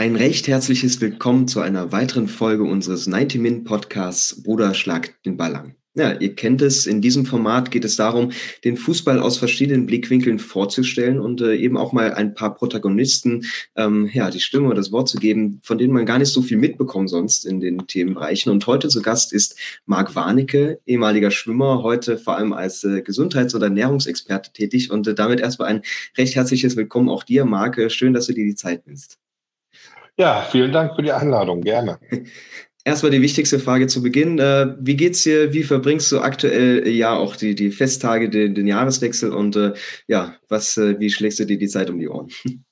Ein 0.00 0.14
recht 0.14 0.46
herzliches 0.46 1.00
Willkommen 1.00 1.48
zu 1.48 1.58
einer 1.58 1.90
weiteren 1.90 2.28
Folge 2.28 2.62
unseres 2.62 3.08
90 3.08 3.40
Min 3.40 3.64
Podcasts 3.64 4.44
Bruder 4.44 4.72
schlag 4.72 5.20
den 5.24 5.36
Ball 5.36 5.56
an. 5.56 5.74
Ja, 5.96 6.12
ihr 6.12 6.36
kennt 6.36 6.62
es. 6.62 6.86
In 6.86 7.00
diesem 7.00 7.26
Format 7.26 7.72
geht 7.72 7.84
es 7.84 7.96
darum, 7.96 8.30
den 8.62 8.76
Fußball 8.76 9.18
aus 9.18 9.38
verschiedenen 9.38 9.86
Blickwinkeln 9.86 10.38
vorzustellen 10.38 11.18
und 11.18 11.40
äh, 11.40 11.56
eben 11.56 11.76
auch 11.76 11.92
mal 11.92 12.14
ein 12.14 12.34
paar 12.34 12.54
Protagonisten 12.54 13.46
ähm, 13.74 14.08
ja, 14.12 14.30
die 14.30 14.38
Stimme 14.38 14.66
oder 14.68 14.76
das 14.76 14.92
Wort 14.92 15.08
zu 15.08 15.18
geben, 15.18 15.58
von 15.64 15.78
denen 15.78 15.92
man 15.92 16.06
gar 16.06 16.20
nicht 16.20 16.32
so 16.32 16.42
viel 16.42 16.58
mitbekommt 16.58 17.10
sonst 17.10 17.44
in 17.44 17.58
den 17.58 17.88
Themenbereichen. 17.88 18.52
Und 18.52 18.64
heute 18.68 18.86
zu 18.86 19.02
Gast 19.02 19.32
ist 19.32 19.58
Marc 19.84 20.14
Warnecke, 20.14 20.78
ehemaliger 20.86 21.32
Schwimmer, 21.32 21.82
heute 21.82 22.18
vor 22.18 22.36
allem 22.36 22.52
als 22.52 22.84
äh, 22.84 23.02
Gesundheits- 23.02 23.56
oder 23.56 23.66
Ernährungsexperte 23.66 24.52
tätig. 24.52 24.92
Und 24.92 25.08
äh, 25.08 25.14
damit 25.16 25.40
erstmal 25.40 25.70
ein 25.70 25.82
recht 26.16 26.36
herzliches 26.36 26.76
Willkommen 26.76 27.08
auch 27.08 27.24
dir, 27.24 27.44
Marc. 27.44 27.90
Schön, 27.90 28.12
dass 28.12 28.26
du 28.26 28.32
dir 28.32 28.44
die 28.44 28.54
Zeit 28.54 28.86
nimmst. 28.86 29.18
Ja, 30.18 30.42
vielen 30.50 30.72
Dank 30.72 30.96
für 30.96 31.02
die 31.02 31.12
Einladung. 31.12 31.60
Gerne. 31.62 31.98
Erstmal 32.84 33.12
die 33.12 33.22
wichtigste 33.22 33.58
Frage 33.58 33.86
zu 33.86 34.02
Beginn. 34.02 34.38
Äh, 34.38 34.74
wie 34.80 34.96
geht's 34.96 35.22
dir? 35.22 35.52
Wie 35.52 35.62
verbringst 35.62 36.10
du 36.10 36.20
aktuell 36.20 36.86
äh, 36.86 36.90
ja 36.90 37.16
auch 37.16 37.36
die, 37.36 37.54
die 37.54 37.70
Festtage, 37.70 38.28
den, 38.28 38.54
den 38.54 38.66
Jahreswechsel 38.66 39.32
und 39.32 39.56
äh, 39.56 39.74
ja, 40.08 40.34
was, 40.48 40.76
äh, 40.76 40.98
wie 40.98 41.10
schlägst 41.10 41.38
du 41.38 41.44
dir 41.44 41.58
die 41.58 41.68
Zeit 41.68 41.90
um 41.90 41.98
die 41.98 42.08
Ohren? 42.08 42.28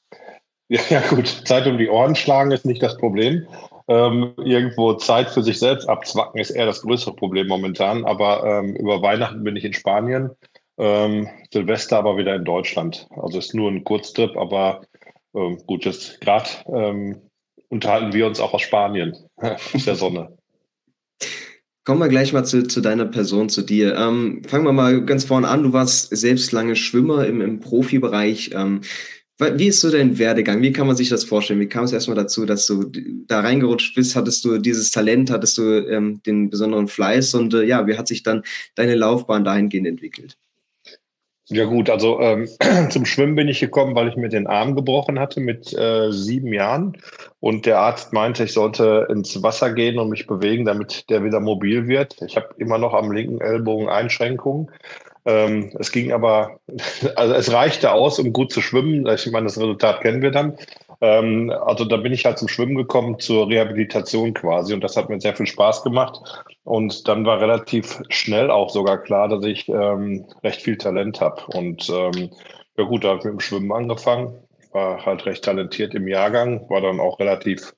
Ja, 0.69 0.81
ja, 0.91 1.01
gut. 1.01 1.29
Zeit 1.45 1.65
um 1.69 1.79
die 1.79 1.89
Ohren 1.89 2.17
schlagen 2.17 2.51
ist 2.51 2.67
nicht 2.67 2.83
das 2.83 2.97
Problem. 2.97 3.47
Ähm, 3.87 4.33
irgendwo 4.45 4.95
Zeit 4.95 5.31
für 5.31 5.45
sich 5.45 5.61
selbst 5.61 5.89
abzwacken 5.89 6.41
ist 6.41 6.51
eher 6.51 6.67
das 6.67 6.83
größere 6.83 7.15
Problem 7.15 7.47
momentan. 7.47 8.05
Aber 8.05 8.43
ähm, 8.43 8.75
über 8.75 9.01
Weihnachten 9.01 9.45
bin 9.45 9.55
ich 9.55 9.65
in 9.65 9.75
Spanien, 9.75 10.31
ähm, 10.77 11.29
Silvester 11.53 11.99
aber 11.99 12.17
wieder 12.17 12.35
in 12.35 12.45
Deutschland. 12.45 13.07
Also 13.11 13.39
ist 13.39 13.55
nur 13.55 13.71
ein 13.71 13.85
Kurztrip, 13.85 14.37
aber 14.37 14.81
ähm, 15.37 15.63
gut, 15.69 15.85
jetzt 15.85 16.21
gerade 16.21 16.49
ähm, 16.67 17.26
unterhalten 17.69 18.13
wir 18.13 18.27
uns 18.27 18.41
auch 18.41 18.55
aus 18.55 18.63
Spanien, 18.63 19.15
aus 19.37 19.85
der 19.85 19.97
Sonne. 19.97 20.37
Kommen 21.85 22.01
wir 22.01 22.09
gleich 22.09 22.33
mal 22.33 22.45
zu, 22.45 22.67
zu 22.67 22.81
deiner 22.81 23.05
Person, 23.05 23.49
zu 23.49 23.63
dir. 23.63 23.95
Ähm, 23.97 24.43
fangen 24.45 24.65
wir 24.65 24.73
mal 24.73 25.05
ganz 25.05 25.25
vorne 25.25 25.47
an. 25.47 25.63
Du 25.63 25.73
warst 25.73 26.15
selbst 26.17 26.51
lange 26.51 26.75
Schwimmer 26.75 27.25
im, 27.27 27.41
im 27.41 27.61
Profibereich. 27.61 28.51
Ähm, 28.55 28.81
wie 29.39 29.67
ist 29.67 29.83
so 29.83 29.91
dein 29.91 30.19
Werdegang? 30.19 30.63
Wie 30.63 30.73
kann 30.73 30.87
man 30.87 30.97
sich 30.97 31.11
das 31.11 31.23
vorstellen? 31.23 31.61
Wie 31.61 31.69
kam 31.69 31.85
es 31.85 31.93
erstmal 31.93 32.17
dazu, 32.17 32.47
dass 32.47 32.67
du 32.67 32.91
da 33.27 33.41
reingerutscht 33.41 33.95
bist? 33.95 34.17
Hattest 34.17 34.45
du 34.45 34.59
dieses 34.59 34.91
Talent? 34.91 35.31
Hattest 35.31 35.59
du 35.59 35.63
ähm, 35.89 36.23
den 36.25 36.51
besonderen 36.51 36.89
Fleiß? 36.89 37.35
Und 37.35 37.55
äh, 37.55 37.63
ja, 37.63 37.87
wie 37.87 37.97
hat 37.97 38.09
sich 38.09 38.23
dann 38.23 38.43
deine 38.75 38.95
Laufbahn 38.95 39.45
dahingehend 39.45 39.87
entwickelt? 39.87 40.39
Ja 41.49 41.65
gut, 41.65 41.89
also 41.91 42.21
ähm, 42.21 42.49
zum 42.91 43.07
Schwimmen 43.07 43.37
bin 43.37 43.47
ich 43.47 43.61
gekommen, 43.61 43.95
weil 43.95 44.09
ich 44.09 44.17
mir 44.17 44.29
den 44.29 44.49
Arm 44.49 44.75
gebrochen 44.75 45.21
hatte 45.21 45.41
mit 45.41 45.73
äh, 45.73 46.11
sieben 46.11 46.53
Jahren 46.53 46.97
und 47.39 47.67
der 47.67 47.79
Arzt 47.79 48.13
meinte, 48.13 48.45
ich 48.45 48.53
sollte 48.53 49.07
ins 49.11 49.41
Wasser 49.45 49.73
gehen 49.73 50.01
und 50.01 50.09
mich 50.09 50.27
bewegen, 50.27 50.65
damit 50.65 51.09
der 51.09 51.23
wieder 51.23 51.39
mobil 51.39 51.87
wird. 51.87 52.17
Ich 52.27 52.37
habe 52.37 52.49
immer 52.57 52.79
noch 52.79 52.95
am 52.95 53.13
linken 53.13 53.41
Ellbogen 53.41 53.89
Einschränkungen. 53.89 54.73
Ähm, 55.25 55.71
es 55.79 55.93
ging 55.93 56.13
aber, 56.13 56.59
also 57.15 57.35
es 57.35 57.53
reichte 57.53 57.93
aus, 57.93 58.19
um 58.19 58.33
gut 58.33 58.53
zu 58.53 58.61
schwimmen. 58.61 59.07
Ich 59.07 59.31
meine, 59.31 59.47
das 59.47 59.57
Resultat 59.57 60.01
kennen 60.01 60.23
wir 60.23 60.33
dann. 60.33 60.59
Ähm, 61.01 61.53
also 61.65 61.85
da 61.85 61.97
bin 61.97 62.13
ich 62.13 62.25
halt 62.25 62.39
zum 62.39 62.49
Schwimmen 62.49 62.75
gekommen, 62.75 63.19
zur 63.19 63.49
Rehabilitation 63.49 64.35
quasi 64.35 64.73
und 64.75 64.83
das 64.83 64.97
hat 64.97 65.09
mir 65.09 65.21
sehr 65.21 65.37
viel 65.37 65.47
Spaß 65.47 65.83
gemacht. 65.83 66.21
Und 66.65 67.07
dann 67.09 67.25
war 67.25 67.41
relativ 67.41 68.03
schnell 68.09 68.51
auch 68.51 68.71
sogar 68.71 68.99
klar, 68.99 69.29
dass 69.29 69.45
ich 69.45 69.69
ähm, 69.69 70.27
recht 70.43 70.63
viel 70.63 70.77
Talent 70.77 71.21
habe. 71.21 71.43
Und 71.49 71.89
ähm, 71.91 72.31
ja 72.77 72.85
gut, 72.85 73.05
da 73.05 73.09
habe 73.09 73.19
ich 73.19 73.25
mit 73.25 73.35
dem 73.35 73.41
Schwimmen 73.41 73.73
angefangen, 73.73 74.39
war 74.73 75.05
halt 75.05 75.27
recht 75.27 75.45
talentiert 75.45 75.95
im 75.95 76.09
Jahrgang, 76.09 76.69
war 76.69 76.81
dann 76.81 77.01
auch 77.01 77.19
relativ 77.19 77.75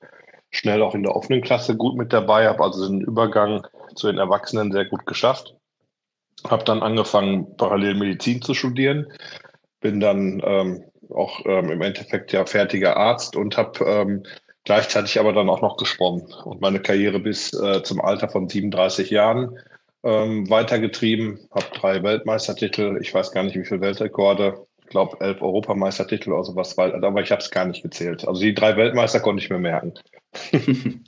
schnell 0.51 0.81
auch 0.81 0.95
in 0.95 1.03
der 1.03 1.15
offenen 1.15 1.41
Klasse 1.41 1.75
gut 1.75 1.95
mit 1.95 2.11
dabei, 2.11 2.47
habe 2.47 2.63
also 2.63 2.87
den 2.87 3.01
Übergang 3.01 3.65
zu 3.95 4.07
den 4.07 4.17
Erwachsenen 4.17 4.71
sehr 4.71 4.85
gut 4.85 5.05
geschafft. 5.05 5.55
Habe 6.49 6.63
dann 6.63 6.81
angefangen, 6.81 7.55
parallel 7.57 7.95
Medizin 7.95 8.41
zu 8.41 8.53
studieren, 8.53 9.07
bin 9.81 9.99
dann 9.99 10.41
ähm, 10.43 10.83
auch 11.13 11.41
ähm, 11.45 11.71
im 11.71 11.81
Endeffekt 11.81 12.31
ja 12.31 12.45
fertiger 12.45 12.97
Arzt 12.97 13.35
und 13.35 13.57
habe 13.57 13.83
ähm, 13.85 14.23
gleichzeitig 14.63 15.19
aber 15.19 15.33
dann 15.33 15.49
auch 15.49 15.61
noch 15.61 15.77
geschwommen 15.77 16.33
und 16.45 16.61
meine 16.61 16.79
Karriere 16.79 17.19
bis 17.19 17.53
äh, 17.53 17.83
zum 17.83 18.01
Alter 18.01 18.29
von 18.29 18.47
37 18.47 19.09
Jahren 19.09 19.57
ähm, 20.03 20.49
weitergetrieben, 20.49 21.39
habe 21.51 21.65
drei 21.73 22.03
Weltmeistertitel, 22.03 22.99
ich 23.01 23.13
weiß 23.13 23.31
gar 23.31 23.43
nicht 23.43 23.55
wie 23.55 23.65
viele 23.65 23.81
Weltrekorde, 23.81 24.65
ich 24.81 24.87
glaube 24.87 25.17
elf 25.19 25.41
Europameistertitel 25.41 26.31
oder 26.31 26.43
sowas, 26.43 26.77
aber 26.77 27.21
ich 27.21 27.31
habe 27.31 27.41
es 27.41 27.51
gar 27.51 27.65
nicht 27.65 27.83
gezählt. 27.83 28.27
Also 28.27 28.41
die 28.41 28.53
drei 28.53 28.75
Weltmeister 28.75 29.19
konnte 29.19 29.43
ich 29.43 29.49
mir 29.49 29.59
merken. 29.59 29.93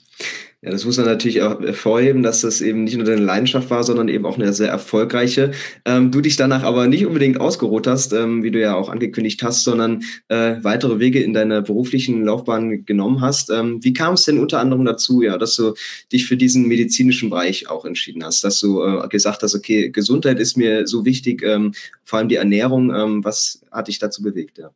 Ja, 0.64 0.70
das 0.70 0.86
muss 0.86 0.98
man 0.98 1.08
natürlich 1.08 1.42
auch 1.42 1.60
hervorheben, 1.60 2.22
dass 2.22 2.42
das 2.42 2.62
eben 2.62 2.84
nicht 2.84 2.96
nur 2.96 3.04
deine 3.04 3.22
Leidenschaft 3.22 3.72
war, 3.72 3.84
sondern 3.84 4.08
eben 4.10 4.28
auch 4.28 4.38
eine 4.38 4.54
sehr 4.54 4.70
erfolgreiche. 4.70 5.54
Ähm, 5.86 6.12
du 6.12 6.22
dich 6.22 6.36
danach 6.36 6.62
aber 6.62 6.86
nicht 6.86 7.08
unbedingt 7.08 7.42
ausgeruht 7.42 7.88
hast, 7.88 8.14
ähm, 8.14 8.44
wie 8.44 8.52
du 8.52 8.62
ja 8.62 8.76
auch 8.76 8.88
angekündigt 8.90 9.42
hast, 9.42 9.64
sondern 9.64 10.04
äh, 10.28 10.58
weitere 10.62 11.00
Wege 11.00 11.20
in 11.20 11.34
deiner 11.34 11.64
beruflichen 11.64 12.24
Laufbahn 12.26 12.86
genommen 12.86 13.22
hast. 13.22 13.50
Ähm, 13.50 13.84
wie 13.84 13.94
kam 13.94 14.14
es 14.14 14.26
denn 14.26 14.38
unter 14.38 14.60
anderem 14.60 14.86
dazu, 14.86 15.24
ja, 15.24 15.40
dass 15.40 15.56
du 15.56 15.74
dich 16.12 16.28
für 16.28 16.38
diesen 16.38 16.68
medizinischen 16.68 17.32
Bereich 17.32 17.68
auch 17.68 17.84
entschieden 17.84 18.24
hast, 18.24 18.44
dass 18.44 18.60
du 18.60 18.84
äh, 18.84 19.08
gesagt 19.08 19.42
hast, 19.42 19.56
okay, 19.56 19.90
Gesundheit 19.90 20.40
ist 20.40 20.58
mir 20.58 20.86
so 20.86 21.06
wichtig, 21.06 21.42
ähm, 21.42 21.74
vor 22.04 22.20
allem 22.20 22.30
die 22.30 22.36
Ernährung. 22.36 22.94
Ähm, 22.94 23.24
was 23.24 23.64
hat 23.72 23.88
dich 23.88 23.98
dazu 23.98 24.22
bewegt? 24.22 24.60
Ja? 24.60 24.70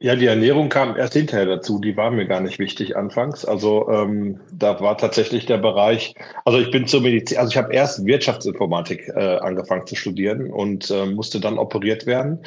Ja, 0.00 0.16
die 0.16 0.26
Ernährung 0.26 0.68
kam 0.70 0.96
erst 0.96 1.14
hinterher 1.14 1.46
dazu. 1.46 1.78
Die 1.78 1.96
war 1.96 2.10
mir 2.10 2.26
gar 2.26 2.40
nicht 2.40 2.58
wichtig 2.58 2.96
anfangs. 2.96 3.44
Also 3.44 3.88
ähm, 3.88 4.40
da 4.52 4.80
war 4.80 4.98
tatsächlich 4.98 5.46
der 5.46 5.58
Bereich. 5.58 6.14
Also 6.44 6.58
ich 6.58 6.70
bin 6.72 6.86
zur 6.88 7.00
Medizin. 7.00 7.38
Also 7.38 7.50
ich 7.50 7.56
habe 7.56 7.72
erst 7.72 8.04
Wirtschaftsinformatik 8.04 9.08
äh, 9.14 9.36
angefangen 9.36 9.86
zu 9.86 9.94
studieren 9.94 10.50
und 10.50 10.90
äh, 10.90 11.06
musste 11.06 11.38
dann 11.38 11.58
operiert 11.58 12.06
werden. 12.06 12.40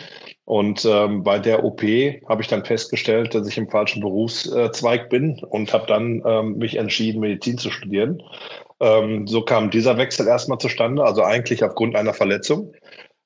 Und 0.43 0.85
ähm, 0.85 1.23
bei 1.23 1.39
der 1.39 1.63
OP 1.63 1.81
habe 2.27 2.41
ich 2.41 2.47
dann 2.49 2.65
festgestellt, 2.65 3.33
dass 3.33 3.47
ich 3.47 3.57
im 3.57 3.69
falschen 3.69 4.01
Berufszweig 4.01 5.09
bin 5.09 5.39
und 5.49 5.71
habe 5.73 5.87
dann 5.87 6.21
ähm, 6.25 6.57
mich 6.57 6.75
entschieden, 6.75 7.21
Medizin 7.21 7.57
zu 7.57 7.71
studieren. 7.71 8.21
Ähm, 8.81 9.25
so 9.25 9.41
kam 9.41 9.71
dieser 9.71 9.97
Wechsel 9.97 10.27
erstmal 10.27 10.59
zustande. 10.59 11.03
Also 11.03 11.23
eigentlich 11.23 11.63
aufgrund 11.63 11.95
einer 11.95 12.13
Verletzung. 12.13 12.73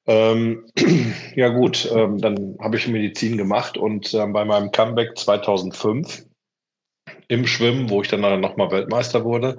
Ähm, 0.08 0.66
ja 1.36 1.50
gut, 1.50 1.90
ähm, 1.94 2.18
dann 2.20 2.58
habe 2.60 2.78
ich 2.78 2.88
Medizin 2.88 3.38
gemacht 3.38 3.78
und 3.78 4.14
ähm, 4.14 4.34
bei 4.34 4.46
meinem 4.46 4.72
Comeback 4.72 5.18
2005 5.18 6.26
im 7.28 7.48
Schwimmen, 7.48 7.90
wo 7.90 8.02
ich 8.02 8.08
dann 8.08 8.42
nochmal 8.42 8.72
Weltmeister 8.72 9.24
wurde, 9.24 9.58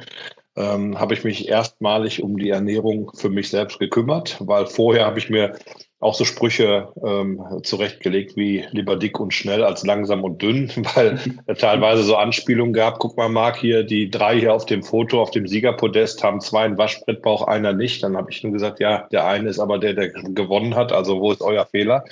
ähm, 0.56 0.98
habe 0.98 1.14
ich 1.14 1.24
mich 1.24 1.48
erstmalig 1.48 2.22
um 2.22 2.36
die 2.36 2.50
Ernährung 2.50 3.10
für 3.14 3.30
mich 3.30 3.48
selbst 3.48 3.78
gekümmert, 3.78 4.36
weil 4.40 4.66
vorher 4.66 5.06
habe 5.06 5.18
ich 5.18 5.30
mir 5.30 5.56
auch 6.02 6.14
so 6.14 6.24
Sprüche 6.24 6.88
ähm, 7.06 7.40
zurechtgelegt 7.62 8.36
wie 8.36 8.64
lieber 8.72 8.96
dick 8.96 9.20
und 9.20 9.32
schnell 9.32 9.62
als 9.62 9.86
langsam 9.86 10.24
und 10.24 10.42
dünn, 10.42 10.70
weil 10.94 11.18
teilweise 11.58 12.02
so 12.02 12.16
Anspielungen 12.16 12.74
gab. 12.74 12.98
Guck 12.98 13.16
mal, 13.16 13.28
Marc, 13.28 13.56
hier 13.56 13.84
die 13.84 14.10
drei 14.10 14.38
hier 14.38 14.52
auf 14.52 14.66
dem 14.66 14.82
Foto, 14.82 15.22
auf 15.22 15.30
dem 15.30 15.46
Siegerpodest 15.46 16.22
haben 16.24 16.40
zwei 16.40 16.64
einen 16.64 16.76
Waschbrettbauch, 16.76 17.46
einer 17.46 17.72
nicht. 17.72 18.02
Dann 18.02 18.16
habe 18.16 18.32
ich 18.32 18.42
nur 18.42 18.52
gesagt, 18.52 18.80
ja, 18.80 19.06
der 19.12 19.26
eine 19.26 19.48
ist 19.48 19.60
aber 19.60 19.78
der, 19.78 19.94
der 19.94 20.08
gewonnen 20.08 20.74
hat. 20.74 20.92
Also 20.92 21.20
wo 21.20 21.30
ist 21.30 21.40
euer 21.40 21.66
Fehler? 21.66 22.04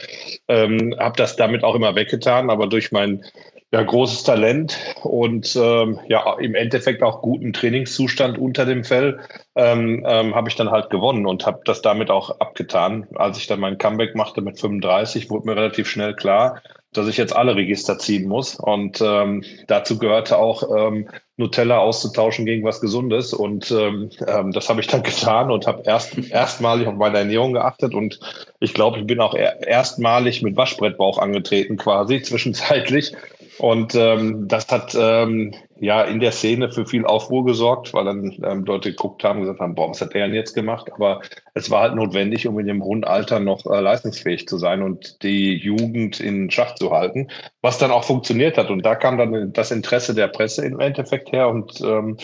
Ähm, 0.47 0.95
habe 0.99 1.17
das 1.17 1.35
damit 1.35 1.65
auch 1.65 1.75
immer 1.75 1.97
weggetan, 1.97 2.49
aber 2.49 2.69
durch 2.69 2.93
mein 2.93 3.25
ja, 3.73 3.83
großes 3.83 4.25
Talent 4.25 4.77
und 5.05 5.55
ähm, 5.55 6.01
ja, 6.09 6.37
im 6.41 6.57
Endeffekt 6.57 7.03
auch 7.05 7.23
guten 7.23 7.53
Trainingszustand 7.53 8.37
unter 8.37 8.67
dem 8.67 8.83
Fell 8.83 9.21
ähm, 9.55 10.05
ähm, 10.09 10.35
habe 10.35 10.49
ich 10.49 10.57
dann 10.57 10.71
halt 10.71 10.91
gewonnen 10.91 11.25
und 11.25 11.47
habe 11.47 11.61
das 11.65 11.81
damit 11.81 12.11
auch 12.11 12.41
abgetan. 12.41 13.07
Als 13.15 13.39
ich 13.39 13.47
dann 13.47 13.61
mein 13.61 13.79
Comeback 13.79 14.17
machte 14.17 14.41
mit 14.41 14.59
35, 14.59 15.31
wurde 15.31 15.47
mir 15.47 15.57
relativ 15.57 15.89
schnell 15.89 16.15
klar, 16.15 16.61
dass 16.93 17.07
ich 17.07 17.17
jetzt 17.17 17.35
alle 17.37 17.55
Register 17.55 17.97
ziehen 17.99 18.27
muss. 18.27 18.57
Und 18.57 19.01
ähm, 19.01 19.45
dazu 19.69 19.99
gehörte 19.99 20.39
auch 20.39 20.65
ähm, 20.77 21.09
Nutella 21.37 21.79
auszutauschen 21.79 22.47
gegen 22.47 22.65
was 22.65 22.81
Gesundes. 22.81 23.33
Und 23.33 23.71
ähm, 23.71 24.11
ähm, 24.27 24.51
das 24.51 24.69
habe 24.69 24.81
ich 24.81 24.89
dann 24.89 25.03
getan 25.05 25.53
und 25.53 25.69
habe 25.69 25.85
erst 25.87 26.19
erstmalig 26.31 26.89
auf 26.89 26.95
meine 26.95 27.19
Ernährung 27.19 27.53
geachtet. 27.53 27.95
Und 27.95 28.19
ich 28.59 28.75
glaube, 28.75 28.99
ich 28.99 29.07
bin 29.07 29.21
auch 29.21 29.35
erstmalig 29.35 30.43
mit 30.43 30.57
Waschbrettbauch 30.57 31.19
angetreten, 31.19 31.77
quasi 31.77 32.21
zwischenzeitlich. 32.23 33.15
Und 33.61 33.95
ähm, 33.95 34.49
das 34.49 34.69
hat 34.69 34.97
ähm, 34.99 35.53
ja 35.79 36.01
in 36.05 36.19
der 36.19 36.33
Szene 36.33 36.73
für 36.73 36.87
viel 36.87 37.05
Aufruhr 37.05 37.45
gesorgt, 37.45 37.93
weil 37.93 38.07
dann 38.07 38.35
ähm, 38.43 38.65
Leute 38.65 38.89
geguckt 38.93 39.23
haben 39.23 39.37
und 39.37 39.43
gesagt 39.43 39.61
haben, 39.61 39.75
boah, 39.75 39.91
was 39.91 40.01
hat 40.01 40.15
der 40.15 40.27
denn 40.27 40.35
jetzt 40.35 40.55
gemacht? 40.55 40.91
Aber 40.95 41.21
es 41.53 41.71
war 41.71 41.83
halt 41.83 41.95
notwendig, 41.95 42.47
um 42.47 42.59
in 42.59 42.67
dem 42.67 42.83
hohen 42.83 43.05
Alter 43.05 43.39
noch 43.39 43.67
äh, 43.67 43.81
leistungsfähig 43.81 44.49
zu 44.49 44.57
sein 44.57 44.83
und 44.83 45.23
die 45.23 45.57
Jugend 45.57 46.21
in 46.21 46.51
Schach 46.51 46.75
zu 46.77 46.91
halten, 46.91 47.29
was 47.61 47.77
dann 47.77 47.91
auch 47.91 48.05
funktioniert 48.05 48.57
hat. 48.57 48.71
Und 48.71 48.83
da 48.87 48.95
kam 48.95 49.19
dann 49.19 49.53
das 49.53 49.73
Interesse 49.73 50.15
der 50.15 50.29
Presse 50.29 50.65
im 50.65 50.81
Endeffekt 50.81 51.31
her 51.31 51.51
und 51.51 51.83
ähm, 51.83 52.17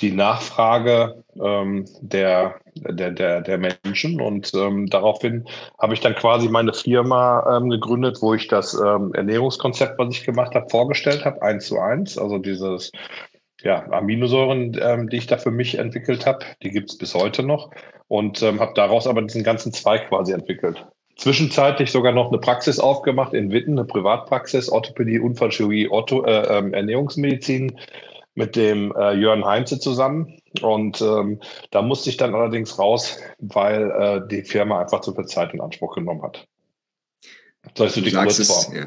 die 0.00 0.12
Nachfrage 0.12 1.22
ähm, 1.40 1.86
der, 2.00 2.56
der, 2.74 3.10
der, 3.10 3.40
der 3.40 3.58
Menschen. 3.58 4.20
Und 4.20 4.52
ähm, 4.54 4.88
daraufhin 4.88 5.46
habe 5.78 5.94
ich 5.94 6.00
dann 6.00 6.14
quasi 6.14 6.48
meine 6.48 6.72
Firma 6.72 7.56
ähm, 7.56 7.70
gegründet, 7.70 8.18
wo 8.20 8.34
ich 8.34 8.48
das 8.48 8.74
ähm, 8.74 9.12
Ernährungskonzept, 9.14 9.98
was 9.98 10.14
ich 10.14 10.24
gemacht 10.24 10.54
habe, 10.54 10.68
vorgestellt 10.70 11.24
habe, 11.24 11.42
eins 11.42 11.66
zu 11.66 11.78
eins. 11.78 12.18
Also 12.18 12.38
dieses 12.38 12.90
ja, 13.62 13.86
Aminosäuren, 13.92 14.76
ähm, 14.80 15.08
die 15.08 15.18
ich 15.18 15.26
da 15.26 15.38
für 15.38 15.50
mich 15.50 15.78
entwickelt 15.78 16.26
habe, 16.26 16.44
die 16.62 16.70
gibt 16.70 16.90
es 16.90 16.98
bis 16.98 17.14
heute 17.14 17.42
noch. 17.42 17.70
Und 18.08 18.42
ähm, 18.42 18.60
habe 18.60 18.72
daraus 18.74 19.06
aber 19.06 19.22
diesen 19.22 19.44
ganzen 19.44 19.72
Zweig 19.72 20.08
quasi 20.08 20.32
entwickelt. 20.32 20.84
Zwischenzeitlich 21.16 21.92
sogar 21.92 22.12
noch 22.12 22.28
eine 22.28 22.38
Praxis 22.38 22.80
aufgemacht 22.80 23.34
in 23.34 23.52
Witten, 23.52 23.78
eine 23.78 23.86
Privatpraxis, 23.86 24.70
Orthopädie, 24.70 25.20
Unfallchirurgie, 25.20 25.88
Ortho, 25.88 26.24
äh, 26.24 26.72
Ernährungsmedizin 26.72 27.78
mit 28.34 28.56
dem 28.56 28.92
äh, 28.96 29.14
Jörn 29.14 29.44
Heinze 29.44 29.78
zusammen. 29.78 30.38
Und 30.60 31.00
ähm, 31.00 31.40
da 31.70 31.82
musste 31.82 32.10
ich 32.10 32.16
dann 32.16 32.34
allerdings 32.34 32.78
raus, 32.78 33.18
weil 33.38 33.90
äh, 33.90 34.28
die 34.28 34.42
Firma 34.42 34.80
einfach 34.80 35.00
zu 35.00 35.14
viel 35.14 35.26
Zeit 35.26 35.52
in 35.54 35.60
Anspruch 35.60 35.94
genommen 35.94 36.22
hat. 36.22 36.46
Sollst 37.76 37.96
du, 37.96 38.00
die 38.00 38.12
Kurzform? 38.12 38.74
Ja. 38.74 38.86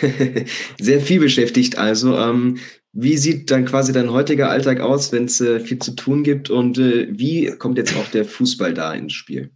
Sehr 0.80 1.00
viel 1.00 1.20
beschäftigt 1.20 1.76
also. 1.76 2.16
Ähm, 2.16 2.58
wie 2.92 3.16
sieht 3.16 3.50
dann 3.50 3.64
quasi 3.64 3.92
dein 3.92 4.12
heutiger 4.12 4.50
Alltag 4.50 4.80
aus, 4.80 5.12
wenn 5.12 5.24
es 5.24 5.40
äh, 5.40 5.60
viel 5.60 5.78
zu 5.78 5.92
tun 5.92 6.22
gibt? 6.22 6.50
Und 6.50 6.78
äh, 6.78 7.08
wie 7.10 7.50
kommt 7.58 7.78
jetzt 7.78 7.96
auch 7.96 8.08
der 8.08 8.24
Fußball 8.24 8.74
da 8.74 8.92
ins 8.92 9.14
Spiel? 9.14 9.50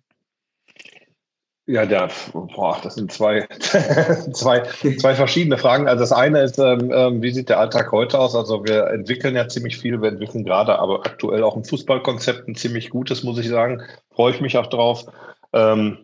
Ja, 1.68 1.84
der, 1.84 2.10
boah, 2.32 2.78
das 2.80 2.94
sind 2.94 3.10
zwei, 3.10 3.46
zwei, 4.32 4.60
zwei 4.60 5.14
verschiedene 5.16 5.58
Fragen. 5.58 5.88
Also 5.88 6.00
das 6.00 6.12
eine 6.12 6.42
ist, 6.42 6.58
ähm, 6.58 6.92
ähm, 6.94 7.22
wie 7.22 7.32
sieht 7.32 7.48
der 7.48 7.58
Alltag 7.58 7.90
heute 7.90 8.20
aus? 8.20 8.36
Also 8.36 8.64
wir 8.64 8.86
entwickeln 8.86 9.34
ja 9.34 9.48
ziemlich 9.48 9.76
viel, 9.76 10.00
wir 10.00 10.10
entwickeln 10.10 10.44
gerade 10.44 10.78
aber 10.78 11.00
aktuell 11.04 11.42
auch 11.42 11.56
ein 11.56 11.64
Fußballkonzept, 11.64 12.46
ein 12.46 12.54
ziemlich 12.54 12.90
gutes, 12.90 13.24
muss 13.24 13.38
ich 13.38 13.48
sagen. 13.48 13.82
Freue 14.14 14.32
ich 14.32 14.40
mich 14.40 14.56
auch 14.56 14.68
drauf. 14.68 15.06
Ähm, 15.52 15.98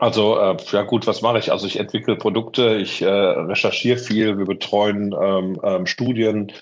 also 0.00 0.36
äh, 0.40 0.56
ja 0.72 0.82
gut, 0.82 1.06
was 1.06 1.22
mache 1.22 1.38
ich? 1.38 1.52
Also 1.52 1.68
ich 1.68 1.78
entwickle 1.78 2.16
Produkte, 2.16 2.74
ich 2.74 3.00
äh, 3.00 3.08
recherchiere 3.08 3.98
viel, 3.98 4.38
wir 4.38 4.46
betreuen 4.46 5.14
ähm, 5.20 5.60
ähm, 5.62 5.86
Studien. 5.86 6.52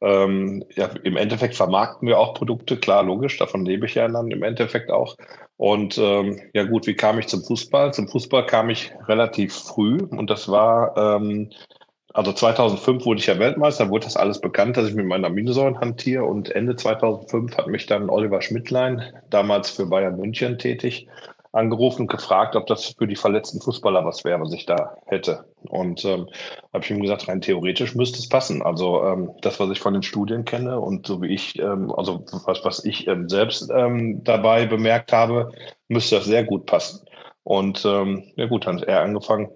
Ähm, 0.00 0.64
ja, 0.74 0.90
Im 1.04 1.16
Endeffekt 1.16 1.54
vermarkten 1.54 2.08
wir 2.08 2.18
auch 2.18 2.34
Produkte, 2.34 2.76
klar, 2.78 3.04
logisch, 3.04 3.38
davon 3.38 3.64
lebe 3.64 3.86
ich 3.86 3.94
ja 3.94 4.08
dann 4.08 4.32
im 4.32 4.42
Endeffekt 4.42 4.90
auch. 4.90 5.16
Und 5.56 5.98
ähm, 5.98 6.40
ja 6.52 6.64
gut, 6.64 6.86
wie 6.86 6.94
kam 6.94 7.18
ich 7.18 7.28
zum 7.28 7.42
Fußball? 7.42 7.94
Zum 7.94 8.08
Fußball 8.08 8.46
kam 8.46 8.70
ich 8.70 8.92
relativ 9.06 9.54
früh 9.54 9.98
und 9.98 10.28
das 10.28 10.48
war, 10.48 10.96
ähm, 10.96 11.50
also 12.12 12.32
2005 12.32 13.04
wurde 13.04 13.20
ich 13.20 13.26
ja 13.26 13.38
Weltmeister, 13.38 13.88
wurde 13.88 14.04
das 14.04 14.16
alles 14.16 14.40
bekannt, 14.40 14.76
dass 14.76 14.88
ich 14.88 14.94
mit 14.94 15.06
meinen 15.06 15.24
Aminosäuren 15.24 15.78
hantiere 15.78 16.24
und 16.24 16.50
Ende 16.50 16.74
2005 16.76 17.56
hat 17.56 17.68
mich 17.68 17.86
dann 17.86 18.10
Oliver 18.10 18.42
Schmidtlein, 18.42 19.02
damals 19.30 19.70
für 19.70 19.86
Bayern 19.86 20.16
München 20.16 20.58
tätig, 20.58 21.06
angerufen 21.54 22.02
und 22.02 22.10
gefragt, 22.10 22.56
ob 22.56 22.66
das 22.66 22.94
für 22.98 23.06
die 23.06 23.16
verletzten 23.16 23.60
Fußballer 23.60 24.04
was 24.04 24.24
wäre, 24.24 24.40
was 24.40 24.52
ich 24.52 24.66
da 24.66 24.96
hätte. 25.06 25.44
Und 25.68 26.04
ähm, 26.04 26.28
habe 26.72 26.84
ich 26.84 26.90
ihm 26.90 27.00
gesagt, 27.00 27.28
rein 27.28 27.40
theoretisch 27.40 27.94
müsste 27.94 28.18
es 28.18 28.28
passen. 28.28 28.62
Also 28.62 29.04
ähm, 29.04 29.30
das, 29.40 29.60
was 29.60 29.70
ich 29.70 29.80
von 29.80 29.94
den 29.94 30.02
Studien 30.02 30.44
kenne 30.44 30.80
und 30.80 31.06
so 31.06 31.22
wie 31.22 31.32
ich, 31.32 31.58
ähm, 31.58 31.92
also 31.92 32.24
was, 32.44 32.64
was 32.64 32.84
ich 32.84 33.06
ähm, 33.06 33.28
selbst 33.28 33.70
ähm, 33.74 34.22
dabei 34.24 34.66
bemerkt 34.66 35.12
habe, 35.12 35.52
müsste 35.88 36.16
das 36.16 36.24
sehr 36.24 36.44
gut 36.44 36.66
passen. 36.66 37.06
Und 37.44 37.84
ähm, 37.84 38.24
ja 38.36 38.46
gut, 38.46 38.66
dann 38.66 38.80
hat 38.80 38.88
er 38.88 39.02
angefangen, 39.02 39.48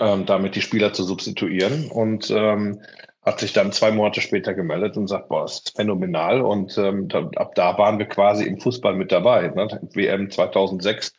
ähm, 0.00 0.24
damit 0.24 0.56
die 0.56 0.62
Spieler 0.62 0.92
zu 0.92 1.04
substituieren. 1.04 1.90
Und 1.90 2.30
ähm, 2.30 2.80
hat 3.26 3.40
sich 3.40 3.52
dann 3.52 3.72
zwei 3.72 3.90
Monate 3.90 4.20
später 4.20 4.54
gemeldet 4.54 4.96
und 4.96 5.08
sagt, 5.08 5.28
boah, 5.28 5.42
das 5.42 5.54
ist 5.54 5.76
phänomenal. 5.76 6.40
Und 6.42 6.78
ähm, 6.78 7.08
da, 7.08 7.28
ab 7.34 7.56
da 7.56 7.76
waren 7.76 7.98
wir 7.98 8.06
quasi 8.06 8.44
im 8.44 8.60
Fußball 8.60 8.94
mit 8.94 9.10
dabei. 9.10 9.48
Ne? 9.48 9.80
WM 9.92 10.30
2006, 10.30 11.12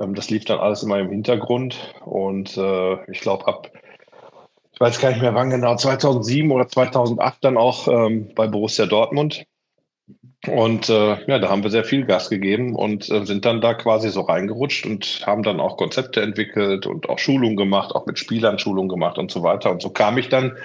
ähm, 0.00 0.14
das 0.14 0.30
lief 0.30 0.44
dann 0.44 0.60
alles 0.60 0.84
immer 0.84 1.00
im 1.00 1.10
Hintergrund. 1.10 1.76
Und 2.04 2.56
äh, 2.56 3.10
ich 3.10 3.20
glaube, 3.20 3.48
ab, 3.48 3.72
ich 4.72 4.80
weiß 4.80 5.00
gar 5.00 5.08
nicht 5.10 5.20
mehr 5.20 5.34
wann 5.34 5.50
genau, 5.50 5.74
2007 5.74 6.48
oder 6.52 6.68
2008 6.68 7.44
dann 7.44 7.56
auch 7.56 7.88
ähm, 7.88 8.30
bei 8.36 8.46
Borussia 8.46 8.86
Dortmund. 8.86 9.44
Und 10.46 10.88
äh, 10.88 11.16
ja, 11.26 11.40
da 11.40 11.48
haben 11.48 11.64
wir 11.64 11.70
sehr 11.70 11.82
viel 11.82 12.06
Gas 12.06 12.30
gegeben 12.30 12.76
und 12.76 13.10
äh, 13.10 13.26
sind 13.26 13.44
dann 13.44 13.60
da 13.60 13.74
quasi 13.74 14.10
so 14.10 14.20
reingerutscht 14.20 14.86
und 14.86 15.24
haben 15.26 15.42
dann 15.42 15.58
auch 15.58 15.76
Konzepte 15.76 16.22
entwickelt 16.22 16.86
und 16.86 17.08
auch 17.08 17.18
Schulungen 17.18 17.56
gemacht, 17.56 17.92
auch 17.96 18.06
mit 18.06 18.20
Spielern 18.20 18.60
Schulungen 18.60 18.88
gemacht 18.88 19.18
und 19.18 19.32
so 19.32 19.42
weiter. 19.42 19.72
Und 19.72 19.82
so 19.82 19.90
kam 19.90 20.16
ich 20.16 20.28
dann 20.28 20.56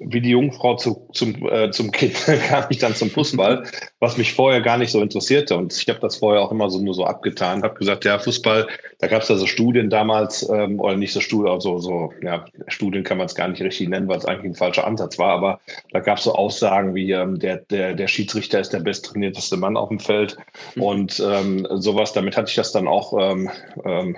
wie 0.00 0.20
die 0.20 0.30
Jungfrau 0.30 0.76
zu, 0.76 1.08
zum, 1.12 1.34
äh, 1.50 1.70
zum 1.70 1.90
Kind 1.90 2.14
kam 2.48 2.64
ich 2.70 2.78
dann 2.78 2.94
zum 2.94 3.10
Fußball, 3.10 3.64
was 4.00 4.16
mich 4.16 4.34
vorher 4.34 4.60
gar 4.60 4.78
nicht 4.78 4.90
so 4.90 5.00
interessierte. 5.00 5.56
Und 5.56 5.72
ich 5.72 5.88
habe 5.88 6.00
das 6.00 6.16
vorher 6.16 6.42
auch 6.42 6.52
immer 6.52 6.70
so 6.70 6.80
nur 6.80 6.94
so 6.94 7.04
abgetan, 7.04 7.62
habe 7.62 7.74
gesagt, 7.74 8.04
ja, 8.04 8.18
Fußball, 8.18 8.66
da 8.98 9.06
gab 9.06 9.22
es 9.22 9.28
ja 9.28 9.36
so 9.36 9.46
Studien 9.46 9.90
damals, 9.90 10.48
ähm, 10.48 10.80
oder 10.80 10.96
nicht 10.96 11.12
so 11.12 11.20
Studien, 11.20 11.52
also 11.52 11.78
so, 11.78 12.12
ja, 12.22 12.44
Studien 12.68 13.04
kann 13.04 13.18
man 13.18 13.26
es 13.26 13.34
gar 13.34 13.48
nicht 13.48 13.62
richtig 13.62 13.88
nennen, 13.88 14.08
weil 14.08 14.18
es 14.18 14.24
eigentlich 14.24 14.52
ein 14.52 14.54
falscher 14.54 14.86
Ansatz 14.86 15.18
war, 15.18 15.32
aber 15.32 15.60
da 15.92 16.00
gab 16.00 16.18
es 16.18 16.24
so 16.24 16.34
Aussagen 16.34 16.94
wie, 16.94 17.10
ähm, 17.12 17.38
der, 17.38 17.58
der, 17.70 17.94
der 17.94 18.08
Schiedsrichter 18.08 18.60
ist 18.60 18.72
der 18.72 18.80
besttrainierteste 18.80 19.56
Mann 19.56 19.76
auf 19.76 19.88
dem 19.88 20.00
Feld 20.00 20.36
mhm. 20.74 20.82
und 20.82 21.22
ähm, 21.24 21.66
sowas. 21.74 22.12
Damit 22.12 22.36
hatte 22.36 22.50
ich 22.50 22.56
das 22.56 22.72
dann 22.72 22.88
auch, 22.88 23.12
ähm, 23.18 23.50
ähm, 23.84 24.16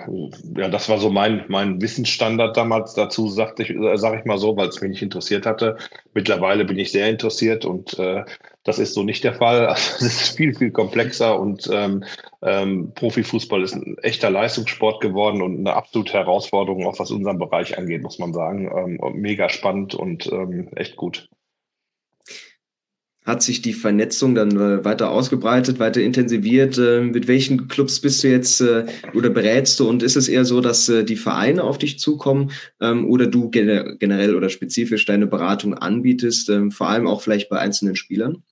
ja, 0.57 0.69
das 0.69 0.89
war 0.89 0.97
so 0.97 1.09
mein, 1.09 1.43
mein 1.47 1.81
Wissensstandard 1.81 2.55
damals 2.55 2.93
dazu, 2.93 3.27
sagte 3.29 3.63
ich, 3.63 3.69
äh, 3.71 3.97
sag 3.97 4.19
ich 4.19 4.25
mal 4.25 4.37
so, 4.37 4.55
weil 4.55 4.69
es 4.69 4.81
mich 4.81 4.91
nicht 4.91 5.01
interessiert 5.01 5.45
hatte. 5.45 5.68
Mittlerweile 6.13 6.65
bin 6.65 6.79
ich 6.79 6.91
sehr 6.91 7.09
interessiert 7.09 7.65
und 7.65 7.97
äh, 7.99 8.23
das 8.63 8.79
ist 8.79 8.93
so 8.93 9.03
nicht 9.03 9.23
der 9.23 9.33
Fall. 9.33 9.67
Also, 9.69 10.05
es 10.05 10.21
ist 10.21 10.37
viel, 10.37 10.53
viel 10.53 10.71
komplexer 10.71 11.39
und 11.39 11.69
ähm, 11.71 12.03
ähm, 12.41 12.91
Profifußball 12.95 13.63
ist 13.63 13.75
ein 13.75 13.97
echter 13.99 14.29
Leistungssport 14.29 15.01
geworden 15.01 15.41
und 15.41 15.59
eine 15.59 15.73
absolute 15.73 16.13
Herausforderung, 16.13 16.85
auch 16.85 16.99
was 16.99 17.11
unseren 17.11 17.39
Bereich 17.39 17.77
angeht, 17.77 18.01
muss 18.01 18.19
man 18.19 18.33
sagen. 18.33 18.69
Ähm, 18.75 19.13
mega 19.19 19.49
spannend 19.49 19.95
und 19.95 20.27
ähm, 20.31 20.69
echt 20.75 20.95
gut 20.95 21.29
hat 23.29 23.41
sich 23.41 23.61
die 23.61 23.73
Vernetzung 23.73 24.35
dann 24.35 24.51
äh, 24.51 24.83
weiter 24.83 25.11
ausgebreitet, 25.11 25.79
weiter 25.79 26.01
intensiviert? 26.01 26.77
Äh, 26.77 27.01
mit 27.01 27.27
welchen 27.27 27.67
Clubs 27.67 28.01
bist 28.01 28.23
du 28.23 28.27
jetzt 28.27 28.59
äh, 28.59 28.85
oder 29.13 29.29
berätst 29.29 29.79
du? 29.79 29.87
Und 29.87 30.03
ist 30.03 30.15
es 30.15 30.27
eher 30.27 30.43
so, 30.43 30.59
dass 30.59 30.89
äh, 30.89 31.03
die 31.03 31.15
Vereine 31.15 31.63
auf 31.63 31.77
dich 31.77 31.99
zukommen 31.99 32.51
ähm, 32.81 33.09
oder 33.09 33.27
du 33.27 33.49
gener 33.49 33.95
generell 33.95 34.35
oder 34.35 34.49
spezifisch 34.49 35.05
deine 35.05 35.27
Beratung 35.27 35.73
anbietest, 35.73 36.49
ähm, 36.49 36.71
vor 36.71 36.89
allem 36.89 37.07
auch 37.07 37.21
vielleicht 37.21 37.49
bei 37.49 37.59
einzelnen 37.59 37.95
Spielern? 37.95 38.43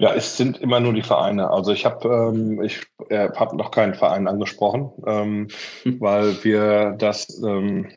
Ja, 0.00 0.14
es 0.14 0.36
sind 0.36 0.58
immer 0.58 0.78
nur 0.78 0.92
die 0.92 1.02
Vereine. 1.02 1.50
Also 1.50 1.72
ich 1.72 1.84
habe 1.84 2.08
ähm, 2.08 2.62
ich 2.62 2.82
äh, 3.08 3.30
hab 3.30 3.52
noch 3.54 3.72
keinen 3.72 3.94
Verein 3.94 4.28
angesprochen, 4.28 4.92
ähm, 5.06 5.48
weil 5.98 6.44
wir 6.44 6.94
das 6.98 7.42
ähm, 7.42 7.88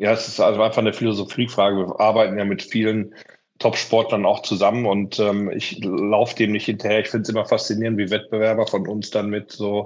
ja, 0.00 0.12
es 0.12 0.28
ist 0.28 0.40
also 0.40 0.62
einfach 0.62 0.78
eine 0.78 0.94
Philosophiefrage. 0.94 1.76
Wir 1.76 2.00
arbeiten 2.00 2.38
ja 2.38 2.46
mit 2.46 2.62
vielen 2.62 3.14
Top-Sportlern 3.60 4.26
auch 4.26 4.40
zusammen 4.40 4.86
und 4.86 5.20
ähm, 5.20 5.50
ich 5.52 5.84
laufe 5.84 6.34
dem 6.34 6.52
nicht 6.52 6.64
hinterher. 6.64 7.00
Ich 7.00 7.08
finde 7.08 7.22
es 7.22 7.28
immer 7.28 7.44
faszinierend, 7.44 7.98
wie 7.98 8.10
Wettbewerber 8.10 8.66
von 8.66 8.88
uns 8.88 9.10
dann 9.10 9.28
mit 9.28 9.52
so 9.52 9.84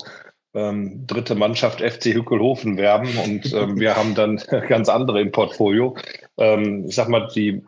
ähm, 0.54 1.06
dritte 1.08 1.34
Mannschaft 1.34 1.80
FC 1.80 2.14
Hückelhofen 2.14 2.76
werben 2.78 3.10
und 3.24 3.52
ähm, 3.52 3.78
wir 3.78 3.96
haben 3.96 4.14
dann 4.14 4.36
ganz 4.68 4.88
andere 4.88 5.20
im 5.20 5.32
Portfolio. 5.32 5.96
Ähm, 6.38 6.86
ich 6.86 6.94
sag 6.94 7.08
mal, 7.08 7.28
die, 7.34 7.64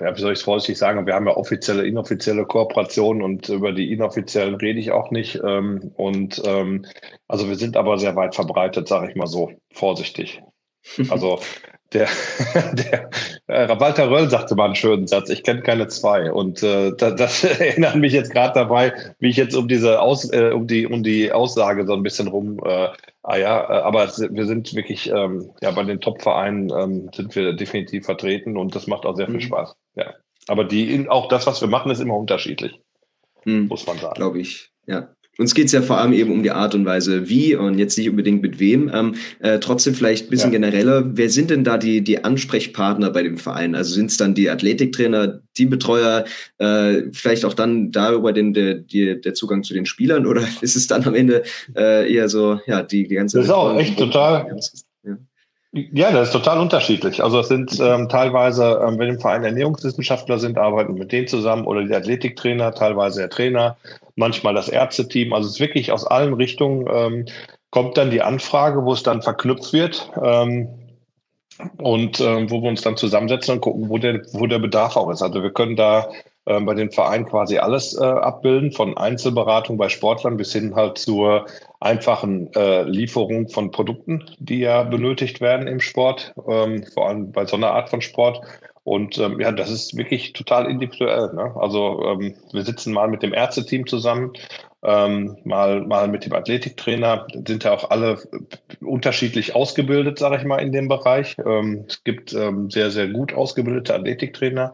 ja, 0.00 0.16
wie 0.16 0.20
soll 0.20 0.32
ich 0.32 0.38
es 0.38 0.44
vorsichtig 0.44 0.78
sagen, 0.78 1.06
wir 1.06 1.14
haben 1.14 1.26
ja 1.26 1.36
offizielle, 1.36 1.86
inoffizielle 1.86 2.46
Kooperationen 2.46 3.22
und 3.22 3.50
über 3.50 3.72
die 3.72 3.92
inoffiziellen 3.92 4.54
rede 4.54 4.80
ich 4.80 4.92
auch 4.92 5.10
nicht. 5.10 5.38
Ähm, 5.44 5.92
und 5.96 6.40
ähm, 6.46 6.86
also 7.28 7.48
wir 7.48 7.56
sind 7.56 7.76
aber 7.76 7.98
sehr 7.98 8.16
weit 8.16 8.34
verbreitet, 8.34 8.88
sage 8.88 9.10
ich 9.10 9.16
mal 9.16 9.26
so, 9.26 9.52
vorsichtig. 9.72 10.42
Also 11.10 11.38
der, 11.92 12.08
der 12.72 13.10
äh, 13.46 13.80
Walter 13.80 14.10
Röll 14.10 14.28
sagte 14.28 14.54
mal 14.54 14.66
einen 14.66 14.74
schönen 14.74 15.06
Satz, 15.06 15.30
ich 15.30 15.42
kenne 15.42 15.62
keine 15.62 15.88
zwei. 15.88 16.30
Und 16.30 16.62
äh, 16.62 16.92
das, 16.96 17.16
das 17.16 17.44
erinnert 17.60 17.96
mich 17.96 18.12
jetzt 18.12 18.32
gerade 18.32 18.54
dabei, 18.54 18.92
wie 19.18 19.30
ich 19.30 19.36
jetzt 19.36 19.54
um 19.54 19.68
diese 19.68 20.00
Aus, 20.00 20.30
äh, 20.32 20.50
um 20.52 20.66
die, 20.66 20.86
um 20.86 21.02
die 21.02 21.32
Aussage 21.32 21.86
so 21.86 21.94
ein 21.94 22.02
bisschen 22.02 22.28
rum, 22.28 22.60
äh, 22.64 22.88
ah 23.22 23.36
ja, 23.36 23.60
äh, 23.62 23.82
aber 23.82 24.08
wir 24.08 24.46
sind 24.46 24.74
wirklich, 24.74 25.10
ähm, 25.10 25.50
ja, 25.62 25.70
bei 25.70 25.84
den 25.84 26.00
Top-Vereinen 26.00 26.70
ähm, 26.70 27.10
sind 27.14 27.34
wir 27.34 27.54
definitiv 27.54 28.04
vertreten 28.04 28.56
und 28.56 28.74
das 28.74 28.86
macht 28.86 29.06
auch 29.06 29.16
sehr 29.16 29.26
viel 29.26 29.36
mhm. 29.36 29.40
Spaß. 29.40 29.76
Ja. 29.94 30.14
Aber 30.46 30.64
die, 30.64 31.08
auch 31.08 31.28
das, 31.28 31.46
was 31.46 31.60
wir 31.60 31.68
machen, 31.68 31.90
ist 31.90 32.00
immer 32.00 32.16
unterschiedlich. 32.16 32.80
Mhm. 33.44 33.68
Muss 33.68 33.86
man 33.86 33.98
sagen. 33.98 34.14
Glaube 34.14 34.40
ich, 34.40 34.70
ja. 34.86 35.08
Uns 35.38 35.54
geht 35.54 35.66
es 35.66 35.72
ja 35.72 35.82
vor 35.82 35.98
allem 35.98 36.12
eben 36.12 36.32
um 36.32 36.42
die 36.42 36.50
Art 36.50 36.74
und 36.74 36.84
Weise, 36.84 37.28
wie 37.28 37.54
und 37.54 37.78
jetzt 37.78 37.96
nicht 37.96 38.10
unbedingt 38.10 38.42
mit 38.42 38.58
wem. 38.58 38.90
Ähm, 38.92 39.14
äh, 39.38 39.60
trotzdem 39.60 39.94
vielleicht 39.94 40.26
ein 40.26 40.30
bisschen 40.30 40.52
ja. 40.52 40.58
genereller. 40.58 41.16
Wer 41.16 41.30
sind 41.30 41.50
denn 41.50 41.62
da 41.62 41.78
die, 41.78 42.02
die 42.02 42.24
Ansprechpartner 42.24 43.10
bei 43.10 43.22
dem 43.22 43.38
Verein? 43.38 43.76
Also 43.76 43.94
sind 43.94 44.10
es 44.10 44.16
dann 44.16 44.34
die 44.34 44.50
Athletiktrainer, 44.50 45.40
Teambetreuer, 45.54 46.24
äh, 46.58 47.02
vielleicht 47.12 47.44
auch 47.44 47.54
dann 47.54 47.92
darüber 47.92 48.32
den, 48.32 48.52
der, 48.52 48.74
die, 48.74 49.20
der 49.20 49.34
Zugang 49.34 49.62
zu 49.62 49.74
den 49.74 49.86
Spielern 49.86 50.26
oder 50.26 50.42
ist 50.60 50.74
es 50.74 50.88
dann 50.88 51.04
am 51.04 51.14
Ende 51.14 51.44
äh, 51.76 52.12
eher 52.12 52.28
so, 52.28 52.60
ja, 52.66 52.82
die, 52.82 53.06
die 53.06 53.14
ganze. 53.14 53.38
Das 53.38 53.46
ist 53.46 53.52
auch 53.52 53.78
echt 53.78 53.96
total. 53.96 54.46
Ja. 54.48 54.56
Ja, 55.72 56.10
das 56.10 56.28
ist 56.28 56.32
total 56.32 56.58
unterschiedlich. 56.60 57.22
Also 57.22 57.40
es 57.40 57.48
sind 57.48 57.78
ähm, 57.78 58.08
teilweise, 58.08 58.80
ähm, 58.82 58.98
wenn 58.98 59.10
im 59.10 59.20
Verein 59.20 59.44
Ernährungswissenschaftler 59.44 60.38
sind, 60.38 60.56
arbeiten 60.56 60.94
mit 60.94 61.12
denen 61.12 61.28
zusammen 61.28 61.66
oder 61.66 61.84
die 61.84 61.94
Athletiktrainer, 61.94 62.74
teilweise 62.74 63.20
der 63.20 63.30
Trainer, 63.30 63.76
manchmal 64.16 64.54
das 64.54 64.70
Ärzteteam. 64.70 65.34
Also 65.34 65.48
es 65.48 65.54
ist 65.54 65.60
wirklich 65.60 65.92
aus 65.92 66.06
allen 66.06 66.32
Richtungen 66.32 66.86
ähm, 66.90 67.26
kommt 67.70 67.98
dann 67.98 68.10
die 68.10 68.22
Anfrage, 68.22 68.84
wo 68.84 68.94
es 68.94 69.02
dann 69.02 69.20
verknüpft 69.20 69.74
wird. 69.74 70.10
Ähm, 70.22 70.68
und 71.78 72.20
äh, 72.20 72.50
wo 72.50 72.62
wir 72.62 72.68
uns 72.68 72.82
dann 72.82 72.96
zusammensetzen 72.96 73.54
und 73.54 73.60
gucken, 73.60 73.88
wo 73.88 73.98
der, 73.98 74.22
wo 74.32 74.46
der 74.46 74.58
Bedarf 74.58 74.96
auch 74.96 75.10
ist. 75.10 75.22
Also 75.22 75.42
wir 75.42 75.52
können 75.52 75.76
da 75.76 76.08
äh, 76.48 76.60
bei 76.60 76.74
den 76.74 76.90
Vereinen 76.90 77.26
quasi 77.26 77.58
alles 77.58 77.94
äh, 77.94 78.04
abbilden, 78.04 78.72
von 78.72 78.96
Einzelberatung 78.96 79.76
bei 79.76 79.88
Sportlern 79.88 80.38
bis 80.38 80.52
hin 80.52 80.74
halt 80.74 80.96
zur 80.96 81.46
einfachen 81.80 82.52
äh, 82.54 82.84
Lieferung 82.84 83.48
von 83.48 83.70
Produkten, 83.70 84.24
die 84.38 84.60
ja 84.60 84.82
benötigt 84.82 85.40
werden 85.40 85.66
im 85.68 85.80
Sport, 85.80 86.32
ähm, 86.48 86.84
vor 86.94 87.08
allem 87.08 87.32
bei 87.32 87.44
so 87.44 87.56
einer 87.56 87.70
Art 87.70 87.90
von 87.90 88.00
Sport. 88.00 88.40
Und 88.82 89.18
ähm, 89.18 89.38
ja, 89.38 89.52
das 89.52 89.70
ist 89.70 89.98
wirklich 89.98 90.32
total 90.32 90.70
individuell. 90.70 91.34
Ne? 91.34 91.54
Also 91.56 92.02
ähm, 92.06 92.34
wir 92.52 92.62
sitzen 92.62 92.94
mal 92.94 93.08
mit 93.08 93.22
dem 93.22 93.34
Ärzteteam 93.34 93.86
zusammen, 93.86 94.32
ähm, 94.82 95.36
mal, 95.44 95.82
mal 95.82 96.08
mit 96.08 96.24
dem 96.24 96.32
Athletiktrainer, 96.32 97.26
sind 97.46 97.64
ja 97.64 97.74
auch 97.74 97.90
alle 97.90 98.18
unterschiedlich 98.80 99.54
ausgebildet, 99.54 100.18
sage 100.18 100.38
ich 100.38 100.44
mal, 100.44 100.62
in 100.62 100.72
dem 100.72 100.88
Bereich. 100.88 101.36
Ähm, 101.44 101.84
es 101.86 102.02
gibt 102.04 102.32
ähm, 102.32 102.70
sehr, 102.70 102.90
sehr 102.90 103.08
gut 103.08 103.34
ausgebildete 103.34 103.94
Athletiktrainer. 103.94 104.72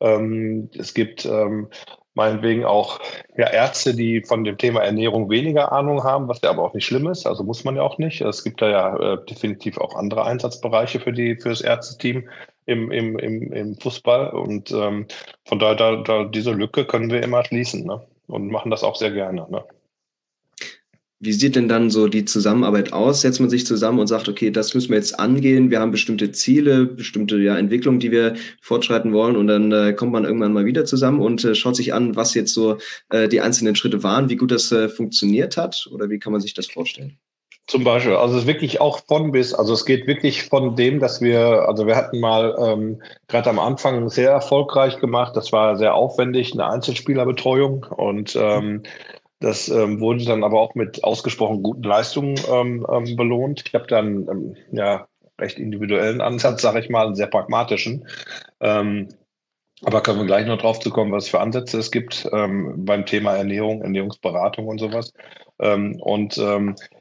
Ähm, 0.00 0.70
es 0.76 0.94
gibt 0.94 1.24
ähm, 1.24 1.68
meinetwegen 2.14 2.64
auch 2.64 2.98
ja, 3.36 3.48
Ärzte, 3.48 3.94
die 3.94 4.22
von 4.22 4.44
dem 4.44 4.58
Thema 4.58 4.82
Ernährung 4.82 5.30
weniger 5.30 5.72
Ahnung 5.72 6.02
haben, 6.02 6.28
was 6.28 6.40
ja 6.42 6.50
aber 6.50 6.64
auch 6.64 6.74
nicht 6.74 6.84
schlimm 6.84 7.06
ist. 7.08 7.26
Also 7.26 7.44
muss 7.44 7.64
man 7.64 7.76
ja 7.76 7.82
auch 7.82 7.98
nicht. 7.98 8.20
Es 8.20 8.44
gibt 8.44 8.60
da 8.60 8.68
ja 8.68 8.96
äh, 8.96 9.24
definitiv 9.24 9.78
auch 9.78 9.94
andere 9.94 10.24
Einsatzbereiche 10.24 11.00
für, 11.00 11.12
die, 11.12 11.36
für 11.36 11.50
das 11.50 11.60
Ärzteteam 11.60 12.28
im, 12.66 12.90
im, 12.90 13.18
im, 13.18 13.52
im 13.52 13.76
Fußball. 13.76 14.30
Und 14.30 14.72
ähm, 14.72 15.06
von 15.44 15.58
daher, 15.58 15.76
da, 15.76 15.96
da, 15.96 16.24
diese 16.24 16.52
Lücke 16.52 16.84
können 16.84 17.10
wir 17.10 17.22
immer 17.22 17.44
schließen 17.44 17.86
ne? 17.86 18.04
und 18.26 18.50
machen 18.50 18.70
das 18.70 18.82
auch 18.82 18.96
sehr 18.96 19.12
gerne. 19.12 19.46
Ne? 19.48 19.64
Wie 21.20 21.32
sieht 21.32 21.56
denn 21.56 21.68
dann 21.68 21.90
so 21.90 22.06
die 22.06 22.24
Zusammenarbeit 22.24 22.92
aus? 22.92 23.22
Setzt 23.22 23.40
man 23.40 23.50
sich 23.50 23.66
zusammen 23.66 23.98
und 23.98 24.06
sagt, 24.06 24.28
okay, 24.28 24.52
das 24.52 24.74
müssen 24.74 24.90
wir 24.90 24.98
jetzt 24.98 25.18
angehen, 25.18 25.70
wir 25.70 25.80
haben 25.80 25.90
bestimmte 25.90 26.30
Ziele, 26.30 26.86
bestimmte 26.86 27.38
ja, 27.38 27.58
Entwicklungen, 27.58 27.98
die 27.98 28.12
wir 28.12 28.36
fortschreiten 28.60 29.12
wollen 29.12 29.34
und 29.34 29.48
dann 29.48 29.72
äh, 29.72 29.92
kommt 29.94 30.12
man 30.12 30.24
irgendwann 30.24 30.52
mal 30.52 30.64
wieder 30.64 30.84
zusammen 30.84 31.20
und 31.20 31.44
äh, 31.44 31.56
schaut 31.56 31.74
sich 31.74 31.92
an, 31.92 32.14
was 32.14 32.34
jetzt 32.34 32.54
so 32.54 32.78
äh, 33.10 33.26
die 33.26 33.40
einzelnen 33.40 33.74
Schritte 33.74 34.04
waren, 34.04 34.28
wie 34.28 34.36
gut 34.36 34.52
das 34.52 34.70
äh, 34.70 34.88
funktioniert 34.88 35.56
hat 35.56 35.88
oder 35.90 36.08
wie 36.08 36.20
kann 36.20 36.32
man 36.32 36.40
sich 36.40 36.54
das 36.54 36.68
vorstellen? 36.68 37.18
Zum 37.66 37.84
Beispiel, 37.84 38.14
also 38.14 38.36
es 38.36 38.42
ist 38.42 38.46
wirklich 38.46 38.80
auch 38.80 39.00
von 39.06 39.30
bis, 39.30 39.52
also 39.52 39.74
es 39.74 39.84
geht 39.84 40.06
wirklich 40.06 40.44
von 40.44 40.74
dem, 40.74 41.00
dass 41.00 41.20
wir, 41.20 41.68
also 41.68 41.86
wir 41.86 41.96
hatten 41.96 42.18
mal 42.18 42.56
ähm, 42.58 43.02
gerade 43.26 43.50
am 43.50 43.58
Anfang 43.58 44.08
sehr 44.08 44.30
erfolgreich 44.30 45.00
gemacht, 45.00 45.36
das 45.36 45.52
war 45.52 45.76
sehr 45.76 45.94
aufwendig, 45.94 46.54
eine 46.54 46.66
Einzelspielerbetreuung 46.66 47.84
und 47.84 48.34
ähm, 48.40 48.84
das 49.40 49.68
ähm, 49.68 50.00
wurde 50.00 50.24
dann 50.24 50.42
aber 50.44 50.60
auch 50.60 50.74
mit 50.74 51.04
ausgesprochen 51.04 51.62
guten 51.62 51.82
Leistungen 51.82 52.40
ähm, 52.50 52.86
ähm, 52.90 53.16
belohnt. 53.16 53.64
Ich 53.66 53.74
habe 53.74 53.86
dann 53.86 54.28
ähm, 54.28 54.56
ja 54.72 55.06
recht 55.38 55.58
individuellen 55.58 56.20
Ansatz, 56.20 56.62
sage 56.62 56.80
ich 56.80 56.90
mal, 56.90 57.06
einen 57.06 57.14
sehr 57.14 57.28
pragmatischen. 57.28 58.06
Ähm, 58.60 59.08
aber 59.84 60.02
können 60.02 60.18
wir 60.18 60.26
gleich 60.26 60.46
noch 60.46 60.58
drauf 60.58 60.80
zu 60.80 60.90
kommen, 60.90 61.12
was 61.12 61.28
für 61.28 61.38
Ansätze 61.38 61.78
es 61.78 61.92
gibt 61.92 62.28
ähm, 62.32 62.84
beim 62.84 63.06
Thema 63.06 63.36
Ernährung, 63.36 63.82
Ernährungsberatung 63.82 64.66
und 64.66 64.78
sowas. 64.78 65.12
Und 65.58 66.38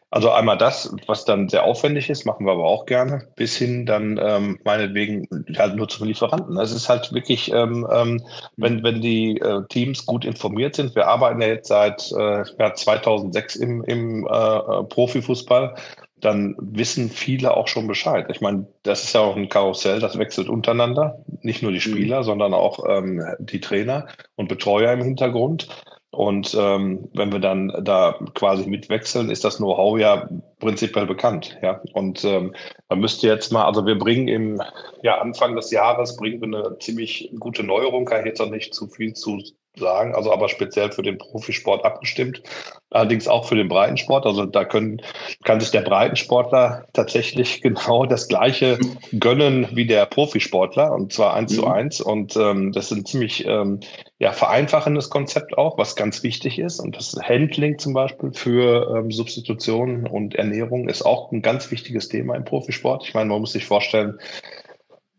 also 0.10 0.32
einmal 0.32 0.58
das, 0.58 0.96
was 1.06 1.26
dann 1.26 1.50
sehr 1.50 1.64
aufwendig 1.64 2.10
ist, 2.10 2.26
machen 2.26 2.46
wir 2.46 2.54
aber 2.54 2.64
auch 2.64 2.86
gerne, 2.86 3.28
bis 3.36 3.58
hin 3.58 3.86
dann 3.86 4.18
ähm, 4.22 4.58
meinetwegen 4.64 5.28
halt 5.58 5.76
nur 5.76 5.90
zum 5.90 6.08
Lieferanten. 6.08 6.58
Es 6.58 6.72
ist 6.72 6.88
halt 6.88 7.12
wirklich, 7.12 7.52
ähm, 7.52 7.86
ähm, 7.92 8.24
wenn, 8.56 8.84
wenn 8.84 9.02
die 9.02 9.38
äh, 9.40 9.64
Teams 9.68 10.06
gut 10.06 10.24
informiert 10.24 10.76
sind. 10.76 10.96
Wir 10.96 11.08
arbeiten 11.08 11.42
ja 11.42 11.50
jetzt 11.50 11.68
seit 11.68 12.10
äh, 12.14 12.44
ja, 12.58 12.74
2006 12.74 13.58
im, 13.58 13.84
im 13.84 14.26
äh, 14.26 14.30
äh, 14.30 14.84
Profifußball 14.84 15.76
dann 16.20 16.56
wissen 16.60 17.10
viele 17.10 17.56
auch 17.56 17.68
schon 17.68 17.88
Bescheid. 17.88 18.26
Ich 18.30 18.42
meine, 18.42 18.68
das 18.84 19.04
ist 19.04 19.14
ja 19.14 19.22
auch 19.22 19.36
ein 19.36 19.50
Karussell, 19.50 20.00
das 20.00 20.18
wechselt 20.18 20.50
untereinander. 20.50 21.20
Nicht 21.42 21.62
nur 21.62 21.72
die 21.72 21.78
mhm. 21.78 21.92
Spieler, 21.92 22.20
mhm. 22.22 22.24
sondern 22.24 22.54
auch 22.54 22.84
ähm, 22.88 23.24
die 23.40 23.60
Trainer 23.60 24.08
und 24.36 24.48
Betreuer 24.48 24.94
im 24.94 25.04
Hintergrund. 25.04 25.68
Und 26.12 26.56
ähm, 26.58 27.10
wenn 27.14 27.32
wir 27.32 27.40
dann 27.40 27.72
da 27.84 28.18
quasi 28.34 28.68
mitwechseln, 28.68 29.30
ist 29.30 29.44
das 29.44 29.58
Know-how 29.58 30.00
ja 30.00 30.30
prinzipiell 30.60 31.06
bekannt. 31.06 31.58
Ja? 31.62 31.82
Und 31.94 32.24
ähm, 32.24 32.56
man 32.90 33.00
müsste 33.00 33.28
jetzt 33.28 33.52
mal, 33.52 33.66
also 33.66 33.86
wir 33.86 33.98
bringen 33.98 34.28
im 34.28 34.62
ja, 35.04 35.20
Anfang 35.20 35.56
des 35.56 35.70
Jahres 35.72 36.16
bringen 36.16 36.42
wir 36.42 36.48
eine 36.48 36.80
ziemlich 36.80 37.30
gute 37.40 37.64
Neuerung, 37.64 38.06
kann 38.06 38.22
ich 38.22 38.28
jetzt 38.28 38.40
noch 38.40 38.50
nicht 38.50 38.74
zu 38.74 38.88
viel 38.88 39.14
zu 39.14 39.42
sagen, 39.80 40.16
also 40.16 40.32
aber 40.32 40.50
speziell 40.50 40.92
für 40.92 41.02
den 41.02 41.18
Profisport 41.18 41.86
abgestimmt. 41.86 42.42
Allerdings 42.90 43.28
auch 43.28 43.46
für 43.46 43.56
den 43.56 43.68
Breitensport. 43.68 44.26
Also 44.26 44.46
da 44.46 44.66
können, 44.66 45.02
kann 45.44 45.60
sich 45.60 45.72
der 45.72 45.82
Breitensportler 45.82 46.86
tatsächlich 46.94 47.62
genau 47.64 48.06
das 48.06 48.28
Gleiche 48.28 48.80
gönnen 49.20 49.68
wie 49.72 49.86
der 49.86 50.06
Profisportler 50.06 50.92
und 50.94 51.14
zwar 51.14 51.34
eins 51.34 51.52
mhm. 51.52 51.56
zu 51.56 51.68
eins. 51.68 52.02
Und 52.02 52.36
ähm, 52.38 52.72
das 52.72 52.92
ist 52.92 52.98
ein 52.98 53.06
ziemlich 53.06 53.46
ähm, 53.46 53.80
ja, 54.20 54.32
vereinfachendes 54.32 55.10
Konzept 55.10 55.58
auch, 55.58 55.78
was 55.78 55.96
ganz 55.96 56.24
wichtig 56.24 56.60
ist. 56.60 56.80
Und 56.80 56.96
das 56.96 57.16
Handling 57.22 57.78
zum 57.78 57.94
Beispiel 57.94 58.32
für 58.34 58.96
ähm, 58.98 59.12
Substitution 59.12 60.08
und 60.08 60.36
Ernährung 60.36 60.90
ist 60.90 61.04
auch 61.04 61.32
ein 61.32 61.42
ganz 61.42 61.70
wichtiges 61.72 62.08
Thema 62.08 62.36
im 62.36 62.46
Profisport. 62.46 63.04
Ich 63.06 63.14
meine, 63.14 63.30
man 63.30 63.42
muss 63.42 63.52
sich 63.52 63.66
vorstellen, 63.66 64.18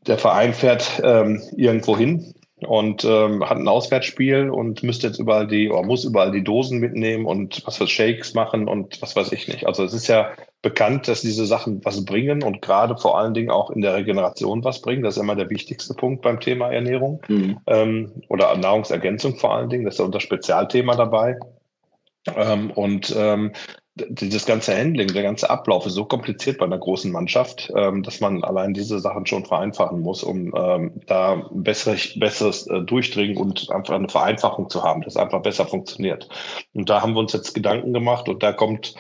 der 0.07 0.19
Verein 0.19 0.55
fährt 0.55 1.03
ähm, 1.05 1.43
irgendwo 1.57 1.97
hin 1.97 2.35
und 2.67 3.05
ähm, 3.05 3.49
hat 3.49 3.59
ein 3.59 3.69
Auswärtsspiel 3.69 4.51
und 4.51 4.83
müsste 4.83 5.07
jetzt 5.07 5.19
überall 5.19 5.47
die, 5.47 5.71
oder 5.71 5.83
muss 5.83 6.05
überall 6.05 6.33
die 6.33 6.43
Dosen 6.43 6.79
mitnehmen 6.79 7.25
und 7.25 7.65
was 7.67 7.77
für 7.77 7.87
Shakes 7.87 8.35
machen 8.35 8.69
und 8.69 9.01
was 9.01 9.15
weiß 9.15 9.33
ich 9.33 9.47
nicht. 9.49 9.67
Also 9.67 9.85
es 9.85 9.93
ist 9.93 10.09
ja 10.09 10.31
bekannt, 10.61 11.07
dass 11.07 11.21
diese 11.21 11.47
Sachen 11.47 11.85
was 11.85 12.05
bringen 12.05 12.43
und 12.43 12.61
gerade 12.61 12.97
vor 12.97 13.19
allen 13.19 13.35
Dingen 13.35 13.51
auch 13.51 13.71
in 13.71 13.81
der 13.81 13.95
Regeneration 13.95 14.65
was 14.65 14.83
bringen. 14.83 15.03
Das 15.03 15.17
ist 15.17 15.23
immer 15.23 15.37
der 15.37 15.51
wichtigste 15.51 15.95
Punkt 15.95 16.23
beim 16.23 16.41
Thema 16.41 16.73
Ernährung 16.73 17.23
mhm. 17.29 17.59
ähm, 17.69 18.13
oder 18.29 18.57
Nahrungsergänzung 18.57 19.37
vor 19.37 19.55
allen 19.55 19.71
Dingen. 19.71 19.85
Das 19.85 19.95
ist 19.95 19.99
ja 20.01 20.07
unser 20.07 20.21
Spezialthema 20.21 20.97
dabei. 20.97 21.39
Ähm, 22.37 22.71
und 22.73 23.15
ähm, 23.17 23.53
dieses 24.09 24.47
ganze 24.47 24.77
Handling, 24.77 25.09
der 25.09 25.23
ganze 25.23 25.51
Ablauf 25.51 25.87
ist 25.87 25.95
so 25.95 26.05
kompliziert 26.05 26.59
bei 26.59 26.67
einer 26.67 26.79
großen 26.79 27.11
Mannschaft, 27.11 27.73
ähm, 27.77 28.03
dass 28.03 28.21
man 28.21 28.45
allein 28.45 28.75
diese 28.75 28.99
Sachen 29.01 29.27
schon 29.27 29.45
vereinfachen 29.45 30.01
muss, 30.01 30.23
um 30.23 30.53
ähm, 30.57 30.93
da 31.07 31.49
besseres, 31.51 32.19
besseres 32.19 32.67
äh, 32.67 32.81
Durchdringen 32.83 33.37
und 33.37 33.71
einfach 33.71 33.95
eine 33.95 34.09
Vereinfachung 34.09 34.71
zu 34.71 34.83
haben, 34.83 35.03
das 35.03 35.17
einfach 35.17 35.43
besser 35.43 35.67
funktioniert. 35.67 36.29
Und 36.75 36.89
da 36.89 37.03
haben 37.03 37.15
wir 37.15 37.21
uns 37.21 37.33
jetzt 37.33 37.55
Gedanken 37.55 37.93
gemacht 37.93 38.29
und 38.29 38.43
da 38.43 38.53
kommt 38.53 38.95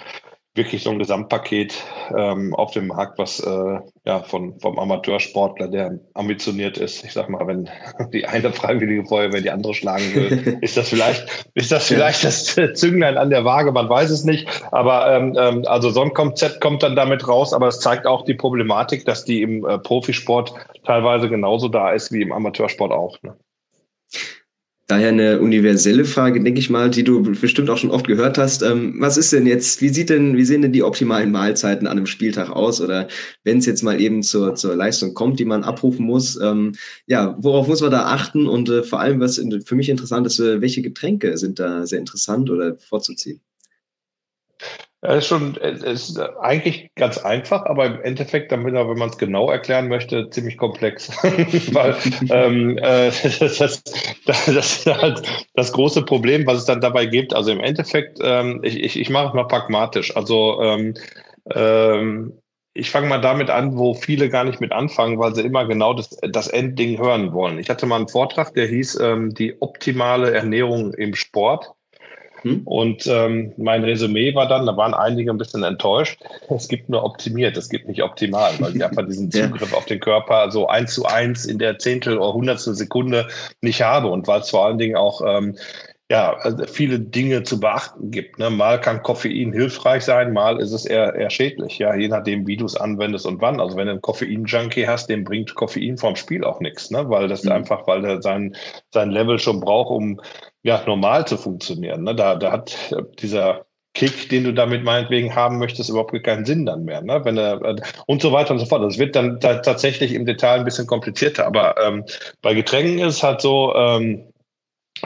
wirklich 0.59 0.83
so 0.83 0.91
ein 0.91 0.99
Gesamtpaket 0.99 1.83
ähm, 2.15 2.55
auf 2.55 2.73
dem 2.73 2.89
Markt, 2.89 3.19
was 3.19 3.41
äh, 3.41 3.79
ja 4.05 4.23
von 4.23 4.61
vom 4.61 4.79
Amateursportler, 4.79 5.69
der 5.69 5.99
ambitioniert 6.13 6.77
ist. 6.77 7.03
Ich 7.05 7.15
sag 7.15 7.31
mal, 7.31 7.47
wenn 7.47 7.71
die 8.13 8.27
eine 8.27 8.53
freiwillige 8.53 9.07
Feuerwehr 9.07 9.41
die 9.41 9.51
andere 9.51 9.73
schlagen 9.73 10.15
will, 10.15 10.59
ist 10.61 10.77
das 10.77 10.91
vielleicht 10.91 11.49
ist 11.55 11.73
das 11.73 11.87
vielleicht 11.87 12.25
das 12.25 12.55
Zünglein 12.75 13.17
an 13.17 13.31
der 13.31 13.47
Waage. 13.47 13.73
Man 13.73 13.89
weiß 13.89 14.11
es 14.11 14.25
nicht. 14.25 14.47
Aber 14.71 15.11
ähm, 15.11 15.35
ähm, 15.39 15.65
also 15.67 15.89
so 15.89 16.03
ein 16.03 16.13
Konzept 16.13 16.61
kommt 16.61 16.83
dann 16.83 16.97
damit 16.97 17.27
raus. 17.27 17.55
Aber 17.55 17.69
es 17.69 17.81
zeigt 17.81 18.07
auch 18.07 18.27
die 18.27 18.35
Problematik, 18.35 19.07
dass 19.07 19.25
die 19.25 19.41
im 19.41 19.65
äh, 19.65 19.79
Profisport 19.79 20.53
teilweise 20.85 21.31
genauso 21.31 21.69
da 21.69 21.93
ist 21.93 22.13
wie 22.13 22.21
im 22.21 22.33
Amateursport 22.33 22.93
auch. 22.93 23.17
Ne? 23.23 23.37
Daher 24.91 25.11
eine 25.11 25.39
universelle 25.41 26.07
Frage, 26.07 26.43
denke 26.43 26.61
ich 26.61 26.71
mal, 26.71 26.89
die 26.89 27.05
du 27.05 27.21
bestimmt 27.23 27.69
auch 27.69 27.77
schon 27.77 27.91
oft 27.91 28.07
gehört 28.07 28.39
hast. 28.39 28.63
Ähm, 28.63 28.95
was 28.99 29.19
ist 29.19 29.35
denn 29.35 29.47
jetzt, 29.47 29.83
wie 29.83 29.91
sieht 29.91 30.09
denn, 30.09 30.39
wie 30.39 30.47
sehen 30.47 30.63
denn 30.63 30.73
die 30.73 30.83
optimalen 30.83 31.31
Mahlzeiten 31.31 31.87
an 31.87 31.99
einem 31.99 32.07
Spieltag 32.07 32.49
aus? 32.49 32.81
Oder 32.81 33.07
wenn 33.45 33.59
es 33.59 33.67
jetzt 33.67 33.83
mal 33.83 34.01
eben 34.01 34.23
zur, 34.23 34.55
zur 34.55 34.75
Leistung 34.75 35.13
kommt, 35.13 35.41
die 35.41 35.45
man 35.45 35.63
abrufen 35.63 36.07
muss, 36.07 36.41
ähm, 36.41 36.73
ja, 37.07 37.37
worauf 37.39 37.69
muss 37.69 37.83
man 37.83 37.91
da 37.91 38.07
achten? 38.07 38.47
Und 38.47 38.71
äh, 38.71 38.83
vor 38.83 39.01
allem, 39.01 39.21
was 39.21 39.37
in, 39.37 39.61
für 39.61 39.75
mich 39.75 39.91
interessant 39.91 40.27
ist, 40.27 40.41
äh, 40.41 40.63
welche 40.63 40.81
Getränke 40.81 41.37
sind 41.37 41.59
da 41.59 41.87
sehr 41.87 41.99
interessant 41.99 42.49
oder 42.49 42.77
vorzuziehen? 42.79 43.43
Es 45.01 45.19
ist 45.19 45.27
schon, 45.29 45.55
ist 45.55 46.19
eigentlich 46.41 46.91
ganz 46.97 47.19
einfach, 47.19 47.65
aber 47.67 47.87
im 47.87 48.01
Endeffekt, 48.03 48.51
damit, 48.51 48.75
wenn 48.75 48.99
man 48.99 49.11
es 49.11 49.17
genau 49.17 49.49
erklären 49.49 49.87
möchte, 49.87 50.29
ziemlich 50.31 50.57
komplex. 50.57 51.09
Weil 51.73 51.95
ähm, 52.31 52.79
äh, 52.79 53.11
das, 53.39 53.59
das, 53.59 53.83
das, 54.47 54.87
halt 54.87 55.23
das 55.55 55.73
große 55.73 56.05
Problem, 56.05 56.47
was 56.47 56.59
es 56.59 56.65
dann 56.65 56.81
dabei 56.81 57.07
gibt. 57.07 57.33
Also 57.33 57.53
im 57.53 57.61
Endeffekt, 57.61 58.19
ähm, 58.21 58.61
ich, 58.65 58.83
ich, 58.83 58.99
ich 58.99 59.09
mache 59.09 59.29
es 59.29 59.35
mal 59.35 59.47
pragmatisch. 59.47 60.17
Also 60.17 60.61
ähm, 60.63 60.95
ähm, 61.55 62.33
ich 62.75 62.91
fange 62.91 63.09
mal 63.09 63.21
damit 63.21 63.51
an, 63.51 63.77
wo 63.77 63.95
viele 63.95 64.29
gar 64.29 64.45
nicht 64.45 64.61
mit 64.61 64.73
anfangen, 64.73 65.19
weil 65.19 65.35
sie 65.35 65.43
immer 65.43 65.67
genau 65.67 65.95
das, 65.95 66.11
das 66.23 66.49
Endding 66.49 66.99
hören 66.99 67.33
wollen. 67.33 67.59
Ich 67.59 67.71
hatte 67.71 67.87
mal 67.87 67.97
einen 67.97 68.09
Vortrag, 68.09 68.55
der 68.55 68.67
hieß 68.67 69.01
ähm, 69.01 69.35
die 69.35 69.61
optimale 69.61 70.33
Ernährung 70.33 70.95
im 70.95 71.15
Sport. 71.15 71.73
Hm? 72.43 72.63
Und 72.65 73.07
ähm, 73.07 73.53
mein 73.57 73.85
Resümee 73.85 74.35
war 74.35 74.49
dann, 74.49 74.67
da 74.67 74.77
waren 74.77 74.95
einige 74.95 75.31
ein 75.31 75.39
bisschen 75.39 75.65
enttäuscht. 75.65 76.21
Es 76.49 76.69
gibt 76.69 76.89
nur 76.89 77.05
optimiert, 77.05 77.57
es 77.57 77.69
gibt 77.69 77.89
nicht 77.89 78.03
optimal, 78.03 78.53
weil 78.59 78.77
ich 78.77 78.85
einfach 78.85 79.07
diesen 79.07 79.31
Zugriff 79.31 79.73
ja. 79.73 79.77
auf 79.77 79.87
den 79.87 80.01
Körper 80.01 80.51
so 80.51 80.69
eins 80.69 80.95
zu 80.95 81.05
eins 81.07 81.45
in 81.47 81.59
der 81.59 81.79
Zehntel 81.79 82.19
oder 82.19 82.35
hundertstel 82.35 82.75
Sekunde 82.75 83.29
nicht 83.61 83.83
habe 83.83 84.09
und 84.09 84.27
weil 84.27 84.41
es 84.41 84.51
vor 84.51 84.67
allen 84.67 84.79
Dingen 84.79 84.97
auch 84.97 85.21
ähm, 85.27 85.57
ja, 86.11 86.35
also 86.39 86.65
viele 86.67 86.99
Dinge 86.99 87.43
zu 87.43 87.61
beachten 87.61 88.11
gibt. 88.11 88.39
Ne? 88.39 88.49
Mal 88.49 88.81
kann 88.81 89.03
Koffein 89.03 89.53
hilfreich 89.53 90.05
sein, 90.05 90.33
mal 90.33 90.59
ist 90.59 90.73
es 90.73 90.87
eher, 90.87 91.15
eher 91.15 91.29
schädlich, 91.29 91.79
ja, 91.79 91.95
je 91.95 92.09
nachdem, 92.09 92.47
wie 92.47 92.57
du 92.57 92.65
es 92.65 92.77
anwendest 92.77 93.27
und 93.27 93.43
wann. 93.43 93.61
Also 93.61 93.77
wenn 93.77 93.87
du 93.87 93.93
einen 93.93 94.01
Koffein-Junkie 94.01 94.87
hast, 94.87 95.11
dem 95.11 95.25
bringt 95.25 95.55
Koffein 95.55 95.99
vorm 95.99 96.17
Spiel 96.17 96.45
auch 96.45 96.61
nichts, 96.61 96.91
ne? 96.91 97.11
weil 97.11 97.29
das 97.29 97.45
mhm. 97.45 97.53
einfach, 97.53 97.87
weil 97.87 98.05
er 98.07 98.23
sein, 98.23 98.57
sein 98.91 99.11
Level 99.11 99.39
schon 99.39 99.61
braucht, 99.61 99.91
um 99.91 100.19
ja, 100.69 100.83
normal 100.87 101.27
zu 101.27 101.39
funktionieren. 101.39 102.05
Ne? 102.05 102.15
Da, 102.15 102.35
da 102.37 102.53
hat 102.53 102.77
dieser 103.23 103.65
Kick, 103.95 104.29
den 104.29 104.45
du 104.45 104.53
damit 104.53 104.85
meinetwegen 104.85 105.35
haben 105.35 105.59
möchtest, 105.59 105.89
überhaupt 105.89 106.23
keinen 106.23 106.45
Sinn 106.45 106.67
dann 106.67 106.85
mehr. 106.85 107.01
Ne? 107.01 107.25
Wenn 107.25 107.39
er, 107.39 107.63
äh, 107.63 107.77
und 108.07 108.21
so 108.21 108.33
weiter 108.33 108.51
und 108.53 108.59
so 108.59 108.67
fort. 108.67 108.85
Das 108.85 108.99
wird 108.99 109.17
dann 109.17 109.41
da 109.41 109.61
tatsächlich 109.61 110.13
im 110.13 110.27
Detail 110.27 110.59
ein 110.59 110.67
bisschen 110.67 110.87
komplizierter. 110.87 111.47
Aber 111.47 111.75
ähm, 111.83 112.05
bei 112.43 112.53
Getränken 112.53 112.99
ist 112.99 113.17
es 113.17 113.23
halt 113.23 113.41
so, 113.41 113.75
ähm, 113.75 114.25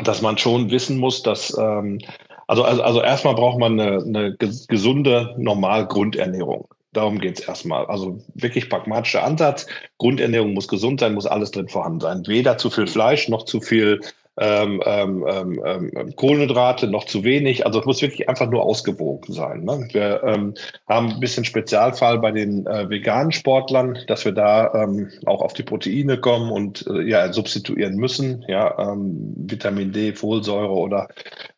dass 0.02 0.20
man 0.20 0.36
schon 0.36 0.70
wissen 0.72 0.98
muss, 0.98 1.22
dass 1.22 1.56
ähm, 1.56 2.00
also, 2.48 2.64
also, 2.64 2.82
also 2.82 3.00
erstmal 3.00 3.36
braucht 3.36 3.60
man 3.60 3.78
eine, 3.78 4.02
eine 4.02 4.36
gesunde, 4.36 5.32
normal 5.38 5.86
Grundernährung. 5.86 6.66
Darum 6.92 7.20
geht's 7.20 7.40
erstmal. 7.40 7.86
Also 7.86 8.20
wirklich 8.34 8.68
pragmatischer 8.68 9.22
Ansatz. 9.22 9.68
Grundernährung 9.98 10.54
muss 10.54 10.66
gesund 10.66 10.98
sein, 10.98 11.14
muss 11.14 11.26
alles 11.26 11.52
drin 11.52 11.68
vorhanden 11.68 12.00
sein. 12.00 12.26
Weder 12.26 12.58
zu 12.58 12.68
viel 12.68 12.88
Fleisch 12.88 13.28
noch 13.28 13.44
zu 13.44 13.60
viel 13.60 14.00
ähm, 14.40 14.82
ähm, 14.86 15.26
ähm, 15.28 15.60
ähm, 15.64 16.16
Kohlenhydrate 16.16 16.86
noch 16.86 17.04
zu 17.04 17.22
wenig. 17.22 17.66
Also 17.66 17.80
es 17.80 17.86
muss 17.86 18.00
wirklich 18.00 18.28
einfach 18.28 18.48
nur 18.48 18.62
ausgewogen 18.62 19.32
sein. 19.32 19.64
Ne? 19.64 19.86
Wir 19.92 20.22
ähm, 20.24 20.54
haben 20.88 21.10
ein 21.12 21.20
bisschen 21.20 21.44
Spezialfall 21.44 22.18
bei 22.18 22.32
den 22.32 22.66
äh, 22.66 22.88
veganen 22.88 23.32
Sportlern, 23.32 23.98
dass 24.06 24.24
wir 24.24 24.32
da 24.32 24.72
ähm, 24.74 25.10
auch 25.26 25.42
auf 25.42 25.52
die 25.52 25.62
Proteine 25.62 26.18
kommen 26.18 26.50
und 26.50 26.86
äh, 26.86 27.02
ja 27.02 27.30
substituieren 27.30 27.96
müssen. 27.96 28.42
Ja, 28.48 28.92
ähm, 28.92 29.34
Vitamin 29.36 29.92
D, 29.92 30.14
Folsäure 30.14 30.72
oder 30.72 31.08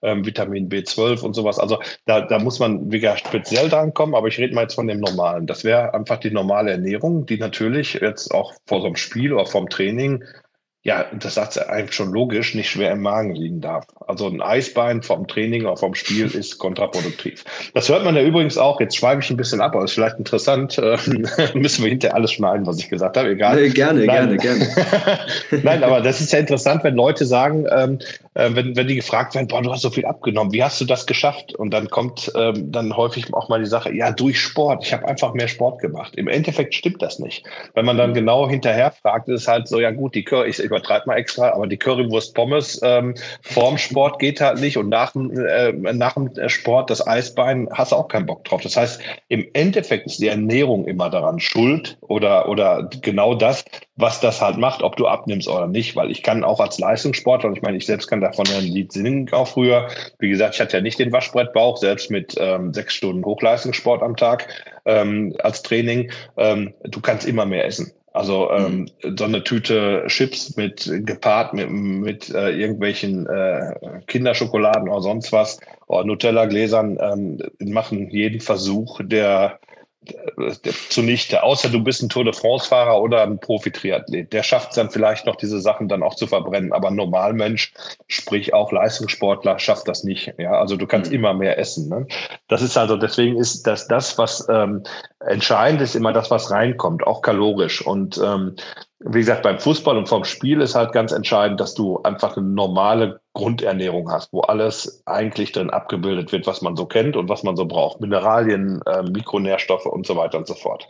ähm, 0.03 0.27
Vitamin 0.27 0.69
B12 0.69 1.23
und 1.23 1.35
sowas. 1.35 1.61
Also 1.61 1.79
da, 2.07 2.23
da 2.23 2.41
muss 2.41 2.59
man 2.59 2.91
wieder 2.91 3.17
speziell 3.17 3.69
dran 3.69 3.95
kommen, 3.95 4.17
aber 4.17 4.27
ich 4.27 4.39
rede 4.39 4.55
mal 4.55 4.63
jetzt 4.63 4.75
von 4.75 4.89
dem 4.89 4.99
Normalen. 4.99 5.47
Das 5.47 5.63
wäre 5.63 5.95
einfach 5.95 6.19
die 6.19 6.33
normale 6.33 6.73
Ernährung, 6.73 7.25
die 7.27 7.39
natürlich 7.39 7.95
jetzt 7.95 8.35
auch 8.35 8.53
vor 8.67 8.81
so 8.81 8.87
einem 8.87 8.97
Spiel 8.97 9.33
oder 9.33 9.47
vom 9.47 9.69
Training 9.69 10.25
ja, 10.85 11.07
das 11.19 11.35
sagt 11.35 11.59
einem 11.71 11.91
schon 11.91 12.13
logisch, 12.13 12.55
nicht 12.55 12.69
schwer 12.69 12.93
im 12.93 13.01
Magen 13.01 13.35
liegen 13.35 13.63
darf. 13.63 13.87
Also 14.07 14.29
ein 14.29 14.43
Eisbein 14.43 15.03
vom 15.03 15.27
Training 15.27 15.65
oder 15.65 15.79
vom 15.79 15.95
Spiel 15.95 16.27
ist 16.27 16.59
kontraproduktiv. 16.59 17.43
Das 17.73 17.89
hört 17.89 18.05
man 18.05 18.15
ja 18.15 18.23
übrigens 18.23 18.59
auch, 18.59 18.79
jetzt 18.81 18.95
schweife 18.95 19.21
ich 19.21 19.31
ein 19.31 19.39
bisschen 19.39 19.63
ab, 19.63 19.75
aber 19.75 19.85
ist 19.85 19.95
vielleicht 19.95 20.19
interessant, 20.19 20.77
äh, 20.77 20.99
müssen 21.55 21.85
wir 21.85 21.89
hinterher 21.89 22.15
alles 22.15 22.33
schneiden, 22.33 22.67
was 22.67 22.79
ich 22.79 22.91
gesagt 22.91 23.17
habe, 23.17 23.31
egal. 23.31 23.57
Nee, 23.57 23.71
gerne, 23.71 24.05
Nein. 24.05 24.37
gerne, 24.37 24.69
gerne. 24.69 25.19
Nein, 25.63 25.83
aber 25.83 26.03
das 26.03 26.21
ist 26.21 26.35
ja 26.35 26.39
interessant, 26.39 26.85
wenn 26.85 26.97
Leute 26.97 27.25
sagen, 27.25 27.67
ähm, 27.75 27.99
äh, 28.35 28.51
wenn, 28.53 28.77
wenn 28.77 28.87
die 28.87 28.97
gefragt 28.97 29.35
werden, 29.35 29.49
boah, 29.49 29.63
du 29.63 29.73
hast 29.73 29.81
so 29.81 29.91
viel 29.91 30.05
abgenommen, 30.05 30.53
wie 30.53 30.63
hast 30.63 30.79
du 30.83 30.85
das 30.85 31.07
geschafft? 31.07 31.55
Und 31.55 31.71
dann 31.71 31.89
kommt 31.89 32.31
ähm, 32.37 32.71
dann 32.71 32.95
häufig 32.95 33.33
auch 33.33 33.49
mal 33.49 33.61
die 33.61 33.67
Sache, 33.67 33.95
ja, 33.95 34.11
durch 34.11 34.39
Sport, 34.39 34.85
ich 34.85 34.93
habe 34.93 35.09
einfach 35.09 35.33
mehr 35.33 35.49
Sport 35.49 35.81
gemacht. 35.81 36.15
Im 36.17 36.29
Endeffekt 36.29 36.75
stimmt 36.75 37.01
das 37.01 37.19
nicht. 37.19 37.47
Wenn 37.73 37.87
man 37.87 37.97
dann 37.97 38.13
genau 38.13 38.51
hinterher 38.51 38.91
fragt, 38.91 39.29
ist 39.29 39.43
es 39.43 39.49
halt 39.49 39.67
so, 39.67 39.81
ja 39.81 39.91
gut, 39.91 40.15
die 40.15 40.25
Curry, 40.25 40.51
ich 40.51 40.74
übertreibe 40.75 41.07
mal 41.07 41.17
extra, 41.17 41.51
aber 41.51 41.67
die 41.67 41.77
Currywurst 41.77 42.35
Pommes 42.35 42.81
ähm, 42.83 43.15
vorm 43.43 43.79
Sport 43.79 44.19
geht 44.19 44.41
halt 44.41 44.61
nicht 44.61 44.77
und 44.77 44.89
nach, 44.89 45.15
äh, 45.15 45.73
nach 45.73 46.15
dem 46.15 46.31
Sport 46.49 46.91
das 46.91 47.07
Eisbein 47.07 47.69
hast 47.73 47.93
du 47.93 47.97
auch 47.97 48.09
keinen 48.09 48.27
Bock 48.27 48.45
drauf. 48.45 48.63
Das 48.63 48.77
heißt, 48.77 49.01
im 49.29 49.47
Endeffekt 49.53 50.07
ist 50.07 50.21
die 50.21 50.29
Ernährung 50.29 50.87
immer 50.87 51.11
daran 51.11 51.41
schuld 51.41 51.97
oder, 52.01 52.49
oder 52.49 52.89
genau 53.03 53.35
das, 53.35 53.65
was 53.97 54.21
das 54.21 54.41
halt 54.41 54.59
macht, 54.59 54.83
ob 54.83 54.97
du 54.97 55.07
abnimmst 55.07 55.49
oder 55.49 55.67
nicht, 55.67 55.95
weil 55.97 56.11
ich 56.11 56.23
kann 56.23 56.45
auch 56.45 56.61
als 56.61 56.79
Leistungssportler, 56.79 57.49
und 57.51 57.57
ich 57.57 57.63
meine, 57.63 57.77
ich 57.77 57.87
selbst 57.87 58.09
kann 58.09 58.21
davon 58.21 58.47
ein 58.49 58.65
Lied 58.65 58.93
singen, 58.93 59.33
auch 59.33 59.49
früher, 59.49 59.89
wie 60.19 60.31
gesagt, 60.31 60.55
ich 60.55 60.61
hatte 60.61 60.77
ja 60.77 60.83
nicht 60.83 60.99
den 60.99 61.13
Waschbrettbauch, 61.13 61.77
selbst 61.77 62.11
mit 62.11 62.35
ähm, 62.39 62.75
sechs 62.75 62.95
Stunden 62.95 63.25
Hochleistungssport 63.25 64.03
am 64.03 64.17
Tag 64.17 64.49
ähm, 64.85 65.35
als 65.43 65.63
Training, 65.63 66.11
ähm, 66.37 66.75
du 66.85 67.01
kannst 67.01 67.27
immer 67.27 67.47
mehr 67.47 67.65
essen. 67.65 67.93
Also 68.15 68.49
ähm, 68.53 68.89
mhm. 69.03 69.17
so 69.19 69.25
eine 69.25 69.43
Tüte 69.43 70.05
Chips 70.07 70.57
mit 70.57 70.89
gepaart 71.05 71.53
mit, 71.53 71.69
mit 71.69 72.31
äh, 72.31 72.51
irgendwelchen 72.51 73.27
äh, 73.27 73.75
Kinderschokoladen 74.07 74.89
oder 74.89 75.03
sonst 75.03 75.33
was 75.33 75.59
oder 75.89 76.05
Nutella-Gläsern 76.05 76.97
ähm, 77.01 77.43
machen 77.59 78.09
jeden 78.11 78.41
Versuch 78.41 79.01
der 79.03 79.59
zunichte, 80.91 81.43
außer 81.43 81.69
du 81.69 81.83
bist 81.83 82.03
ein 82.03 82.09
Tour 82.09 82.25
de 82.25 82.33
France-Fahrer 82.33 83.01
oder 83.01 83.23
ein 83.23 83.39
Profi-Triathlet. 83.39 84.33
Der 84.33 84.43
schafft 84.43 84.71
es 84.71 84.77
dann 84.77 84.91
vielleicht 84.91 85.27
noch, 85.27 85.37
diese 85.37 85.61
Sachen 85.61 85.89
dann 85.89 86.03
auch 86.03 86.15
zu 86.15 86.27
verbrennen. 86.27 86.73
Aber 86.73 86.89
ein 86.89 86.97
Normalmensch, 86.97 87.73
sprich 88.09 88.53
auch 88.53 88.73
Leistungssportler, 88.73 89.59
schafft 89.59 89.89
das 89.89 90.05
nicht. 90.05 90.35
Ja, 90.39 90.53
also 90.53 90.77
du 90.77 90.87
kannst 90.87 91.11
mhm. 91.11 91.19
immer 91.19 91.35
mehr 91.35 91.59
essen. 91.59 91.89
Ne? 91.89 92.07
Das 92.49 92.63
ist 92.63 92.77
also, 92.77 92.97
deswegen 92.97 93.39
ist 93.39 93.67
das, 93.67 93.89
das 93.89 94.19
was 94.19 94.47
ähm, 94.49 94.83
entscheidend 95.27 95.81
ist, 95.81 95.95
immer 95.95 96.13
das, 96.13 96.31
was 96.31 96.51
reinkommt, 96.51 97.07
auch 97.07 97.23
kalorisch. 97.23 97.85
Und 97.87 98.19
ähm, 98.19 98.57
wie 99.01 99.19
gesagt, 99.19 99.43
beim 99.43 99.59
Fußball 99.59 99.97
und 99.97 100.09
vom 100.09 100.25
Spiel 100.25 100.61
ist 100.61 100.75
halt 100.75 100.93
ganz 100.93 101.13
entscheidend, 101.13 101.61
dass 101.61 101.75
du 101.75 102.01
einfach 102.03 102.37
eine 102.37 102.47
normale 102.47 103.21
Grundernährung 103.35 104.11
hast, 104.11 104.33
wo 104.33 104.41
alles 104.41 105.03
eigentlich 105.07 105.53
drin 105.53 105.71
abgebildet 105.71 106.33
wird, 106.33 106.47
was 106.47 106.63
man 106.63 106.77
so 106.77 106.87
kennt 106.87 107.17
und 107.17 107.29
was 107.29 107.43
man 107.43 107.57
so 107.57 107.67
braucht. 107.67 108.01
Mineralien, 108.01 108.81
äh, 108.87 109.03
Mikronährstoffe 109.03 109.87
und 109.87 110.07
so 110.07 110.17
weiter 110.17 110.39
und 110.39 110.47
so 110.47 110.55
fort. 110.55 110.89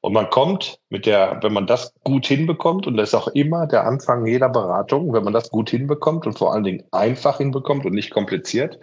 Und 0.00 0.12
man 0.12 0.28
kommt 0.30 0.80
mit 0.88 1.06
der, 1.06 1.38
wenn 1.42 1.52
man 1.52 1.68
das 1.68 1.94
gut 2.02 2.26
hinbekommt, 2.26 2.88
und 2.88 2.96
das 2.96 3.10
ist 3.10 3.14
auch 3.14 3.28
immer 3.28 3.68
der 3.68 3.86
Anfang 3.86 4.26
jeder 4.26 4.48
Beratung, 4.48 5.12
wenn 5.12 5.22
man 5.22 5.32
das 5.32 5.50
gut 5.50 5.70
hinbekommt 5.70 6.26
und 6.26 6.36
vor 6.36 6.52
allen 6.52 6.64
Dingen 6.64 6.82
einfach 6.90 7.38
hinbekommt 7.38 7.84
und 7.84 7.94
nicht 7.94 8.10
kompliziert, 8.10 8.80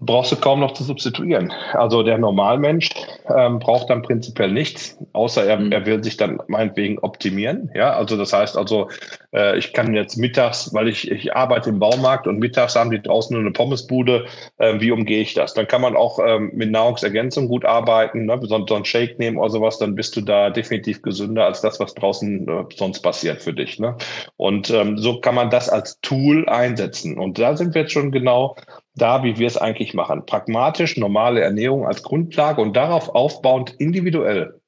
brauchst 0.00 0.32
du 0.32 0.36
kaum 0.36 0.60
noch 0.60 0.72
zu 0.72 0.82
substituieren. 0.82 1.52
Also 1.74 2.02
der 2.02 2.18
Normalmensch 2.18 2.88
ähm, 3.34 3.58
braucht 3.58 3.90
dann 3.90 4.02
prinzipiell 4.02 4.50
nichts, 4.50 4.96
außer 5.12 5.44
er, 5.44 5.58
mhm. 5.58 5.72
er 5.72 5.84
will 5.86 6.02
sich 6.02 6.16
dann 6.16 6.40
meinetwegen 6.48 6.98
optimieren. 6.98 7.70
Ja, 7.74 7.92
also 7.92 8.16
das 8.16 8.32
heißt 8.32 8.56
also, 8.56 8.88
äh, 9.32 9.58
ich 9.58 9.72
kann 9.72 9.94
jetzt 9.94 10.16
mittags, 10.16 10.72
weil 10.72 10.88
ich, 10.88 11.10
ich 11.10 11.36
arbeite 11.36 11.70
im 11.70 11.78
Baumarkt 11.78 12.26
und 12.26 12.38
mittags 12.38 12.76
haben 12.76 12.90
die 12.90 13.02
draußen 13.02 13.34
nur 13.34 13.42
eine 13.42 13.52
Pommesbude, 13.52 14.24
äh, 14.58 14.80
wie 14.80 14.90
umgehe 14.90 15.20
ich 15.20 15.34
das? 15.34 15.54
Dann 15.54 15.66
kann 15.66 15.82
man 15.82 15.96
auch 15.96 16.18
ähm, 16.24 16.50
mit 16.54 16.70
Nahrungsergänzung 16.70 17.48
gut 17.48 17.64
arbeiten, 17.64 18.24
ne? 18.24 18.38
so, 18.42 18.66
so 18.66 18.74
ein 18.74 18.84
Shake 18.84 19.18
nehmen 19.18 19.36
oder 19.36 19.50
sowas, 19.50 19.78
dann 19.78 19.94
bist 19.94 20.16
du 20.16 20.22
da 20.22 20.50
definitiv 20.50 21.02
gesünder 21.02 21.44
als 21.44 21.60
das, 21.60 21.78
was 21.78 21.94
draußen 21.94 22.48
äh, 22.48 22.64
sonst 22.74 23.00
passiert 23.00 23.42
für 23.42 23.52
dich. 23.52 23.78
Ne? 23.78 23.96
Und 24.36 24.70
ähm, 24.70 24.96
so 24.96 25.20
kann 25.20 25.34
man 25.34 25.50
das 25.50 25.68
als 25.68 26.00
Tool 26.00 26.48
einsetzen. 26.48 27.18
Und 27.18 27.38
da 27.38 27.56
sind 27.56 27.74
wir 27.74 27.82
jetzt 27.82 27.92
schon 27.92 28.10
genau 28.10 28.56
da, 28.94 29.22
wie 29.22 29.38
wir 29.38 29.46
es 29.46 29.56
eigentlich 29.56 29.94
machen. 29.94 30.26
Pragmatisch, 30.26 30.96
normale 30.96 31.40
Ernährung 31.40 31.86
als 31.86 32.02
Grundlage 32.02 32.60
und 32.60 32.76
darauf 32.76 33.08
aufbauend 33.10 33.74
individuell 33.78 34.60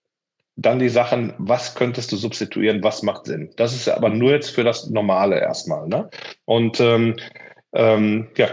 dann 0.57 0.79
die 0.79 0.89
Sachen, 0.89 1.35
was 1.39 1.75
könntest 1.75 2.13
du 2.13 2.17
substituieren, 2.17 2.83
was 2.83 3.03
macht 3.03 3.27
Sinn. 3.27 3.51
Das 3.57 3.75
ist 3.75 3.89
aber 3.89 4.11
nur 4.11 4.33
jetzt 4.33 4.51
für 4.51 4.65
das 4.65 4.91
Normale 4.91 5.41
erstmal. 5.41 5.89
Ne? 5.89 6.11
Und 6.45 6.81
ähm, 6.81 7.17
ähm, 7.73 8.29
ja, 8.37 8.49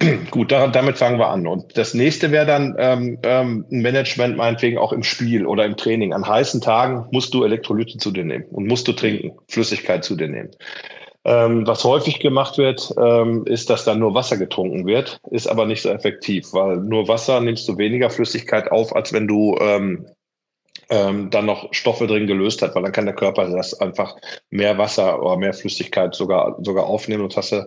gut, 0.30 0.50
da, 0.50 0.66
damit 0.68 0.98
fangen 0.98 1.18
wir 1.18 1.28
an. 1.28 1.46
Und 1.46 1.76
das 1.76 1.94
nächste 1.94 2.30
wäre 2.30 2.46
dann 2.46 2.74
ähm, 2.78 3.18
ähm, 3.22 3.66
Management 3.68 4.36
meinetwegen 4.36 4.78
auch 4.78 4.92
im 4.92 5.02
Spiel 5.02 5.46
oder 5.46 5.64
im 5.64 5.76
Training. 5.76 6.14
An 6.14 6.26
heißen 6.26 6.60
Tagen 6.60 7.06
musst 7.12 7.34
du 7.34 7.44
Elektrolyte 7.44 7.98
zu 7.98 8.10
dir 8.10 8.24
nehmen 8.24 8.46
und 8.46 8.66
musst 8.66 8.88
du 8.88 8.92
trinken, 8.92 9.36
Flüssigkeit 9.48 10.02
zu 10.02 10.16
dir 10.16 10.28
nehmen. 10.28 10.50
Ähm, 11.26 11.66
was 11.66 11.84
häufig 11.84 12.20
gemacht 12.20 12.58
wird, 12.58 12.92
ähm, 12.98 13.46
ist, 13.46 13.70
dass 13.70 13.84
dann 13.84 13.98
nur 13.98 14.14
Wasser 14.14 14.36
getrunken 14.36 14.86
wird, 14.86 15.18
ist 15.30 15.46
aber 15.46 15.64
nicht 15.64 15.80
so 15.82 15.88
effektiv, 15.88 16.52
weil 16.52 16.76
nur 16.76 17.08
Wasser 17.08 17.40
nimmst 17.40 17.66
du 17.66 17.78
weniger 17.78 18.10
Flüssigkeit 18.10 18.70
auf, 18.70 18.94
als 18.94 19.12
wenn 19.12 19.26
du 19.26 19.56
ähm, 19.58 20.06
ähm, 20.90 21.30
dann 21.30 21.46
noch 21.46 21.72
Stoffe 21.72 22.06
drin 22.06 22.26
gelöst 22.26 22.62
hat, 22.62 22.74
weil 22.74 22.82
dann 22.82 22.92
kann 22.92 23.06
der 23.06 23.14
Körper 23.14 23.48
das 23.48 23.72
einfach 23.80 24.16
mehr 24.50 24.76
Wasser 24.76 25.22
oder 25.22 25.36
mehr 25.36 25.54
Flüssigkeit 25.54 26.14
sogar, 26.14 26.58
sogar 26.62 26.84
aufnehmen 26.84 27.22
und 27.22 27.36
hast 27.36 27.52
du 27.52 27.66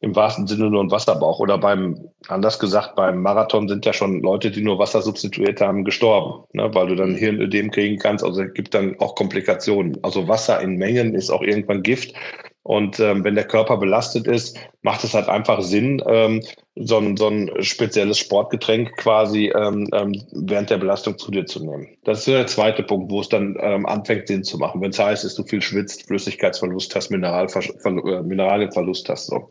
im 0.00 0.16
wahrsten 0.16 0.46
Sinne 0.48 0.68
nur 0.68 0.80
einen 0.80 0.90
Wasserbauch. 0.90 1.38
Oder 1.38 1.58
beim, 1.58 2.08
anders 2.26 2.58
gesagt, 2.58 2.96
beim 2.96 3.22
Marathon 3.22 3.68
sind 3.68 3.86
ja 3.86 3.92
schon 3.92 4.20
Leute, 4.20 4.50
die 4.50 4.60
nur 4.60 4.78
Wasser 4.78 5.00
substituiert 5.00 5.60
haben, 5.60 5.84
gestorben, 5.84 6.44
ne, 6.52 6.68
weil 6.74 6.88
du 6.88 6.96
dann 6.96 7.14
Hirnödem 7.14 7.70
kriegen 7.70 7.98
kannst. 7.98 8.24
Also 8.24 8.42
es 8.42 8.52
gibt 8.52 8.74
dann 8.74 8.98
auch 8.98 9.14
Komplikationen. 9.14 9.96
Also 10.02 10.26
Wasser 10.26 10.60
in 10.60 10.76
Mengen 10.76 11.14
ist 11.14 11.30
auch 11.30 11.42
irgendwann 11.42 11.82
Gift. 11.82 12.14
Und 12.64 13.00
ähm, 13.00 13.24
wenn 13.24 13.34
der 13.34 13.46
Körper 13.46 13.76
belastet 13.76 14.28
ist, 14.28 14.56
macht 14.82 15.02
es 15.02 15.14
halt 15.14 15.28
einfach 15.28 15.62
Sinn, 15.62 16.00
ähm, 16.06 16.42
so, 16.76 16.98
ein, 16.98 17.16
so 17.16 17.28
ein 17.28 17.50
spezielles 17.60 18.18
Sportgetränk 18.18 18.96
quasi 18.96 19.52
ähm, 19.54 19.88
ähm, 19.92 20.22
während 20.30 20.70
der 20.70 20.78
Belastung 20.78 21.18
zu 21.18 21.32
dir 21.32 21.44
zu 21.44 21.64
nehmen. 21.64 21.88
Das 22.04 22.20
ist 22.20 22.28
der 22.28 22.46
zweite 22.46 22.84
Punkt, 22.84 23.10
wo 23.10 23.20
es 23.20 23.28
dann 23.28 23.56
ähm, 23.60 23.84
anfängt, 23.84 24.28
Sinn 24.28 24.44
zu 24.44 24.58
machen. 24.58 24.80
Wenn 24.80 24.90
es 24.90 24.98
heißt, 24.98 25.24
dass 25.24 25.34
du 25.34 25.42
viel 25.42 25.60
schwitzt, 25.60 26.06
Flüssigkeitsverlust 26.06 26.94
hast, 26.94 27.10
Mineralver 27.10 27.62
äh, 27.84 28.22
Mineralienverlust 28.22 29.08
hast. 29.08 29.26
So. 29.26 29.48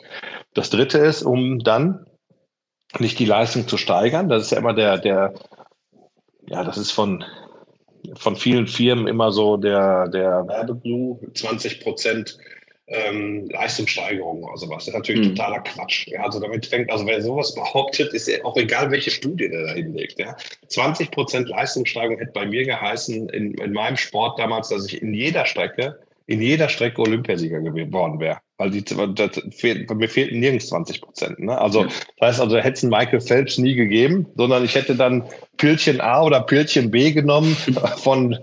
Das 0.54 0.70
dritte 0.70 1.00
ist, 1.00 1.24
um 1.24 1.60
dann 1.60 2.06
nicht 3.00 3.20
die 3.20 3.26
Leistung 3.26 3.68
zu 3.68 3.76
steigern. 3.76 4.30
Das 4.30 4.44
ist 4.44 4.52
ja 4.52 4.58
immer 4.58 4.74
der, 4.74 4.98
der, 4.98 5.34
ja, 6.48 6.64
das 6.64 6.78
ist 6.78 6.92
von, 6.92 7.26
von 8.16 8.38
vielen 8.38 8.68
Firmen 8.68 9.08
immer 9.08 9.34
so 9.34 9.58
der, 9.58 10.08
der 10.08 10.48
Werbeglu, 10.48 11.20
20 11.34 11.82
Prozent 11.82 12.38
ähm, 12.92 13.48
Leistungssteigerung 13.50 14.44
oder 14.44 14.58
sowas. 14.58 14.86
Das 14.86 14.90
ist 14.90 14.94
natürlich 14.94 15.28
mhm. 15.28 15.36
totaler 15.36 15.60
Quatsch. 15.62 16.08
Ja, 16.08 16.24
also 16.24 16.40
damit 16.40 16.66
fängt, 16.66 16.92
also 16.92 17.06
wer 17.06 17.22
sowas 17.22 17.56
behauptet, 17.56 18.14
ist 18.14 18.28
ja 18.28 18.44
auch 18.44 18.58
egal, 18.58 18.92
welche 18.92 19.12
Studie 19.12 19.50
der 19.50 19.68
da 19.68 19.74
hinlegt. 19.74 20.20
Ja. 20.20 20.36
20 20.68 21.12
Prozent 21.12 21.50
Leistungssteigerung 21.50 22.20
hätte 22.20 22.34
bei 22.34 22.46
mir 22.46 22.66
geheißen, 22.66 23.30
in, 23.30 23.54
in 23.56 23.74
meinem 23.74 23.98
Sport 23.98 24.40
damals, 24.40 24.70
dass 24.70 24.86
ich 24.88 25.02
in 25.02 25.14
jeder 25.14 25.46
Strecke, 25.46 26.00
in 26.28 26.42
jeder 26.42 26.70
Strecke 26.70 27.02
Olympiasieger 27.02 27.62
geworden 27.62 28.20
wäre 28.20 28.40
weil 28.62 28.70
die, 28.70 28.86
fehlt, 29.52 29.90
mir 29.90 30.08
fehlten 30.08 30.40
nirgends 30.40 30.68
20 30.68 31.02
Prozent. 31.02 31.40
Ne? 31.40 31.60
Also, 31.60 31.86
das 32.20 32.30
heißt 32.30 32.42
also, 32.42 32.58
hätte 32.58 32.74
es 32.74 32.84
Michael 32.84 33.20
Phelps 33.20 33.58
nie 33.58 33.74
gegeben, 33.74 34.28
sondern 34.36 34.64
ich 34.64 34.76
hätte 34.76 34.96
dann 34.96 35.24
Pilchen 35.58 36.02
A 36.02 36.24
oder 36.24 36.42
Pilchen 36.42 36.90
B 36.90 37.12
genommen 37.12 37.56
von, 37.98 38.38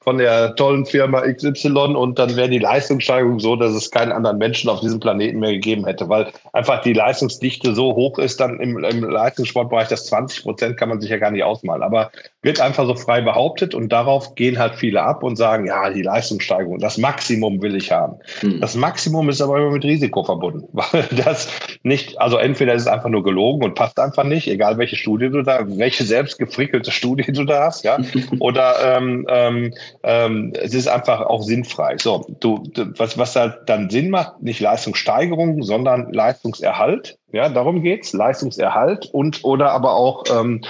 von 0.00 0.18
der 0.18 0.54
tollen 0.56 0.84
Firma 0.84 1.22
XY 1.22 1.94
und 1.96 2.18
dann 2.18 2.36
wäre 2.36 2.48
die 2.48 2.58
Leistungssteigerung 2.58 3.40
so, 3.40 3.56
dass 3.56 3.72
es 3.72 3.90
keinen 3.90 4.12
anderen 4.12 4.38
Menschen 4.38 4.70
auf 4.70 4.80
diesem 4.80 5.00
Planeten 5.00 5.40
mehr 5.40 5.52
gegeben 5.52 5.86
hätte, 5.86 6.08
weil 6.08 6.32
einfach 6.52 6.82
die 6.82 6.92
Leistungsdichte 6.92 7.74
so 7.74 7.94
hoch 7.94 8.18
ist 8.18 8.40
dann 8.40 8.60
im, 8.60 8.82
im 8.84 9.02
Leistungssportbereich, 9.02 9.88
dass 9.88 10.06
20 10.06 10.42
Prozent 10.42 10.76
kann 10.76 10.88
man 10.88 11.00
sich 11.00 11.10
ja 11.10 11.18
gar 11.18 11.30
nicht 11.30 11.42
ausmalen. 11.42 11.82
Aber 11.82 12.10
wird 12.42 12.60
einfach 12.60 12.86
so 12.86 12.94
frei 12.94 13.20
behauptet 13.20 13.74
und 13.74 13.90
darauf 13.90 14.34
gehen 14.34 14.58
halt 14.58 14.74
viele 14.74 15.02
ab 15.02 15.22
und 15.22 15.36
sagen, 15.36 15.66
ja, 15.66 15.90
die 15.90 16.02
Leistungssteigerung, 16.02 16.78
das 16.78 16.98
Maximum 16.98 17.60
will 17.62 17.76
ich 17.76 17.90
haben. 17.90 18.16
Hm. 18.40 18.60
Das 18.60 18.76
Maximum 18.76 19.28
ist 19.28 19.40
aber 19.40 19.51
aber 19.52 19.62
immer 19.62 19.72
mit 19.72 19.84
Risiko 19.84 20.24
verbunden, 20.24 20.68
weil 20.72 21.06
das 21.24 21.48
nicht, 21.82 22.20
also 22.20 22.36
entweder 22.36 22.74
ist 22.74 22.82
es 22.82 22.88
einfach 22.88 23.08
nur 23.08 23.22
gelogen 23.22 23.64
und 23.64 23.74
passt 23.74 23.98
einfach 23.98 24.24
nicht, 24.24 24.48
egal 24.48 24.78
welche 24.78 24.96
Studie 24.96 25.28
du 25.30 25.42
da, 25.42 25.60
welche 25.66 26.04
selbst 26.04 26.38
gefrickelte 26.38 26.90
Studie 27.02 27.30
du 27.32 27.44
da 27.44 27.64
hast, 27.64 27.84
ja, 27.84 27.98
oder 28.40 28.96
ähm, 28.96 29.26
ähm, 29.28 29.74
ähm, 30.02 30.52
es 30.60 30.74
ist 30.74 30.88
einfach 30.88 31.20
auch 31.20 31.42
sinnfrei. 31.42 31.96
So, 31.98 32.26
du, 32.40 32.62
was, 32.96 33.18
was 33.18 33.36
halt 33.36 33.58
dann 33.66 33.90
Sinn 33.90 34.10
macht, 34.10 34.42
nicht 34.42 34.60
Leistungssteigerung, 34.60 35.62
sondern 35.62 36.12
Leistungserhalt. 36.12 37.18
Ja, 37.32 37.48
darum 37.48 37.82
geht's, 37.82 38.12
Leistungserhalt 38.12 39.08
und 39.12 39.42
oder 39.42 39.72
aber 39.72 39.94
auch 39.94 40.24
ähm, 40.30 40.62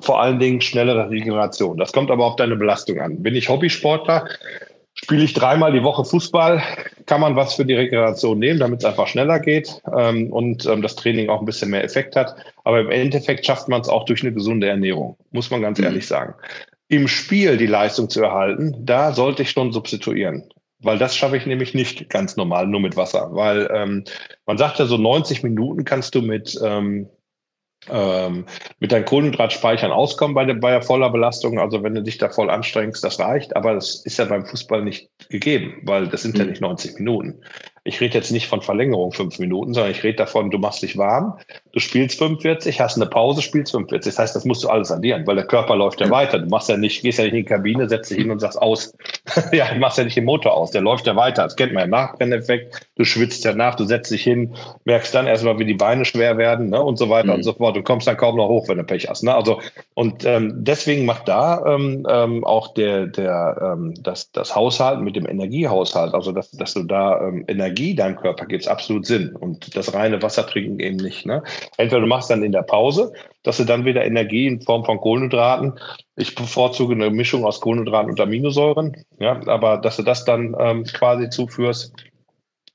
vor 0.00 0.20
allen 0.20 0.38
Dingen 0.38 0.60
schnellere 0.60 1.10
Regeneration. 1.10 1.76
Das 1.76 1.92
kommt 1.92 2.10
aber 2.10 2.26
auf 2.26 2.36
deine 2.36 2.56
Belastung 2.56 3.00
an. 3.00 3.22
Bin 3.22 3.34
ich 3.34 3.48
Hobbysportler, 3.48 4.26
Spiele 5.04 5.24
ich 5.24 5.34
dreimal 5.34 5.72
die 5.72 5.82
Woche 5.82 6.04
Fußball, 6.04 6.62
kann 7.06 7.20
man 7.20 7.34
was 7.34 7.54
für 7.54 7.64
die 7.64 7.74
Regeneration 7.74 8.38
nehmen, 8.38 8.60
damit 8.60 8.80
es 8.80 8.84
einfach 8.84 9.08
schneller 9.08 9.40
geht 9.40 9.82
ähm, 9.96 10.32
und 10.32 10.64
ähm, 10.66 10.80
das 10.80 10.94
Training 10.94 11.28
auch 11.28 11.40
ein 11.40 11.44
bisschen 11.44 11.70
mehr 11.70 11.82
Effekt 11.82 12.14
hat. 12.14 12.36
Aber 12.62 12.80
im 12.80 12.90
Endeffekt 12.90 13.44
schafft 13.44 13.68
man 13.68 13.80
es 13.80 13.88
auch 13.88 14.04
durch 14.04 14.22
eine 14.22 14.32
gesunde 14.32 14.68
Ernährung, 14.68 15.16
muss 15.32 15.50
man 15.50 15.62
ganz 15.62 15.78
mhm. 15.78 15.86
ehrlich 15.86 16.06
sagen. 16.06 16.34
Im 16.88 17.08
Spiel 17.08 17.56
die 17.56 17.66
Leistung 17.66 18.10
zu 18.10 18.22
erhalten, 18.22 18.76
da 18.78 19.12
sollte 19.12 19.42
ich 19.42 19.50
schon 19.50 19.72
substituieren. 19.72 20.44
Weil 20.82 20.98
das 20.98 21.16
schaffe 21.16 21.36
ich 21.36 21.46
nämlich 21.46 21.74
nicht 21.74 22.10
ganz 22.10 22.36
normal, 22.36 22.66
nur 22.66 22.80
mit 22.80 22.96
Wasser. 22.96 23.28
Weil 23.32 23.68
ähm, 23.72 24.04
man 24.46 24.58
sagt 24.58 24.78
ja, 24.78 24.86
so 24.86 24.98
90 24.98 25.42
Minuten 25.42 25.84
kannst 25.84 26.14
du 26.14 26.22
mit 26.22 26.58
ähm, 26.62 27.08
ähm, 27.90 28.46
mit 28.78 28.92
deinen 28.92 29.04
Kohlenhydratspeichern 29.04 29.90
auskommen 29.90 30.34
bei 30.34 30.44
der, 30.44 30.54
bei 30.54 30.70
der 30.70 30.82
voller 30.82 31.10
Belastung. 31.10 31.58
Also 31.58 31.82
wenn 31.82 31.94
du 31.94 32.02
dich 32.02 32.18
da 32.18 32.28
voll 32.28 32.50
anstrengst, 32.50 33.02
das 33.02 33.18
reicht. 33.18 33.56
Aber 33.56 33.74
das 33.74 34.04
ist 34.04 34.18
ja 34.18 34.24
beim 34.24 34.46
Fußball 34.46 34.84
nicht 34.84 35.10
gegeben, 35.28 35.80
weil 35.84 36.08
das 36.08 36.22
sind 36.22 36.34
mhm. 36.34 36.40
ja 36.40 36.46
nicht 36.46 36.60
90 36.60 36.98
Minuten. 36.98 37.42
Ich 37.84 38.00
rede 38.00 38.16
jetzt 38.16 38.30
nicht 38.30 38.46
von 38.46 38.62
Verlängerung 38.62 39.12
fünf 39.12 39.38
Minuten, 39.38 39.74
sondern 39.74 39.90
ich 39.90 40.04
rede 40.04 40.18
davon, 40.18 40.50
du 40.50 40.58
machst 40.58 40.82
dich 40.82 40.96
warm, 40.96 41.38
du 41.72 41.80
spielst 41.80 42.18
45, 42.18 42.80
hast 42.80 42.96
eine 42.96 43.06
Pause, 43.06 43.42
spielst 43.42 43.72
45. 43.72 44.12
Das 44.12 44.18
heißt, 44.18 44.36
das 44.36 44.44
musst 44.44 44.62
du 44.62 44.68
alles 44.68 44.92
addieren, 44.92 45.26
weil 45.26 45.36
der 45.36 45.46
Körper 45.46 45.74
läuft 45.74 46.00
ja, 46.00 46.06
ja. 46.06 46.12
weiter. 46.12 46.38
Du 46.38 46.48
machst 46.48 46.68
ja 46.68 46.76
nicht, 46.76 47.02
gehst 47.02 47.18
ja 47.18 47.24
nicht 47.24 47.32
in 47.32 47.38
die 47.38 47.44
Kabine, 47.44 47.88
setzt 47.88 48.10
dich 48.10 48.18
hin 48.18 48.30
und 48.30 48.38
sagst 48.38 48.60
aus. 48.60 48.94
ja, 49.52 49.72
du 49.72 49.80
machst 49.80 49.98
ja 49.98 50.04
nicht 50.04 50.16
den 50.16 50.24
Motor 50.24 50.54
aus, 50.54 50.70
der 50.70 50.82
läuft 50.82 51.06
ja 51.06 51.16
weiter. 51.16 51.42
Das 51.42 51.56
kennt 51.56 51.72
man 51.72 51.82
ja 51.82 51.86
Nachbrenneffekt. 51.88 52.86
Du 52.96 53.04
schwitzt 53.04 53.44
ja 53.44 53.52
nach, 53.54 53.74
du 53.74 53.84
setzt 53.84 54.12
dich 54.12 54.22
hin, 54.22 54.54
merkst 54.84 55.14
dann 55.14 55.26
erstmal, 55.26 55.58
wie 55.58 55.64
die 55.64 55.74
Beine 55.74 56.04
schwer 56.04 56.38
werden 56.38 56.70
ne, 56.70 56.80
und 56.80 56.98
so 56.98 57.08
weiter 57.08 57.28
mhm. 57.28 57.34
und 57.34 57.42
so 57.42 57.52
fort. 57.52 57.76
Du 57.76 57.82
kommst 57.82 58.06
dann 58.06 58.16
kaum 58.16 58.36
noch 58.36 58.48
hoch, 58.48 58.68
wenn 58.68 58.78
du 58.78 58.84
Pech 58.84 59.08
hast. 59.08 59.24
Ne? 59.24 59.34
Also 59.34 59.60
und 59.94 60.24
ähm, 60.24 60.52
deswegen 60.56 61.04
macht 61.04 61.26
da 61.28 61.64
ähm, 61.66 62.06
ähm, 62.08 62.44
auch 62.44 62.74
der 62.74 63.06
der 63.06 63.74
ähm, 63.74 63.94
das 64.00 64.30
das 64.30 64.54
Haushalt 64.54 65.00
mit 65.00 65.16
dem 65.16 65.26
Energiehaushalt, 65.26 66.14
also 66.14 66.32
dass 66.32 66.50
dass 66.52 66.74
du 66.74 66.84
da 66.84 67.20
ähm, 67.26 67.44
Energie 67.48 67.71
Energie 67.72 67.94
deinem 67.94 68.16
Körper 68.16 68.46
gibt 68.46 68.62
es 68.62 68.68
absolut 68.68 69.06
Sinn. 69.06 69.34
Und 69.34 69.74
das 69.76 69.94
reine 69.94 70.22
Wasser 70.22 70.46
trinken 70.46 70.78
eben 70.78 70.96
nicht. 70.96 71.24
Ne? 71.26 71.42
Entweder 71.78 72.02
du 72.02 72.06
machst 72.06 72.30
dann 72.30 72.42
in 72.42 72.52
der 72.52 72.62
Pause, 72.62 73.12
dass 73.42 73.56
du 73.56 73.64
dann 73.64 73.84
wieder 73.84 74.04
Energie 74.04 74.46
in 74.46 74.60
Form 74.60 74.84
von 74.84 74.98
Kohlenhydraten. 75.00 75.78
Ich 76.16 76.34
bevorzuge 76.34 76.94
eine 76.94 77.10
Mischung 77.10 77.44
aus 77.44 77.60
Kohlenhydraten 77.60 78.10
und 78.10 78.20
Aminosäuren. 78.20 78.96
Ja, 79.18 79.40
aber 79.46 79.78
dass 79.78 79.96
du 79.96 80.02
das 80.02 80.24
dann 80.24 80.54
ähm, 80.58 80.84
quasi 80.84 81.30
zuführst 81.30 81.94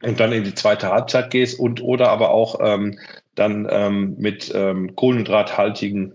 und 0.04 0.20
dann 0.20 0.32
in 0.32 0.44
die 0.44 0.56
zweite 0.56 0.90
Halbzeit 0.90 1.30
gehst 1.30 1.60
und 1.60 1.82
oder 1.82 2.10
aber 2.10 2.32
auch 2.32 2.60
ähm, 2.62 2.98
dann 3.36 3.68
ähm, 3.70 4.16
mit 4.18 4.52
ähm, 4.56 4.96
kohlenhydrathaltigen 4.96 6.14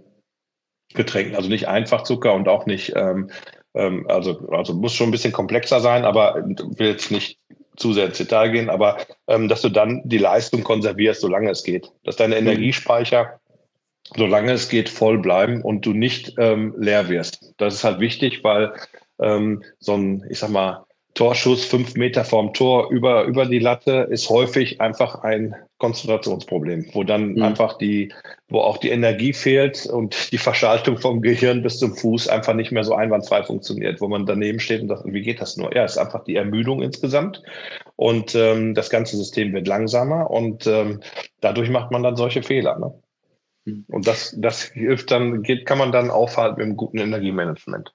Getränken, 0.95 1.37
also 1.37 1.49
nicht 1.49 1.69
einfach 1.69 2.03
Zucker 2.03 2.35
und 2.35 2.49
auch 2.49 2.67
nicht, 2.67 2.93
ähm, 2.97 3.31
ähm, 3.75 4.07
also, 4.09 4.49
also 4.51 4.75
muss 4.75 4.93
schon 4.93 5.09
ein 5.09 5.13
bisschen 5.13 5.33
komplexer 5.33 5.81
sein, 5.81 6.05
aber 6.05 6.35
will 6.45 6.89
jetzt 6.89 7.11
nicht 7.11 7.39
zu 7.77 7.93
sehr 7.93 8.07
ins 8.07 8.19
Detail 8.19 8.51
gehen, 8.51 8.71
aber 8.71 8.99
ähm, 9.29 9.49
dass 9.49 9.63
du 9.63 9.69
dann 9.69 10.03
die 10.05 10.19
Leistung 10.19 10.63
konservierst, 10.63 11.21
solange 11.21 11.51
es 11.51 11.63
geht. 11.63 11.91
Dass 12.05 12.17
deine 12.17 12.41
mhm. 12.41 12.47
Energiespeicher, 12.47 13.41
solange 14.17 14.53
es 14.53 14.69
geht, 14.69 14.89
voll 14.89 15.19
bleiben 15.19 15.63
und 15.63 15.87
du 15.87 15.93
nicht 15.93 16.35
ähm, 16.39 16.75
leer 16.79 17.09
wirst. 17.09 17.55
Das 17.57 17.75
ist 17.75 17.85
halt 17.85 18.01
wichtig, 18.01 18.45
weil 18.45 18.75
ähm, 19.21 19.63
so 19.79 19.95
ein, 19.95 20.25
ich 20.29 20.39
sag 20.39 20.51
mal, 20.51 20.85
Torschuss 21.15 21.65
fünf 21.65 21.95
Meter 21.95 22.25
vorm 22.25 22.55
Tor 22.55 22.91
über, 22.91 23.25
über 23.25 23.45
die 23.45 23.59
Latte 23.59 24.09
ist 24.11 24.31
häufig 24.31 24.81
einfach 24.81 25.23
ein 25.23 25.55
Konzentrationsproblem, 25.77 26.87
wo 26.93 27.05
dann 27.05 27.35
mhm. 27.35 27.43
einfach 27.43 27.77
die, 27.77 28.13
wo 28.49 28.61
auch 28.61 28.79
die 28.79 28.89
Energie 28.89 29.35
fehlt 29.35 29.85
und 29.87 30.33
die 30.33 30.39
Verschaltung 30.39 30.97
vom 30.97 31.21
Gehirn 31.21 31.63
bis 31.63 31.79
zum 31.79 31.95
Fuß 31.95 32.29
einfach 32.29 32.55
nicht 32.55 32.73
mehr 32.73 32.85
so 32.85 32.95
einwandfrei 32.95 33.43
funktioniert, 33.43 34.01
wo 34.01 34.09
man 34.09 34.25
daneben 34.25 34.59
steht 34.59 34.81
und 34.81 34.89
sagt, 34.89 35.05
wie 35.05 35.21
geht 35.21 35.41
das 35.41 35.57
nur? 35.57 35.75
Ja, 35.75 35.85
es 35.85 35.93
ist 35.93 35.99
einfach 35.99 36.25
die 36.25 36.37
Ermüdung 36.37 36.81
insgesamt 36.83 37.43
und 37.97 38.35
ähm, 38.35 38.75
das 38.75 38.89
ganze 38.89 39.17
System 39.17 39.53
wird 39.53 39.67
langsamer 39.67 40.31
und 40.31 40.67
ähm, 40.67 41.01
dadurch 41.41 41.69
macht 41.69 41.91
man 41.91 42.03
dann 42.03 42.17
solche 42.17 42.43
Fehler. 42.43 42.79
Ne? 42.79 42.95
Mhm. 43.67 43.85
Und 43.89 44.07
das, 44.07 44.35
das 44.39 44.63
hilft 44.63 45.11
dann, 45.11 45.43
geht, 45.43 45.67
kann 45.67 45.79
man 45.79 45.93
dann 45.93 46.11
aufhalten 46.11 46.57
mit 46.57 46.65
einem 46.65 46.77
guten 46.77 46.99
Energiemanagement. 46.99 47.93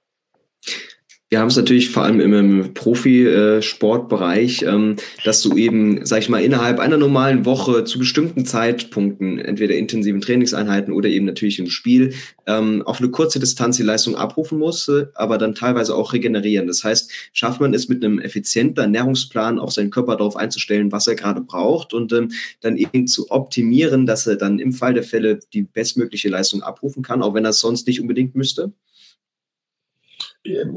Wir 1.29 1.41
haben 1.41 1.49
es 1.49 1.57
natürlich 1.57 1.89
vor 1.89 2.03
allem 2.03 2.21
im 2.21 2.73
Profisportbereich, 2.73 4.61
ähm, 4.61 4.95
dass 5.25 5.41
du 5.41 5.57
eben, 5.57 6.05
sag 6.05 6.19
ich 6.19 6.29
mal, 6.29 6.41
innerhalb 6.41 6.79
einer 6.79 6.95
normalen 6.95 7.43
Woche 7.43 7.83
zu 7.83 7.99
bestimmten 7.99 8.45
Zeitpunkten, 8.45 9.37
entweder 9.37 9.75
intensiven 9.75 10.21
Trainingseinheiten 10.21 10.93
oder 10.93 11.09
eben 11.09 11.25
natürlich 11.25 11.59
im 11.59 11.69
Spiel, 11.69 12.13
ähm, 12.45 12.81
auf 12.83 13.01
eine 13.01 13.09
kurze 13.09 13.41
Distanz 13.41 13.75
die 13.75 13.83
Leistung 13.83 14.15
abrufen 14.15 14.57
muss, 14.57 14.89
aber 15.15 15.37
dann 15.37 15.53
teilweise 15.53 15.95
auch 15.95 16.13
regenerieren. 16.13 16.65
Das 16.65 16.85
heißt, 16.85 17.11
schafft 17.33 17.59
man 17.59 17.73
es 17.73 17.89
mit 17.89 18.05
einem 18.05 18.19
effizienten 18.19 18.81
Ernährungsplan 18.81 19.59
auch 19.59 19.71
seinen 19.71 19.89
Körper 19.89 20.15
darauf 20.15 20.37
einzustellen, 20.37 20.93
was 20.93 21.07
er 21.07 21.15
gerade 21.15 21.41
braucht 21.41 21.93
und 21.93 22.13
ähm, 22.13 22.31
dann 22.61 22.77
eben 22.77 23.05
zu 23.05 23.29
optimieren, 23.31 24.05
dass 24.05 24.27
er 24.27 24.37
dann 24.37 24.59
im 24.59 24.71
Fall 24.71 24.93
der 24.93 25.03
Fälle 25.03 25.39
die 25.51 25.63
bestmögliche 25.63 26.29
Leistung 26.29 26.61
abrufen 26.61 27.03
kann, 27.03 27.21
auch 27.21 27.33
wenn 27.33 27.43
er 27.43 27.49
es 27.49 27.59
sonst 27.59 27.85
nicht 27.85 27.99
unbedingt 27.99 28.33
müsste? 28.33 28.71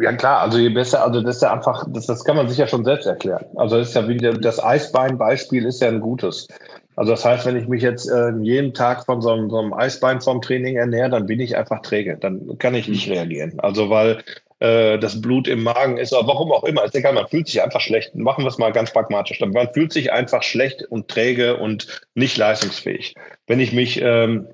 Ja 0.01 0.13
klar, 0.13 0.41
also 0.41 0.59
je 0.59 0.69
besser, 0.69 1.05
also 1.05 1.21
das 1.21 1.37
ist 1.37 1.43
ja 1.43 1.53
einfach, 1.53 1.85
das, 1.91 2.07
das 2.07 2.25
kann 2.25 2.37
man 2.37 2.49
sich 2.49 2.59
ja 2.59 2.67
schon 2.67 2.85
selbst 2.85 3.07
erklären. 3.07 3.45
Also 3.57 3.79
das 3.79 3.89
ist 3.89 3.95
ja 3.95 4.09
wie 4.09 4.17
der, 4.17 4.35
das 4.35 4.63
Eisbein-Beispiel 4.63 5.65
ist 5.65 5.81
ja 5.81 5.89
ein 5.89 6.01
gutes. 6.01 6.49
Also 6.97 7.13
das 7.13 7.25
heißt, 7.25 7.47
wenn 7.47 7.57
ich 7.57 7.69
mich 7.69 7.83
jetzt 7.83 8.11
äh, 8.11 8.31
jeden 8.43 8.75
Tag 8.75 9.07
von 9.07 9.23
so 9.23 9.31
einem, 9.31 9.49
so 9.49 9.59
einem 9.59 9.73
Eisbein 9.73 10.21
vom 10.21 10.43
Training 10.43 10.77
ernähre, 10.77 11.11
dann 11.11 11.27
bin 11.27 11.41
ich 11.41 11.57
einfach 11.57 11.81
träge. 11.83 12.17
Dann 12.19 12.59
kann 12.59 12.75
ich 12.75 12.89
nicht 12.89 13.09
reagieren. 13.09 13.59
Also 13.61 13.89
weil 13.91 14.23
äh, 14.59 14.99
das 14.99 15.21
Blut 15.21 15.49
im 15.49 15.63
Magen 15.63 15.97
ist, 15.97 16.13
aber 16.13 16.29
warum 16.29 16.53
auch 16.53 16.65
immer, 16.65 16.85
ist 16.85 16.95
egal, 16.95 17.15
man 17.15 17.29
fühlt 17.29 17.47
sich 17.47 17.63
einfach 17.63 17.81
schlecht. 17.81 18.15
Machen 18.15 18.45
wir 18.45 18.49
es 18.49 18.59
mal 18.59 18.73
ganz 18.73 18.93
pragmatisch. 18.93 19.41
Man 19.41 19.73
fühlt 19.73 19.93
sich 19.93 20.13
einfach 20.13 20.43
schlecht 20.43 20.83
und 20.83 21.09
träge 21.09 21.57
und 21.57 22.03
nicht 22.15 22.37
leistungsfähig. 22.37 23.15
Wenn 23.47 23.61
ich 23.61 23.73
mich 23.73 24.01
ähm, 24.03 24.47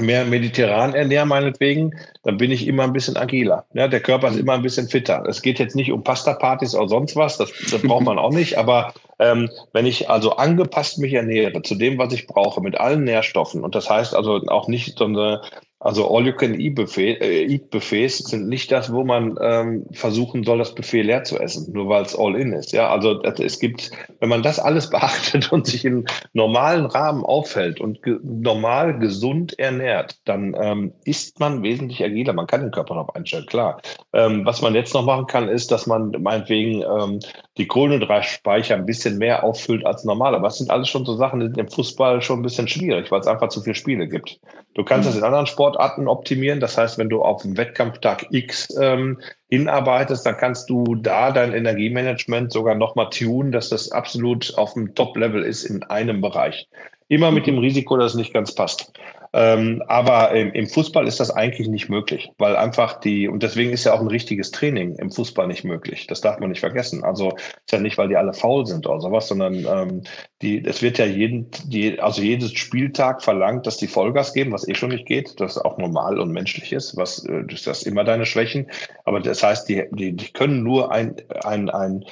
mehr 0.00 0.24
mediterran 0.24 0.94
ernähre, 0.94 1.26
meinetwegen, 1.26 1.94
dann 2.22 2.36
bin 2.36 2.50
ich 2.50 2.66
immer 2.66 2.84
ein 2.84 2.92
bisschen 2.92 3.16
agiler. 3.16 3.64
Ja, 3.74 3.88
der 3.88 4.00
Körper 4.00 4.28
ist 4.28 4.38
immer 4.38 4.54
ein 4.54 4.62
bisschen 4.62 4.88
fitter. 4.88 5.24
Es 5.26 5.42
geht 5.42 5.58
jetzt 5.58 5.76
nicht 5.76 5.92
um 5.92 6.02
Pasta-Partys 6.02 6.74
oder 6.74 6.88
sonst 6.88 7.16
was, 7.16 7.38
das, 7.38 7.52
das 7.70 7.82
braucht 7.82 8.04
man 8.04 8.18
auch 8.18 8.32
nicht, 8.32 8.56
aber 8.58 8.92
ähm, 9.18 9.50
wenn 9.72 9.86
ich 9.86 10.08
also 10.08 10.36
angepasst 10.36 10.98
mich 10.98 11.12
ernähre 11.12 11.62
zu 11.62 11.74
dem, 11.74 11.98
was 11.98 12.12
ich 12.12 12.26
brauche, 12.26 12.60
mit 12.60 12.78
allen 12.78 13.04
Nährstoffen, 13.04 13.64
und 13.64 13.74
das 13.74 13.90
heißt 13.90 14.14
also 14.14 14.40
auch 14.48 14.68
nicht 14.68 14.98
so 14.98 15.04
eine 15.04 15.42
Also 15.80 16.12
All-You-Can-Eat-Buffets 16.12 18.18
sind 18.18 18.48
nicht 18.48 18.72
das, 18.72 18.92
wo 18.92 19.04
man 19.04 19.38
ähm, 19.40 19.86
versuchen 19.92 20.42
soll, 20.42 20.58
das 20.58 20.74
Buffet 20.74 21.02
leer 21.02 21.22
zu 21.22 21.38
essen, 21.38 21.72
nur 21.72 21.88
weil 21.88 22.02
es 22.02 22.18
All-In 22.18 22.52
ist. 22.52 22.72
Ja, 22.72 22.90
also 22.90 23.22
es 23.22 23.60
gibt, 23.60 23.92
wenn 24.18 24.28
man 24.28 24.42
das 24.42 24.58
alles 24.58 24.90
beachtet 24.98 25.52
und 25.52 25.68
sich 25.68 25.84
in 25.84 26.04
normalen 26.32 26.86
Rahmen 26.86 27.22
aufhält 27.22 27.80
und 27.80 28.02
ge 28.02 28.18
normal 28.24 28.98
gesund 28.98 29.56
ernährt, 29.60 30.16
dann 30.24 30.56
ähm, 30.60 30.92
ist 31.04 31.38
man 31.38 31.62
wesentlich 31.62 32.02
agiler. 32.02 32.32
Man 32.32 32.48
kann 32.48 32.62
den 32.62 32.72
Körper 32.72 32.96
noch 32.96 33.14
einstellen, 33.14 33.46
klar. 33.46 33.80
Ähm, 34.12 34.44
was 34.44 34.60
man 34.60 34.74
jetzt 34.74 34.94
noch 34.94 35.04
machen 35.04 35.28
kann, 35.28 35.48
ist, 35.48 35.70
dass 35.70 35.86
man 35.86 36.10
meinetwegen 36.18 36.82
ähm, 36.82 37.20
die 37.56 37.68
Kohlenhydratspeicher 37.68 38.74
ein 38.74 38.86
bisschen 38.86 39.18
mehr 39.18 39.44
auffüllt 39.44 39.86
als 39.86 40.04
normal. 40.04 40.34
Aber 40.34 40.48
das 40.48 40.58
sind 40.58 40.72
alles 40.72 40.88
schon 40.88 41.04
so 41.04 41.14
Sachen, 41.14 41.38
die 41.38 41.46
sind 41.46 41.58
im 41.58 41.68
Fußball 41.68 42.20
schon 42.20 42.40
ein 42.40 42.42
bisschen 42.42 42.66
schwierig, 42.66 43.12
weil 43.12 43.20
es 43.20 43.28
einfach 43.28 43.48
zu 43.48 43.60
viele 43.60 43.76
Spiele 43.76 44.08
gibt. 44.08 44.40
Du 44.74 44.84
kannst 44.84 45.06
mhm. 45.06 45.12
das 45.12 45.18
in 45.18 45.24
anderen 45.24 45.46
Sportarten 45.46 45.67
optimieren. 45.76 46.60
Das 46.60 46.78
heißt, 46.78 46.98
wenn 46.98 47.08
du 47.08 47.22
auf 47.22 47.42
dem 47.42 47.56
Wettkampftag 47.56 48.26
X 48.30 48.68
ähm, 48.80 49.20
hinarbeitest, 49.50 50.24
dann 50.24 50.36
kannst 50.36 50.70
du 50.70 50.94
da 50.94 51.30
dein 51.30 51.52
Energiemanagement 51.52 52.52
sogar 52.52 52.74
nochmal 52.74 53.10
tunen, 53.10 53.52
dass 53.52 53.68
das 53.68 53.92
absolut 53.92 54.56
auf 54.56 54.74
dem 54.74 54.94
Top-Level 54.94 55.42
ist 55.42 55.64
in 55.64 55.82
einem 55.84 56.20
Bereich. 56.20 56.68
Immer 57.08 57.30
mit 57.30 57.46
mhm. 57.46 57.52
dem 57.52 57.58
Risiko, 57.58 57.96
dass 57.96 58.12
es 58.12 58.18
nicht 58.18 58.32
ganz 58.32 58.54
passt. 58.54 58.92
Ähm, 59.32 59.82
aber 59.88 60.32
im, 60.32 60.52
im, 60.52 60.66
Fußball 60.66 61.06
ist 61.06 61.20
das 61.20 61.30
eigentlich 61.30 61.68
nicht 61.68 61.88
möglich, 61.88 62.30
weil 62.38 62.56
einfach 62.56 62.98
die, 63.00 63.28
und 63.28 63.42
deswegen 63.42 63.72
ist 63.72 63.84
ja 63.84 63.92
auch 63.92 64.00
ein 64.00 64.06
richtiges 64.06 64.50
Training 64.50 64.94
im 64.96 65.10
Fußball 65.10 65.46
nicht 65.46 65.64
möglich. 65.64 66.06
Das 66.06 66.20
darf 66.20 66.38
man 66.38 66.48
nicht 66.48 66.60
vergessen. 66.60 67.04
Also 67.04 67.30
ist 67.36 67.72
ja 67.72 67.78
nicht, 67.78 67.98
weil 67.98 68.08
die 68.08 68.16
alle 68.16 68.32
faul 68.32 68.66
sind 68.66 68.86
oder 68.86 69.00
sowas, 69.00 69.28
sondern 69.28 69.54
ähm, 69.66 70.02
die, 70.40 70.64
es 70.64 70.80
wird 70.80 70.98
ja 70.98 71.04
jeden, 71.04 71.50
die, 71.66 72.00
also 72.00 72.22
jedes 72.22 72.52
Spieltag 72.52 73.22
verlangt, 73.22 73.66
dass 73.66 73.76
die 73.76 73.86
Vollgas 73.86 74.32
geben, 74.32 74.52
was 74.52 74.66
eh 74.66 74.74
schon 74.74 74.90
nicht 74.90 75.06
geht, 75.06 75.38
das 75.40 75.58
auch 75.58 75.76
normal 75.76 76.18
und 76.18 76.32
menschlich 76.32 76.72
ist, 76.72 76.96
was 76.96 77.24
äh, 77.26 77.44
das 77.44 77.66
ist 77.66 77.86
immer 77.86 78.04
deine 78.04 78.24
Schwächen. 78.24 78.70
Aber 79.04 79.20
das 79.20 79.42
heißt, 79.42 79.68
die, 79.68 79.84
die, 79.92 80.16
die 80.16 80.32
können 80.32 80.62
nur 80.62 80.90
ein, 80.90 81.16
ein, 81.44 81.68
ein 81.68 82.04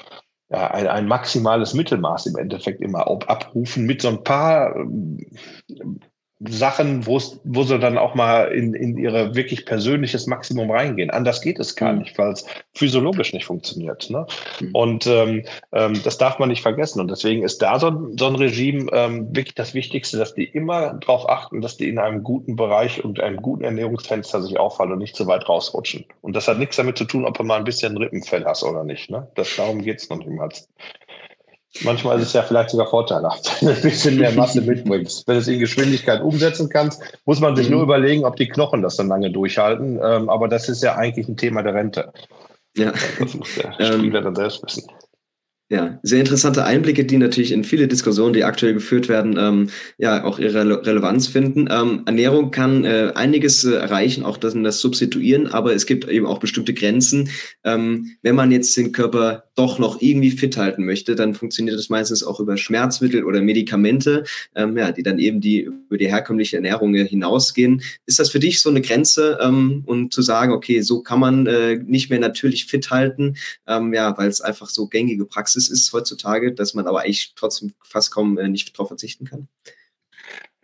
ja, 0.48 0.70
ein, 0.70 0.86
ein 0.86 1.08
maximales 1.08 1.74
Mittelmaß 1.74 2.26
im 2.26 2.36
Endeffekt 2.36 2.80
immer 2.80 3.06
abrufen 3.06 3.84
mit 3.84 4.02
so 4.02 4.08
ein 4.08 4.22
paar 4.22 4.76
Sachen, 6.40 7.06
wo 7.06 7.18
sie 7.18 7.78
dann 7.78 7.96
auch 7.96 8.14
mal 8.14 8.52
in, 8.52 8.74
in 8.74 8.98
ihre 8.98 9.34
wirklich 9.34 9.64
persönliches 9.64 10.26
Maximum 10.26 10.70
reingehen. 10.70 11.10
Anders 11.10 11.40
geht 11.40 11.58
es 11.58 11.76
gar 11.76 11.92
mhm. 11.92 12.00
nicht, 12.00 12.18
weil 12.18 12.32
es 12.32 12.44
physiologisch 12.74 13.32
nicht 13.32 13.46
funktioniert. 13.46 14.10
Ne? 14.10 14.26
Mhm. 14.60 14.74
Und 14.74 15.06
ähm, 15.06 15.44
ähm, 15.72 15.98
das 16.04 16.18
darf 16.18 16.38
man 16.38 16.50
nicht 16.50 16.60
vergessen. 16.60 17.00
Und 17.00 17.10
deswegen 17.10 17.42
ist 17.42 17.62
da 17.62 17.78
so, 17.78 18.10
so 18.18 18.26
ein 18.26 18.34
Regime 18.34 18.90
ähm, 18.92 19.34
wirklich 19.34 19.54
das 19.54 19.72
Wichtigste, 19.72 20.18
dass 20.18 20.34
die 20.34 20.44
immer 20.44 20.94
darauf 20.94 21.26
achten, 21.26 21.62
dass 21.62 21.78
die 21.78 21.88
in 21.88 21.98
einem 21.98 22.22
guten 22.22 22.54
Bereich 22.54 23.02
und 23.02 23.18
einem 23.18 23.38
guten 23.38 23.64
Ernährungsfenster 23.64 24.42
sich 24.42 24.58
auffallen 24.58 24.92
und 24.92 24.98
nicht 24.98 25.16
zu 25.16 25.26
weit 25.26 25.48
rausrutschen. 25.48 26.04
Und 26.20 26.36
das 26.36 26.48
hat 26.48 26.58
nichts 26.58 26.76
damit 26.76 26.98
zu 26.98 27.06
tun, 27.06 27.24
ob 27.24 27.38
du 27.38 27.44
mal 27.44 27.56
ein 27.56 27.64
bisschen 27.64 27.96
Rippenfell 27.96 28.44
hast 28.44 28.62
oder 28.62 28.84
nicht. 28.84 29.10
Ne? 29.10 29.26
Das, 29.36 29.56
darum 29.56 29.80
geht 29.80 30.00
es 30.00 30.10
noch 30.10 30.18
niemals. 30.18 30.68
Manchmal 31.82 32.18
ist 32.18 32.28
es 32.28 32.32
ja 32.32 32.42
vielleicht 32.42 32.70
sogar 32.70 32.86
vorteilhaft, 32.86 33.56
wenn 33.60 33.68
du 33.68 33.74
ein 33.74 33.82
bisschen 33.82 34.16
mehr 34.18 34.32
Masse 34.32 34.60
mitbringst. 34.60 35.26
Wenn 35.26 35.34
du 35.34 35.40
es 35.40 35.48
in 35.48 35.58
Geschwindigkeit 35.58 36.20
umsetzen 36.22 36.68
kannst, 36.68 37.02
muss 37.24 37.40
man 37.40 37.56
sich 37.56 37.68
mhm. 37.68 37.74
nur 37.74 37.82
überlegen, 37.82 38.24
ob 38.24 38.36
die 38.36 38.48
Knochen 38.48 38.82
das 38.82 38.96
dann 38.96 39.08
lange 39.08 39.30
durchhalten. 39.30 40.00
Ähm, 40.02 40.28
aber 40.28 40.48
das 40.48 40.68
ist 40.68 40.82
ja 40.82 40.94
eigentlich 40.96 41.28
ein 41.28 41.36
Thema 41.36 41.62
der 41.62 41.74
Rente. 41.74 42.12
Ja. 42.76 42.92
Das 43.18 43.34
muss 43.34 43.54
der 43.54 43.80
ähm, 43.80 44.00
Spieler 44.00 44.20
dann 44.20 44.34
selbst 44.34 44.62
wissen. 44.62 44.84
Ja, 45.68 45.98
sehr 46.04 46.20
interessante 46.20 46.64
Einblicke, 46.64 47.04
die 47.04 47.16
natürlich 47.16 47.50
in 47.50 47.64
viele 47.64 47.88
Diskussionen, 47.88 48.32
die 48.32 48.44
aktuell 48.44 48.72
geführt 48.72 49.08
werden, 49.08 49.34
ähm, 49.36 49.68
ja 49.98 50.22
auch 50.22 50.38
ihre 50.38 50.60
Rele 50.60 50.86
Relevanz 50.86 51.26
finden. 51.26 51.66
Ähm, 51.68 52.02
Ernährung 52.06 52.52
kann 52.52 52.84
äh, 52.84 53.10
einiges 53.16 53.64
äh, 53.64 53.72
erreichen, 53.72 54.22
auch 54.22 54.36
das, 54.36 54.54
das 54.54 54.78
Substituieren, 54.78 55.48
aber 55.48 55.74
es 55.74 55.86
gibt 55.86 56.08
eben 56.08 56.24
auch 56.24 56.38
bestimmte 56.38 56.72
Grenzen. 56.72 57.30
Ähm, 57.64 58.12
wenn 58.22 58.36
man 58.36 58.52
jetzt 58.52 58.76
den 58.76 58.92
Körper 58.92 59.46
doch 59.56 59.80
noch 59.80 60.00
irgendwie 60.00 60.30
fit 60.30 60.56
halten 60.56 60.84
möchte, 60.84 61.16
dann 61.16 61.34
funktioniert 61.34 61.76
das 61.76 61.88
meistens 61.88 62.22
auch 62.22 62.38
über 62.38 62.56
Schmerzmittel 62.56 63.24
oder 63.24 63.42
Medikamente, 63.42 64.22
ähm, 64.54 64.76
ja, 64.76 64.92
die 64.92 65.02
dann 65.02 65.18
eben 65.18 65.40
die 65.40 65.62
über 65.62 65.98
die 65.98 66.06
herkömmliche 66.06 66.56
Ernährung 66.56 66.94
hinausgehen. 66.94 67.82
Ist 68.04 68.20
das 68.20 68.30
für 68.30 68.38
dich 68.38 68.60
so 68.60 68.70
eine 68.70 68.82
Grenze 68.82 69.38
ähm, 69.42 69.82
und 69.86 70.12
zu 70.12 70.22
sagen, 70.22 70.52
okay, 70.52 70.82
so 70.82 71.02
kann 71.02 71.18
man 71.18 71.46
äh, 71.48 71.76
nicht 71.84 72.08
mehr 72.08 72.20
natürlich 72.20 72.66
fit 72.66 72.90
halten, 72.90 73.34
ähm, 73.66 73.92
ja, 73.92 74.16
weil 74.16 74.28
es 74.28 74.40
einfach 74.40 74.68
so 74.68 74.86
gängige 74.86 75.24
Praxis 75.24 75.55
ist 75.56 75.92
heutzutage, 75.92 76.52
dass 76.52 76.74
man 76.74 76.86
aber 76.86 77.00
eigentlich 77.00 77.34
trotzdem 77.34 77.74
fast 77.82 78.12
kaum 78.12 78.38
äh, 78.38 78.48
nicht 78.48 78.74
darauf 78.74 78.88
verzichten 78.88 79.24
kann? 79.24 79.48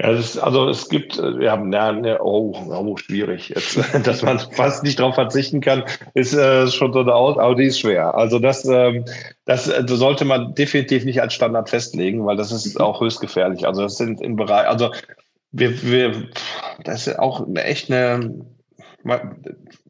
Ja, 0.01 0.11
ist, 0.11 0.39
also 0.39 0.69
es 0.69 0.89
gibt, 0.89 1.19
äh, 1.19 1.45
ja, 1.45 1.63
ja 1.71 1.93
ne, 1.93 2.19
oh, 2.21 2.53
oh, 2.69 2.97
schwierig 2.97 3.51
jetzt, 3.51 3.79
dass 4.07 4.23
man 4.23 4.39
fast 4.39 4.83
nicht 4.83 4.99
darauf 4.99 5.15
verzichten 5.15 5.61
kann, 5.61 5.85
ist 6.15 6.35
äh, 6.35 6.67
schon 6.69 6.93
so 6.93 7.01
eine 7.01 7.15
Aus, 7.15 7.39
aber 7.39 7.55
die 7.55 7.67
ist 7.67 7.79
schwer. 7.79 8.15
Also 8.15 8.39
das, 8.39 8.65
ähm, 8.65 9.05
das 9.45 9.69
äh, 9.69 9.85
sollte 9.87 10.25
man 10.25 10.55
definitiv 10.55 11.05
nicht 11.05 11.21
als 11.21 11.35
Standard 11.35 11.71
festlegen, 11.71 12.25
weil 12.25 12.37
das 12.37 12.51
ist 12.51 12.81
auch 12.81 13.01
höchst 13.01 13.21
gefährlich. 13.21 13.67
Also 13.67 13.83
das 13.83 13.97
sind 13.97 14.21
im 14.21 14.37
Bereich, 14.37 14.67
also 14.67 14.91
wir, 15.53 15.83
wir, 15.83 16.29
das 16.85 17.07
ist 17.07 17.19
auch 17.19 17.47
echt 17.55 17.91
eine, 17.91 18.45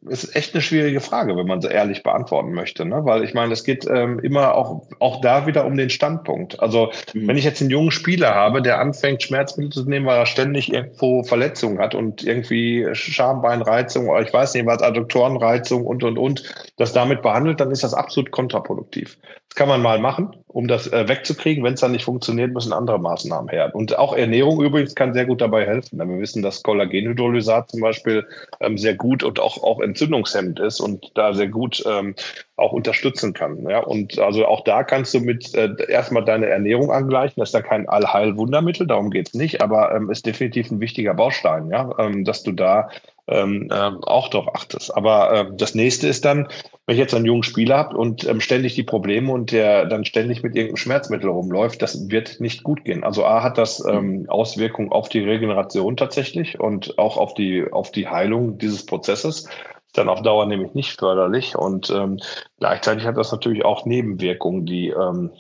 ist 0.08 0.34
echt 0.34 0.54
eine 0.54 0.62
schwierige 0.62 1.00
Frage, 1.00 1.36
wenn 1.36 1.46
man 1.46 1.60
sie 1.60 1.68
ehrlich 1.68 2.02
beantworten 2.02 2.52
möchte, 2.52 2.84
ne? 2.84 3.04
Weil 3.04 3.22
ich 3.22 3.34
meine, 3.34 3.52
es 3.52 3.62
geht 3.62 3.86
ähm, 3.88 4.18
immer 4.18 4.54
auch, 4.54 4.82
auch 4.98 5.20
da 5.20 5.46
wieder 5.46 5.64
um 5.64 5.76
den 5.76 5.90
Standpunkt. 5.90 6.58
Also, 6.60 6.90
mhm. 7.14 7.28
wenn 7.28 7.36
ich 7.36 7.44
jetzt 7.44 7.60
einen 7.60 7.70
jungen 7.70 7.92
Spieler 7.92 8.34
habe, 8.34 8.62
der 8.62 8.80
anfängt, 8.80 9.22
Schmerzmittel 9.22 9.72
zu 9.72 9.88
nehmen, 9.88 10.06
weil 10.06 10.18
er 10.18 10.26
ständig 10.26 10.72
irgendwo 10.72 11.22
Verletzungen 11.22 11.78
hat 11.78 11.94
und 11.94 12.24
irgendwie 12.24 12.88
Schambeinreizung 12.92 14.08
oder 14.08 14.22
ich 14.22 14.32
weiß 14.32 14.54
nicht 14.54 14.66
was, 14.66 14.82
Adduktorenreizung 14.82 15.86
und 15.86 16.02
und 16.02 16.18
und, 16.18 16.42
das 16.76 16.92
damit 16.92 17.22
behandelt, 17.22 17.60
dann 17.60 17.70
ist 17.70 17.84
das 17.84 17.94
absolut 17.94 18.32
kontraproduktiv. 18.32 19.18
Das 19.52 19.56
kann 19.58 19.68
man 19.68 19.82
mal 19.82 19.98
machen, 19.98 20.34
um 20.46 20.66
das 20.66 20.90
äh, 20.90 21.06
wegzukriegen. 21.08 21.62
Wenn 21.62 21.74
es 21.74 21.80
dann 21.80 21.92
nicht 21.92 22.06
funktioniert, 22.06 22.54
müssen 22.54 22.72
andere 22.72 22.98
Maßnahmen 22.98 23.50
her. 23.50 23.70
Und 23.74 23.98
auch 23.98 24.14
Ernährung 24.14 24.62
übrigens 24.62 24.94
kann 24.94 25.12
sehr 25.12 25.26
gut 25.26 25.42
dabei 25.42 25.66
helfen. 25.66 25.98
Wir 25.98 26.18
wissen, 26.18 26.42
dass 26.42 26.62
Kollagenhydrolysat 26.62 27.70
zum 27.70 27.82
Beispiel 27.82 28.26
ähm, 28.60 28.78
sehr 28.78 28.94
gut 28.94 29.22
und 29.22 29.40
auch, 29.40 29.62
auch 29.62 29.80
entzündungshemmend 29.92 30.58
ist 30.58 30.80
und 30.80 31.12
da 31.14 31.34
sehr 31.34 31.48
gut 31.48 31.82
ähm, 31.86 32.14
auch 32.56 32.72
unterstützen 32.72 33.32
kann. 33.32 33.68
Ja? 33.68 33.80
Und 33.80 34.18
also 34.18 34.46
auch 34.46 34.64
da 34.64 34.84
kannst 34.84 35.14
du 35.14 35.20
mit 35.20 35.54
äh, 35.54 35.70
erstmal 35.88 36.24
deine 36.24 36.46
Ernährung 36.46 36.90
angleichen. 36.90 37.40
Das 37.40 37.50
ist 37.50 37.54
ja 37.54 37.62
kein 37.62 37.88
Allheilwundermittel, 37.88 38.86
darum 38.86 39.10
geht's 39.10 39.34
nicht, 39.34 39.60
aber 39.60 39.94
ähm, 39.94 40.10
ist 40.10 40.26
definitiv 40.26 40.70
ein 40.70 40.80
wichtiger 40.80 41.14
Baustein, 41.14 41.70
ja, 41.70 41.90
ähm, 41.98 42.24
dass 42.24 42.42
du 42.42 42.52
da 42.52 42.88
ähm, 43.28 43.68
ähm, 43.72 44.02
auch 44.02 44.28
darauf 44.28 44.54
achtest. 44.54 44.94
Aber 44.96 45.32
ähm, 45.32 45.56
das 45.56 45.74
nächste 45.74 46.08
ist 46.08 46.24
dann, 46.24 46.48
wenn 46.86 46.94
ich 46.94 46.98
jetzt 46.98 47.14
einen 47.14 47.24
jungen 47.24 47.44
Spieler 47.44 47.78
habe 47.78 47.96
und 47.96 48.26
ähm, 48.28 48.40
ständig 48.40 48.74
die 48.74 48.82
Probleme 48.82 49.32
und 49.32 49.52
der 49.52 49.86
dann 49.86 50.04
ständig 50.04 50.42
mit 50.42 50.56
irgendeinem 50.56 50.76
Schmerzmittel 50.76 51.30
rumläuft, 51.30 51.80
das 51.82 52.10
wird 52.10 52.40
nicht 52.40 52.64
gut 52.64 52.84
gehen. 52.84 53.04
Also 53.04 53.24
A 53.24 53.42
hat 53.42 53.58
das 53.58 53.84
ähm, 53.86 54.26
Auswirkungen 54.28 54.90
auf 54.90 55.08
die 55.08 55.20
Regeneration 55.20 55.96
tatsächlich 55.96 56.58
und 56.58 56.98
auch 56.98 57.16
auf 57.16 57.34
die, 57.34 57.64
auf 57.70 57.92
die 57.92 58.08
Heilung 58.08 58.58
dieses 58.58 58.84
Prozesses 58.84 59.48
dann 59.92 60.08
auf 60.08 60.22
Dauer 60.22 60.46
nämlich 60.46 60.74
nicht 60.74 60.98
förderlich. 60.98 61.56
Und 61.56 61.90
ähm, 61.90 62.18
gleichzeitig 62.58 63.04
hat 63.06 63.16
das 63.16 63.32
natürlich 63.32 63.64
auch 63.64 63.86
Nebenwirkungen, 63.86 64.66
die 64.66 64.88
ähm, 64.88 65.30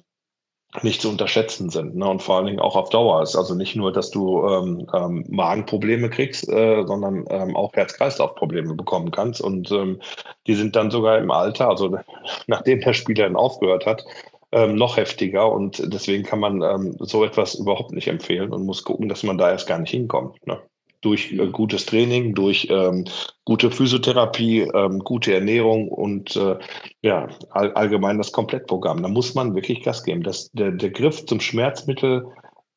nicht 0.80 1.02
zu 1.02 1.10
unterschätzen 1.10 1.68
sind. 1.68 1.96
Ne? 1.96 2.08
Und 2.08 2.22
vor 2.22 2.36
allen 2.36 2.46
Dingen 2.46 2.60
auch 2.60 2.76
auf 2.76 2.88
Dauer 2.88 3.22
ist. 3.22 3.36
Also 3.36 3.54
nicht 3.54 3.76
nur, 3.76 3.92
dass 3.92 4.10
du 4.10 4.46
ähm, 4.46 4.86
ähm, 4.94 5.24
Magenprobleme 5.28 6.08
kriegst, 6.08 6.48
äh, 6.48 6.84
sondern 6.86 7.26
ähm, 7.28 7.54
auch 7.54 7.74
Herz-Kreislauf-Probleme 7.74 8.74
bekommen 8.74 9.10
kannst. 9.10 9.42
Und 9.42 9.70
ähm, 9.70 10.00
die 10.46 10.54
sind 10.54 10.74
dann 10.74 10.90
sogar 10.90 11.18
im 11.18 11.30
Alter, 11.30 11.68
also 11.68 11.98
nachdem 12.46 12.80
der 12.80 12.94
Spieler 12.94 13.24
dann 13.24 13.36
aufgehört 13.36 13.84
hat, 13.84 14.04
ähm, 14.52 14.76
noch 14.76 14.96
heftiger. 14.96 15.52
Und 15.52 15.92
deswegen 15.92 16.24
kann 16.24 16.40
man 16.40 16.62
ähm, 16.62 16.96
so 17.00 17.22
etwas 17.24 17.54
überhaupt 17.54 17.92
nicht 17.92 18.08
empfehlen 18.08 18.52
und 18.52 18.64
muss 18.64 18.82
gucken, 18.82 19.08
dass 19.10 19.22
man 19.22 19.36
da 19.36 19.50
erst 19.50 19.68
gar 19.68 19.78
nicht 19.78 19.90
hinkommt. 19.90 20.46
Ne? 20.46 20.58
Durch 21.02 21.32
äh, 21.32 21.46
gutes 21.48 21.84
Training, 21.84 22.34
durch 22.34 22.68
ähm, 22.70 23.04
gute 23.44 23.70
Physiotherapie, 23.70 24.62
ähm, 24.74 25.00
gute 25.00 25.34
Ernährung 25.34 25.88
und 25.88 26.34
äh, 26.36 26.56
ja, 27.02 27.28
all, 27.50 27.72
allgemein 27.74 28.18
das 28.18 28.32
Komplettprogramm. 28.32 29.02
Da 29.02 29.08
muss 29.08 29.34
man 29.34 29.54
wirklich 29.54 29.82
Gas 29.82 30.02
geben. 30.04 30.22
Das, 30.22 30.50
der, 30.52 30.70
der 30.70 30.90
Griff 30.90 31.26
zum 31.26 31.40
Schmerzmittel 31.40 32.26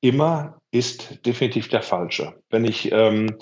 immer 0.02 0.58
ist 0.72 1.26
definitiv 1.26 1.70
der 1.70 1.82
falsche. 1.82 2.34
Wenn 2.50 2.66
ich 2.66 2.92
ähm, 2.92 3.38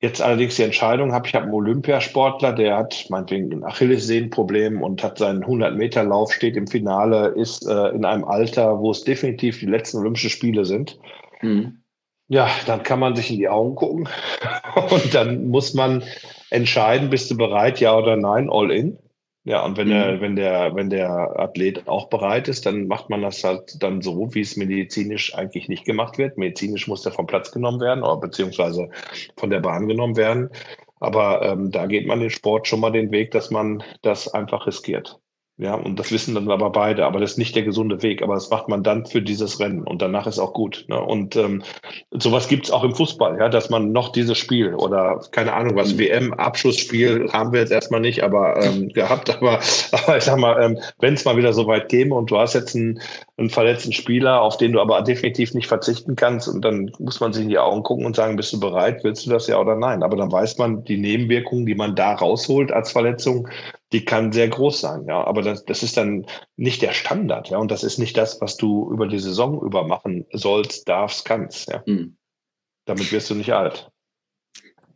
jetzt 0.00 0.22
allerdings 0.22 0.56
die 0.56 0.62
Entscheidung 0.62 1.12
habe, 1.12 1.26
ich 1.26 1.34
habe 1.34 1.44
einen 1.44 1.54
Olympiasportler, 1.54 2.52
der 2.52 2.76
hat 2.76 3.06
meinetwegen 3.10 3.52
ein 3.52 3.64
Achillessehnenproblem 3.64 4.80
und 4.80 5.02
hat 5.02 5.18
seinen 5.18 5.44
100-Meter-Lauf, 5.44 6.32
steht 6.32 6.56
im 6.56 6.66
Finale, 6.66 7.28
ist 7.36 7.66
äh, 7.66 7.88
in 7.88 8.04
einem 8.04 8.24
Alter, 8.24 8.78
wo 8.78 8.92
es 8.92 9.04
definitiv 9.04 9.60
die 9.60 9.66
letzten 9.66 9.98
Olympischen 9.98 10.30
Spiele 10.30 10.64
sind. 10.64 10.98
Mhm 11.42 11.79
ja, 12.30 12.48
dann 12.66 12.84
kann 12.84 13.00
man 13.00 13.16
sich 13.16 13.30
in 13.30 13.38
die 13.38 13.48
Augen 13.48 13.74
gucken 13.74 14.08
und 14.90 15.14
dann 15.14 15.48
muss 15.48 15.74
man 15.74 16.04
entscheiden, 16.50 17.10
bist 17.10 17.28
du 17.30 17.36
bereit, 17.36 17.80
ja 17.80 17.96
oder 17.98 18.16
nein, 18.16 18.48
all 18.50 18.70
in. 18.70 18.98
Ja, 19.42 19.64
und 19.64 19.76
wenn 19.76 19.88
mhm. 19.88 19.92
der, 19.92 20.20
wenn 20.20 20.36
der, 20.36 20.74
wenn 20.76 20.90
der 20.90 21.10
Athlet 21.40 21.88
auch 21.88 22.08
bereit 22.08 22.46
ist, 22.46 22.66
dann 22.66 22.86
macht 22.86 23.10
man 23.10 23.22
das 23.22 23.42
halt 23.42 23.82
dann 23.82 24.00
so, 24.00 24.32
wie 24.32 24.42
es 24.42 24.56
medizinisch 24.56 25.34
eigentlich 25.34 25.68
nicht 25.68 25.84
gemacht 25.84 26.18
wird. 26.18 26.38
Medizinisch 26.38 26.86
muss 26.86 27.02
der 27.02 27.12
vom 27.12 27.26
Platz 27.26 27.50
genommen 27.50 27.80
werden 27.80 28.04
oder 28.04 28.18
beziehungsweise 28.18 28.90
von 29.36 29.50
der 29.50 29.60
Bahn 29.60 29.88
genommen 29.88 30.16
werden. 30.16 30.50
Aber 31.00 31.42
ähm, 31.42 31.72
da 31.72 31.86
geht 31.86 32.06
man 32.06 32.20
den 32.20 32.30
Sport 32.30 32.68
schon 32.68 32.80
mal 32.80 32.92
den 32.92 33.10
Weg, 33.10 33.32
dass 33.32 33.50
man 33.50 33.82
das 34.02 34.32
einfach 34.32 34.66
riskiert. 34.68 35.18
Ja, 35.60 35.74
und 35.74 35.98
das 35.98 36.10
wissen 36.10 36.34
dann 36.34 36.50
aber 36.50 36.70
beide. 36.70 37.04
Aber 37.04 37.20
das 37.20 37.32
ist 37.32 37.36
nicht 37.38 37.54
der 37.54 37.62
gesunde 37.62 38.02
Weg. 38.02 38.22
Aber 38.22 38.32
das 38.32 38.48
macht 38.48 38.68
man 38.68 38.82
dann 38.82 39.04
für 39.04 39.20
dieses 39.20 39.60
Rennen 39.60 39.82
und 39.82 40.00
danach 40.00 40.26
ist 40.26 40.38
auch 40.38 40.54
gut. 40.54 40.86
Ne? 40.88 40.98
Und 40.98 41.36
ähm, 41.36 41.62
sowas 42.12 42.48
gibt's 42.48 42.70
auch 42.70 42.82
im 42.82 42.94
Fußball, 42.94 43.38
ja, 43.38 43.50
dass 43.50 43.68
man 43.68 43.92
noch 43.92 44.10
dieses 44.10 44.38
Spiel 44.38 44.74
oder 44.74 45.20
keine 45.32 45.52
Ahnung 45.52 45.76
was, 45.76 45.98
WM-Abschlussspiel 45.98 47.30
haben 47.30 47.52
wir 47.52 47.60
jetzt 47.60 47.72
erstmal 47.72 48.00
nicht, 48.00 48.24
aber 48.24 48.62
ähm, 48.62 48.88
gehabt. 48.88 49.28
Aber, 49.40 49.60
aber 49.92 50.16
ich 50.18 50.24
sag 50.24 50.38
mal, 50.38 50.62
ähm, 50.62 50.78
wenn 50.98 51.14
es 51.14 51.24
mal 51.24 51.36
wieder 51.36 51.52
so 51.52 51.66
weit 51.66 51.88
käme 51.88 52.14
und 52.14 52.30
du 52.30 52.38
hast 52.38 52.54
jetzt 52.54 52.74
einen, 52.74 53.00
einen 53.38 53.48
verletzten 53.48 53.92
Spieler, 53.92 54.42
auf 54.42 54.56
den 54.58 54.72
du 54.72 54.80
aber 54.80 55.00
definitiv 55.02 55.54
nicht 55.54 55.66
verzichten 55.66 56.14
kannst, 56.16 56.48
und 56.48 56.62
dann 56.62 56.90
muss 56.98 57.20
man 57.20 57.32
sich 57.32 57.44
in 57.44 57.48
die 57.48 57.58
Augen 57.58 57.82
gucken 57.82 58.04
und 58.06 58.16
sagen, 58.16 58.36
bist 58.36 58.52
du 58.52 58.60
bereit, 58.60 59.02
willst 59.02 59.24
du 59.24 59.30
das 59.30 59.46
ja 59.46 59.58
oder 59.58 59.76
nein? 59.76 60.02
Aber 60.02 60.16
dann 60.16 60.30
weiß 60.30 60.58
man, 60.58 60.84
die 60.84 60.98
Nebenwirkungen, 60.98 61.64
die 61.64 61.74
man 61.74 61.94
da 61.94 62.14
rausholt 62.14 62.70
als 62.72 62.92
Verletzung, 62.92 63.48
die 63.92 64.04
kann 64.04 64.32
sehr 64.32 64.48
groß 64.48 64.80
sein, 64.80 65.04
ja. 65.06 65.24
Aber 65.24 65.42
das, 65.42 65.64
das 65.64 65.82
ist 65.82 65.96
dann 65.96 66.26
nicht 66.56 66.82
der 66.82 66.92
Standard, 66.92 67.50
ja. 67.50 67.58
Und 67.58 67.70
das 67.70 67.82
ist 67.82 67.98
nicht 67.98 68.16
das, 68.16 68.40
was 68.40 68.56
du 68.56 68.90
über 68.92 69.06
die 69.06 69.18
Saison 69.18 69.60
über 69.62 69.86
machen 69.86 70.26
sollst, 70.32 70.88
darfst, 70.88 71.24
kannst, 71.24 71.68
ja. 71.68 71.82
Mhm. 71.86 72.16
Damit 72.86 73.12
wirst 73.12 73.30
du 73.30 73.34
nicht 73.34 73.52
alt. 73.52 73.90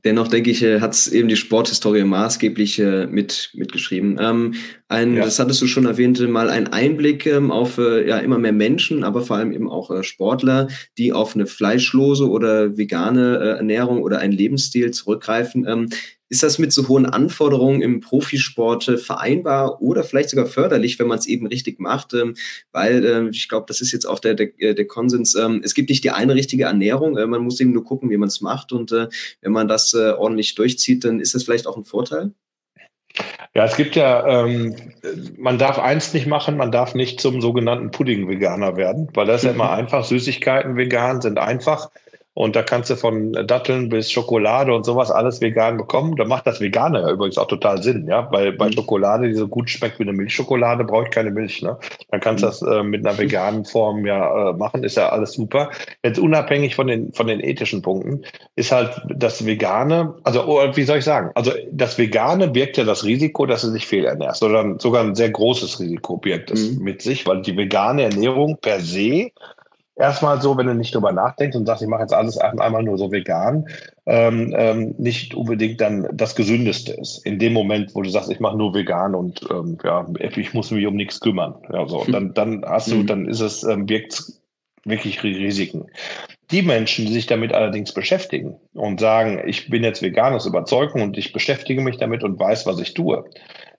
Dennoch 0.04 0.28
denke 0.28 0.50
ich, 0.50 0.62
äh, 0.62 0.80
hat 0.80 0.92
es 0.92 1.08
eben 1.08 1.28
die 1.28 1.36
Sporthistorie 1.36 2.04
maßgeblich 2.04 2.78
äh, 2.78 3.06
mit, 3.06 3.50
mitgeschrieben. 3.54 4.18
Ähm, 4.20 4.54
ein, 4.86 5.16
ja. 5.16 5.24
Das 5.24 5.38
hattest 5.38 5.62
du 5.62 5.66
schon 5.66 5.86
erwähnt, 5.86 6.20
mal 6.28 6.50
ein 6.50 6.68
Einblick 6.68 7.24
ähm, 7.24 7.50
auf 7.50 7.78
äh, 7.78 8.06
ja, 8.06 8.18
immer 8.18 8.38
mehr 8.38 8.52
Menschen, 8.52 9.02
aber 9.02 9.22
vor 9.22 9.36
allem 9.36 9.52
eben 9.52 9.70
auch 9.70 9.90
äh, 9.90 10.02
Sportler, 10.02 10.68
die 10.98 11.14
auf 11.14 11.34
eine 11.34 11.46
fleischlose 11.46 12.28
oder 12.28 12.76
vegane 12.76 13.38
äh, 13.38 13.48
Ernährung 13.56 14.02
oder 14.02 14.18
einen 14.18 14.34
Lebensstil 14.34 14.90
zurückgreifen. 14.90 15.66
Ähm, 15.66 15.88
ist 16.34 16.42
das 16.42 16.58
mit 16.58 16.72
so 16.72 16.88
hohen 16.88 17.06
Anforderungen 17.06 17.80
im 17.80 18.00
Profisport 18.00 18.88
äh, 18.88 18.98
vereinbar 18.98 19.80
oder 19.80 20.02
vielleicht 20.02 20.30
sogar 20.30 20.46
förderlich, 20.46 20.98
wenn 20.98 21.06
man 21.06 21.18
es 21.18 21.26
eben 21.26 21.46
richtig 21.46 21.78
macht? 21.78 22.12
Ähm, 22.12 22.34
weil 22.72 23.04
äh, 23.04 23.28
ich 23.30 23.48
glaube, 23.48 23.66
das 23.68 23.80
ist 23.80 23.92
jetzt 23.92 24.04
auch 24.04 24.18
der, 24.18 24.34
der, 24.34 24.48
äh, 24.58 24.74
der 24.74 24.86
Konsens. 24.88 25.36
Ähm, 25.36 25.62
es 25.64 25.74
gibt 25.74 25.90
nicht 25.90 26.02
die 26.02 26.10
eine 26.10 26.34
richtige 26.34 26.64
Ernährung. 26.64 27.16
Äh, 27.16 27.28
man 27.28 27.42
muss 27.42 27.60
eben 27.60 27.72
nur 27.72 27.84
gucken, 27.84 28.10
wie 28.10 28.16
man 28.16 28.26
es 28.26 28.40
macht. 28.40 28.72
Und 28.72 28.90
wenn 28.90 29.52
man 29.52 29.68
das 29.68 29.94
ordentlich 29.94 30.54
durchzieht, 30.54 31.04
dann 31.04 31.20
ist 31.20 31.34
das 31.34 31.44
vielleicht 31.44 31.66
auch 31.66 31.76
ein 31.76 31.84
Vorteil. 31.84 32.32
Ja, 33.54 33.64
es 33.64 33.76
gibt 33.76 33.94
ja, 33.94 34.44
ähm, 34.44 34.74
man 35.36 35.58
darf 35.58 35.78
eins 35.78 36.12
nicht 36.14 36.26
machen, 36.26 36.56
man 36.56 36.72
darf 36.72 36.94
nicht 36.94 37.20
zum 37.20 37.40
sogenannten 37.40 37.92
Pudding-Veganer 37.92 38.76
werden, 38.76 39.08
weil 39.14 39.26
das 39.26 39.42
ist 39.42 39.44
ja 39.44 39.52
immer 39.52 39.70
einfach. 39.72 40.04
Süßigkeiten 40.04 40.76
vegan 40.76 41.20
sind 41.20 41.38
einfach. 41.38 41.90
Und 42.34 42.56
da 42.56 42.64
kannst 42.64 42.90
du 42.90 42.96
von 42.96 43.32
Datteln 43.32 43.88
bis 43.88 44.10
Schokolade 44.10 44.74
und 44.74 44.84
sowas 44.84 45.12
alles 45.12 45.40
vegan 45.40 45.76
bekommen. 45.76 46.16
Da 46.16 46.24
macht 46.24 46.46
das 46.48 46.60
Vegane 46.60 47.00
ja 47.00 47.10
übrigens 47.10 47.38
auch 47.38 47.46
total 47.46 47.80
Sinn, 47.80 48.08
ja. 48.08 48.28
Weil 48.32 48.52
bei 48.52 48.66
mhm. 48.66 48.72
Schokolade, 48.72 49.28
die 49.28 49.34
so 49.34 49.46
gut 49.46 49.70
schmeckt 49.70 50.00
wie 50.00 50.02
eine 50.02 50.12
Milchschokolade, 50.12 50.84
brauche 50.84 51.04
ich 51.04 51.10
keine 51.10 51.30
Milch. 51.30 51.62
Ne? 51.62 51.78
Dann 52.10 52.20
kannst 52.20 52.42
du 52.42 52.46
das 52.48 52.60
äh, 52.62 52.82
mit 52.82 53.06
einer 53.06 53.16
veganen 53.16 53.64
Form 53.64 54.04
ja 54.04 54.50
äh, 54.50 54.52
machen, 54.52 54.82
ist 54.82 54.96
ja 54.96 55.10
alles 55.10 55.32
super. 55.32 55.70
Jetzt 56.02 56.18
unabhängig 56.18 56.74
von 56.74 56.88
den, 56.88 57.12
von 57.12 57.28
den 57.28 57.38
ethischen 57.38 57.82
Punkten, 57.82 58.22
ist 58.56 58.72
halt 58.72 59.00
das 59.14 59.46
Vegane, 59.46 60.14
also 60.24 60.44
oh, 60.44 60.60
wie 60.74 60.82
soll 60.82 60.98
ich 60.98 61.04
sagen? 61.04 61.30
Also 61.36 61.52
das 61.70 61.98
Vegane 61.98 62.48
birgt 62.48 62.76
ja 62.76 62.84
das 62.84 63.04
Risiko, 63.04 63.46
dass 63.46 63.62
du 63.62 63.70
dich 63.70 63.86
fehlernährst. 63.86 64.42
Oder 64.42 64.74
sogar 64.78 65.04
ein 65.04 65.14
sehr 65.14 65.30
großes 65.30 65.78
Risiko 65.78 66.16
birgt 66.16 66.50
es 66.50 66.72
mhm. 66.72 66.82
mit 66.82 67.00
sich, 67.00 67.26
weil 67.28 67.42
die 67.42 67.56
vegane 67.56 68.02
Ernährung 68.02 68.58
per 68.60 68.80
se 68.80 69.30
erstmal 69.96 70.40
so, 70.40 70.56
wenn 70.56 70.66
du 70.66 70.74
nicht 70.74 70.94
drüber 70.94 71.12
nachdenkst 71.12 71.56
und 71.56 71.66
sagst, 71.66 71.82
ich 71.82 71.88
mache 71.88 72.02
jetzt 72.02 72.14
alles 72.14 72.38
einmal 72.38 72.82
nur 72.82 72.98
so 72.98 73.12
vegan, 73.12 73.66
ähm, 74.06 74.54
ähm, 74.56 74.94
nicht 74.98 75.34
unbedingt 75.34 75.80
dann 75.80 76.08
das 76.12 76.34
Gesündeste 76.34 76.92
ist. 76.92 77.24
In 77.24 77.38
dem 77.38 77.52
Moment, 77.52 77.94
wo 77.94 78.02
du 78.02 78.10
sagst, 78.10 78.30
ich 78.30 78.40
mache 78.40 78.56
nur 78.56 78.74
vegan 78.74 79.14
und 79.14 79.40
ähm, 79.50 79.78
ja, 79.84 80.06
ich 80.18 80.54
muss 80.54 80.70
mich 80.70 80.86
um 80.86 80.96
nichts 80.96 81.20
kümmern. 81.20 81.54
Ja, 81.72 81.86
so. 81.86 82.04
Dann, 82.08 82.34
dann 82.34 82.64
hast 82.66 82.90
du, 82.90 82.96
mhm. 82.96 83.06
dann 83.06 83.26
ist 83.26 83.40
es, 83.40 83.62
ähm, 83.64 83.88
wirkt 83.88 84.22
wirklich 84.84 85.22
Risiken. 85.22 85.86
Die 86.50 86.62
Menschen, 86.62 87.06
die 87.06 87.12
sich 87.12 87.26
damit 87.26 87.54
allerdings 87.54 87.92
beschäftigen 87.94 88.56
und 88.74 89.00
sagen, 89.00 89.42
ich 89.46 89.70
bin 89.70 89.82
jetzt 89.82 90.02
vegan 90.02 90.34
aus 90.34 90.46
Überzeugung 90.46 91.00
und 91.02 91.16
ich 91.16 91.32
beschäftige 91.32 91.80
mich 91.80 91.96
damit 91.96 92.22
und 92.22 92.38
weiß, 92.38 92.66
was 92.66 92.78
ich 92.78 92.92
tue, 92.92 93.24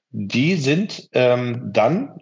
die 0.10 0.56
sind 0.56 1.08
ähm, 1.14 1.70
dann 1.72 2.22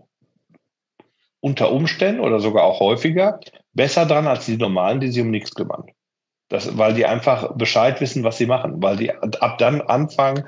unter 1.39 1.71
Umständen 1.71 2.21
oder 2.21 2.39
sogar 2.39 2.63
auch 2.63 2.79
häufiger 2.79 3.39
besser 3.73 4.05
dran 4.05 4.27
als 4.27 4.45
die 4.45 4.57
normalen, 4.57 4.99
die 4.99 5.09
sich 5.09 5.21
um 5.21 5.31
nichts 5.31 5.53
kümmern. 5.53 5.85
Das, 6.49 6.77
weil 6.77 6.93
die 6.93 7.05
einfach 7.05 7.55
Bescheid 7.55 7.99
wissen, 7.99 8.23
was 8.23 8.37
sie 8.37 8.45
machen, 8.45 8.81
weil 8.83 8.97
die 8.97 9.11
ab 9.11 9.57
dann 9.57 9.81
anfangen, 9.81 10.45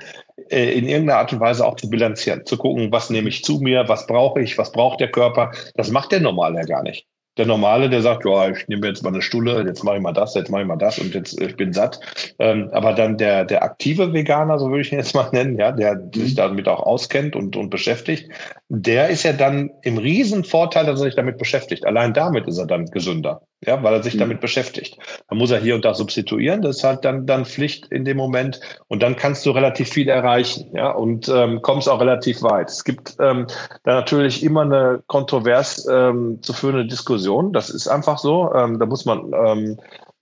äh, 0.50 0.78
in 0.78 0.86
irgendeiner 0.86 1.18
Art 1.18 1.32
und 1.32 1.40
Weise 1.40 1.66
auch 1.66 1.76
zu 1.76 1.90
bilanzieren, 1.90 2.46
zu 2.46 2.56
gucken, 2.56 2.92
was 2.92 3.10
nehme 3.10 3.28
ich 3.28 3.42
zu 3.42 3.58
mir, 3.58 3.88
was 3.88 4.06
brauche 4.06 4.40
ich, 4.40 4.56
was 4.56 4.70
braucht 4.70 5.00
der 5.00 5.10
Körper. 5.10 5.50
Das 5.74 5.90
macht 5.90 6.12
der 6.12 6.20
Normale 6.20 6.58
ja 6.58 6.64
gar 6.64 6.82
nicht. 6.82 7.06
Der 7.36 7.46
Normale, 7.46 7.90
der 7.90 8.02
sagt, 8.02 8.24
ja, 8.24 8.48
ich 8.50 8.66
nehme 8.68 8.86
jetzt 8.86 9.02
mal 9.02 9.12
eine 9.12 9.22
Stulle, 9.22 9.64
jetzt 9.66 9.84
mache 9.84 9.96
ich 9.96 10.02
mal 10.02 10.12
das, 10.12 10.34
jetzt 10.34 10.50
mache 10.50 10.62
ich 10.62 10.68
mal 10.68 10.76
das 10.76 10.98
und 10.98 11.14
jetzt 11.14 11.40
ich 11.40 11.56
bin 11.56 11.72
satt. 11.72 12.00
Ähm, 12.38 12.70
aber 12.72 12.92
dann 12.92 13.18
der, 13.18 13.44
der 13.44 13.62
aktive 13.62 14.12
Veganer, 14.12 14.58
so 14.58 14.68
würde 14.68 14.82
ich 14.82 14.92
ihn 14.92 14.98
jetzt 14.98 15.14
mal 15.14 15.28
nennen, 15.32 15.58
ja, 15.58 15.72
der 15.72 16.00
sich 16.14 16.32
mhm. 16.32 16.36
damit 16.36 16.68
auch 16.68 16.80
auskennt 16.80 17.36
und, 17.36 17.56
und 17.56 17.70
beschäftigt, 17.70 18.30
der 18.68 19.08
ist 19.08 19.22
ja 19.22 19.32
dann 19.32 19.70
im 19.82 19.98
Riesenvorteil, 19.98 20.86
dass 20.86 21.00
er 21.00 21.04
sich 21.04 21.16
damit 21.16 21.38
beschäftigt. 21.38 21.86
Allein 21.86 22.14
damit 22.14 22.46
ist 22.48 22.58
er 22.58 22.66
dann 22.66 22.86
gesünder 22.86 23.42
ja, 23.64 23.82
weil 23.82 23.94
er 23.94 24.02
sich 24.02 24.14
mhm. 24.14 24.20
damit 24.20 24.40
beschäftigt. 24.40 24.98
Dann 25.28 25.38
muss 25.38 25.50
er 25.50 25.60
hier 25.60 25.74
und 25.74 25.84
da 25.84 25.94
substituieren, 25.94 26.62
das 26.62 26.78
ist 26.78 26.84
halt 26.84 27.04
dann, 27.04 27.26
dann 27.26 27.44
Pflicht 27.44 27.86
in 27.86 28.04
dem 28.04 28.16
Moment 28.16 28.60
und 28.88 29.02
dann 29.02 29.16
kannst 29.16 29.46
du 29.46 29.50
relativ 29.50 29.88
viel 29.88 30.08
erreichen, 30.08 30.70
ja, 30.74 30.90
und 30.90 31.28
ähm, 31.28 31.62
kommst 31.62 31.88
auch 31.88 32.00
relativ 32.00 32.42
weit. 32.42 32.68
Es 32.68 32.84
gibt 32.84 33.16
ähm, 33.18 33.46
da 33.84 33.94
natürlich 33.94 34.42
immer 34.42 34.62
eine 34.62 35.02
kontrovers 35.06 35.86
ähm, 35.90 36.38
zu 36.42 36.52
führende 36.52 36.86
Diskussion, 36.86 37.25
das 37.52 37.70
ist 37.70 37.88
einfach 37.88 38.18
so, 38.18 38.52
ähm, 38.54 38.78
da 38.78 38.86
muss 38.86 39.04
man 39.04 39.32
ähm, 39.34 39.78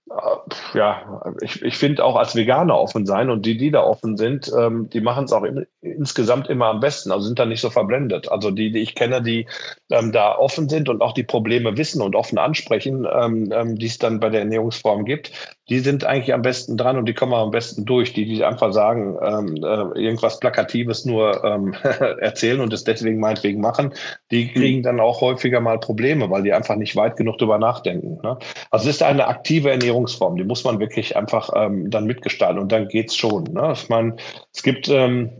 äh, 0.09 0.77
ja, 0.77 1.23
ich, 1.41 1.61
ich 1.63 1.77
finde 1.77 2.03
auch 2.03 2.15
als 2.15 2.35
Veganer 2.35 2.77
offen 2.77 3.05
sein 3.05 3.29
und 3.29 3.45
die, 3.45 3.57
die 3.57 3.71
da 3.71 3.83
offen 3.83 4.17
sind, 4.17 4.51
ähm, 4.57 4.89
die 4.91 5.01
machen 5.01 5.25
es 5.25 5.33
auch 5.33 5.43
im, 5.43 5.65
insgesamt 5.81 6.47
immer 6.47 6.67
am 6.67 6.79
besten, 6.79 7.11
also 7.11 7.25
sind 7.25 7.39
da 7.39 7.45
nicht 7.45 7.61
so 7.61 7.69
verblendet. 7.69 8.31
Also 8.31 8.51
die, 8.51 8.71
die 8.71 8.79
ich 8.79 8.95
kenne, 8.95 9.21
die 9.21 9.47
ähm, 9.89 10.11
da 10.11 10.37
offen 10.37 10.69
sind 10.69 10.89
und 10.89 11.01
auch 11.01 11.13
die 11.13 11.23
Probleme 11.23 11.77
wissen 11.77 12.01
und 12.01 12.15
offen 12.15 12.37
ansprechen, 12.37 13.07
ähm, 13.11 13.51
ähm, 13.51 13.75
die 13.77 13.87
es 13.87 13.97
dann 13.97 14.19
bei 14.19 14.29
der 14.29 14.41
Ernährungsform 14.41 15.05
gibt, 15.05 15.54
die 15.69 15.79
sind 15.79 16.03
eigentlich 16.03 16.33
am 16.33 16.43
besten 16.43 16.77
dran 16.77 16.97
und 16.97 17.07
die 17.07 17.13
kommen 17.13 17.33
am 17.33 17.51
besten 17.51 17.85
durch. 17.85 18.13
Die, 18.13 18.25
die 18.25 18.43
einfach 18.43 18.71
sagen, 18.71 19.17
ähm, 19.21 19.55
äh, 19.55 19.99
irgendwas 19.99 20.39
Plakatives 20.39 21.05
nur 21.05 21.43
ähm, 21.43 21.73
erzählen 22.19 22.61
und 22.61 22.71
es 22.71 22.83
deswegen 22.83 23.19
meinetwegen 23.19 23.61
machen, 23.61 23.93
die 24.31 24.51
kriegen 24.51 24.83
dann 24.83 24.99
auch 24.99 25.21
häufiger 25.21 25.61
mal 25.61 25.79
Probleme, 25.79 26.29
weil 26.29 26.43
die 26.43 26.53
einfach 26.53 26.75
nicht 26.75 26.95
weit 26.95 27.17
genug 27.17 27.39
drüber 27.39 27.57
nachdenken. 27.57 28.19
Ne? 28.23 28.37
Also 28.69 28.89
es 28.89 28.97
ist 28.97 29.03
eine 29.03 29.27
aktive 29.27 29.71
Ernährungsform, 29.71 30.37
die 30.37 30.43
muss 30.43 30.63
man 30.63 30.79
wirklich 30.79 31.17
einfach 31.17 31.49
ähm, 31.55 31.89
dann 31.89 32.05
mitgestalten 32.05 32.59
und 32.59 32.71
dann 32.71 32.87
geht's 32.87 33.15
schon. 33.15 33.45
Ne? 33.45 33.71
Ich 33.73 33.89
meine, 33.89 34.15
es 34.53 34.61
gibt 34.61 34.87
ähm, 34.89 35.31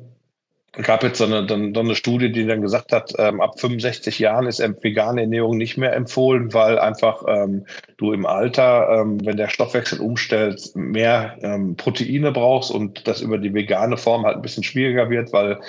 gab 0.83 1.03
jetzt 1.03 1.17
so 1.17 1.25
eine, 1.25 1.45
dann, 1.45 1.73
so 1.73 1.79
eine 1.79 1.95
Studie, 1.95 2.31
die 2.31 2.45
dann 2.45 2.61
gesagt 2.61 2.91
hat, 2.91 3.13
ähm, 3.17 3.41
ab 3.41 3.59
65 3.59 4.19
Jahren 4.19 4.47
ist 4.47 4.59
vegane 4.59 5.21
Ernährung 5.21 5.57
nicht 5.57 5.77
mehr 5.77 5.93
empfohlen, 5.93 6.53
weil 6.53 6.79
einfach 6.79 7.23
ähm, 7.27 7.65
du 7.97 8.13
im 8.13 8.25
Alter, 8.25 8.89
ähm, 8.89 9.25
wenn 9.25 9.37
der 9.37 9.49
Stoffwechsel 9.49 9.99
umstellt, 9.99 10.71
mehr 10.75 11.37
ähm, 11.41 11.75
Proteine 11.75 12.31
brauchst 12.31 12.71
und 12.71 13.07
das 13.07 13.21
über 13.21 13.37
die 13.37 13.53
vegane 13.53 13.97
Form 13.97 14.25
halt 14.25 14.37
ein 14.37 14.41
bisschen 14.41 14.63
schwieriger 14.63 15.09
wird, 15.09 15.31
weil 15.33 15.59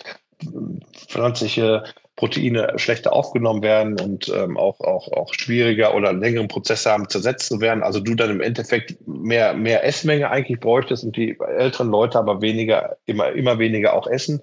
pflanzliche 1.08 1.84
Proteine 2.16 2.72
schlechter 2.76 3.12
aufgenommen 3.12 3.62
werden 3.62 4.00
und 4.00 4.32
ähm, 4.34 4.56
auch, 4.56 4.80
auch, 4.80 5.12
auch 5.12 5.34
schwieriger 5.34 5.94
oder 5.94 6.14
längeren 6.14 6.48
Prozesse 6.48 6.90
haben 6.90 7.08
zersetzt 7.10 7.48
zu 7.48 7.60
werden. 7.60 7.82
Also 7.82 8.00
du 8.00 8.14
dann 8.14 8.30
im 8.30 8.40
Endeffekt 8.40 8.96
mehr, 9.06 9.52
mehr 9.52 9.84
Essmenge 9.84 10.30
eigentlich 10.30 10.58
bräuchtest 10.58 11.04
und 11.04 11.14
die 11.16 11.38
älteren 11.58 11.90
Leute 11.90 12.18
aber 12.18 12.40
weniger, 12.40 12.96
immer, 13.04 13.32
immer 13.32 13.58
weniger 13.58 13.92
auch 13.92 14.06
essen. 14.06 14.40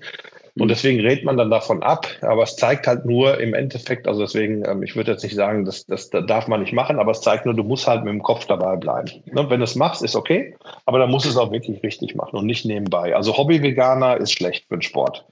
Und 0.55 0.65
mhm. 0.65 0.69
deswegen 0.69 0.99
redet 0.99 1.23
man 1.23 1.37
dann 1.37 1.49
davon 1.49 1.81
ab, 1.81 2.07
aber 2.21 2.43
es 2.43 2.55
zeigt 2.55 2.85
halt 2.85 3.05
nur 3.05 3.39
im 3.39 3.55
Endeffekt, 3.55 4.07
also 4.07 4.21
deswegen, 4.21 4.63
ähm, 4.67 4.83
ich 4.83 4.95
würde 4.95 5.11
jetzt 5.11 5.23
nicht 5.23 5.35
sagen, 5.35 5.65
das, 5.65 5.85
das, 5.85 6.11
das 6.11 6.25
darf 6.27 6.47
man 6.47 6.61
nicht 6.61 6.73
machen, 6.73 6.99
aber 6.99 7.11
es 7.11 7.21
zeigt 7.21 7.45
nur, 7.45 7.55
du 7.55 7.63
musst 7.63 7.87
halt 7.87 8.03
mit 8.03 8.13
dem 8.13 8.21
Kopf 8.21 8.45
dabei 8.45 8.75
bleiben. 8.75 9.09
Ne? 9.25 9.49
Wenn 9.49 9.59
du 9.59 9.63
es 9.63 9.75
machst, 9.75 10.03
ist 10.03 10.15
okay, 10.15 10.55
aber 10.85 10.99
dann 10.99 11.09
musst 11.09 11.25
du 11.25 11.29
es 11.29 11.37
auch 11.37 11.51
wirklich 11.51 11.81
richtig 11.81 12.13
machen 12.15 12.37
und 12.37 12.45
nicht 12.45 12.65
nebenbei. 12.65 13.15
Also 13.15 13.35
Hobby-Veganer 13.35 14.17
ist 14.17 14.31
schlecht 14.31 14.65
für 14.67 14.77
den 14.77 14.83
Sport. 14.83 15.25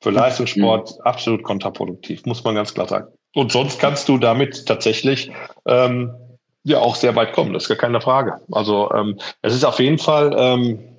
Für 0.00 0.10
Leistungssport 0.10 0.92
mhm. 0.92 1.02
absolut 1.02 1.42
kontraproduktiv, 1.42 2.24
muss 2.24 2.44
man 2.44 2.54
ganz 2.54 2.72
klar 2.72 2.86
sagen. 2.86 3.08
Und 3.34 3.50
sonst 3.50 3.80
kannst 3.80 4.08
du 4.08 4.16
damit 4.16 4.64
tatsächlich 4.66 5.32
ähm, 5.66 6.14
ja 6.62 6.78
auch 6.78 6.94
sehr 6.94 7.16
weit 7.16 7.32
kommen, 7.32 7.52
das 7.52 7.64
ist 7.64 7.68
gar 7.68 7.78
keine 7.78 8.00
Frage. 8.00 8.36
Also 8.52 8.92
ähm, 8.92 9.18
es 9.42 9.54
ist 9.54 9.64
auf 9.64 9.80
jeden 9.80 9.98
Fall 9.98 10.34
ähm, 10.38 10.97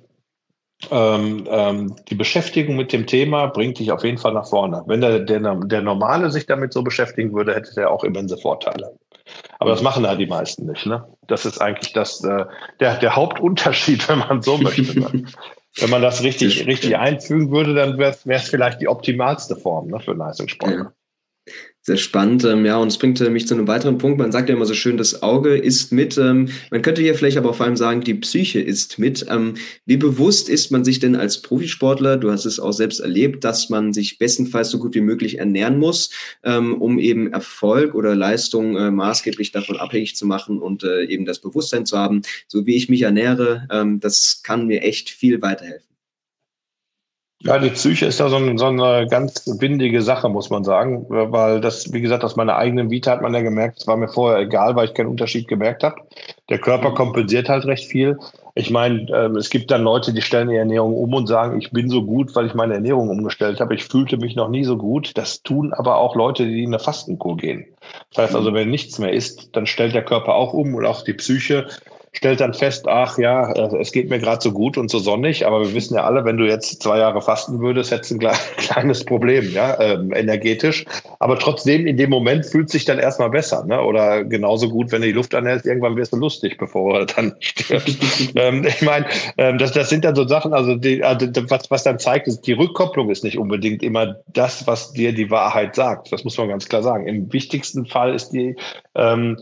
ähm, 0.90 1.46
ähm, 1.50 1.96
die 2.08 2.14
Beschäftigung 2.14 2.76
mit 2.76 2.92
dem 2.92 3.06
Thema 3.06 3.46
bringt 3.46 3.78
dich 3.78 3.92
auf 3.92 4.02
jeden 4.02 4.18
Fall 4.18 4.32
nach 4.32 4.48
vorne. 4.48 4.82
Wenn 4.86 5.00
der, 5.00 5.20
der, 5.20 5.38
der 5.38 5.82
Normale 5.82 6.30
sich 6.30 6.46
damit 6.46 6.72
so 6.72 6.82
beschäftigen 6.82 7.34
würde, 7.34 7.54
hätte 7.54 7.74
der 7.74 7.90
auch 7.90 8.04
immense 8.04 8.38
Vorteile. 8.38 8.96
Aber 9.58 9.70
das 9.70 9.82
machen 9.82 10.06
halt 10.06 10.18
die 10.18 10.26
meisten 10.26 10.66
nicht. 10.66 10.86
Ne? 10.86 11.06
Das 11.26 11.44
ist 11.44 11.60
eigentlich 11.60 11.92
das, 11.92 12.24
äh, 12.24 12.46
der, 12.80 12.96
der 12.96 13.14
Hauptunterschied, 13.14 14.08
wenn 14.08 14.20
man 14.20 14.42
so 14.42 14.56
möchte. 14.56 14.98
Ne? 14.98 15.24
Wenn 15.76 15.90
man 15.90 16.02
das 16.02 16.22
richtig, 16.22 16.66
richtig 16.66 16.96
einfügen 16.96 17.50
würde, 17.50 17.74
dann 17.74 17.98
wäre 17.98 18.16
es 18.24 18.48
vielleicht 18.48 18.80
die 18.80 18.88
optimalste 18.88 19.56
Form 19.56 19.88
ne, 19.88 20.00
für 20.00 20.12
Leistungssportler. 20.12 20.84
Ja. 20.84 20.92
Sehr 21.82 21.96
spannend, 21.96 22.44
ähm, 22.44 22.66
ja, 22.66 22.76
und 22.76 22.88
es 22.88 22.98
bringt 22.98 23.22
äh, 23.22 23.30
mich 23.30 23.46
zu 23.46 23.54
einem 23.54 23.66
weiteren 23.66 23.96
Punkt. 23.96 24.18
Man 24.18 24.32
sagt 24.32 24.50
ja 24.50 24.54
immer 24.54 24.66
so 24.66 24.74
schön, 24.74 24.98
das 24.98 25.22
Auge 25.22 25.56
ist 25.56 25.92
mit. 25.92 26.18
Ähm, 26.18 26.50
man 26.70 26.82
könnte 26.82 27.00
hier 27.00 27.14
vielleicht 27.14 27.38
aber 27.38 27.54
vor 27.54 27.64
allem 27.64 27.78
sagen, 27.78 28.02
die 28.02 28.12
Psyche 28.12 28.60
ist 28.60 28.98
mit. 28.98 29.24
Ähm, 29.30 29.54
wie 29.86 29.96
bewusst 29.96 30.50
ist 30.50 30.70
man 30.70 30.84
sich 30.84 30.98
denn 30.98 31.16
als 31.16 31.40
Profisportler, 31.40 32.18
du 32.18 32.30
hast 32.30 32.44
es 32.44 32.60
auch 32.60 32.72
selbst 32.72 33.00
erlebt, 33.00 33.44
dass 33.44 33.70
man 33.70 33.94
sich 33.94 34.18
bestenfalls 34.18 34.68
so 34.68 34.78
gut 34.78 34.94
wie 34.94 35.00
möglich 35.00 35.38
ernähren 35.38 35.78
muss, 35.78 36.10
ähm, 36.44 36.82
um 36.82 36.98
eben 36.98 37.32
Erfolg 37.32 37.94
oder 37.94 38.14
Leistung 38.14 38.76
äh, 38.76 38.90
maßgeblich 38.90 39.50
davon 39.50 39.78
abhängig 39.78 40.16
zu 40.16 40.26
machen 40.26 40.58
und 40.60 40.84
äh, 40.84 41.04
eben 41.04 41.24
das 41.24 41.38
Bewusstsein 41.38 41.86
zu 41.86 41.96
haben, 41.96 42.20
so 42.46 42.66
wie 42.66 42.76
ich 42.76 42.90
mich 42.90 43.02
ernähre, 43.02 43.66
ähm, 43.72 44.00
das 44.00 44.42
kann 44.42 44.66
mir 44.66 44.82
echt 44.82 45.08
viel 45.08 45.40
weiterhelfen. 45.40 45.89
Ja, 47.42 47.58
die 47.58 47.70
Psyche 47.70 48.04
ist 48.04 48.20
da 48.20 48.28
so, 48.28 48.36
ein, 48.36 48.58
so, 48.58 48.66
eine 48.66 49.06
ganz 49.08 49.46
windige 49.58 50.02
Sache, 50.02 50.28
muss 50.28 50.50
man 50.50 50.62
sagen, 50.62 51.06
weil 51.08 51.62
das, 51.62 51.90
wie 51.90 52.02
gesagt, 52.02 52.22
aus 52.22 52.36
meiner 52.36 52.56
eigenen 52.56 52.90
Vita 52.90 53.12
hat 53.12 53.22
man 53.22 53.32
ja 53.32 53.40
gemerkt, 53.40 53.78
es 53.78 53.86
war 53.86 53.96
mir 53.96 54.08
vorher 54.08 54.40
egal, 54.40 54.76
weil 54.76 54.88
ich 54.88 54.94
keinen 54.94 55.08
Unterschied 55.08 55.48
gemerkt 55.48 55.82
habe. 55.82 55.96
Der 56.50 56.58
Körper 56.58 56.92
kompensiert 56.92 57.48
halt 57.48 57.64
recht 57.64 57.90
viel. 57.90 58.18
Ich 58.54 58.70
meine, 58.70 59.08
äh, 59.08 59.38
es 59.38 59.48
gibt 59.48 59.70
dann 59.70 59.84
Leute, 59.84 60.12
die 60.12 60.20
stellen 60.20 60.50
ihre 60.50 60.58
Ernährung 60.58 60.94
um 60.94 61.14
und 61.14 61.28
sagen, 61.28 61.58
ich 61.58 61.70
bin 61.70 61.88
so 61.88 62.04
gut, 62.04 62.34
weil 62.34 62.44
ich 62.44 62.52
meine 62.52 62.74
Ernährung 62.74 63.08
umgestellt 63.08 63.58
habe. 63.58 63.74
Ich 63.74 63.84
fühlte 63.84 64.18
mich 64.18 64.36
noch 64.36 64.50
nie 64.50 64.64
so 64.64 64.76
gut. 64.76 65.12
Das 65.16 65.42
tun 65.42 65.72
aber 65.72 65.96
auch 65.96 66.14
Leute, 66.16 66.44
die 66.44 66.64
in 66.64 66.74
eine 66.74 66.78
Fastenkur 66.78 67.38
gehen. 67.38 67.64
Das 68.10 68.24
heißt 68.24 68.34
also, 68.34 68.52
wenn 68.52 68.68
nichts 68.68 68.98
mehr 68.98 69.14
ist, 69.14 69.56
dann 69.56 69.66
stellt 69.66 69.94
der 69.94 70.04
Körper 70.04 70.34
auch 70.34 70.52
um 70.52 70.74
und 70.74 70.84
auch 70.84 71.02
die 71.02 71.14
Psyche 71.14 71.68
stellt 72.12 72.40
dann 72.40 72.54
fest, 72.54 72.88
ach 72.88 73.18
ja, 73.18 73.52
äh, 73.52 73.76
es 73.78 73.92
geht 73.92 74.10
mir 74.10 74.18
gerade 74.18 74.42
so 74.42 74.52
gut 74.52 74.76
und 74.76 74.90
so 74.90 74.98
sonnig, 74.98 75.46
aber 75.46 75.60
wir 75.60 75.74
wissen 75.74 75.94
ja 75.94 76.04
alle, 76.04 76.24
wenn 76.24 76.36
du 76.36 76.46
jetzt 76.46 76.82
zwei 76.82 76.98
Jahre 76.98 77.22
fasten 77.22 77.60
würdest, 77.60 77.92
hättest 77.92 78.10
du 78.10 78.26
ein 78.26 78.36
kleines 78.56 79.04
Problem, 79.04 79.52
ja, 79.52 79.80
ähm, 79.80 80.12
energetisch. 80.12 80.84
Aber 81.20 81.38
trotzdem, 81.38 81.86
in 81.86 81.96
dem 81.96 82.10
Moment 82.10 82.46
fühlt 82.46 82.68
sich 82.68 82.84
dann 82.84 82.98
erstmal 82.98 83.30
besser, 83.30 83.64
ne? 83.64 83.80
Oder 83.80 84.24
genauso 84.24 84.68
gut, 84.68 84.90
wenn 84.90 85.02
du 85.02 85.08
die 85.08 85.12
Luft 85.12 85.34
anhältst, 85.34 85.66
irgendwann 85.66 85.96
wirst 85.96 86.12
du 86.12 86.16
lustig, 86.16 86.58
bevor 86.58 86.98
du 86.98 87.06
dann 87.06 87.36
stirbst. 87.40 87.98
ähm, 88.34 88.66
ich 88.66 88.82
meine, 88.82 89.06
ähm, 89.38 89.58
das, 89.58 89.72
das 89.72 89.88
sind 89.88 90.04
dann 90.04 90.16
so 90.16 90.26
Sachen, 90.26 90.52
also, 90.52 90.74
die, 90.74 91.04
also 91.04 91.26
was, 91.48 91.70
was 91.70 91.84
dann 91.84 91.98
zeigt, 91.98 92.26
ist, 92.26 92.42
die 92.42 92.52
Rückkopplung 92.52 93.10
ist 93.10 93.22
nicht 93.22 93.38
unbedingt 93.38 93.82
immer 93.82 94.16
das, 94.32 94.66
was 94.66 94.92
dir 94.92 95.12
die 95.12 95.30
Wahrheit 95.30 95.76
sagt. 95.76 96.12
Das 96.12 96.24
muss 96.24 96.36
man 96.38 96.48
ganz 96.48 96.68
klar 96.68 96.82
sagen. 96.82 97.06
Im 97.06 97.32
wichtigsten 97.32 97.86
Fall 97.86 98.14
ist 98.14 98.30
die 98.30 98.56
ähm, 98.96 99.36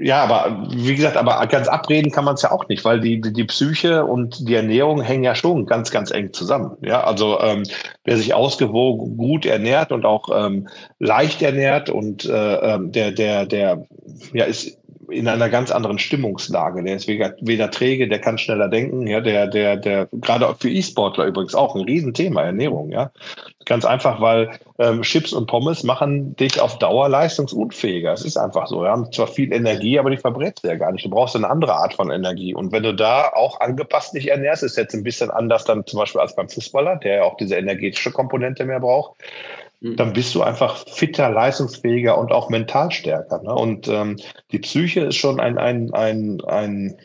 ja, 0.00 0.22
aber 0.22 0.66
wie 0.70 0.94
gesagt, 0.94 1.16
aber 1.16 1.46
ganz 1.46 1.68
abreden 1.68 2.10
kann 2.10 2.24
man 2.24 2.34
es 2.34 2.42
ja 2.42 2.52
auch 2.52 2.68
nicht, 2.68 2.84
weil 2.84 3.00
die, 3.00 3.20
die, 3.20 3.32
die 3.32 3.44
Psyche 3.44 4.04
und 4.04 4.48
die 4.48 4.54
Ernährung 4.54 5.00
hängen 5.00 5.24
ja 5.24 5.34
schon 5.34 5.66
ganz, 5.66 5.90
ganz 5.90 6.10
eng 6.10 6.32
zusammen. 6.32 6.76
Ja, 6.82 7.04
also 7.04 7.40
ähm, 7.40 7.62
wer 8.04 8.16
sich 8.16 8.34
ausgewogen 8.34 9.16
gut 9.16 9.46
ernährt 9.46 9.92
und 9.92 10.04
auch 10.04 10.28
ähm, 10.34 10.68
leicht 10.98 11.42
ernährt 11.42 11.88
und 11.88 12.26
äh, 12.26 12.54
ähm, 12.54 12.92
der, 12.92 13.12
der, 13.12 13.46
der 13.46 13.86
ja, 14.32 14.44
ist 14.44 14.79
in 15.10 15.28
einer 15.28 15.48
ganz 15.48 15.70
anderen 15.70 15.98
Stimmungslage. 15.98 16.82
Der 16.82 16.96
ist 16.96 17.08
weder, 17.08 17.34
weder 17.40 17.70
träge, 17.70 18.08
der 18.08 18.20
kann 18.20 18.38
schneller 18.38 18.68
denken. 18.68 19.06
Ja, 19.06 19.20
der, 19.20 19.46
der, 19.46 19.76
der, 19.76 20.08
gerade 20.12 20.54
für 20.58 20.70
E-Sportler 20.70 21.26
übrigens 21.26 21.54
auch 21.54 21.74
ein 21.74 21.82
Riesenthema, 21.82 22.42
Ernährung. 22.42 22.90
Ja, 22.90 23.10
ganz 23.66 23.84
einfach, 23.84 24.20
weil 24.20 24.50
ähm, 24.78 25.02
Chips 25.02 25.32
und 25.32 25.46
Pommes 25.46 25.84
machen 25.84 26.34
dich 26.36 26.60
auf 26.60 26.78
Dauer 26.78 27.08
leistungsunfähiger. 27.08 28.12
Es 28.12 28.24
ist 28.24 28.36
einfach 28.36 28.66
so. 28.66 28.82
Wir 28.82 28.90
haben 28.90 29.12
zwar 29.12 29.26
viel 29.26 29.52
Energie, 29.52 29.98
aber 29.98 30.10
die 30.10 30.16
verbrätst 30.16 30.64
du 30.64 30.68
ja 30.68 30.76
gar 30.76 30.92
nicht. 30.92 31.04
Du 31.04 31.10
brauchst 31.10 31.36
eine 31.36 31.48
andere 31.48 31.74
Art 31.74 31.94
von 31.94 32.10
Energie. 32.10 32.54
Und 32.54 32.72
wenn 32.72 32.82
du 32.82 32.94
da 32.94 33.30
auch 33.34 33.60
angepasst 33.60 34.14
dich 34.14 34.30
ernährst, 34.30 34.62
ist 34.62 34.76
jetzt 34.76 34.94
ein 34.94 35.04
bisschen 35.04 35.30
anders 35.30 35.64
dann 35.64 35.86
zum 35.86 35.98
Beispiel 35.98 36.20
als 36.20 36.34
beim 36.34 36.48
Fußballer, 36.48 36.96
der 36.96 37.16
ja 37.16 37.22
auch 37.24 37.36
diese 37.36 37.56
energetische 37.56 38.10
Komponente 38.10 38.64
mehr 38.64 38.80
braucht. 38.80 39.20
Dann 39.80 40.12
bist 40.12 40.34
du 40.34 40.42
einfach 40.42 40.86
fitter, 40.88 41.30
leistungsfähiger 41.30 42.18
und 42.18 42.32
auch 42.32 42.50
mental 42.50 42.90
stärker. 42.90 43.42
Ne? 43.42 43.54
Und 43.54 43.88
ähm, 43.88 44.16
die 44.52 44.58
Psyche 44.58 45.00
ist 45.00 45.16
schon 45.16 45.40
ein, 45.40 45.56
ein, 45.56 45.92
ein, 45.94 46.40
ein, 46.42 46.98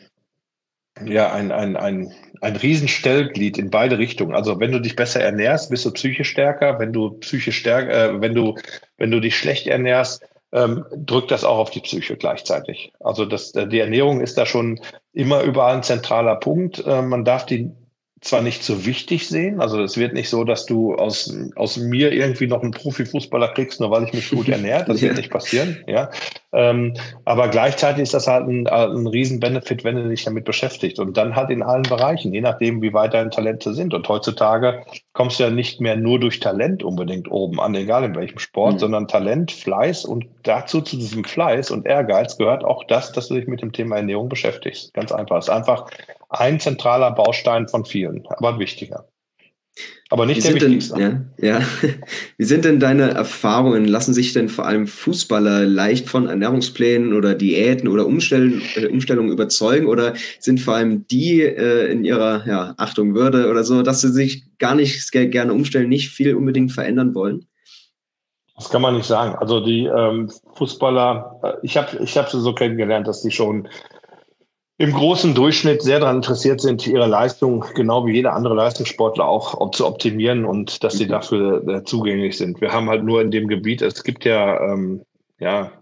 ja, 1.04 1.32
ein, 1.32 1.52
ein, 1.52 1.76
ein, 1.76 2.12
ein 2.42 2.56
Riesenstellglied 2.56 3.56
in 3.56 3.70
beide 3.70 3.98
Richtungen. 3.98 4.34
Also 4.34 4.60
wenn 4.60 4.72
du 4.72 4.80
dich 4.80 4.94
besser 4.94 5.22
ernährst, 5.22 5.70
bist 5.70 5.86
du 5.86 5.90
psychisch 5.92 6.28
stärker. 6.28 6.78
Wenn 6.78 6.92
du 6.92 7.12
psychisch 7.12 7.58
stärker, 7.58 8.10
äh, 8.10 8.20
wenn 8.20 8.34
du, 8.34 8.56
wenn 8.98 9.10
du 9.10 9.20
dich 9.20 9.36
schlecht 9.36 9.66
ernährst, 9.66 10.22
ähm, 10.52 10.84
drückt 10.94 11.30
das 11.30 11.44
auch 11.44 11.58
auf 11.58 11.70
die 11.70 11.80
Psyche 11.80 12.16
gleichzeitig. 12.16 12.92
Also 13.00 13.24
das, 13.24 13.52
die 13.52 13.80
Ernährung 13.80 14.20
ist 14.20 14.36
da 14.36 14.44
schon 14.44 14.80
immer 15.12 15.42
überall 15.42 15.76
ein 15.76 15.82
zentraler 15.82 16.36
Punkt. 16.36 16.84
Äh, 16.86 17.00
man 17.00 17.24
darf 17.24 17.46
die 17.46 17.70
zwar 18.26 18.42
nicht 18.42 18.62
so 18.62 18.84
wichtig 18.84 19.28
sehen. 19.28 19.60
Also 19.60 19.82
es 19.82 19.96
wird 19.96 20.12
nicht 20.12 20.28
so, 20.28 20.44
dass 20.44 20.66
du 20.66 20.94
aus, 20.94 21.34
aus 21.54 21.76
mir 21.76 22.12
irgendwie 22.12 22.46
noch 22.46 22.62
einen 22.62 22.72
Profifußballer 22.72 23.48
kriegst, 23.48 23.80
nur 23.80 23.90
weil 23.90 24.04
ich 24.04 24.12
mich 24.12 24.30
gut 24.30 24.48
ernährt. 24.50 24.88
Das 24.88 25.00
wird 25.00 25.16
nicht 25.16 25.30
passieren. 25.30 25.82
Ja. 25.86 26.10
Ähm, 26.52 26.94
aber 27.24 27.48
gleichzeitig 27.48 28.02
ist 28.02 28.14
das 28.14 28.26
halt 28.26 28.48
ein, 28.48 28.66
ein 28.66 29.06
Riesen-Benefit, 29.06 29.84
wenn 29.84 29.96
du 29.96 30.08
dich 30.08 30.24
damit 30.24 30.44
beschäftigt. 30.44 30.98
Und 30.98 31.16
dann 31.16 31.36
halt 31.36 31.50
in 31.50 31.62
allen 31.62 31.82
Bereichen, 31.82 32.32
je 32.32 32.40
nachdem, 32.40 32.82
wie 32.82 32.92
weit 32.92 33.14
deine 33.14 33.30
Talente 33.30 33.74
sind. 33.74 33.94
Und 33.94 34.08
heutzutage 34.08 34.82
kommst 35.12 35.38
du 35.38 35.44
ja 35.44 35.50
nicht 35.50 35.80
mehr 35.80 35.96
nur 35.96 36.18
durch 36.18 36.40
Talent 36.40 36.82
unbedingt 36.82 37.30
oben 37.30 37.60
an, 37.60 37.74
egal 37.74 38.04
in 38.04 38.14
welchem 38.16 38.38
Sport, 38.38 38.74
mhm. 38.74 38.78
sondern 38.78 39.08
Talent, 39.08 39.52
Fleiß 39.52 40.04
und 40.04 40.26
dazu 40.42 40.80
zu 40.80 40.96
diesem 40.96 41.24
Fleiß 41.24 41.70
und 41.70 41.86
Ehrgeiz 41.86 42.36
gehört 42.36 42.64
auch 42.64 42.84
das, 42.84 43.12
dass 43.12 43.28
du 43.28 43.34
dich 43.34 43.46
mit 43.46 43.62
dem 43.62 43.72
Thema 43.72 43.96
Ernährung 43.96 44.28
beschäftigst. 44.28 44.92
Ganz 44.94 45.12
einfach. 45.12 45.38
Es 45.38 45.48
ist 45.48 45.54
einfach 45.54 45.86
ein 46.28 46.60
zentraler 46.60 47.12
Baustein 47.12 47.68
von 47.68 47.84
vielen, 47.84 48.26
aber 48.28 48.54
ein 48.54 48.58
wichtiger. 48.58 49.08
Aber 50.08 50.24
nicht 50.24 50.38
Wie 50.38 50.52
der 50.52 50.54
wichtigste. 50.54 50.94
Denn, 50.94 51.30
ja, 51.38 51.58
ja. 51.58 51.66
Wie 52.38 52.44
sind 52.44 52.64
denn 52.64 52.78
deine 52.78 53.10
Erfahrungen? 53.10 53.86
Lassen 53.86 54.14
sich 54.14 54.32
denn 54.32 54.48
vor 54.48 54.66
allem 54.66 54.86
Fußballer 54.86 55.66
leicht 55.66 56.08
von 56.08 56.28
Ernährungsplänen 56.28 57.12
oder 57.12 57.34
Diäten 57.34 57.88
oder 57.88 58.06
Umstellen, 58.06 58.62
äh, 58.76 58.86
Umstellungen 58.86 59.32
überzeugen? 59.32 59.86
Oder 59.86 60.14
sind 60.38 60.60
vor 60.60 60.76
allem 60.76 61.06
die 61.08 61.42
äh, 61.42 61.90
in 61.90 62.04
ihrer 62.04 62.46
ja, 62.46 62.74
Achtung, 62.76 63.14
Würde 63.14 63.50
oder 63.50 63.64
so, 63.64 63.82
dass 63.82 64.00
sie 64.00 64.12
sich 64.12 64.44
gar 64.58 64.76
nicht 64.76 65.10
gerne 65.10 65.52
umstellen, 65.52 65.88
nicht 65.88 66.10
viel 66.10 66.34
unbedingt 66.36 66.72
verändern 66.72 67.14
wollen? 67.14 67.46
Das 68.54 68.70
kann 68.70 68.82
man 68.82 68.96
nicht 68.96 69.06
sagen. 69.06 69.34
Also 69.34 69.60
die 69.60 69.84
ähm, 69.84 70.30
Fußballer, 70.54 71.40
äh, 71.42 71.52
ich 71.62 71.76
habe 71.76 71.98
ich 72.02 72.16
hab 72.16 72.30
sie 72.30 72.40
so 72.40 72.54
kennengelernt, 72.54 73.08
dass 73.08 73.22
die 73.22 73.32
schon 73.32 73.68
im 74.78 74.92
großen 74.92 75.34
Durchschnitt 75.34 75.82
sehr 75.82 76.00
daran 76.00 76.16
interessiert 76.16 76.60
sind, 76.60 76.86
ihre 76.86 77.06
Leistung 77.06 77.64
genau 77.74 78.06
wie 78.06 78.12
jeder 78.12 78.34
andere 78.34 78.54
Leistungssportler 78.54 79.26
auch 79.26 79.70
zu 79.70 79.86
optimieren 79.86 80.44
und 80.44 80.84
dass 80.84 80.98
sie 80.98 81.06
mhm. 81.06 81.10
dafür 81.10 81.68
äh, 81.68 81.84
zugänglich 81.84 82.36
sind. 82.36 82.60
Wir 82.60 82.72
haben 82.72 82.88
halt 82.88 83.02
nur 83.02 83.22
in 83.22 83.30
dem 83.30 83.48
Gebiet, 83.48 83.80
es 83.80 84.04
gibt 84.04 84.24
ja, 84.24 84.60
ähm, 84.60 85.02
ja 85.38 85.72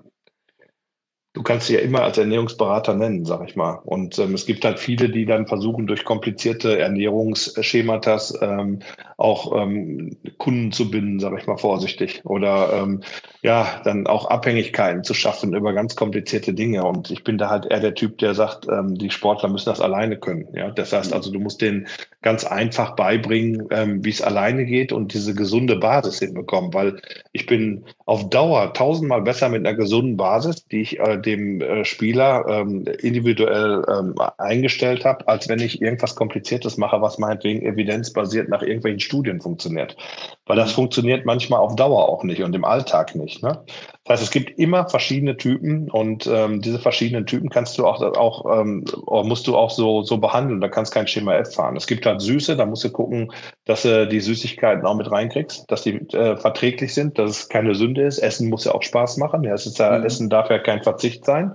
du 1.34 1.42
kannst 1.42 1.66
sie 1.66 1.74
ja 1.74 1.80
immer 1.80 2.02
als 2.02 2.16
Ernährungsberater 2.16 2.94
nennen, 2.94 3.24
sag 3.24 3.46
ich 3.46 3.56
mal. 3.56 3.80
Und 3.84 4.18
ähm, 4.18 4.34
es 4.34 4.46
gibt 4.46 4.64
halt 4.64 4.78
viele, 4.78 5.10
die 5.10 5.26
dann 5.26 5.46
versuchen, 5.46 5.86
durch 5.86 6.04
komplizierte 6.04 6.78
Ernährungsschematas 6.78 8.38
ähm, 8.40 8.78
auch 9.16 9.60
ähm, 9.60 10.16
Kunden 10.38 10.70
zu 10.70 10.90
binden, 10.90 11.18
sag 11.18 11.36
ich 11.38 11.46
mal 11.46 11.56
vorsichtig. 11.56 12.20
Oder 12.24 12.72
ähm, 12.74 13.02
ja, 13.42 13.80
dann 13.84 14.06
auch 14.06 14.26
Abhängigkeiten 14.26 15.02
zu 15.02 15.12
schaffen 15.12 15.54
über 15.54 15.72
ganz 15.72 15.96
komplizierte 15.96 16.54
Dinge. 16.54 16.84
Und 16.84 17.10
ich 17.10 17.24
bin 17.24 17.36
da 17.36 17.50
halt 17.50 17.66
eher 17.66 17.80
der 17.80 17.94
Typ, 17.94 18.18
der 18.18 18.34
sagt, 18.34 18.68
ähm, 18.70 18.94
die 18.94 19.10
Sportler 19.10 19.48
müssen 19.48 19.68
das 19.68 19.80
alleine 19.80 20.16
können. 20.16 20.46
Ja, 20.54 20.70
das 20.70 20.92
heißt 20.92 21.12
also, 21.12 21.32
du 21.32 21.40
musst 21.40 21.60
denen 21.60 21.88
ganz 22.22 22.44
einfach 22.44 22.94
beibringen, 22.94 23.66
ähm, 23.70 24.04
wie 24.04 24.10
es 24.10 24.22
alleine 24.22 24.64
geht 24.64 24.92
und 24.92 25.12
diese 25.12 25.34
gesunde 25.34 25.76
Basis 25.76 26.20
hinbekommen. 26.20 26.72
Weil 26.72 27.00
ich 27.32 27.46
bin 27.46 27.84
auf 28.06 28.28
Dauer 28.28 28.72
tausendmal 28.74 29.22
besser 29.22 29.48
mit 29.48 29.66
einer 29.66 29.76
gesunden 29.76 30.16
Basis, 30.16 30.66
die 30.66 30.82
ich 30.82 31.00
äh, 31.00 31.16
dem 31.16 31.62
äh, 31.62 31.84
Spieler 31.86 32.44
ähm, 32.48 32.84
individuell 33.00 33.82
ähm, 33.88 34.14
eingestellt 34.36 35.06
habe, 35.06 35.26
als 35.26 35.48
wenn 35.48 35.60
ich 35.60 35.80
irgendwas 35.80 36.14
Kompliziertes 36.14 36.76
mache, 36.76 37.00
was 37.00 37.18
meinetwegen 37.18 37.64
evidenzbasiert 37.64 38.50
nach 38.50 38.60
irgendwelchen 38.60 39.00
Studien 39.00 39.40
funktioniert. 39.40 39.96
Weil 40.44 40.56
das 40.56 40.72
mhm. 40.72 40.74
funktioniert 40.74 41.24
manchmal 41.24 41.60
auf 41.60 41.76
Dauer 41.76 42.08
auch 42.08 42.24
nicht 42.24 42.42
und 42.42 42.54
im 42.54 42.66
Alltag 42.66 43.14
nicht. 43.14 43.42
Ne? 43.42 43.64
Das 44.04 44.20
heißt, 44.20 44.22
es 44.24 44.30
gibt 44.30 44.58
immer 44.58 44.86
verschiedene 44.90 45.38
Typen 45.38 45.90
und 45.90 46.26
ähm, 46.26 46.60
diese 46.60 46.78
verschiedenen 46.78 47.24
Typen 47.24 47.48
kannst 47.48 47.78
du 47.78 47.86
auch, 47.86 48.02
auch 48.02 48.60
ähm, 48.60 48.84
musst 49.06 49.46
du 49.46 49.56
auch 49.56 49.70
so, 49.70 50.02
so 50.02 50.18
behandeln. 50.18 50.60
Da 50.60 50.68
kannst 50.68 50.92
kein 50.92 51.06
Schema 51.06 51.36
F 51.36 51.54
fahren. 51.54 51.74
Es 51.74 51.86
gibt 51.86 52.04
halt 52.04 52.20
Süße, 52.20 52.54
da 52.54 52.66
musst 52.66 52.84
du 52.84 52.90
gucken, 52.90 53.32
dass 53.64 53.82
du 53.82 54.06
die 54.06 54.20
Süßigkeiten 54.20 54.84
auch 54.84 54.94
mit 54.94 55.10
reinkriegst, 55.10 55.64
dass 55.70 55.84
die 55.84 55.94
äh, 56.12 56.36
verträglich 56.36 56.92
sind, 56.92 57.18
dass 57.18 57.30
es 57.30 57.48
keine 57.48 57.74
Sünde 57.74 57.93
ist. 58.02 58.18
Essen 58.18 58.48
muss 58.48 58.64
ja 58.64 58.72
auch 58.72 58.82
Spaß 58.82 59.16
machen. 59.18 59.44
Ja, 59.44 59.54
es 59.54 59.66
ist 59.66 59.78
ja, 59.78 59.98
mhm. 59.98 60.04
Essen 60.04 60.30
darf 60.30 60.50
ja 60.50 60.58
kein 60.58 60.82
Verzicht 60.82 61.24
sein. 61.24 61.52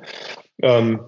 Ähm, 0.62 1.02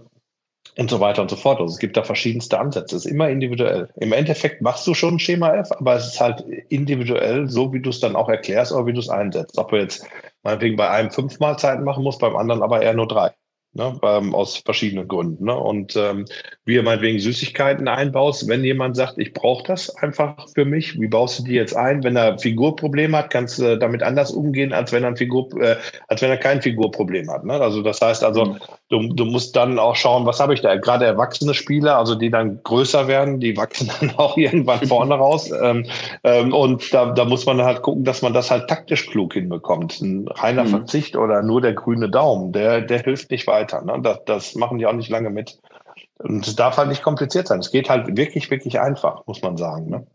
und 0.78 0.90
so 0.90 1.00
weiter 1.00 1.22
und 1.22 1.30
so 1.30 1.36
fort. 1.36 1.60
Also 1.60 1.74
es 1.74 1.80
gibt 1.80 1.98
da 1.98 2.04
verschiedenste 2.04 2.60
Ansätze. 2.60 2.96
Es 2.96 3.06
ist 3.06 3.12
immer 3.12 3.30
individuell. 3.30 3.90
Im 3.98 4.14
Endeffekt 4.14 4.62
machst 4.62 4.88
du 4.88 4.94
schon 4.94 5.20
Schema 5.20 5.54
F, 5.56 5.70
aber 5.72 5.96
es 5.96 6.14
ist 6.14 6.22
halt 6.22 6.42
individuell, 6.70 7.50
so 7.50 7.74
wie 7.74 7.82
du 7.82 7.90
es 7.90 8.00
dann 8.00 8.16
auch 8.16 8.30
erklärst 8.30 8.72
oder 8.72 8.86
wie 8.86 8.94
du 8.94 9.00
es 9.00 9.10
einsetzt. 9.10 9.58
Ob 9.58 9.70
du 9.70 9.78
jetzt 9.78 10.06
meinetwegen 10.44 10.78
bei 10.78 10.90
einem 10.90 11.12
fünf 11.12 11.40
Mahlzeiten 11.40 11.84
machen 11.84 12.04
musst, 12.04 12.20
beim 12.20 12.36
anderen 12.36 12.64
aber 12.64 12.82
eher 12.82 12.94
nur 12.94 13.08
drei. 13.08 13.32
Ne, 13.74 14.00
ähm, 14.04 14.36
aus 14.36 14.58
verschiedenen 14.58 15.08
Gründen. 15.08 15.46
Ne? 15.46 15.56
Und 15.56 15.96
ähm, 15.96 16.26
wie 16.66 16.76
du 16.76 16.84
meinetwegen 16.84 17.20
Süßigkeiten 17.20 17.88
einbaust, 17.88 18.48
wenn 18.48 18.64
jemand 18.64 18.96
sagt, 18.96 19.18
ich 19.18 19.34
brauche 19.34 19.64
das 19.64 19.96
einfach 19.98 20.48
für 20.54 20.66
mich, 20.66 21.00
wie 21.00 21.08
baust 21.08 21.40
du 21.40 21.44
die 21.44 21.54
jetzt 21.54 21.76
ein? 21.76 22.04
Wenn 22.04 22.16
er 22.16 22.38
Figurprobleme 22.38 23.18
hat, 23.18 23.30
kannst 23.30 23.60
du 23.60 23.78
damit 23.78 24.04
anders 24.04 24.32
umgehen, 24.32 24.74
als 24.74 24.92
wenn 24.92 25.04
er 25.04 25.16
Figur, 25.16 25.50
äh, 25.62 25.78
als 26.08 26.22
wenn 26.22 26.30
er 26.30 26.38
kein 26.38 26.62
Figurproblem 26.62 27.30
hat. 27.30 27.46
Ne? 27.46 27.54
Also 27.54 27.82
das 27.82 28.02
heißt 28.02 28.24
also, 28.24 28.46
mhm. 28.46 28.60
Du, 28.92 29.14
du 29.14 29.26
musst 29.26 29.56
dann 29.56 29.80
auch 29.80 29.96
schauen, 29.96 30.26
was 30.26 30.40
habe 30.40 30.54
ich 30.54 30.62
da? 30.62 30.76
Gerade 30.76 31.06
erwachsene 31.06 31.54
Spieler, 31.54 31.98
also 31.98 32.14
die 32.16 32.30
dann 32.30 32.62
größer 32.64 33.08
werden, 33.08 33.40
die 33.40 33.58
wachsen 33.58 33.90
dann 34.00 34.12
auch 34.18 34.38
irgendwann 34.38 34.86
vorne 34.86 35.16
raus. 35.16 35.50
Ähm, 35.52 35.86
ähm, 36.24 36.54
und 36.54 36.94
da, 36.94 37.12
da 37.12 37.26
muss 37.26 37.46
man 37.46 37.62
halt 37.62 37.82
gucken, 37.82 38.04
dass 38.04 38.22
man 38.22 38.34
das 38.34 38.52
halt 38.52 38.70
taktisch 38.70 39.10
klug 39.10 39.34
hinbekommt. 39.34 40.02
Ein 40.02 40.28
reiner 40.28 40.66
mhm. 40.66 40.70
Verzicht 40.70 41.16
oder 41.16 41.42
nur 41.42 41.62
der 41.62 41.74
grüne 41.74 42.10
Daumen, 42.10 42.52
der, 42.52 42.82
der 42.82 43.02
hilft 43.02 43.32
nicht 43.32 43.48
weiter. 43.48 43.82
Ne? 43.82 44.00
Das, 44.04 44.20
das 44.26 44.56
machen 44.56 44.78
die 44.78 44.86
auch 44.86 44.94
nicht 44.94 45.10
lange 45.10 45.30
mit. 45.30 45.58
Und 46.20 46.46
es 46.46 46.56
darf 46.56 46.78
halt 46.78 46.90
nicht 46.90 47.02
kompliziert 47.02 47.48
sein. 47.48 47.60
Es 47.60 47.72
geht 47.72 47.90
halt 47.90 48.16
wirklich, 48.16 48.52
wirklich 48.52 48.80
einfach, 48.80 49.26
muss 49.26 49.42
man 49.42 49.58
sagen. 49.58 49.90
Ne? 49.90 50.06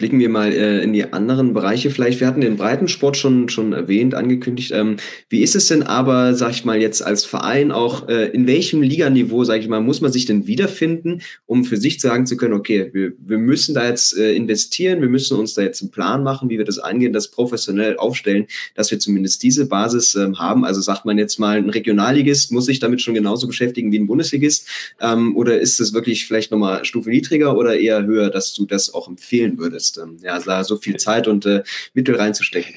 Blicken 0.00 0.18
wir 0.18 0.30
mal 0.30 0.50
äh, 0.50 0.82
in 0.82 0.94
die 0.94 1.12
anderen 1.12 1.52
Bereiche 1.52 1.90
vielleicht. 1.90 2.20
Wir 2.20 2.26
hatten 2.26 2.40
den 2.40 2.56
Breitensport 2.56 3.18
schon, 3.18 3.50
schon 3.50 3.74
erwähnt, 3.74 4.14
angekündigt. 4.14 4.72
Ähm, 4.74 4.96
wie 5.28 5.42
ist 5.42 5.54
es 5.54 5.66
denn 5.66 5.82
aber, 5.82 6.34
sag 6.34 6.52
ich 6.52 6.64
mal, 6.64 6.80
jetzt 6.80 7.04
als 7.04 7.26
Verein 7.26 7.70
auch, 7.70 8.08
äh, 8.08 8.28
in 8.28 8.46
welchem 8.46 8.80
Liganiveau, 8.80 9.44
sag 9.44 9.60
ich 9.60 9.68
mal, 9.68 9.82
muss 9.82 10.00
man 10.00 10.10
sich 10.10 10.24
denn 10.24 10.46
wiederfinden, 10.46 11.20
um 11.44 11.66
für 11.66 11.76
sich 11.76 12.00
sagen 12.00 12.24
zu 12.24 12.38
können, 12.38 12.54
okay, 12.54 12.88
wir, 12.94 13.12
wir 13.18 13.36
müssen 13.36 13.74
da 13.74 13.86
jetzt 13.86 14.16
äh, 14.16 14.32
investieren, 14.32 15.02
wir 15.02 15.10
müssen 15.10 15.36
uns 15.36 15.52
da 15.52 15.60
jetzt 15.60 15.82
einen 15.82 15.90
Plan 15.90 16.22
machen, 16.22 16.48
wie 16.48 16.56
wir 16.56 16.64
das 16.64 16.78
angehen, 16.78 17.12
das 17.12 17.30
professionell 17.30 17.98
aufstellen, 17.98 18.46
dass 18.74 18.90
wir 18.90 19.00
zumindest 19.00 19.42
diese 19.42 19.66
Basis 19.66 20.14
ähm, 20.14 20.38
haben. 20.38 20.64
Also 20.64 20.80
sagt 20.80 21.04
man 21.04 21.18
jetzt 21.18 21.38
mal, 21.38 21.58
ein 21.58 21.68
Regionalligist 21.68 22.52
muss 22.52 22.64
sich 22.64 22.78
damit 22.78 23.02
schon 23.02 23.12
genauso 23.12 23.46
beschäftigen 23.46 23.92
wie 23.92 23.98
ein 23.98 24.06
Bundesligist. 24.06 24.66
Ähm, 24.98 25.36
oder 25.36 25.60
ist 25.60 25.78
es 25.78 25.92
wirklich 25.92 26.26
vielleicht 26.26 26.52
nochmal 26.52 26.86
Stufe 26.86 27.10
niedriger 27.10 27.54
oder 27.54 27.78
eher 27.78 28.06
höher, 28.06 28.30
dass 28.30 28.54
du 28.54 28.64
das 28.64 28.94
auch 28.94 29.06
empfehlen 29.06 29.58
würdest? 29.58 29.89
Ist, 29.90 29.98
ähm, 29.98 30.18
ja, 30.20 30.38
da 30.38 30.64
so 30.64 30.76
viel 30.76 30.96
Zeit 30.96 31.28
und 31.28 31.46
äh, 31.46 31.62
Mittel 31.94 32.16
reinzustecken. 32.16 32.74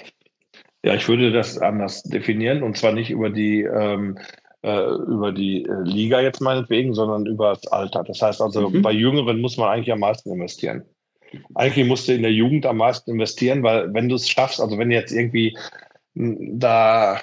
Ja, 0.84 0.96
ich 0.96 1.08
würde 1.08 1.32
das 1.32 1.58
anders 1.58 2.04
definieren 2.04 2.62
und 2.62 2.78
zwar 2.78 2.92
nicht 2.92 3.10
über 3.10 3.30
die 3.30 3.62
ähm, 3.62 4.18
äh, 4.64 4.86
über 5.08 5.32
die 5.32 5.66
äh, 5.66 5.82
Liga 5.84 6.22
jetzt 6.22 6.42
meinetwegen, 6.42 6.94
sondern 6.94 7.26
über 7.26 7.54
das 7.54 7.68
Alter. 7.68 8.04
Das 8.04 8.22
heißt 8.22 8.42
also, 8.42 8.70
mhm. 8.70 8.82
bei 8.82 8.92
Jüngeren 8.92 9.42
muss 9.42 9.58
man 9.58 9.70
eigentlich 9.70 9.92
am 9.92 10.00
meisten 10.00 10.32
investieren. 10.32 10.84
Eigentlich 11.56 11.88
musst 11.88 12.08
du 12.08 12.14
in 12.14 12.22
der 12.22 12.32
Jugend 12.32 12.66
am 12.66 12.78
meisten 12.78 13.12
investieren, 13.12 13.64
weil 13.64 13.94
wenn 13.94 14.08
du 14.08 14.16
es 14.16 14.30
schaffst, 14.30 14.62
also 14.62 14.78
wenn 14.78 14.90
du 14.90 14.96
jetzt 14.96 15.12
irgendwie 15.12 15.58
da 16.16 17.20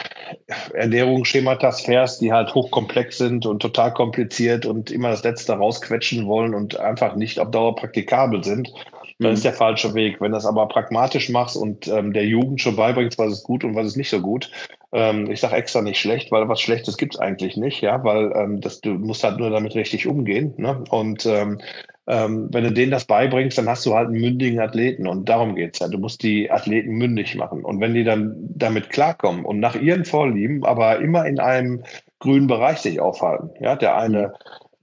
Ernährungsschemata 0.74 1.70
fährst, 1.70 2.20
die 2.20 2.32
halt 2.32 2.55
hochkomplex 2.55 3.18
sind 3.18 3.47
und 3.47 3.62
total 3.62 3.95
kompliziert 3.95 4.66
und 4.66 4.91
immer 4.91 5.11
das 5.11 5.22
Letzte 5.22 5.53
rausquetschen 5.53 6.26
wollen 6.26 6.55
und 6.55 6.78
einfach 6.78 7.14
nicht 7.14 7.38
auf 7.38 7.53
Dauer 7.53 7.76
praktikabel 7.76 8.43
sind, 8.43 8.72
dann 9.21 9.33
ist 9.33 9.41
mhm. 9.41 9.45
der 9.45 9.53
falsche 9.53 9.95
Weg. 9.95 10.21
Wenn 10.21 10.33
du 10.33 10.37
das 10.37 10.47
aber 10.47 10.66
pragmatisch 10.68 11.29
machst 11.29 11.57
und 11.57 11.87
ähm, 11.89 12.12
der 12.12 12.27
Jugend 12.27 12.61
schon 12.61 12.77
beibringst, 12.77 13.18
was 13.18 13.33
ist 13.33 13.45
gut 13.45 13.64
und 13.64 13.75
was 13.75 13.87
ist 13.87 13.97
nicht 13.97 14.11
so 14.11 14.21
gut, 14.21 14.51
ähm, 14.93 15.31
ich 15.31 15.41
sage 15.41 15.57
extra 15.57 15.83
nicht 15.83 16.01
schlecht, 16.01 16.33
weil 16.33 16.49
was 16.49 16.61
Schlechtes 16.61 16.97
gibt's 16.97 17.18
eigentlich 17.18 17.57
nicht, 17.57 17.81
ja, 17.81 18.03
weil 18.03 18.33
ähm, 18.35 18.61
das, 18.61 18.81
du 18.81 18.91
musst 18.91 19.23
halt 19.23 19.39
nur 19.39 19.51
damit 19.51 19.75
richtig 19.75 20.07
umgehen. 20.07 20.55
Ne? 20.57 20.83
Und 20.91 21.27
ähm, 21.27 21.61
ähm, 22.07 22.49
wenn 22.51 22.64
du 22.64 22.73
denen 22.73 22.91
das 22.91 23.05
beibringst, 23.05 23.59
dann 23.59 23.68
hast 23.68 23.87
du 23.87 23.95
halt 23.95 24.09
einen 24.09 24.21
mündigen 24.21 24.59
Athleten 24.59 25.07
und 25.07 25.29
darum 25.29 25.55
geht's 25.55 25.79
ja. 25.79 25.89
Du 25.89 25.99
musst 25.99 26.23
die 26.23 26.51
Athleten 26.51 26.93
mündig 26.93 27.37
machen. 27.37 27.64
Und 27.64 27.81
wenn 27.81 27.95
die 27.95 28.05
dann 28.05 28.35
damit 28.55 28.91
klarkommen 28.91 29.45
und 29.45 29.61
nach 29.61 29.77
ihren 29.77 30.05
Vorlieben, 30.05 30.64
aber 30.64 30.99
immer 30.99 31.27
in 31.27 31.39
einem 31.39 31.85
grünen 32.18 32.49
Bereich 32.49 32.79
sich 32.79 33.01
aufhalten, 33.01 33.51
ja, 33.61 33.77
der 33.77 33.97
eine 33.97 34.29
mhm. 34.29 34.33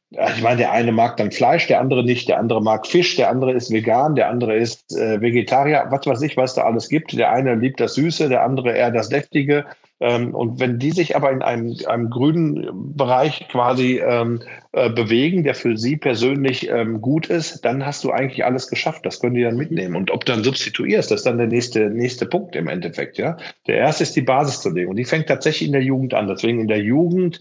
Ich 0.09 0.41
meine, 0.41 0.57
der 0.57 0.71
eine 0.71 0.93
mag 0.93 1.17
dann 1.17 1.31
Fleisch, 1.31 1.67
der 1.67 1.81
andere 1.81 2.03
nicht, 2.03 2.29
der 2.29 2.39
andere 2.39 2.61
mag 2.61 2.87
Fisch, 2.87 3.17
der 3.17 3.29
andere 3.29 3.51
ist 3.51 3.71
vegan, 3.71 4.15
der 4.15 4.29
andere 4.29 4.55
ist 4.55 4.95
äh, 4.95 5.19
Vegetarier, 5.19 5.85
was 5.89 6.05
weiß 6.05 6.21
ich, 6.21 6.37
was 6.37 6.55
da 6.55 6.63
alles 6.63 6.87
gibt. 6.87 7.17
Der 7.17 7.31
eine 7.31 7.55
liebt 7.55 7.79
das 7.79 7.95
Süße, 7.95 8.29
der 8.29 8.43
andere 8.43 8.71
eher 8.71 8.91
das 8.91 9.09
Deftige. 9.09 9.65
Ähm, 9.99 10.35
und 10.35 10.59
wenn 10.59 10.77
die 10.77 10.91
sich 10.91 11.15
aber 11.15 11.31
in 11.31 11.41
einem, 11.41 11.75
einem 11.87 12.09
grünen 12.09 12.95
Bereich 12.95 13.47
quasi 13.49 13.99
ähm, 13.99 14.41
äh, 14.73 14.89
bewegen, 14.89 15.43
der 15.43 15.55
für 15.55 15.75
sie 15.77 15.97
persönlich 15.97 16.69
ähm, 16.69 17.01
gut 17.01 17.27
ist, 17.27 17.65
dann 17.65 17.85
hast 17.85 18.03
du 18.03 18.11
eigentlich 18.11 18.45
alles 18.45 18.67
geschafft. 18.67 19.05
Das 19.05 19.19
können 19.19 19.35
die 19.35 19.41
dann 19.41 19.57
mitnehmen. 19.57 19.95
Und 19.95 20.11
ob 20.11 20.25
du 20.25 20.33
dann 20.33 20.43
substituierst, 20.43 21.09
das 21.09 21.21
ist 21.21 21.25
dann 21.25 21.39
der 21.39 21.47
nächste, 21.47 21.89
nächste 21.89 22.27
Punkt 22.27 22.55
im 22.55 22.67
Endeffekt. 22.67 23.17
Ja, 23.17 23.37
Der 23.65 23.77
erste 23.77 24.03
ist 24.03 24.15
die 24.15 24.21
Basis 24.21 24.61
zu 24.61 24.69
legen. 24.69 24.89
Und 24.89 24.97
die 24.97 25.05
fängt 25.05 25.27
tatsächlich 25.27 25.67
in 25.67 25.73
der 25.73 25.83
Jugend 25.83 26.13
an. 26.13 26.27
Deswegen 26.27 26.61
in 26.61 26.67
der 26.67 26.81
Jugend 26.81 27.39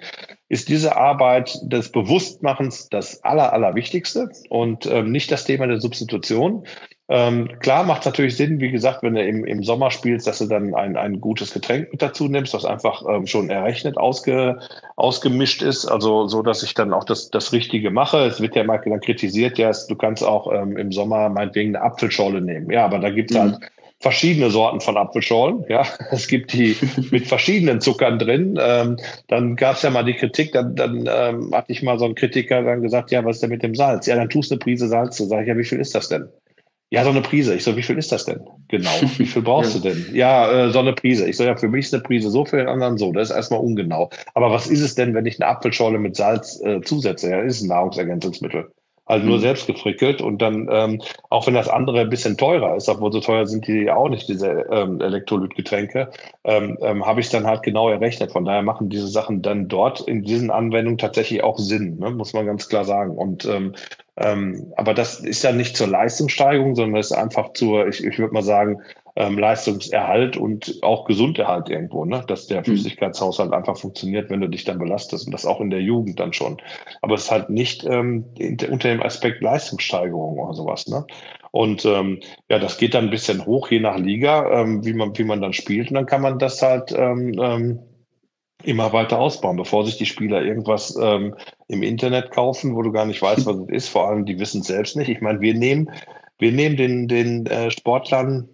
ist 0.49 0.69
diese 0.69 0.97
Arbeit 0.97 1.59
des 1.63 1.93
Bewusstmachens 1.93 2.89
das 2.89 3.23
Aller, 3.25 3.53
Allerwichtigste 3.53 4.31
und 4.49 4.87
ähm, 4.87 5.11
nicht 5.11 5.31
das 5.31 5.45
Thema 5.45 5.67
der 5.67 5.81
Substitution. 5.81 6.65
Ähm, 7.09 7.49
klar 7.61 7.85
macht 7.85 8.01
es 8.01 8.07
natürlich 8.07 8.37
Sinn, 8.37 8.61
wie 8.61 8.71
gesagt, 8.71 9.05
wenn 9.05 9.15
du 9.15 9.25
im, 9.25 9.45
im 9.45 9.63
Sommer 9.63 9.93
spielst, 9.93 10.27
dass 10.27 10.39
du 10.39 10.47
dann 10.47 10.75
ein, 10.75 10.97
ein 10.97 11.21
gutes 11.21 11.53
Getränk 11.53 11.93
mit 11.93 12.03
dazu 12.03 12.27
nimmst, 12.27 12.53
was 12.53 12.65
einfach 12.65 13.05
ähm, 13.09 13.29
schon 13.29 13.49
errechnet 13.49 13.97
ausge, 13.97 14.59
ausgemischt 14.97 15.63
ist, 15.63 15.87
also 15.87 16.27
so, 16.27 16.43
dass 16.43 16.65
ich 16.65 16.75
dann 16.75 16.93
auch 16.93 17.05
das, 17.05 17.31
das 17.31 17.53
Richtige 17.53 17.93
mache. 17.93 18.19
Es 18.27 18.41
wird 18.41 18.57
ja 18.57 18.63
immer 18.63 18.79
dann 18.79 19.01
kritisiert, 19.01 19.57
ja, 19.57 19.71
du 19.89 19.95
kannst 19.95 20.25
auch 20.25 20.53
ähm, 20.53 20.77
im 20.77 20.91
Sommer 20.91 21.29
meinetwegen 21.29 21.77
eine 21.77 21.85
Apfelschorle 21.85 22.41
nehmen. 22.41 22.71
Ja, 22.73 22.85
aber 22.85 22.99
da 22.99 23.11
gibt 23.11 23.31
es 23.31 23.37
mhm. 23.37 23.53
halt 23.53 23.71
verschiedene 24.01 24.51
Sorten 24.51 24.81
von 24.81 24.97
Apfelschorlen. 24.97 25.65
Ja, 25.69 25.87
es 26.11 26.27
gibt 26.27 26.53
die 26.53 26.77
mit 27.13 27.29
verschiedenen 27.29 27.81
Zuckern 27.81 28.19
drin. 28.19 28.59
Ähm, 28.61 28.97
dann 29.29 29.55
gab 29.55 29.77
es 29.77 29.83
ja 29.83 29.91
mal 29.91 30.05
die 30.05 30.15
Kritik, 30.15 30.53
dann, 30.53 30.75
dann 30.75 31.09
ähm, 31.09 31.55
hatte 31.55 31.71
ich 31.71 31.85
mal 31.85 32.01
so 32.01 32.05
einen 32.05 32.17
Kritiker 32.17 32.63
dann 32.63 32.83
gesagt, 32.83 33.13
ja, 33.13 33.25
was 33.25 33.37
ist 33.37 33.43
denn 33.43 33.51
mit 33.51 33.63
dem 33.63 33.77
Salz? 33.77 34.07
Ja, 34.07 34.17
dann 34.17 34.29
tust 34.29 34.51
du 34.51 34.55
eine 34.55 34.59
Prise 34.59 34.89
Salz 34.89 35.17
zu. 35.17 35.27
Sag 35.27 35.43
ich, 35.43 35.49
ja, 35.49 35.57
wie 35.57 35.65
viel 35.65 35.79
ist 35.79 35.95
das 35.95 36.09
denn? 36.09 36.29
Ja, 36.91 37.03
so 37.03 37.11
eine 37.11 37.21
Prise. 37.21 37.55
Ich 37.55 37.65
so, 37.65 37.77
wie 37.77 37.83
viel 37.83 37.99
ist 37.99 38.13
das 38.13 38.27
denn? 38.27 38.41
Genau. 38.69 38.91
Wie 39.17 39.27
viel 39.27 39.43
brauchst 39.43 39.75
du 39.75 39.81
denn? 39.81 40.07
Ja, 40.13 40.67
äh, 40.67 40.71
so 40.71 40.79
eine 40.79 40.93
Prise. 40.93 41.29
Ich 41.29 41.37
so, 41.37 41.45
ja, 41.45 41.57
für 41.57 41.69
mich 41.69 41.87
ist 41.87 41.95
eine 41.95 42.03
Prise 42.03 42.31
so, 42.31 42.45
für 42.45 42.59
den 42.59 42.69
anderen 42.69 42.97
so. 42.97 43.13
Das 43.13 43.31
ist 43.31 43.37
erstmal 43.37 43.61
ungenau. 43.61 44.11
Aber 44.35 44.51
was 44.53 44.69
ist 44.69 44.81
es 44.81 44.95
denn, 44.95 45.15
wenn 45.15 45.27
ich 45.27 45.41
eine 45.41 45.51
Apfelschorle 45.51 45.99
mit 45.99 46.15
Salz 46.15 46.61
äh, 46.63 46.81
zusetze? 46.83 47.31
Ja, 47.31 47.41
ist 47.41 47.63
ein 47.63 47.69
Nahrungsergänzungsmittel. 47.69 48.73
Halt 49.09 49.25
nur 49.25 49.37
mhm. 49.37 49.41
selbst 49.41 49.67
gefrickelt 49.69 50.21
und 50.21 50.43
dann, 50.43 50.69
ähm, 50.71 51.01
auch 51.31 51.47
wenn 51.47 51.55
das 51.55 51.69
andere 51.69 52.01
ein 52.01 52.11
bisschen 52.11 52.37
teurer 52.37 52.75
ist, 52.75 52.89
obwohl 52.89 53.13
so 53.13 53.21
teuer 53.21 53.47
sind 53.47 53.67
die 53.69 53.89
auch 53.91 54.09
nicht, 54.09 54.29
diese 54.29 54.67
ähm, 54.71 55.01
Elektrolytgetränke, 55.01 56.11
ähm, 56.43 56.77
ähm, 56.83 57.07
habe 57.07 57.21
ich 57.21 57.29
dann 57.29 57.47
halt 57.47 57.63
genau 57.63 57.89
errechnet. 57.89 58.33
Von 58.33 58.45
daher 58.45 58.63
machen 58.63 58.89
diese 58.89 59.07
Sachen 59.07 59.43
dann 59.43 59.69
dort 59.69 60.01
in 60.01 60.23
diesen 60.23 60.51
Anwendungen 60.51 60.99
tatsächlich 60.99 61.45
auch 61.45 61.59
Sinn, 61.59 61.99
ne? 61.99 62.11
muss 62.11 62.33
man 62.33 62.47
ganz 62.47 62.69
klar 62.69 62.85
sagen. 62.85 63.17
Und 63.17 63.45
ähm, 63.45 63.75
ähm, 64.17 64.73
aber 64.77 64.95
das 64.95 65.21
ist 65.21 65.43
ja 65.45 65.53
nicht 65.53 65.77
zur 65.77 65.89
Leistungssteigerung, 65.89 66.75
sondern 66.75 66.97
das 66.97 67.11
ist 67.11 67.17
einfach 67.17 67.53
zur, 67.53 67.87
ich, 67.87 68.03
ich 68.03 68.19
würde 68.19 68.33
mal 68.33 68.43
sagen, 68.43 68.81
ähm, 69.17 69.39
Leistungserhalt 69.39 70.37
und 70.37 70.79
auch 70.83 71.07
Gesunderhalt 71.07 71.71
irgendwo, 71.71 72.05
ne? 72.05 72.23
dass 72.27 72.47
der 72.47 72.61
mhm. 72.61 72.65
Flüssigkeitshaushalt 72.65 73.53
einfach 73.53 73.77
funktioniert, 73.77 74.31
wenn 74.31 74.41
du 74.41 74.49
dich 74.49 74.65
dann 74.65 74.79
belastest 74.79 75.27
und 75.27 75.33
das 75.33 75.47
auch 75.47 75.61
in 75.61 75.71
der 75.71 75.81
Jugend 75.81 76.21
dann 76.21 76.33
schon. 76.33 76.59
Aber 77.01 77.15
es 77.15 77.25
ist 77.25 77.31
halt 77.31 77.49
nicht 77.49 77.85
ähm, 77.85 78.27
unter 78.39 78.89
dem 78.89 79.03
Aspekt 79.03 79.43
Leistungssteigerung 79.43 80.39
oder 80.39 80.55
sowas. 80.55 80.87
Ne? 80.87 81.05
Und 81.51 81.87
ähm, 81.87 82.21
ja, 82.51 82.59
das 82.59 82.77
geht 82.77 82.93
dann 82.93 83.05
ein 83.05 83.11
bisschen 83.11 83.47
hoch, 83.47 83.71
je 83.71 83.81
nach 83.81 83.97
Liga, 83.97 84.61
ähm, 84.61 84.85
wie, 84.85 84.93
man, 84.93 85.17
wie 85.17 85.25
man 85.25 85.41
dann 85.41 85.55
spielt. 85.55 85.89
Und 85.89 85.95
dann 85.95 86.07
kann 86.07 86.21
man 86.21 86.39
das 86.39 86.61
halt 86.61 86.95
ähm, 86.95 87.35
ähm, 87.41 87.79
immer 88.65 88.93
weiter 88.93 89.19
ausbauen, 89.19 89.57
bevor 89.57 89.87
sich 89.87 89.97
die 89.97 90.05
Spieler 90.05 90.43
irgendwas 90.43 90.95
ähm, 91.01 91.35
im 91.69 91.83
Internet 91.83 92.33
kaufen, 92.33 92.75
wo 92.75 92.83
du 92.83 92.93
gar 92.93 93.07
nicht 93.07 93.23
weißt, 93.23 93.47
was 93.47 93.57
es 93.57 93.69
ist. 93.69 93.89
Vor 93.89 94.09
allem, 94.09 94.27
die 94.27 94.39
wissen 94.39 94.61
es 94.61 94.67
selbst 94.67 94.97
nicht. 94.97 95.09
Ich 95.09 95.23
meine, 95.23 95.41
wir 95.41 95.55
nehmen, 95.55 95.91
wir 96.39 96.53
nehmen 96.53 96.77
den, 96.77 97.09
den 97.09 97.47
äh, 97.47 97.71
Sportlern 97.71 98.49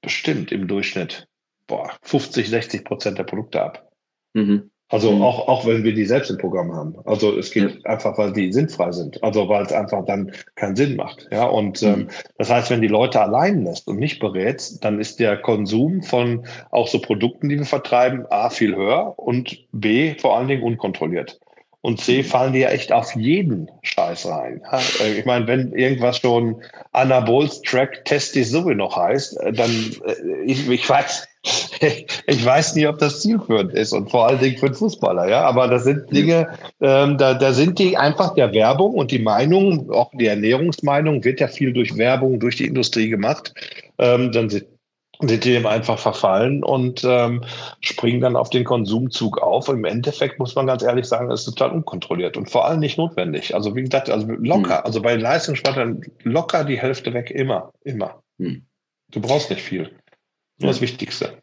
bestimmt 0.00 0.52
im 0.52 0.68
Durchschnitt 0.68 1.28
boah, 1.68 1.92
50, 2.02 2.48
60 2.48 2.84
Prozent 2.84 3.18
der 3.18 3.24
Produkte 3.24 3.62
ab. 3.62 3.88
Mhm. 4.34 4.70
Also 4.90 5.12
mhm. 5.12 5.22
auch, 5.22 5.48
auch 5.48 5.66
wenn 5.66 5.84
wir 5.84 5.94
die 5.94 6.06
selbst 6.06 6.30
im 6.30 6.38
Programm 6.38 6.74
haben. 6.74 6.96
Also 7.04 7.36
es 7.38 7.50
geht 7.50 7.70
ja. 7.70 7.90
einfach, 7.90 8.16
weil 8.16 8.32
die 8.32 8.50
sinnfrei 8.52 8.90
sind. 8.90 9.22
Also 9.22 9.46
weil 9.48 9.62
es 9.64 9.72
einfach 9.72 10.04
dann 10.06 10.32
keinen 10.54 10.76
Sinn 10.76 10.96
macht. 10.96 11.28
Ja, 11.30 11.44
und 11.44 11.82
mhm. 11.82 11.88
ähm, 11.88 12.08
das 12.38 12.50
heißt, 12.50 12.70
wenn 12.70 12.80
die 12.80 12.88
Leute 12.88 13.20
allein 13.20 13.64
lässt 13.64 13.86
und 13.86 13.98
nicht 13.98 14.18
berätst, 14.18 14.82
dann 14.82 14.98
ist 14.98 15.20
der 15.20 15.36
Konsum 15.36 16.02
von 16.02 16.46
auch 16.70 16.88
so 16.88 17.00
Produkten, 17.00 17.50
die 17.50 17.58
wir 17.58 17.66
vertreiben, 17.66 18.24
A, 18.30 18.48
viel 18.48 18.74
höher 18.74 19.12
und 19.18 19.66
B, 19.72 20.14
vor 20.18 20.36
allen 20.36 20.48
Dingen 20.48 20.62
unkontrolliert. 20.62 21.38
Und 21.80 22.00
C, 22.00 22.18
mhm. 22.18 22.24
fallen 22.24 22.52
die 22.52 22.60
ja 22.60 22.70
echt 22.70 22.92
auf 22.92 23.14
jeden 23.14 23.70
Scheiß 23.82 24.26
rein. 24.26 24.60
Äh, 25.00 25.18
ich 25.20 25.24
meine, 25.24 25.46
wenn 25.46 25.72
irgendwas 25.72 26.18
schon 26.18 26.56
Anabols 26.92 27.62
Track 27.62 28.04
Testy 28.04 28.42
sowieso 28.42 28.74
noch 28.74 28.96
heißt, 28.96 29.40
äh, 29.40 29.52
dann, 29.52 29.70
äh, 30.04 30.42
ich, 30.44 30.68
ich 30.68 30.88
weiß, 30.88 31.28
ich 32.26 32.44
weiß 32.44 32.74
nicht, 32.74 32.88
ob 32.88 32.98
das 32.98 33.20
zielführend 33.20 33.72
ist 33.72 33.92
und 33.92 34.10
vor 34.10 34.26
allen 34.26 34.40
Dingen 34.40 34.58
für 34.58 34.66
den 34.66 34.74
Fußballer, 34.74 35.28
ja. 35.28 35.42
Aber 35.42 35.68
das 35.68 35.84
sind 35.84 36.12
Dinge, 36.12 36.48
ähm, 36.80 37.16
da, 37.16 37.34
da 37.34 37.52
sind 37.52 37.78
die 37.78 37.96
einfach 37.96 38.34
der 38.34 38.52
Werbung 38.52 38.94
und 38.94 39.12
die 39.12 39.20
Meinung, 39.20 39.88
auch 39.92 40.10
die 40.14 40.26
Ernährungsmeinung 40.26 41.22
wird 41.22 41.38
ja 41.38 41.46
viel 41.46 41.72
durch 41.72 41.96
Werbung, 41.96 42.40
durch 42.40 42.56
die 42.56 42.66
Industrie 42.66 43.08
gemacht. 43.08 43.54
Ähm, 43.98 44.32
dann 44.32 44.50
sind 44.50 44.66
sind 45.20 45.44
die 45.44 45.52
dem 45.52 45.66
einfach 45.66 45.98
verfallen 45.98 46.62
und 46.62 47.02
ähm, 47.04 47.42
springen 47.80 48.20
dann 48.20 48.36
auf 48.36 48.50
den 48.50 48.64
Konsumzug 48.64 49.38
auf. 49.38 49.68
Und 49.68 49.78
Im 49.78 49.84
Endeffekt 49.84 50.38
muss 50.38 50.54
man 50.54 50.66
ganz 50.66 50.82
ehrlich 50.82 51.06
sagen, 51.06 51.30
ist 51.30 51.44
total 51.44 51.72
unkontrolliert 51.72 52.36
und 52.36 52.50
vor 52.50 52.66
allem 52.66 52.80
nicht 52.80 52.98
notwendig. 52.98 53.54
Also 53.54 53.74
wie 53.74 53.82
gesagt, 53.82 54.10
also 54.10 54.26
locker, 54.28 54.78
hm. 54.78 54.84
also 54.84 55.02
bei 55.02 55.16
Leistungssportlern 55.16 56.02
locker 56.22 56.64
die 56.64 56.78
Hälfte 56.78 57.12
weg, 57.14 57.30
immer, 57.30 57.72
immer. 57.82 58.22
Hm. 58.38 58.66
Du 59.10 59.20
brauchst 59.20 59.50
nicht 59.50 59.62
viel. 59.62 59.84
Nur 60.60 60.66
ja. 60.66 60.68
das 60.68 60.80
Wichtigste. 60.80 61.38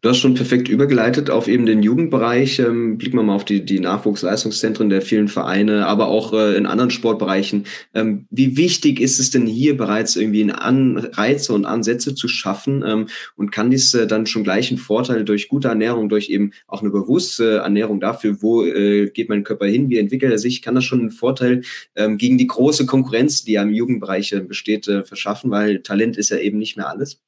Du 0.00 0.08
hast 0.08 0.18
schon 0.18 0.34
perfekt 0.34 0.68
übergeleitet 0.68 1.28
auf 1.28 1.48
eben 1.48 1.66
den 1.66 1.82
Jugendbereich. 1.82 2.60
Ähm, 2.60 2.98
blicken 2.98 3.16
wir 3.16 3.24
mal 3.24 3.34
auf 3.34 3.44
die, 3.44 3.64
die 3.64 3.80
Nachwuchsleistungszentren 3.80 4.90
der 4.90 5.02
vielen 5.02 5.26
Vereine, 5.26 5.88
aber 5.88 6.06
auch 6.06 6.32
äh, 6.32 6.56
in 6.56 6.66
anderen 6.66 6.92
Sportbereichen. 6.92 7.66
Ähm, 7.94 8.26
wie 8.30 8.56
wichtig 8.56 9.00
ist 9.00 9.18
es 9.18 9.30
denn 9.30 9.48
hier 9.48 9.76
bereits 9.76 10.14
irgendwie 10.14 10.42
in 10.42 10.52
Anreize 10.52 11.52
und 11.52 11.64
Ansätze 11.64 12.14
zu 12.14 12.28
schaffen? 12.28 12.84
Ähm, 12.86 13.08
und 13.34 13.50
kann 13.50 13.72
dies 13.72 13.92
äh, 13.92 14.06
dann 14.06 14.26
schon 14.26 14.44
gleich 14.44 14.70
einen 14.70 14.78
Vorteil 14.78 15.24
durch 15.24 15.48
gute 15.48 15.66
Ernährung, 15.66 16.08
durch 16.08 16.30
eben 16.30 16.52
auch 16.68 16.82
eine 16.82 16.90
bewusste 16.90 17.56
Ernährung 17.56 17.98
dafür, 17.98 18.40
wo 18.40 18.62
äh, 18.64 19.10
geht 19.10 19.28
mein 19.28 19.42
Körper 19.42 19.66
hin, 19.66 19.90
wie 19.90 19.98
entwickelt 19.98 20.30
er 20.30 20.38
sich, 20.38 20.62
kann 20.62 20.76
das 20.76 20.84
schon 20.84 21.00
einen 21.00 21.10
Vorteil 21.10 21.62
ähm, 21.96 22.18
gegen 22.18 22.38
die 22.38 22.46
große 22.46 22.86
Konkurrenz, 22.86 23.42
die 23.42 23.54
ja 23.54 23.62
im 23.62 23.72
Jugendbereich 23.72 24.32
äh, 24.32 24.40
besteht, 24.42 24.86
äh, 24.86 25.02
verschaffen, 25.02 25.50
weil 25.50 25.80
Talent 25.80 26.16
ist 26.16 26.30
ja 26.30 26.38
eben 26.38 26.58
nicht 26.58 26.76
mehr 26.76 26.88
alles? 26.88 27.20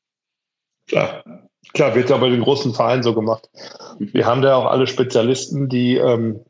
Klar, 0.87 1.50
Klar, 1.73 1.95
wird 1.95 2.11
ja 2.11 2.17
bei 2.17 2.29
den 2.29 2.43
großen 2.43 2.75
Vereinen 2.75 3.03
so 3.03 3.15
gemacht. 3.15 3.49
Wir 3.99 4.27
haben 4.27 4.43
da 4.43 4.57
auch 4.57 4.67
alle 4.67 4.87
Spezialisten, 4.87 5.69
die 5.69 5.97
ähm, 5.97 6.41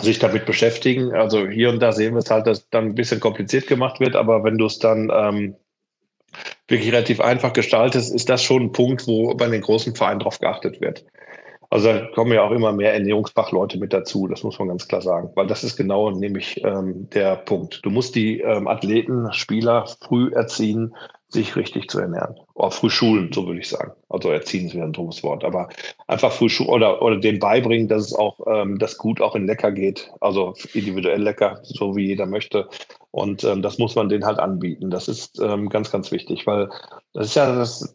sich 0.00 0.18
damit 0.18 0.46
beschäftigen. 0.46 1.14
Also 1.14 1.46
hier 1.46 1.70
und 1.70 1.80
da 1.80 1.92
sehen 1.92 2.14
wir 2.14 2.20
es 2.20 2.30
halt, 2.30 2.46
dass 2.46 2.68
dann 2.70 2.86
ein 2.86 2.94
bisschen 2.94 3.20
kompliziert 3.20 3.66
gemacht 3.66 4.00
wird, 4.00 4.14
aber 4.14 4.44
wenn 4.44 4.58
du 4.58 4.66
es 4.66 4.78
dann 4.78 5.10
ähm, 5.12 5.56
wirklich 6.68 6.92
relativ 6.92 7.20
einfach 7.20 7.52
gestaltest, 7.52 8.14
ist 8.14 8.28
das 8.28 8.42
schon 8.42 8.64
ein 8.64 8.72
Punkt, 8.72 9.06
wo 9.06 9.34
bei 9.34 9.48
den 9.48 9.62
großen 9.62 9.94
Vereinen 9.94 10.20
drauf 10.20 10.38
geachtet 10.38 10.80
wird. 10.80 11.04
Also 11.70 11.92
da 11.92 12.06
kommen 12.14 12.32
ja 12.32 12.42
auch 12.42 12.52
immer 12.52 12.72
mehr 12.72 12.94
Ernährungsfachleute 12.94 13.78
mit 13.78 13.92
dazu, 13.92 14.28
das 14.28 14.44
muss 14.44 14.58
man 14.58 14.68
ganz 14.68 14.86
klar 14.86 15.02
sagen, 15.02 15.30
weil 15.34 15.48
das 15.48 15.64
ist 15.64 15.76
genau 15.76 16.10
nämlich 16.10 16.62
ähm, 16.64 17.10
der 17.10 17.36
Punkt. 17.36 17.80
Du 17.84 17.90
musst 17.90 18.14
die 18.14 18.40
ähm, 18.40 18.68
Athleten, 18.68 19.32
Spieler 19.32 19.86
früh 20.00 20.32
erziehen, 20.32 20.94
sich 21.28 21.56
richtig 21.56 21.88
zu 21.88 21.98
ernähren. 21.98 22.36
Oder 22.56 22.70
früh 22.70 22.88
schulen, 22.88 23.30
so 23.34 23.46
würde 23.46 23.60
ich 23.60 23.68
sagen. 23.68 23.92
Also 24.08 24.30
erziehen 24.30 24.66
ist 24.66 24.74
wieder 24.74 24.84
ein 24.84 24.92
dummes 24.92 25.22
Wort, 25.22 25.44
aber 25.44 25.68
einfach 26.06 26.32
früh 26.32 26.48
schulen 26.48 26.70
oder, 26.70 27.02
oder 27.02 27.18
dem 27.18 27.38
beibringen, 27.38 27.86
dass 27.86 28.06
es 28.06 28.14
auch, 28.14 28.40
ähm, 28.46 28.78
das 28.78 28.96
gut 28.96 29.20
auch 29.20 29.34
in 29.34 29.46
lecker 29.46 29.72
geht. 29.72 30.10
Also 30.20 30.54
individuell 30.72 31.22
lecker, 31.22 31.60
so 31.62 31.94
wie 31.96 32.06
jeder 32.06 32.24
möchte. 32.24 32.66
Und 33.10 33.44
ähm, 33.44 33.62
das 33.62 33.78
muss 33.78 33.94
man 33.94 34.08
denen 34.08 34.26
halt 34.26 34.38
anbieten. 34.38 34.90
Das 34.90 35.08
ist 35.08 35.40
ähm, 35.40 35.70
ganz, 35.70 35.90
ganz 35.90 36.12
wichtig, 36.12 36.46
weil 36.46 36.68
das 37.14 37.28
ist 37.28 37.34
ja 37.34 37.54
das, 37.54 37.94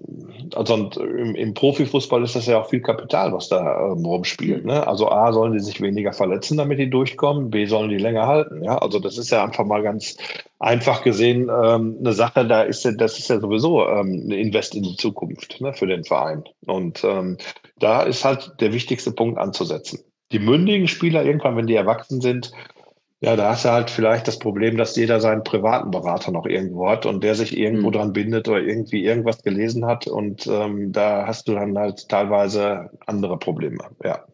also 0.56 0.90
im, 1.00 1.36
im 1.36 1.54
Profifußball 1.54 2.24
ist 2.24 2.36
das 2.36 2.48
ja 2.48 2.60
auch 2.60 2.70
viel 2.70 2.82
Kapital, 2.82 3.32
was 3.32 3.48
da 3.48 3.92
ähm, 3.92 4.04
rumspielt. 4.04 4.66
Ne? 4.66 4.86
Also 4.88 5.10
A, 5.12 5.32
sollen 5.32 5.54
die 5.54 5.60
sich 5.60 5.80
weniger 5.80 6.12
verletzen, 6.12 6.58
damit 6.58 6.80
die 6.80 6.90
durchkommen, 6.90 7.52
B, 7.52 7.68
sollen 7.68 7.90
die 7.90 7.98
länger 7.98 8.26
halten. 8.26 8.64
Ja, 8.64 8.80
also 8.80 9.00
das 9.00 9.20
ist 9.20 9.30
ja 9.30 9.44
einfach 9.44 9.64
mal 9.64 9.84
ganz 9.84 10.18
einfach 10.58 11.04
gesehen 11.04 11.50
ähm, 11.50 11.98
eine 12.00 12.14
Sache, 12.14 12.48
da 12.48 12.62
ist 12.62 12.84
ja, 12.86 12.92
das 12.92 13.18
ist 13.18 13.30
ja 13.30 13.40
sowieso 13.40 13.88
ähm, 13.88 14.24
eine 14.26 14.38
Invest 14.52 14.76
in 14.76 14.84
die 14.84 14.98
Zukunft 14.98 15.62
ne, 15.62 15.74
für 15.74 15.88
den 15.88 16.04
Verein. 16.04 16.44
Und 16.66 17.04
ähm, 17.04 17.38
da 17.80 18.04
ist 18.04 18.26
halt 18.26 18.52
der 18.60 18.74
wichtigste 18.74 19.12
Punkt 19.12 19.40
anzusetzen. 19.40 20.00
Die 20.34 20.40
mündigen 20.40 20.88
Spieler 20.88 21.24
irgendwann, 21.24 21.56
wenn 21.56 21.68
die 21.68 21.76
erwachsen 21.76 22.22
sind, 22.22 22.52
ja, 23.24 23.36
da 23.36 23.52
hast 23.52 23.66
du 23.66 23.70
halt 23.70 23.92
vielleicht 23.92 24.28
das 24.28 24.40
Problem, 24.40 24.78
dass 24.78 24.96
jeder 24.96 25.20
seinen 25.20 25.44
privaten 25.44 25.92
Berater 25.92 26.32
noch 26.32 26.48
irgendwo 26.48 26.90
hat 26.90 27.06
und 27.06 27.24
der 27.24 27.36
sich 27.36 27.56
irgendwo 27.56 27.90
mhm. 27.90 27.94
dran 27.94 28.14
bindet 28.14 28.50
oder 28.50 28.60
irgendwie 28.60 29.06
irgendwas 29.06 29.44
gelesen 29.44 29.86
hat 29.86 30.08
und 30.08 30.48
ähm, 30.48 30.92
da 30.92 31.28
hast 31.28 31.48
du 31.48 31.54
dann 31.54 31.78
halt 31.78 32.10
teilweise 32.10 32.90
andere 33.06 33.38
Probleme, 33.38 33.86
ja. 34.04 34.26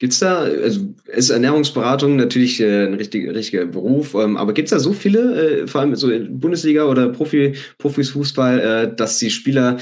Gibt 0.00 0.14
es 0.14 0.18
da, 0.18 0.38
also 0.38 0.94
ist 1.06 1.28
Ernährungsberatung 1.28 2.16
natürlich 2.16 2.58
äh, 2.58 2.86
ein 2.86 2.94
richtig, 2.94 3.28
richtiger 3.28 3.66
Beruf, 3.66 4.14
ähm, 4.14 4.38
aber 4.38 4.54
gibt 4.54 4.66
es 4.66 4.70
da 4.70 4.78
so 4.78 4.94
viele, 4.94 5.60
äh, 5.60 5.66
vor 5.66 5.82
allem 5.82 5.94
so 5.94 6.10
in 6.10 6.40
Bundesliga 6.40 6.84
oder 6.84 7.10
Profi, 7.10 7.54
Profisfußball, 7.76 8.60
äh, 8.60 8.96
dass 8.96 9.18
die 9.18 9.30
Spieler 9.30 9.76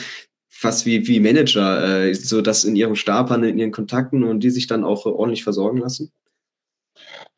fast 0.49 0.87
wie, 0.87 1.07
wie 1.07 1.21
Manager, 1.21 2.07
äh, 2.07 2.14
so 2.14 2.43
das 2.43 2.64
in 2.64 2.75
ihrem 2.75 2.97
Stab 2.97 3.31
haben, 3.31 3.45
in 3.45 3.59
ihren 3.59 3.71
Kontakten 3.71 4.25
und 4.25 4.41
die 4.41 4.51
sich 4.51 4.66
dann 4.66 4.83
auch 4.83 5.07
ordentlich 5.07 5.45
versorgen 5.45 5.79
lassen? 5.79 6.11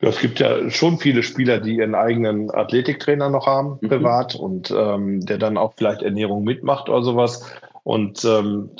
Ja, 0.01 0.09
es 0.09 0.19
gibt 0.19 0.39
ja 0.39 0.67
schon 0.71 0.97
viele 0.97 1.21
Spieler, 1.21 1.59
die 1.59 1.75
ihren 1.75 1.93
eigenen 1.93 2.49
Athletiktrainer 2.49 3.29
noch 3.29 3.45
haben, 3.45 3.77
mhm. 3.81 3.89
privat, 3.89 4.33
und 4.33 4.73
ähm, 4.75 5.23
der 5.23 5.37
dann 5.37 5.55
auch 5.55 5.75
vielleicht 5.77 6.01
Ernährung 6.01 6.43
mitmacht 6.43 6.89
oder 6.89 7.03
sowas. 7.03 7.45
Und 7.83 8.25
ähm, 8.25 8.71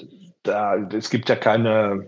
da, 0.41 0.75
es 0.91 1.11
gibt 1.11 1.29
ja 1.29 1.35
keine, 1.35 2.07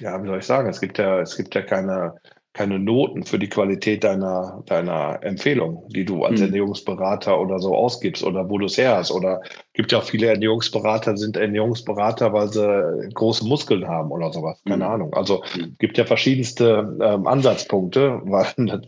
ja, 0.00 0.22
wie 0.22 0.26
soll 0.26 0.38
ich 0.38 0.46
sagen, 0.46 0.68
es 0.68 0.80
gibt 0.80 0.98
ja, 0.98 1.20
es 1.20 1.36
gibt 1.36 1.54
ja 1.54 1.62
keine 1.62 2.14
keine 2.54 2.78
Noten 2.78 3.24
für 3.24 3.38
die 3.38 3.48
Qualität 3.48 4.04
deiner, 4.04 4.62
deiner 4.66 5.18
Empfehlung, 5.22 5.88
die 5.88 6.04
du 6.04 6.24
als 6.24 6.38
mhm. 6.38 6.46
Ernährungsberater 6.46 7.38
oder 7.38 7.58
so 7.58 7.74
ausgibst 7.74 8.22
oder 8.22 8.48
wo 8.48 8.58
du 8.58 8.66
es 8.66 8.78
her 8.78 8.96
hast. 8.96 9.10
Oder 9.10 9.42
gibt 9.72 9.90
ja 9.90 9.98
auch 9.98 10.04
viele 10.04 10.28
Ernährungsberater, 10.28 11.16
sind 11.16 11.36
Ernährungsberater, 11.36 12.32
weil 12.32 12.52
sie 12.52 13.10
große 13.12 13.44
Muskeln 13.44 13.88
haben 13.88 14.12
oder 14.12 14.32
sowas. 14.32 14.62
Keine 14.66 14.84
mhm. 14.84 14.90
Ahnung. 14.90 15.14
Also 15.14 15.42
mhm. 15.56 15.74
gibt 15.80 15.98
ja 15.98 16.04
verschiedenste 16.04 16.96
ähm, 17.02 17.26
Ansatzpunkte, 17.26 18.20
weil 18.22 18.46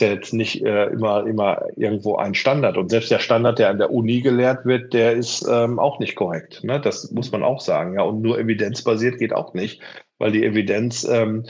ist 0.00 0.08
jetzt 0.08 0.32
nicht 0.32 0.64
äh, 0.64 0.86
immer, 0.86 1.26
immer 1.26 1.62
irgendwo 1.76 2.16
ein 2.16 2.34
Standard. 2.34 2.76
Und 2.76 2.90
selbst 2.90 3.10
der 3.10 3.18
Standard, 3.18 3.58
der 3.58 3.70
an 3.70 3.78
der 3.78 3.92
Uni 3.92 4.20
gelehrt 4.20 4.64
wird, 4.64 4.92
der 4.92 5.12
ist 5.12 5.46
ähm, 5.48 5.78
auch 5.78 5.98
nicht 5.98 6.16
korrekt. 6.16 6.64
Ne? 6.64 6.80
Das 6.80 7.10
muss 7.12 7.30
man 7.32 7.42
auch 7.42 7.60
sagen. 7.60 7.94
Ja, 7.94 8.02
und 8.02 8.22
nur 8.22 8.38
evidenzbasiert 8.38 9.18
geht 9.18 9.32
auch 9.32 9.54
nicht, 9.54 9.80
weil 10.18 10.32
die 10.32 10.44
Evidenz 10.44 11.04
ähm, 11.04 11.44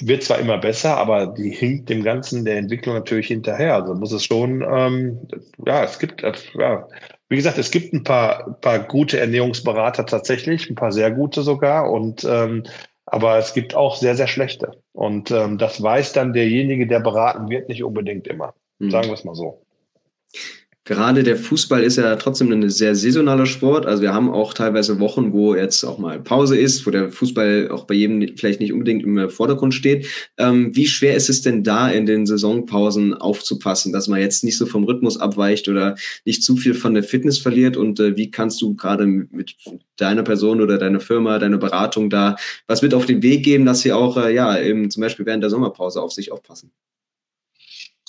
wird 0.00 0.22
zwar 0.22 0.38
immer 0.38 0.58
besser, 0.58 0.96
aber 0.96 1.28
die 1.28 1.50
hinkt 1.50 1.88
dem 1.88 2.02
Ganzen 2.02 2.44
der 2.44 2.58
Entwicklung 2.58 2.94
natürlich 2.94 3.28
hinterher. 3.28 3.74
Also 3.74 3.94
muss 3.94 4.12
es 4.12 4.24
schon, 4.24 4.62
ähm, 4.68 5.18
ja, 5.64 5.84
es 5.84 5.98
gibt, 5.98 6.22
äh, 6.22 6.32
ja, 6.54 6.86
wie 7.28 7.36
gesagt, 7.36 7.58
es 7.58 7.70
gibt 7.70 7.94
ein 7.94 8.04
paar, 8.04 8.58
paar 8.60 8.80
gute 8.80 9.20
Ernährungsberater 9.20 10.04
tatsächlich, 10.04 10.68
ein 10.68 10.74
paar 10.74 10.92
sehr 10.92 11.10
gute 11.12 11.42
sogar 11.42 11.90
und 11.90 12.24
ähm, 12.24 12.64
aber 13.06 13.38
es 13.38 13.54
gibt 13.54 13.74
auch 13.74 13.96
sehr, 13.96 14.14
sehr 14.14 14.28
schlechte. 14.28 14.82
Und 14.92 15.30
ähm, 15.30 15.58
das 15.58 15.82
weiß 15.82 16.12
dann 16.12 16.32
derjenige, 16.32 16.86
der 16.86 17.00
beraten 17.00 17.48
wird, 17.48 17.68
nicht 17.68 17.82
unbedingt 17.82 18.26
immer. 18.26 18.54
Mhm. 18.78 18.90
Sagen 18.90 19.08
wir 19.08 19.14
es 19.14 19.24
mal 19.24 19.34
so 19.34 19.62
gerade 20.90 21.22
der 21.22 21.36
Fußball 21.36 21.84
ist 21.84 21.98
ja 21.98 22.16
trotzdem 22.16 22.50
ein 22.50 22.68
sehr 22.68 22.96
saisonaler 22.96 23.46
Sport. 23.46 23.86
Also 23.86 24.02
wir 24.02 24.12
haben 24.12 24.28
auch 24.28 24.52
teilweise 24.52 24.98
Wochen, 24.98 25.32
wo 25.32 25.54
jetzt 25.54 25.84
auch 25.84 25.98
mal 25.98 26.20
Pause 26.20 26.58
ist, 26.58 26.84
wo 26.84 26.90
der 26.90 27.12
Fußball 27.12 27.68
auch 27.70 27.84
bei 27.84 27.94
jedem 27.94 28.36
vielleicht 28.36 28.58
nicht 28.58 28.72
unbedingt 28.72 29.04
im 29.04 29.30
Vordergrund 29.30 29.72
steht. 29.72 30.08
Ähm, 30.36 30.74
wie 30.74 30.88
schwer 30.88 31.14
ist 31.14 31.30
es 31.30 31.42
denn 31.42 31.62
da 31.62 31.88
in 31.88 32.06
den 32.06 32.26
Saisonpausen 32.26 33.14
aufzupassen, 33.14 33.92
dass 33.92 34.08
man 34.08 34.18
jetzt 34.18 34.42
nicht 34.42 34.58
so 34.58 34.66
vom 34.66 34.82
Rhythmus 34.82 35.16
abweicht 35.16 35.68
oder 35.68 35.94
nicht 36.24 36.42
zu 36.42 36.56
viel 36.56 36.74
von 36.74 36.92
der 36.92 37.04
Fitness 37.04 37.38
verliert? 37.38 37.76
Und 37.76 38.00
äh, 38.00 38.16
wie 38.16 38.32
kannst 38.32 38.60
du 38.60 38.74
gerade 38.74 39.06
mit 39.06 39.54
deiner 39.96 40.24
Person 40.24 40.60
oder 40.60 40.76
deiner 40.76 40.98
Firma, 40.98 41.38
deiner 41.38 41.58
Beratung 41.58 42.10
da 42.10 42.34
was 42.66 42.82
mit 42.82 42.94
auf 42.94 43.06
den 43.06 43.22
Weg 43.22 43.44
geben, 43.44 43.64
dass 43.64 43.82
sie 43.82 43.92
auch 43.92 44.16
äh, 44.16 44.34
ja 44.34 44.60
eben 44.60 44.90
zum 44.90 45.02
Beispiel 45.02 45.24
während 45.24 45.44
der 45.44 45.50
Sommerpause 45.50 46.02
auf 46.02 46.10
sich 46.10 46.32
aufpassen? 46.32 46.72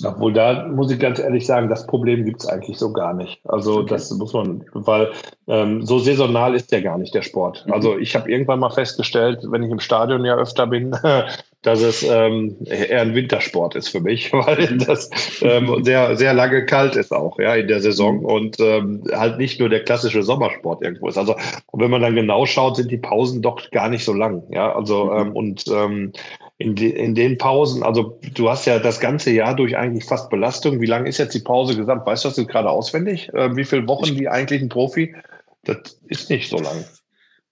Obwohl 0.05 0.33
da 0.33 0.67
muss 0.67 0.91
ich 0.91 0.99
ganz 0.99 1.19
ehrlich 1.19 1.45
sagen, 1.45 1.69
das 1.69 1.85
Problem 1.87 2.25
gibt 2.25 2.41
es 2.41 2.47
eigentlich 2.47 2.77
so 2.77 2.91
gar 2.93 3.13
nicht. 3.13 3.41
Also 3.45 3.79
okay. 3.79 3.89
das 3.89 4.11
muss 4.11 4.33
man, 4.33 4.63
weil 4.73 5.11
ähm, 5.47 5.85
so 5.85 5.99
saisonal 5.99 6.55
ist 6.55 6.71
der 6.71 6.81
gar 6.81 6.97
nicht 6.97 7.13
der 7.13 7.21
Sport. 7.21 7.65
Mhm. 7.65 7.73
Also 7.73 7.97
ich 7.97 8.15
habe 8.15 8.31
irgendwann 8.31 8.59
mal 8.59 8.69
festgestellt, 8.69 9.39
wenn 9.49 9.63
ich 9.63 9.71
im 9.71 9.79
Stadion 9.79 10.25
ja 10.25 10.35
öfter 10.35 10.67
bin, 10.67 10.95
dass 11.61 11.81
es 11.81 12.03
ähm, 12.03 12.57
eher 12.65 13.01
ein 13.01 13.13
Wintersport 13.13 13.75
ist 13.75 13.89
für 13.89 13.99
mich, 13.99 14.33
weil 14.33 14.77
das 14.77 15.09
ähm, 15.41 15.83
sehr 15.83 16.15
sehr 16.15 16.33
lange 16.33 16.65
kalt 16.65 16.95
ist 16.95 17.11
auch 17.11 17.37
ja 17.39 17.55
in 17.55 17.67
der 17.67 17.81
Saison 17.81 18.19
mhm. 18.19 18.25
und 18.25 18.59
ähm, 18.59 19.03
halt 19.11 19.37
nicht 19.37 19.59
nur 19.59 19.69
der 19.69 19.83
klassische 19.83 20.23
Sommersport 20.23 20.83
irgendwo 20.83 21.07
ist. 21.07 21.17
Also 21.17 21.35
wenn 21.73 21.91
man 21.91 22.01
dann 22.01 22.15
genau 22.15 22.45
schaut, 22.45 22.77
sind 22.77 22.91
die 22.91 22.97
Pausen 22.97 23.41
doch 23.41 23.69
gar 23.71 23.89
nicht 23.89 24.05
so 24.05 24.13
lang. 24.13 24.43
Ja, 24.49 24.75
also 24.75 25.05
mhm. 25.05 25.19
ähm, 25.19 25.35
und 25.35 25.65
ähm, 25.67 26.13
in, 26.61 26.75
de, 26.75 26.89
in 26.89 27.15
den 27.15 27.37
Pausen, 27.37 27.83
also 27.83 28.19
du 28.33 28.49
hast 28.49 28.65
ja 28.65 28.79
das 28.79 28.99
ganze 28.99 29.31
Jahr 29.31 29.55
durch 29.55 29.77
eigentlich 29.77 30.05
fast 30.05 30.29
Belastung. 30.29 30.79
Wie 30.79 30.85
lange 30.85 31.09
ist 31.09 31.17
jetzt 31.17 31.33
die 31.33 31.39
Pause 31.39 31.75
gesamt? 31.75 32.05
Weißt 32.05 32.23
du 32.23 32.29
das 32.29 32.47
gerade 32.47 32.69
auswendig? 32.69 33.29
Äh, 33.33 33.55
wie 33.55 33.65
viele 33.65 33.87
Wochen 33.87 34.15
die 34.15 34.29
eigentlich 34.29 34.61
ein 34.61 34.69
Profi? 34.69 35.15
Das 35.63 35.99
ist 36.07 36.29
nicht 36.29 36.49
so 36.49 36.57
lang. 36.57 36.85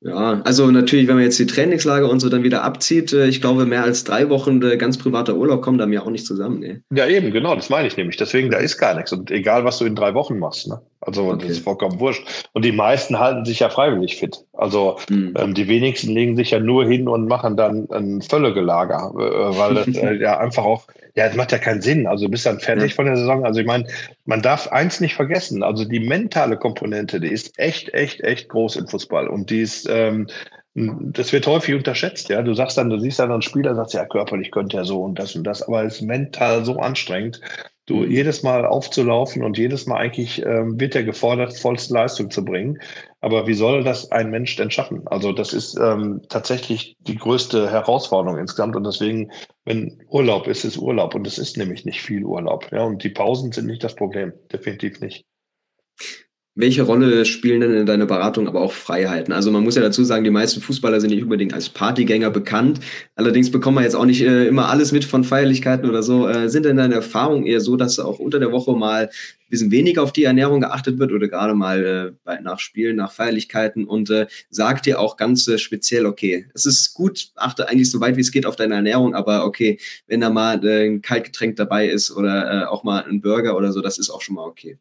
Ja, 0.02 0.42
also 0.46 0.72
natürlich, 0.72 1.08
wenn 1.08 1.16
man 1.16 1.26
jetzt 1.26 1.40
die 1.40 1.46
Trainingslager 1.46 2.10
und 2.10 2.22
so 2.22 2.30
dann 2.30 2.44
wieder 2.44 2.64
abzieht, 2.64 3.12
äh, 3.12 3.28
ich 3.28 3.42
glaube, 3.42 3.66
mehr 3.66 3.84
als 3.84 4.06
drei 4.06 4.30
Wochen 4.30 4.62
ganz 4.78 4.98
privater 4.98 5.36
Urlaub 5.36 5.62
kommen 5.62 5.78
da 5.78 5.86
mir 5.86 6.04
auch 6.04 6.10
nicht 6.10 6.26
zusammen. 6.26 6.60
Nee. 6.60 6.80
Ja, 6.96 7.06
eben, 7.08 7.32
genau, 7.32 7.54
das 7.56 7.70
meine 7.70 7.88
ich 7.88 7.98
nämlich. 7.98 8.16
Deswegen, 8.16 8.50
da 8.50 8.58
ist 8.58 8.78
gar 8.78 8.96
nichts. 8.96 9.12
Und 9.12 9.30
egal, 9.30 9.66
was 9.66 9.80
du 9.80 9.86
in 9.86 9.96
drei 9.96 10.14
Wochen 10.14 10.40
machst, 10.40 10.70
ne? 10.70 10.80
Also 11.02 11.28
okay. 11.28 11.48
das 11.48 11.52
ist 11.52 11.64
vollkommen 11.64 12.00
wurscht. 12.00 12.50
Und 12.54 12.66
die 12.66 12.72
meisten 12.72 13.20
halten 13.20 13.46
sich 13.46 13.60
ja 13.60 13.70
freiwillig 13.70 14.18
fit. 14.18 14.46
Also 14.54 14.98
mhm. 15.10 15.34
ähm, 15.38 15.54
die 15.54 15.68
wenigsten 15.68 16.12
legen 16.12 16.36
sich 16.36 16.52
ja 16.52 16.60
nur 16.60 16.86
hin 16.86 17.08
und 17.08 17.28
machen 17.28 17.56
dann 17.56 17.90
ein 17.92 18.22
Völlegelager, 18.22 19.14
äh, 19.16 19.58
weil 19.58 19.76
das 19.76 19.88
äh, 19.96 20.16
ja 20.16 20.38
einfach 20.40 20.66
auch 20.66 20.88
Ja, 21.16 21.26
es 21.26 21.36
macht 21.36 21.52
ja 21.54 21.58
keinen 21.58 21.82
Sinn. 21.82 22.06
Also 22.06 22.26
du 22.26 22.32
bist 22.32 22.46
dann 22.46 22.60
fertig 22.60 22.92
ja. 22.92 22.96
von 22.96 23.06
der 23.06 23.16
Saison. 23.16 23.46
Also 23.46 23.62
ich 23.62 23.66
meine, 23.66 23.86
man 24.26 24.42
darf 24.42 24.68
eins 24.68 25.00
nicht 25.00 25.16
vergessen. 25.16 25.64
Also 25.64 25.86
die 25.86 26.02
mentale 26.02 26.58
Komponente, 26.58 27.20
die 27.22 27.32
ist 27.32 27.58
echt, 27.58 27.94
echt, 27.94 28.22
echt 28.22 28.50
groß 28.50 28.76
im 28.76 28.88
Fußball. 28.88 29.28
Und 29.30 29.50
die 29.50 29.62
ist, 29.62 29.88
ähm, 29.90 30.28
das 30.76 31.34
wird 31.34 31.48
häufig 31.48 31.76
unterschätzt, 31.76 32.30
ja. 32.30 32.42
Du 32.42 32.54
sagst 32.54 32.78
dann, 32.78 32.90
du 32.90 33.00
siehst 33.00 33.20
dann 33.20 33.32
einen 33.32 33.42
Spieler, 33.42 33.76
sagst 33.76 33.94
ja, 33.94 34.06
körperlich 34.06 34.52
könnte 34.52 34.78
er 34.78 34.86
so 34.86 35.02
und 35.04 35.18
das 35.18 35.36
und 35.36 35.44
das, 35.44 35.64
aber 35.64 35.84
es 35.84 35.96
ist 35.96 36.02
mental 36.04 36.64
so 36.64 36.78
anstrengend, 36.78 37.42
mhm. 37.96 38.12
jedes 38.12 38.44
Mal 38.44 38.66
aufzulaufen 38.66 39.44
und 39.44 39.58
jedes 39.58 39.86
Mal 39.86 39.98
eigentlich 39.98 40.46
ähm, 40.46 40.80
wird 40.80 40.96
er 40.96 41.04
gefordert, 41.04 41.58
vollste 41.58 41.94
Leistung 41.94 42.30
zu 42.30 42.44
bringen. 42.44 42.80
Aber 43.22 43.48
wie 43.48 43.54
soll 43.54 43.84
das 43.84 44.12
ein 44.12 44.30
Mensch 44.30 44.56
denn 44.56 44.72
schaffen? 44.72 45.08
Also 45.08 45.32
das 45.32 45.54
ist 45.54 45.78
ähm, 45.78 46.22
tatsächlich 46.30 46.96
die 47.00 47.18
größte 47.18 47.70
Herausforderung 47.70 48.40
insgesamt 48.40 48.76
und 48.76 48.86
deswegen, 48.86 49.32
wenn 49.66 50.02
Urlaub 50.10 50.48
ist, 50.48 50.64
ist 50.64 50.78
Urlaub 50.78 51.16
und 51.16 51.28
es 51.28 51.38
ist 51.38 51.58
nämlich 51.58 51.86
nicht 51.86 52.02
viel 52.02 52.24
Urlaub. 52.24 52.72
Ja, 52.72 52.84
und 52.84 53.04
die 53.04 53.10
Pausen 53.10 53.52
sind 53.52 53.68
nicht 53.68 53.84
das 53.84 53.96
Problem, 53.96 54.34
definitiv 54.52 55.02
nicht. 55.02 55.26
Welche 56.60 56.82
Rolle 56.82 57.24
spielen 57.24 57.62
denn 57.62 57.74
in 57.74 57.86
deiner 57.86 58.06
Beratung 58.06 58.50
aber 58.50 58.60
auch 58.60 58.74
Freiheiten? 58.74 59.32
Also 59.32 59.50
man 59.50 59.64
muss 59.64 59.76
ja 59.76 59.82
dazu 59.82 60.04
sagen, 60.04 60.26
die 60.26 60.30
meisten 60.30 60.60
Fußballer 60.60 61.00
sind 61.00 61.12
nicht 61.12 61.24
unbedingt 61.24 61.54
als 61.54 61.70
Partygänger 61.70 62.32
bekannt. 62.32 62.82
Allerdings 63.16 63.50
bekommen 63.50 63.78
wir 63.78 63.84
jetzt 63.84 63.96
auch 63.96 64.04
nicht 64.04 64.22
äh, 64.22 64.46
immer 64.46 64.68
alles 64.68 64.92
mit 64.92 65.06
von 65.06 65.24
Feierlichkeiten 65.24 65.90
oder 65.90 66.04
so. 66.04 66.28
Äh, 66.28 66.50
sind 66.50 66.66
denn 66.66 66.76
deine 66.76 66.96
Erfahrungen 66.96 67.46
eher 67.46 67.62
so, 67.62 67.78
dass 67.78 67.98
auch 67.98 68.20
unter 68.20 68.40
der 68.40 68.52
Woche 68.52 68.74
mal 68.74 69.06
ein 69.06 69.10
bisschen 69.50 69.72
weniger 69.72 70.04
auf 70.04 70.12
die 70.12 70.26
Ernährung 70.26 70.60
geachtet 70.60 71.00
wird 71.00 71.14
oder 71.14 71.30
gerade 71.30 71.54
mal 71.54 72.18
äh, 72.28 72.42
nach 72.42 72.60
Spielen, 72.60 72.98
nach 72.98 73.14
Feierlichkeiten 73.14 73.86
und 73.86 74.10
äh, 74.10 74.28
sagt 74.50 74.86
dir 74.86 75.00
auch 75.00 75.16
ganz 75.16 75.48
äh, 75.48 75.58
speziell, 75.60 76.06
okay, 76.06 76.46
es 76.54 76.66
ist 76.66 76.94
gut, 76.94 77.30
achte 77.38 77.70
eigentlich 77.70 77.90
so 77.90 78.02
weit 78.02 78.18
wie 78.18 78.22
es 78.22 78.34
geht 78.34 78.46
auf 78.46 78.58
deine 78.58 78.76
Ernährung, 78.76 79.16
aber 79.16 79.46
okay, 79.46 79.80
wenn 80.08 80.20
da 80.20 80.30
mal 80.30 80.62
äh, 80.66 80.88
ein 80.90 81.02
Kaltgetränk 81.02 81.56
dabei 81.56 81.88
ist 81.88 82.12
oder 82.12 82.70
auch 82.70 82.84
mal 82.84 83.06
ein 83.06 83.22
Burger 83.22 83.56
oder 83.56 83.72
so, 83.72 83.80
das 83.80 83.98
ist 83.98 84.10
auch 84.10 84.22
schon 84.22 84.36
mal 84.36 84.46
okay. 84.46 84.78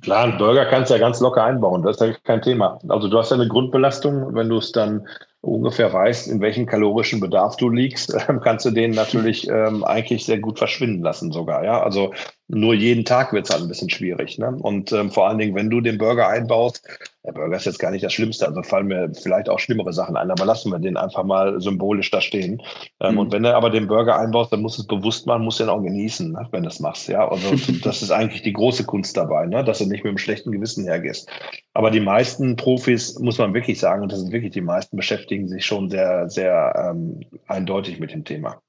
Klar, 0.00 0.24
einen 0.24 0.38
Burger 0.38 0.66
kannst 0.66 0.90
du 0.90 0.94
ja 0.94 1.00
ganz 1.00 1.20
locker 1.20 1.44
einbauen, 1.44 1.82
das 1.82 2.00
ist 2.00 2.06
ja 2.06 2.14
kein 2.24 2.42
Thema. 2.42 2.78
Also 2.88 3.08
du 3.08 3.18
hast 3.18 3.30
ja 3.30 3.36
eine 3.36 3.46
Grundbelastung, 3.46 4.34
wenn 4.34 4.48
du 4.48 4.56
es 4.56 4.72
dann 4.72 5.06
ungefähr 5.42 5.92
weißt, 5.92 6.28
in 6.28 6.40
welchem 6.40 6.66
kalorischen 6.66 7.20
Bedarf 7.20 7.56
du 7.56 7.68
liegst, 7.68 8.16
kannst 8.42 8.64
du 8.64 8.70
den 8.70 8.92
natürlich 8.92 9.48
ähm, 9.48 9.84
eigentlich 9.84 10.24
sehr 10.24 10.38
gut 10.38 10.58
verschwinden 10.58 11.02
lassen 11.02 11.30
sogar. 11.30 11.64
Ja, 11.64 11.82
also 11.82 12.14
nur 12.48 12.74
jeden 12.74 13.04
Tag 13.04 13.32
wird 13.32 13.46
es 13.46 13.50
halt 13.50 13.62
ein 13.62 13.68
bisschen 13.68 13.90
schwierig. 13.90 14.38
Ne? 14.38 14.56
Und 14.60 14.92
ähm, 14.92 15.10
vor 15.10 15.28
allen 15.28 15.38
Dingen, 15.38 15.54
wenn 15.54 15.70
du 15.70 15.80
den 15.80 15.98
Burger 15.98 16.28
einbaust, 16.28 16.86
der 17.24 17.32
Burger 17.32 17.56
ist 17.56 17.66
jetzt 17.66 17.78
gar 17.78 17.92
nicht 17.92 18.02
das 18.02 18.12
Schlimmste, 18.12 18.48
also 18.48 18.62
fallen 18.62 18.88
mir 18.88 19.12
vielleicht 19.14 19.48
auch 19.48 19.60
schlimmere 19.60 19.92
Sachen 19.92 20.16
ein, 20.16 20.30
aber 20.30 20.44
lassen 20.44 20.72
wir 20.72 20.80
den 20.80 20.96
einfach 20.96 21.22
mal 21.22 21.60
symbolisch 21.60 22.10
da 22.10 22.20
stehen. 22.20 22.60
Ähm, 23.00 23.12
mhm. 23.12 23.18
Und 23.18 23.32
wenn 23.32 23.44
du 23.44 23.54
aber 23.54 23.70
den 23.70 23.86
Burger 23.86 24.18
einbaust, 24.18 24.52
dann 24.52 24.60
musst 24.60 24.78
du 24.78 24.82
es 24.82 24.88
bewusst 24.88 25.26
machen, 25.26 25.44
musst 25.44 25.60
du 25.60 25.64
ihn 25.64 25.70
auch 25.70 25.82
genießen, 25.82 26.32
ne? 26.32 26.48
wenn 26.50 26.64
du 26.64 26.68
es 26.68 26.80
machst. 26.80 27.08
Ja, 27.08 27.28
also 27.28 27.54
das 27.84 28.02
ist 28.02 28.10
eigentlich 28.10 28.42
die 28.42 28.52
große 28.52 28.84
Kunst 28.84 29.16
dabei, 29.16 29.46
ne? 29.46 29.62
dass 29.62 29.78
du 29.78 29.84
nicht 29.86 30.02
mit 30.02 30.10
einem 30.10 30.18
schlechten 30.18 30.50
Gewissen 30.50 30.84
hergehst. 30.84 31.28
Aber 31.74 31.90
die 31.90 32.00
meisten 32.00 32.56
Profis, 32.56 33.18
muss 33.20 33.38
man 33.38 33.54
wirklich 33.54 33.78
sagen, 33.78 34.02
und 34.02 34.10
das 34.10 34.18
sind 34.18 34.32
wirklich 34.32 34.52
die 34.52 34.60
meisten, 34.60 34.96
beschäftigen 34.96 35.46
sich 35.46 35.64
schon 35.64 35.90
sehr, 35.90 36.28
sehr 36.28 36.90
ähm, 36.90 37.20
eindeutig 37.46 38.00
mit 38.00 38.12
dem 38.12 38.24
Thema. 38.24 38.60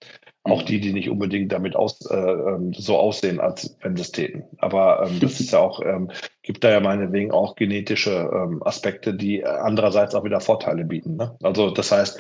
Auch 0.46 0.64
die, 0.64 0.82
die 0.82 0.92
nicht 0.92 1.10
unbedingt 1.10 1.52
damit 1.54 1.76
aus, 1.76 2.06
äh, 2.10 2.16
ähm, 2.16 2.74
so 2.74 2.98
aussehen, 2.98 3.40
als 3.40 3.78
wenn 3.82 3.96
sie 3.96 4.02
es 4.02 4.12
täten. 4.12 4.44
Aber 4.58 5.08
ähm, 5.08 5.20
das 5.22 5.40
ist 5.40 5.54
ja 5.54 5.60
auch, 5.60 5.82
ähm, 5.82 6.12
gibt 6.42 6.64
da 6.66 6.72
ja 6.72 6.82
meinetwegen 6.82 7.32
auch 7.32 7.56
genetische 7.56 8.30
ähm, 8.34 8.62
Aspekte, 8.62 9.14
die 9.14 9.46
andererseits 9.46 10.16
auch 10.16 10.26
wieder 10.26 10.42
Vorteile 10.42 10.84
bieten. 10.84 11.16
Ne? 11.16 11.36
Also 11.42 11.72
das 11.72 11.94
heißt, 11.94 12.20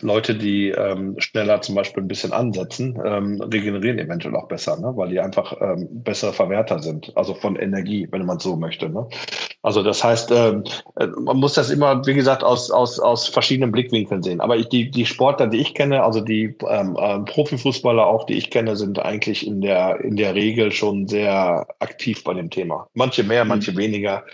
Leute, 0.00 0.34
die 0.34 0.68
ähm, 0.68 1.14
schneller 1.18 1.62
zum 1.62 1.74
Beispiel 1.74 2.02
ein 2.02 2.08
bisschen 2.08 2.32
ansetzen, 2.32 2.98
ähm, 3.04 3.40
regenerieren 3.40 3.98
eventuell 3.98 4.36
auch 4.36 4.48
besser, 4.48 4.78
ne? 4.78 4.92
weil 4.94 5.08
die 5.08 5.20
einfach 5.20 5.56
ähm, 5.60 5.88
bessere 5.90 6.34
Verwerter 6.34 6.80
sind, 6.80 7.12
also 7.16 7.34
von 7.34 7.56
Energie, 7.56 8.06
wenn 8.10 8.26
man 8.26 8.38
so 8.38 8.56
möchte. 8.56 8.90
Ne? 8.90 9.08
Also 9.62 9.82
das 9.82 10.04
heißt, 10.04 10.30
ähm, 10.32 10.64
äh, 10.96 11.06
man 11.06 11.38
muss 11.38 11.54
das 11.54 11.70
immer, 11.70 12.06
wie 12.06 12.14
gesagt, 12.14 12.44
aus, 12.44 12.70
aus, 12.70 13.00
aus 13.00 13.26
verschiedenen 13.26 13.72
Blickwinkeln 13.72 14.22
sehen. 14.22 14.40
Aber 14.40 14.56
ich, 14.56 14.68
die, 14.68 14.90
die 14.90 15.06
Sportler, 15.06 15.46
die 15.46 15.58
ich 15.58 15.74
kenne, 15.74 16.04
also 16.04 16.20
die 16.20 16.54
ähm, 16.68 16.96
äh, 17.00 17.18
Profifußballer 17.20 18.06
auch, 18.06 18.26
die 18.26 18.34
ich 18.34 18.50
kenne, 18.50 18.76
sind 18.76 18.98
eigentlich 18.98 19.46
in 19.46 19.62
der, 19.62 20.00
in 20.00 20.16
der 20.16 20.34
Regel 20.34 20.72
schon 20.72 21.08
sehr 21.08 21.66
aktiv 21.80 22.22
bei 22.22 22.34
dem 22.34 22.50
Thema. 22.50 22.86
Manche 22.94 23.24
mehr, 23.24 23.44
mhm. 23.44 23.48
manche 23.48 23.76
weniger. 23.76 24.24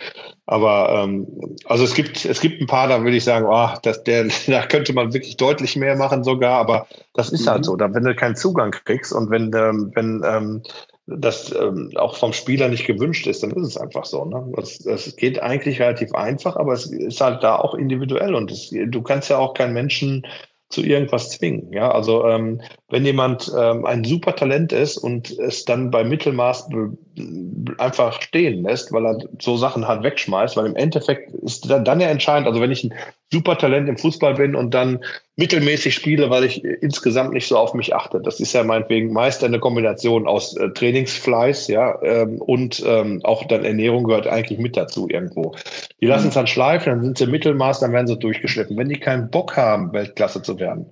Aber 0.52 1.02
ähm, 1.02 1.26
also 1.64 1.82
es 1.82 1.94
gibt, 1.94 2.26
es 2.26 2.40
gibt 2.42 2.60
ein 2.60 2.66
paar, 2.66 2.86
da 2.86 3.02
würde 3.02 3.16
ich 3.16 3.24
sagen, 3.24 3.46
oh, 3.48 3.70
das, 3.82 4.04
der, 4.04 4.28
da 4.46 4.66
könnte 4.66 4.92
man 4.92 5.14
wirklich 5.14 5.38
deutlich 5.38 5.76
mehr 5.76 5.96
machen 5.96 6.24
sogar, 6.24 6.58
aber 6.58 6.86
das 7.14 7.32
ist 7.32 7.46
halt 7.46 7.64
mhm. 7.64 7.70
halt 7.70 7.90
so. 7.90 7.94
Wenn 7.94 8.04
du 8.04 8.14
keinen 8.14 8.36
Zugang 8.36 8.70
kriegst 8.70 9.14
und 9.14 9.30
wenn, 9.30 9.50
ähm, 9.54 9.92
wenn 9.94 10.22
ähm, 10.26 10.62
das 11.06 11.54
ähm, 11.58 11.90
auch 11.96 12.16
vom 12.16 12.34
Spieler 12.34 12.68
nicht 12.68 12.86
gewünscht 12.86 13.26
ist, 13.26 13.42
dann 13.42 13.52
ist 13.52 13.66
es 13.66 13.76
einfach 13.78 14.04
so. 14.04 14.26
Ne? 14.26 14.52
Das, 14.54 14.78
das 14.78 15.16
geht 15.16 15.42
eigentlich 15.42 15.80
relativ 15.80 16.12
einfach, 16.12 16.56
aber 16.56 16.74
es 16.74 16.84
ist 16.84 17.22
halt 17.22 17.42
da 17.42 17.56
auch 17.56 17.74
individuell 17.74 18.34
und 18.34 18.50
es, 18.50 18.68
du 18.70 19.02
kannst 19.02 19.30
ja 19.30 19.38
auch 19.38 19.54
keinen 19.54 19.72
Menschen 19.72 20.26
zu 20.68 20.82
irgendwas 20.82 21.30
zwingen. 21.30 21.72
Ja, 21.72 21.90
also 21.90 22.26
ähm, 22.26 22.60
wenn 22.92 23.06
jemand 23.06 23.50
ähm, 23.58 23.86
ein 23.86 24.04
super 24.04 24.36
Talent 24.36 24.70
ist 24.70 24.98
und 24.98 25.30
es 25.38 25.64
dann 25.64 25.90
bei 25.90 26.04
Mittelmaß 26.04 26.68
einfach 27.78 28.20
stehen 28.20 28.62
lässt, 28.64 28.92
weil 28.92 29.06
er 29.06 29.18
so 29.40 29.56
Sachen 29.56 29.88
halt 29.88 30.02
wegschmeißt, 30.02 30.58
weil 30.58 30.66
im 30.66 30.76
Endeffekt 30.76 31.32
ist 31.36 31.70
dann, 31.70 31.86
dann 31.86 32.00
ja 32.00 32.08
entscheidend, 32.08 32.46
also 32.46 32.60
wenn 32.60 32.70
ich 32.70 32.84
ein 32.84 32.92
super 33.32 33.56
Talent 33.56 33.88
im 33.88 33.96
Fußball 33.96 34.34
bin 34.34 34.54
und 34.54 34.74
dann 34.74 35.02
mittelmäßig 35.36 35.94
spiele, 35.94 36.28
weil 36.28 36.44
ich 36.44 36.62
insgesamt 36.62 37.32
nicht 37.32 37.48
so 37.48 37.56
auf 37.56 37.72
mich 37.72 37.94
achte. 37.94 38.20
Das 38.20 38.40
ist 38.40 38.52
ja 38.52 38.62
meinetwegen 38.62 39.10
meist 39.10 39.42
eine 39.42 39.58
Kombination 39.58 40.26
aus 40.26 40.54
äh, 40.58 40.68
Trainingsfleiß, 40.68 41.68
ja, 41.68 41.98
ähm, 42.02 42.42
und 42.42 42.84
ähm, 42.86 43.20
auch 43.24 43.44
dann 43.44 43.64
Ernährung 43.64 44.04
gehört 44.04 44.26
eigentlich 44.26 44.58
mit 44.58 44.76
dazu 44.76 45.08
irgendwo. 45.08 45.54
Die 46.02 46.06
lassen 46.06 46.28
es 46.28 46.34
dann 46.34 46.46
schleifen, 46.46 46.90
dann 46.90 47.02
sind 47.02 47.16
sie 47.16 47.26
Mittelmaß, 47.26 47.80
dann 47.80 47.94
werden 47.94 48.06
sie 48.06 48.18
durchgeschliffen. 48.18 48.76
Wenn 48.76 48.90
die 48.90 49.00
keinen 49.00 49.30
Bock 49.30 49.56
haben, 49.56 49.94
Weltklasse 49.94 50.42
zu 50.42 50.58
werden, 50.58 50.90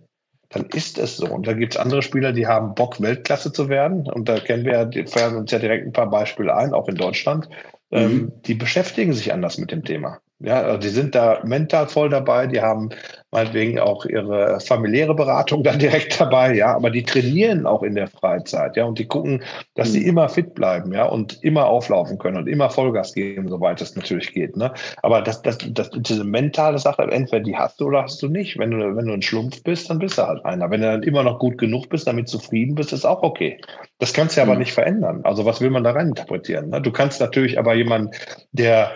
dann 0.50 0.66
ist 0.66 0.98
es 0.98 1.16
so. 1.16 1.26
Und 1.26 1.46
da 1.46 1.54
gibt 1.54 1.74
es 1.74 1.80
andere 1.80 2.02
Spieler, 2.02 2.32
die 2.32 2.46
haben 2.46 2.74
Bock, 2.74 3.00
Weltklasse 3.00 3.52
zu 3.52 3.68
werden. 3.68 4.08
Und 4.10 4.28
da 4.28 4.38
kennen 4.40 4.64
wir 4.64 4.72
ja, 4.72 5.06
feiern 5.06 5.36
uns 5.36 5.50
ja 5.50 5.58
direkt 5.58 5.86
ein 5.86 5.92
paar 5.92 6.10
Beispiele 6.10 6.54
ein, 6.54 6.74
auch 6.74 6.88
in 6.88 6.96
Deutschland. 6.96 7.48
Ähm, 7.92 8.12
mhm. 8.12 8.32
die 8.46 8.54
beschäftigen 8.54 9.12
sich 9.12 9.32
anders 9.32 9.58
mit 9.58 9.72
dem 9.72 9.84
Thema. 9.84 10.20
Ja, 10.42 10.62
also 10.62 10.78
die 10.78 10.88
sind 10.88 11.14
da 11.14 11.40
mental 11.44 11.86
voll 11.86 12.08
dabei, 12.08 12.46
die 12.46 12.62
haben 12.62 12.88
meinetwegen 13.30 13.78
auch 13.78 14.06
ihre 14.06 14.58
familiäre 14.60 15.14
Beratung 15.14 15.62
da 15.64 15.76
direkt 15.76 16.18
dabei, 16.18 16.54
ja, 16.54 16.74
aber 16.74 16.90
die 16.90 17.02
trainieren 17.02 17.66
auch 17.66 17.82
in 17.82 17.94
der 17.94 18.08
Freizeit, 18.08 18.76
ja, 18.76 18.84
und 18.84 18.98
die 18.98 19.06
gucken, 19.06 19.42
dass 19.74 19.92
sie 19.92 20.00
mhm. 20.00 20.08
immer 20.08 20.28
fit 20.30 20.54
bleiben, 20.54 20.94
ja, 20.94 21.04
und 21.04 21.42
immer 21.44 21.66
auflaufen 21.66 22.16
können 22.18 22.38
und 22.38 22.48
immer 22.48 22.70
Vollgas 22.70 23.12
geben, 23.12 23.48
soweit 23.48 23.82
es 23.82 23.94
natürlich 23.94 24.32
geht, 24.32 24.56
ne. 24.56 24.72
Aber 25.02 25.20
das, 25.20 25.42
das, 25.42 25.58
das, 25.58 25.90
diese 25.90 26.24
mentale 26.24 26.78
Sache, 26.78 27.02
entweder 27.02 27.40
die 27.40 27.56
hast 27.56 27.78
du 27.78 27.88
oder 27.88 28.04
hast 28.04 28.22
du 28.22 28.28
nicht. 28.28 28.58
Wenn 28.58 28.70
du, 28.70 28.96
wenn 28.96 29.06
du 29.06 29.12
ein 29.12 29.22
Schlumpf 29.22 29.62
bist, 29.62 29.90
dann 29.90 29.98
bist 29.98 30.16
du 30.16 30.26
halt 30.26 30.44
einer. 30.44 30.70
Wenn 30.70 30.80
du 30.80 30.90
dann 30.90 31.02
immer 31.02 31.22
noch 31.22 31.38
gut 31.38 31.58
genug 31.58 31.88
bist, 31.90 32.06
damit 32.06 32.28
zufrieden 32.28 32.74
bist, 32.74 32.92
ist 32.92 33.04
auch 33.04 33.22
okay. 33.22 33.60
Das 33.98 34.12
kannst 34.14 34.36
du 34.36 34.42
mhm. 34.42 34.48
aber 34.48 34.58
nicht 34.58 34.72
verändern. 34.72 35.20
Also 35.24 35.44
was 35.44 35.60
will 35.60 35.70
man 35.70 35.84
da 35.84 35.92
rein 35.92 36.08
interpretieren? 36.08 36.70
Ne? 36.70 36.80
Du 36.80 36.90
kannst 36.90 37.20
natürlich 37.20 37.58
aber 37.58 37.74
jemanden, 37.74 38.10
der 38.52 38.90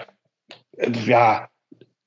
ja, 1.07 1.49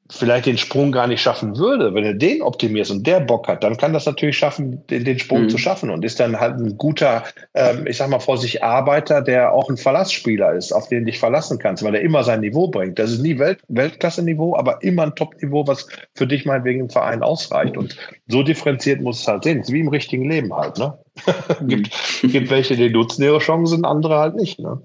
vielleicht 0.10 0.46
den 0.46 0.58
Sprung 0.58 0.92
gar 0.92 1.08
nicht 1.08 1.22
schaffen 1.22 1.58
würde, 1.58 1.94
wenn 1.94 2.06
er 2.06 2.14
den 2.14 2.42
optimierst 2.42 2.92
und 2.92 3.06
der 3.06 3.20
Bock 3.20 3.48
hat, 3.48 3.64
dann 3.64 3.78
kann 3.78 3.94
das 3.94 4.06
natürlich 4.06 4.38
schaffen, 4.38 4.86
den, 4.88 5.04
den 5.04 5.20
Sprung 5.20 5.44
mhm. 5.44 5.50
zu 5.50 5.58
schaffen 5.58 5.90
und 5.90 6.06
ist 6.06 6.20
dann 6.20 6.40
halt 6.40 6.60
ein 6.60 6.78
guter, 6.78 7.24
ähm, 7.54 7.86
ich 7.88 7.98
sag 7.98 8.10
mal 8.10 8.20
vor 8.20 8.38
sich 8.38 8.64
Arbeiter, 8.64 9.22
der 9.22 9.52
auch 9.52 9.70
ein 9.70 9.78
Verlassspieler 9.78 10.54
ist, 10.54 10.72
auf 10.72 10.88
den 10.88 11.06
dich 11.06 11.20
verlassen 11.20 11.60
kannst, 11.60 11.84
weil 11.84 11.96
er 11.96 12.02
immer 12.02 12.24
sein 12.24 12.40
Niveau 12.40 12.68
bringt. 12.68 12.98
Das 13.00 13.12
ist 13.12 13.22
nie 13.22 13.38
Welt, 13.38 13.60
Weltklasse-Niveau, 13.68 14.56
aber 14.56 14.82
immer 14.82 15.04
ein 15.04 15.16
Top-Niveau, 15.16 15.68
was 15.68 15.88
für 16.16 16.28
dich 16.28 16.46
meinetwegen 16.46 16.82
im 16.82 16.90
Verein 16.90 17.22
ausreicht. 17.22 17.76
Und 17.76 17.98
so 18.28 18.44
differenziert 18.44 19.02
muss 19.02 19.22
es 19.22 19.28
halt 19.28 19.44
sehen. 19.44 19.60
Es 19.60 19.68
ist 19.68 19.74
wie 19.74 19.82
im 19.82 19.90
richtigen 19.90 20.30
Leben 20.30 20.56
halt, 20.56 20.78
ne? 20.78 20.98
gibt, 21.68 21.90
mhm. 22.24 22.32
gibt 22.32 22.50
welche, 22.50 22.76
die 22.78 22.90
nutzen 22.90 23.24
ihre 23.24 23.40
Chancen, 23.40 23.84
andere 23.84 24.18
halt 24.20 24.36
nicht, 24.36 24.60
ne? 24.60 24.82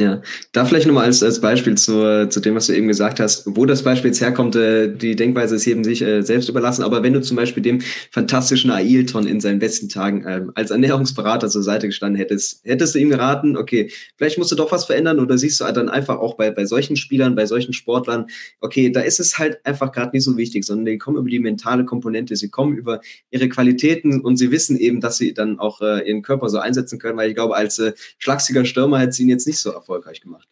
Ja, 0.00 0.22
da 0.52 0.64
vielleicht 0.64 0.86
nochmal 0.86 1.06
als, 1.06 1.24
als 1.24 1.40
Beispiel 1.40 1.76
zu, 1.76 2.28
zu 2.28 2.38
dem, 2.38 2.54
was 2.54 2.68
du 2.68 2.72
eben 2.72 2.86
gesagt 2.86 3.18
hast, 3.18 3.42
wo 3.56 3.66
das 3.66 3.82
Beispiel 3.82 4.10
jetzt 4.10 4.20
herkommt, 4.20 4.54
äh, 4.54 4.94
die 4.94 5.16
Denkweise 5.16 5.56
ist 5.56 5.64
jedem 5.64 5.82
sich 5.82 6.02
äh, 6.02 6.22
selbst 6.22 6.48
überlassen, 6.48 6.84
aber 6.84 7.02
wenn 7.02 7.14
du 7.14 7.20
zum 7.20 7.36
Beispiel 7.36 7.64
dem 7.64 7.80
fantastischen 8.12 8.70
Ailton 8.70 9.26
in 9.26 9.40
seinen 9.40 9.58
besten 9.58 9.88
Tagen 9.88 10.24
äh, 10.24 10.42
als 10.54 10.70
Ernährungsberater 10.70 11.48
zur 11.48 11.64
Seite 11.64 11.88
gestanden 11.88 12.16
hättest, 12.16 12.64
hättest 12.64 12.94
du 12.94 13.00
ihm 13.00 13.10
geraten, 13.10 13.56
okay, 13.56 13.90
vielleicht 14.16 14.38
musst 14.38 14.52
du 14.52 14.54
doch 14.54 14.70
was 14.70 14.84
verändern 14.84 15.18
oder 15.18 15.36
siehst 15.36 15.60
du 15.60 15.64
dann 15.64 15.88
einfach 15.88 16.18
auch 16.18 16.36
bei, 16.36 16.52
bei 16.52 16.64
solchen 16.64 16.94
Spielern, 16.94 17.34
bei 17.34 17.46
solchen 17.46 17.72
Sportlern, 17.72 18.26
okay, 18.60 18.92
da 18.92 19.00
ist 19.00 19.18
es 19.18 19.36
halt 19.36 19.58
einfach 19.66 19.90
gerade 19.90 20.12
nicht 20.12 20.22
so 20.22 20.36
wichtig, 20.36 20.64
sondern 20.64 20.84
die 20.84 20.98
kommen 20.98 21.16
über 21.16 21.28
die 21.28 21.40
mentale 21.40 21.84
Komponente, 21.84 22.36
sie 22.36 22.50
kommen 22.50 22.76
über 22.76 23.00
ihre 23.32 23.48
Qualitäten 23.48 24.20
und 24.20 24.36
sie 24.36 24.52
wissen 24.52 24.76
eben, 24.78 25.00
dass 25.00 25.18
sie 25.18 25.34
dann 25.34 25.58
auch 25.58 25.80
äh, 25.80 26.08
ihren 26.08 26.22
Körper 26.22 26.48
so 26.50 26.58
einsetzen 26.58 27.00
können, 27.00 27.18
weil 27.18 27.30
ich 27.30 27.34
glaube, 27.34 27.56
als 27.56 27.80
äh, 27.80 27.94
schlagsiger 28.18 28.64
Stürmer 28.64 29.00
hätte 29.00 29.14
sie 29.14 29.24
ihn 29.24 29.28
jetzt 29.28 29.48
nicht 29.48 29.58
so 29.58 29.72
erfolgreich 29.88 30.20
gemacht. 30.20 30.48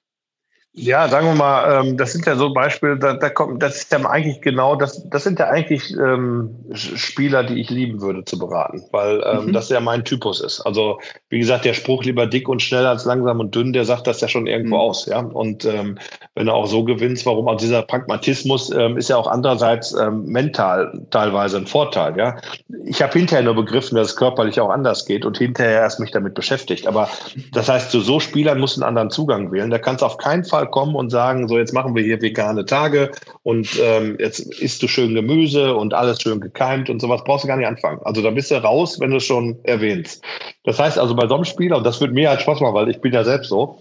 Ja, 0.79 1.09
sagen 1.09 1.27
wir 1.27 1.35
mal, 1.35 1.81
ähm, 1.81 1.97
das 1.97 2.13
sind 2.13 2.27
ja 2.27 2.37
so 2.37 2.53
Beispiele, 2.53 2.99
da, 2.99 3.15
da 3.15 3.31
kommt, 3.31 3.63
das 3.63 3.79
ist 3.79 3.93
ja 3.93 3.99
eigentlich 4.05 4.43
genau, 4.43 4.77
das, 4.77 5.09
das 5.09 5.25
sind 5.25 5.39
ja 5.39 5.47
eigentlich 5.47 5.97
ähm, 5.97 6.55
Spieler, 6.75 7.45
die 7.45 7.59
ich 7.59 7.71
lieben 7.71 8.03
würde 8.03 8.27
zu 8.27 8.39
beraten, 8.39 8.83
weil 8.93 9.23
ähm, 9.25 9.47
mhm. 9.47 9.53
das 9.55 9.71
ja 9.71 9.81
mein 9.81 10.05
Typus 10.05 10.43
ist. 10.43 10.61
Also 10.61 10.99
wie 11.31 11.39
gesagt, 11.39 11.65
der 11.65 11.73
Spruch 11.73 12.05
lieber 12.05 12.27
dick 12.27 12.47
und 12.47 12.61
schnell 12.61 12.85
als 12.85 13.07
langsam 13.07 13.41
und 13.41 13.55
dünn, 13.55 13.73
der 13.73 13.87
sagt 13.87 14.07
das 14.07 14.21
ja 14.21 14.29
schon 14.29 14.47
irgendwo 14.47 14.75
mhm. 14.75 14.81
aus, 14.83 15.07
ja. 15.07 15.21
Und 15.21 15.65
ähm, 15.65 15.97
wenn 16.35 16.45
du 16.45 16.53
auch 16.53 16.67
so 16.67 16.85
gewinnst, 16.85 17.25
warum? 17.25 17.49
Also 17.49 17.65
dieser 17.65 17.81
Pragmatismus 17.81 18.71
ähm, 18.71 18.99
ist 18.99 19.09
ja 19.09 19.17
auch 19.17 19.29
andererseits 19.29 19.95
ähm, 19.95 20.27
mental 20.27 20.93
teilweise 21.11 21.57
ein 21.57 21.67
Vorteil, 21.67 22.19
ja. 22.19 22.37
Ich 22.85 23.01
habe 23.01 23.15
hinterher 23.15 23.45
nur 23.45 23.55
begriffen, 23.55 23.97
dass 23.97 24.09
es 24.09 24.17
körperlich 24.17 24.61
auch 24.61 24.69
anders 24.69 25.07
geht 25.07 25.25
und 25.25 25.39
hinterher 25.39 25.81
erst 25.81 26.01
mich 26.01 26.11
damit 26.11 26.35
beschäftigt. 26.35 26.87
Aber 26.87 27.09
das 27.53 27.71
heißt, 27.71 27.91
zu 27.91 28.01
so 28.01 28.21
Spielern 28.21 28.61
muss 28.61 28.77
einen 28.77 28.87
anderen 28.87 29.09
Zugang 29.09 29.51
wählen. 29.51 29.71
Da 29.71 29.79
kannst 29.79 30.03
du 30.03 30.07
auf 30.07 30.19
keinen 30.19 30.45
Fall 30.45 30.66
kommen 30.67 30.95
und 30.95 31.11
sagen, 31.11 31.49
so 31.49 31.59
jetzt 31.59 31.73
machen 31.73 31.95
wir 31.95 32.03
hier 32.03 32.21
vegane 32.21 32.65
Tage 32.65 33.11
und 33.43 33.69
ähm, 33.83 34.17
jetzt 34.19 34.41
isst 34.41 34.83
du 34.83 34.89
schön 34.89 35.15
Gemüse 35.15 35.75
und 35.75 35.95
alles 35.95 36.21
schön 36.21 36.41
gekeimt 36.41 36.91
und 36.91 37.01
sowas, 37.01 37.23
brauchst 37.25 37.45
du 37.45 37.49
gar 37.49 37.57
nicht 37.57 37.67
anfangen. 37.67 38.01
Also 38.05 38.23
da 38.23 38.31
bist 38.31 38.51
du 38.51 38.57
raus, 38.57 38.99
wenn 39.01 39.11
du 39.11 39.17
es 39.17 39.25
schon 39.25 39.59
erwähnst. 39.65 40.23
Das 40.65 40.79
heißt 40.79 40.99
also 40.99 41.15
bei 41.15 41.27
so 41.29 41.35
einem 41.35 41.45
Spieler, 41.45 41.79
und 41.79 41.85
das 41.85 42.01
wird 42.01 42.13
mir 42.13 42.29
halt 42.29 42.41
Spaß 42.43 42.61
machen, 42.61 42.75
weil 42.75 42.91
ich 42.91 43.01
bin 43.01 43.13
ja 43.13 43.25
selbst 43.25 43.49
so, 43.49 43.79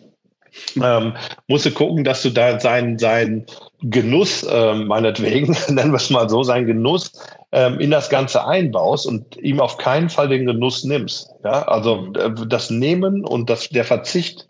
ähm, 0.81 1.13
musst 1.47 1.65
du 1.65 1.71
gucken, 1.71 2.03
dass 2.03 2.21
du 2.21 2.29
da 2.29 2.59
seinen, 2.59 2.97
seinen 2.97 3.45
Genuss, 3.81 4.45
ähm, 4.49 4.87
meinetwegen, 4.87 5.55
nennen 5.69 5.91
wir 5.91 5.97
es 5.97 6.09
mal 6.09 6.29
so, 6.29 6.43
seinen 6.43 6.67
Genuss 6.67 7.11
ähm, 7.51 7.79
in 7.79 7.91
das 7.91 8.09
Ganze 8.09 8.45
einbaust 8.45 9.05
und 9.05 9.37
ihm 9.37 9.59
auf 9.59 9.77
keinen 9.77 10.09
Fall 10.09 10.29
den 10.29 10.45
Genuss 10.45 10.83
nimmst. 10.83 11.29
Ja? 11.43 11.63
Also 11.63 12.11
äh, 12.13 12.31
das 12.47 12.69
Nehmen 12.69 13.25
und 13.25 13.49
das, 13.49 13.69
der 13.69 13.85
Verzicht 13.85 14.47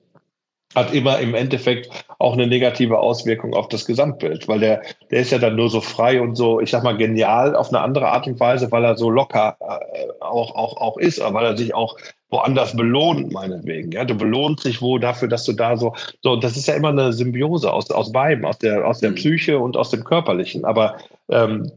hat 0.76 0.94
immer 0.94 1.20
im 1.20 1.34
Endeffekt 1.34 1.90
auch 2.20 2.34
eine 2.34 2.48
negative 2.48 3.00
Auswirkung 3.00 3.54
auf 3.54 3.70
das 3.70 3.86
Gesamtbild, 3.86 4.48
weil 4.48 4.60
der, 4.60 4.82
der 5.10 5.20
ist 5.20 5.32
ja 5.32 5.38
dann 5.38 5.56
nur 5.56 5.70
so 5.70 5.82
frei 5.82 6.22
und 6.22 6.36
so, 6.36 6.60
ich 6.60 6.70
sag 6.70 6.84
mal, 6.84 6.98
genial 6.98 7.56
auf 7.56 7.70
eine 7.70 7.82
andere 7.82 8.10
Art 8.10 8.28
und 8.28 8.40
Weise, 8.40 8.72
weil 8.72 8.84
er 8.84 8.98
so 8.98 9.10
locker 9.10 9.58
äh, 9.62 10.08
auch, 10.20 10.54
auch, 10.56 10.78
auch 10.78 10.98
ist, 10.98 11.20
aber 11.20 11.40
weil 11.40 11.46
er 11.46 11.58
sich 11.58 11.74
auch 11.74 11.98
woanders 12.30 12.76
belohnt, 12.76 13.32
meinetwegen. 13.32 13.92
Ja, 13.92 14.04
du 14.04 14.16
belohnst 14.16 14.66
dich 14.66 14.82
wo 14.82 14.98
dafür, 14.98 15.28
dass 15.28 15.46
du 15.46 15.54
da 15.54 15.78
so, 15.78 15.94
so, 16.22 16.36
das 16.36 16.58
ist 16.58 16.68
ja 16.68 16.74
immer 16.74 16.90
eine 16.90 17.14
Symbiose 17.14 17.72
aus, 17.72 17.90
aus 17.92 18.12
beiden, 18.12 18.46
aus 18.46 18.58
der, 18.58 18.86
aus 18.88 19.00
der 19.00 19.12
mhm. 19.12 19.16
Psyche 19.16 19.60
und 19.60 19.78
aus 19.78 19.92
dem 19.92 20.04
Körperlichen. 20.04 20.66
Aber 20.66 20.98
ähm, 21.30 21.72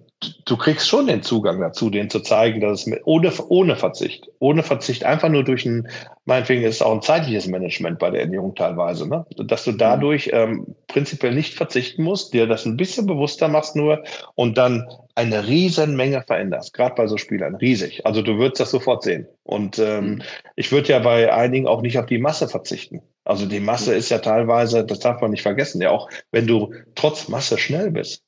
du 0.45 0.57
kriegst 0.57 0.89
schon 0.89 1.07
den 1.07 1.23
Zugang 1.23 1.61
dazu, 1.61 1.91
den 1.91 2.11
zu 2.11 2.21
zeigen, 2.21 2.61
dass 2.61 2.81
es 2.81 2.87
mit, 2.87 3.01
ohne, 3.05 3.33
ohne 3.49 3.77
Verzicht, 3.77 4.29
ohne 4.41 4.63
Verzicht, 4.63 5.05
einfach 5.05 5.29
nur 5.29 5.45
durch 5.45 5.65
ein, 5.65 5.89
meinetwegen 6.25 6.63
ist 6.63 6.77
es 6.77 6.83
auch 6.83 6.93
ein 6.93 7.03
zeitliches 7.03 7.47
Management 7.47 7.99
bei 7.99 8.11
der 8.11 8.23
Ernährung 8.23 8.55
teilweise, 8.55 9.09
ne? 9.09 9.25
dass 9.37 9.65
du 9.65 9.73
dadurch 9.73 10.31
ähm, 10.33 10.75
prinzipiell 10.89 11.35
nicht 11.35 11.55
verzichten 11.55 12.03
musst, 12.03 12.33
dir 12.35 12.47
das 12.47 12.67
ein 12.67 12.77
bisschen 12.77 13.07
bewusster 13.07 13.49
machst 13.49 13.77
nur 13.77 14.03
und 14.35 14.59
dann 14.59 14.89
eine 15.15 15.47
riesen 15.47 15.97
Menge 15.97 16.23
veränderst, 16.23 16.75
gerade 16.75 16.95
bei 16.95 17.07
so 17.07 17.17
Spielern, 17.17 17.55
riesig. 17.57 18.05
Also 18.07 18.23
du 18.23 18.39
würdest 18.39 18.61
das 18.61 18.71
sofort 18.71 19.03
sehen. 19.03 19.27
Und 19.45 19.79
ähm, 19.79 20.05
mhm. 20.05 20.23
ich 20.57 20.73
würde 20.73 20.89
ja 20.89 20.99
bei 20.99 21.33
einigen 21.33 21.67
auch 21.67 21.83
nicht 21.83 21.99
auf 21.99 22.07
die 22.07 22.19
Masse 22.19 22.49
verzichten. 22.49 23.03
Also 23.25 23.47
die 23.47 23.61
Masse 23.61 23.95
ist 23.95 24.09
ja 24.09 24.19
teilweise, 24.19 24.85
das 24.85 25.01
darf 25.01 25.21
man 25.21 25.33
nicht 25.33 25.43
vergessen, 25.43 25.83
ja 25.83 25.91
auch 25.91 26.09
wenn 26.31 26.47
du 26.47 26.73
trotz 26.95 27.29
Masse 27.29 27.59
schnell 27.59 27.91
bist, 27.91 28.23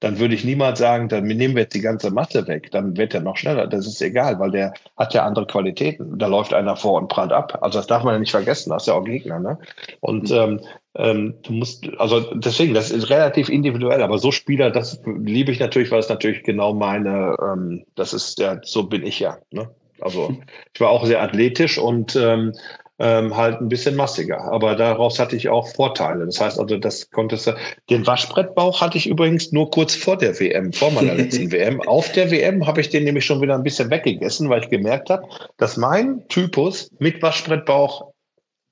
dann 0.00 0.18
würde 0.18 0.34
ich 0.34 0.44
niemals 0.44 0.78
sagen, 0.78 1.08
dann 1.08 1.24
nehmen 1.24 1.54
wir 1.54 1.62
jetzt 1.62 1.74
die 1.74 1.80
ganze 1.80 2.10
Matte 2.10 2.46
weg, 2.46 2.70
dann 2.70 2.96
wird 2.96 3.14
er 3.14 3.20
noch 3.20 3.36
schneller. 3.36 3.66
Das 3.66 3.86
ist 3.86 4.02
egal, 4.02 4.38
weil 4.38 4.50
der 4.50 4.74
hat 4.96 5.14
ja 5.14 5.24
andere 5.24 5.46
Qualitäten. 5.46 6.18
Da 6.18 6.26
läuft 6.26 6.52
einer 6.52 6.76
vor 6.76 7.00
und 7.00 7.08
prallt 7.08 7.32
ab. 7.32 7.58
Also 7.62 7.78
das 7.78 7.86
darf 7.86 8.04
man 8.04 8.14
ja 8.14 8.20
nicht 8.20 8.30
vergessen, 8.30 8.70
das 8.70 8.82
ist 8.82 8.88
ja 8.88 8.94
auch 8.94 9.04
Gegner. 9.04 9.40
Ne? 9.40 9.58
Und 10.00 10.30
mhm. 10.30 10.36
ähm, 10.36 10.60
ähm, 10.96 11.34
du 11.42 11.52
musst, 11.52 11.88
also 11.98 12.20
deswegen, 12.34 12.74
das 12.74 12.90
ist 12.90 13.08
relativ 13.08 13.48
individuell, 13.48 14.02
aber 14.02 14.18
so 14.18 14.32
Spieler, 14.32 14.70
das 14.70 15.00
liebe 15.04 15.50
ich 15.50 15.60
natürlich, 15.60 15.90
weil 15.90 16.00
es 16.00 16.08
natürlich 16.08 16.42
genau 16.42 16.74
meine, 16.74 17.34
ähm, 17.42 17.84
das 17.94 18.12
ist 18.12 18.38
ja, 18.38 18.58
so 18.62 18.84
bin 18.84 19.04
ich 19.04 19.20
ja. 19.20 19.38
Ne? 19.50 19.70
Also 20.00 20.36
ich 20.74 20.80
war 20.80 20.90
auch 20.90 21.06
sehr 21.06 21.22
athletisch 21.22 21.78
und 21.78 22.16
ähm, 22.16 22.52
ähm, 22.98 23.36
halt 23.36 23.60
ein 23.60 23.68
bisschen 23.68 23.96
massiger. 23.96 24.40
Aber 24.52 24.74
daraus 24.74 25.18
hatte 25.18 25.36
ich 25.36 25.48
auch 25.48 25.68
Vorteile. 25.74 26.24
Das 26.24 26.40
heißt 26.40 26.58
also, 26.58 26.76
das 26.78 27.10
konntest 27.10 27.46
du. 27.46 27.54
Den 27.90 28.06
Waschbrettbauch 28.06 28.80
hatte 28.80 28.98
ich 28.98 29.06
übrigens 29.06 29.52
nur 29.52 29.70
kurz 29.70 29.94
vor 29.94 30.16
der 30.16 30.38
WM, 30.38 30.72
vor 30.72 30.90
meiner 30.90 31.14
letzten 31.16 31.52
WM. 31.52 31.80
Auf 31.82 32.10
der 32.12 32.30
WM 32.30 32.66
habe 32.66 32.80
ich 32.80 32.88
den 32.88 33.04
nämlich 33.04 33.24
schon 33.24 33.40
wieder 33.40 33.54
ein 33.54 33.62
bisschen 33.62 33.90
weggegessen, 33.90 34.48
weil 34.48 34.62
ich 34.62 34.70
gemerkt 34.70 35.10
habe, 35.10 35.26
dass 35.58 35.76
mein 35.76 36.26
Typus 36.28 36.90
mit 36.98 37.22
Waschbrettbauch 37.22 38.12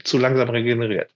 zu 0.02 0.18
langsam 0.18 0.50
regeneriert. 0.50 1.13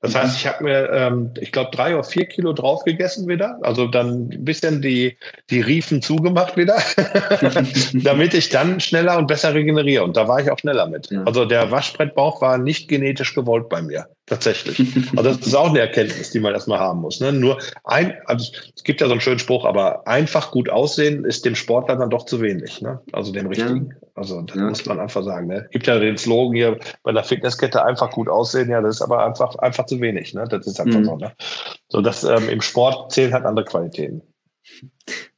Das 0.00 0.14
heißt, 0.14 0.36
ich 0.36 0.46
habe 0.46 0.64
mir, 0.64 0.90
ähm, 0.90 1.30
ich 1.40 1.50
glaube, 1.50 1.70
drei 1.74 1.94
oder 1.94 2.04
vier 2.04 2.26
Kilo 2.26 2.52
drauf 2.52 2.84
gegessen 2.84 3.26
wieder. 3.28 3.58
Also 3.62 3.86
dann 3.86 4.28
ein 4.28 4.44
bisschen 4.44 4.82
die, 4.82 5.16
die 5.50 5.60
Riefen 5.60 6.02
zugemacht 6.02 6.56
wieder, 6.56 6.82
damit 7.94 8.34
ich 8.34 8.50
dann 8.50 8.80
schneller 8.80 9.16
und 9.16 9.26
besser 9.26 9.54
regeneriere. 9.54 10.04
Und 10.04 10.16
da 10.16 10.28
war 10.28 10.40
ich 10.40 10.50
auch 10.50 10.58
schneller 10.58 10.86
mit. 10.86 11.10
Ja. 11.10 11.22
Also 11.24 11.46
der 11.46 11.70
Waschbrettbauch 11.70 12.42
war 12.42 12.58
nicht 12.58 12.88
genetisch 12.88 13.34
gewollt 13.34 13.68
bei 13.68 13.80
mir. 13.80 14.06
Tatsächlich. 14.26 14.80
Also 15.16 15.30
das 15.30 15.46
ist 15.46 15.54
auch 15.54 15.68
eine 15.68 15.80
Erkenntnis, 15.80 16.30
die 16.30 16.40
man 16.40 16.54
erstmal 16.54 16.78
haben 16.78 17.00
muss. 17.00 17.20
Ne? 17.20 17.30
Nur 17.30 17.58
ein, 17.84 18.16
also 18.24 18.52
es 18.74 18.82
gibt 18.82 19.02
ja 19.02 19.06
so 19.06 19.12
einen 19.12 19.20
schönen 19.20 19.38
Spruch, 19.38 19.66
aber 19.66 20.06
einfach 20.08 20.50
gut 20.50 20.70
aussehen 20.70 21.26
ist 21.26 21.44
dem 21.44 21.54
Sportler 21.54 21.96
dann 21.96 22.08
doch 22.08 22.24
zu 22.24 22.40
wenig. 22.40 22.80
Ne? 22.80 23.00
Also 23.12 23.32
dem 23.32 23.48
richtigen. 23.48 23.90
Ja. 23.90 24.08
Also 24.14 24.40
das 24.40 24.56
ja. 24.56 24.62
muss 24.62 24.86
man 24.86 24.98
einfach 24.98 25.22
sagen. 25.24 25.48
Ne? 25.48 25.68
Gibt 25.72 25.86
ja 25.86 25.98
den 25.98 26.16
Slogan 26.16 26.56
hier 26.56 26.78
bei 27.02 27.12
der 27.12 27.22
Fitnesskette 27.22 27.84
einfach 27.84 28.10
gut 28.12 28.30
aussehen. 28.30 28.70
Ja, 28.70 28.80
das 28.80 28.96
ist 28.96 29.02
aber 29.02 29.26
einfach 29.26 29.56
einfach 29.56 29.84
zu 29.84 30.00
wenig. 30.00 30.32
Ne? 30.32 30.46
Das 30.48 30.66
ist 30.66 30.80
einfach 30.80 31.00
mhm. 31.00 31.04
so. 31.04 31.16
Ne? 31.16 31.32
So, 31.88 32.00
dass 32.00 32.24
ähm, 32.24 32.48
im 32.48 32.62
Sport 32.62 33.12
zählen 33.12 33.34
halt 33.34 33.44
andere 33.44 33.66
Qualitäten. 33.66 34.22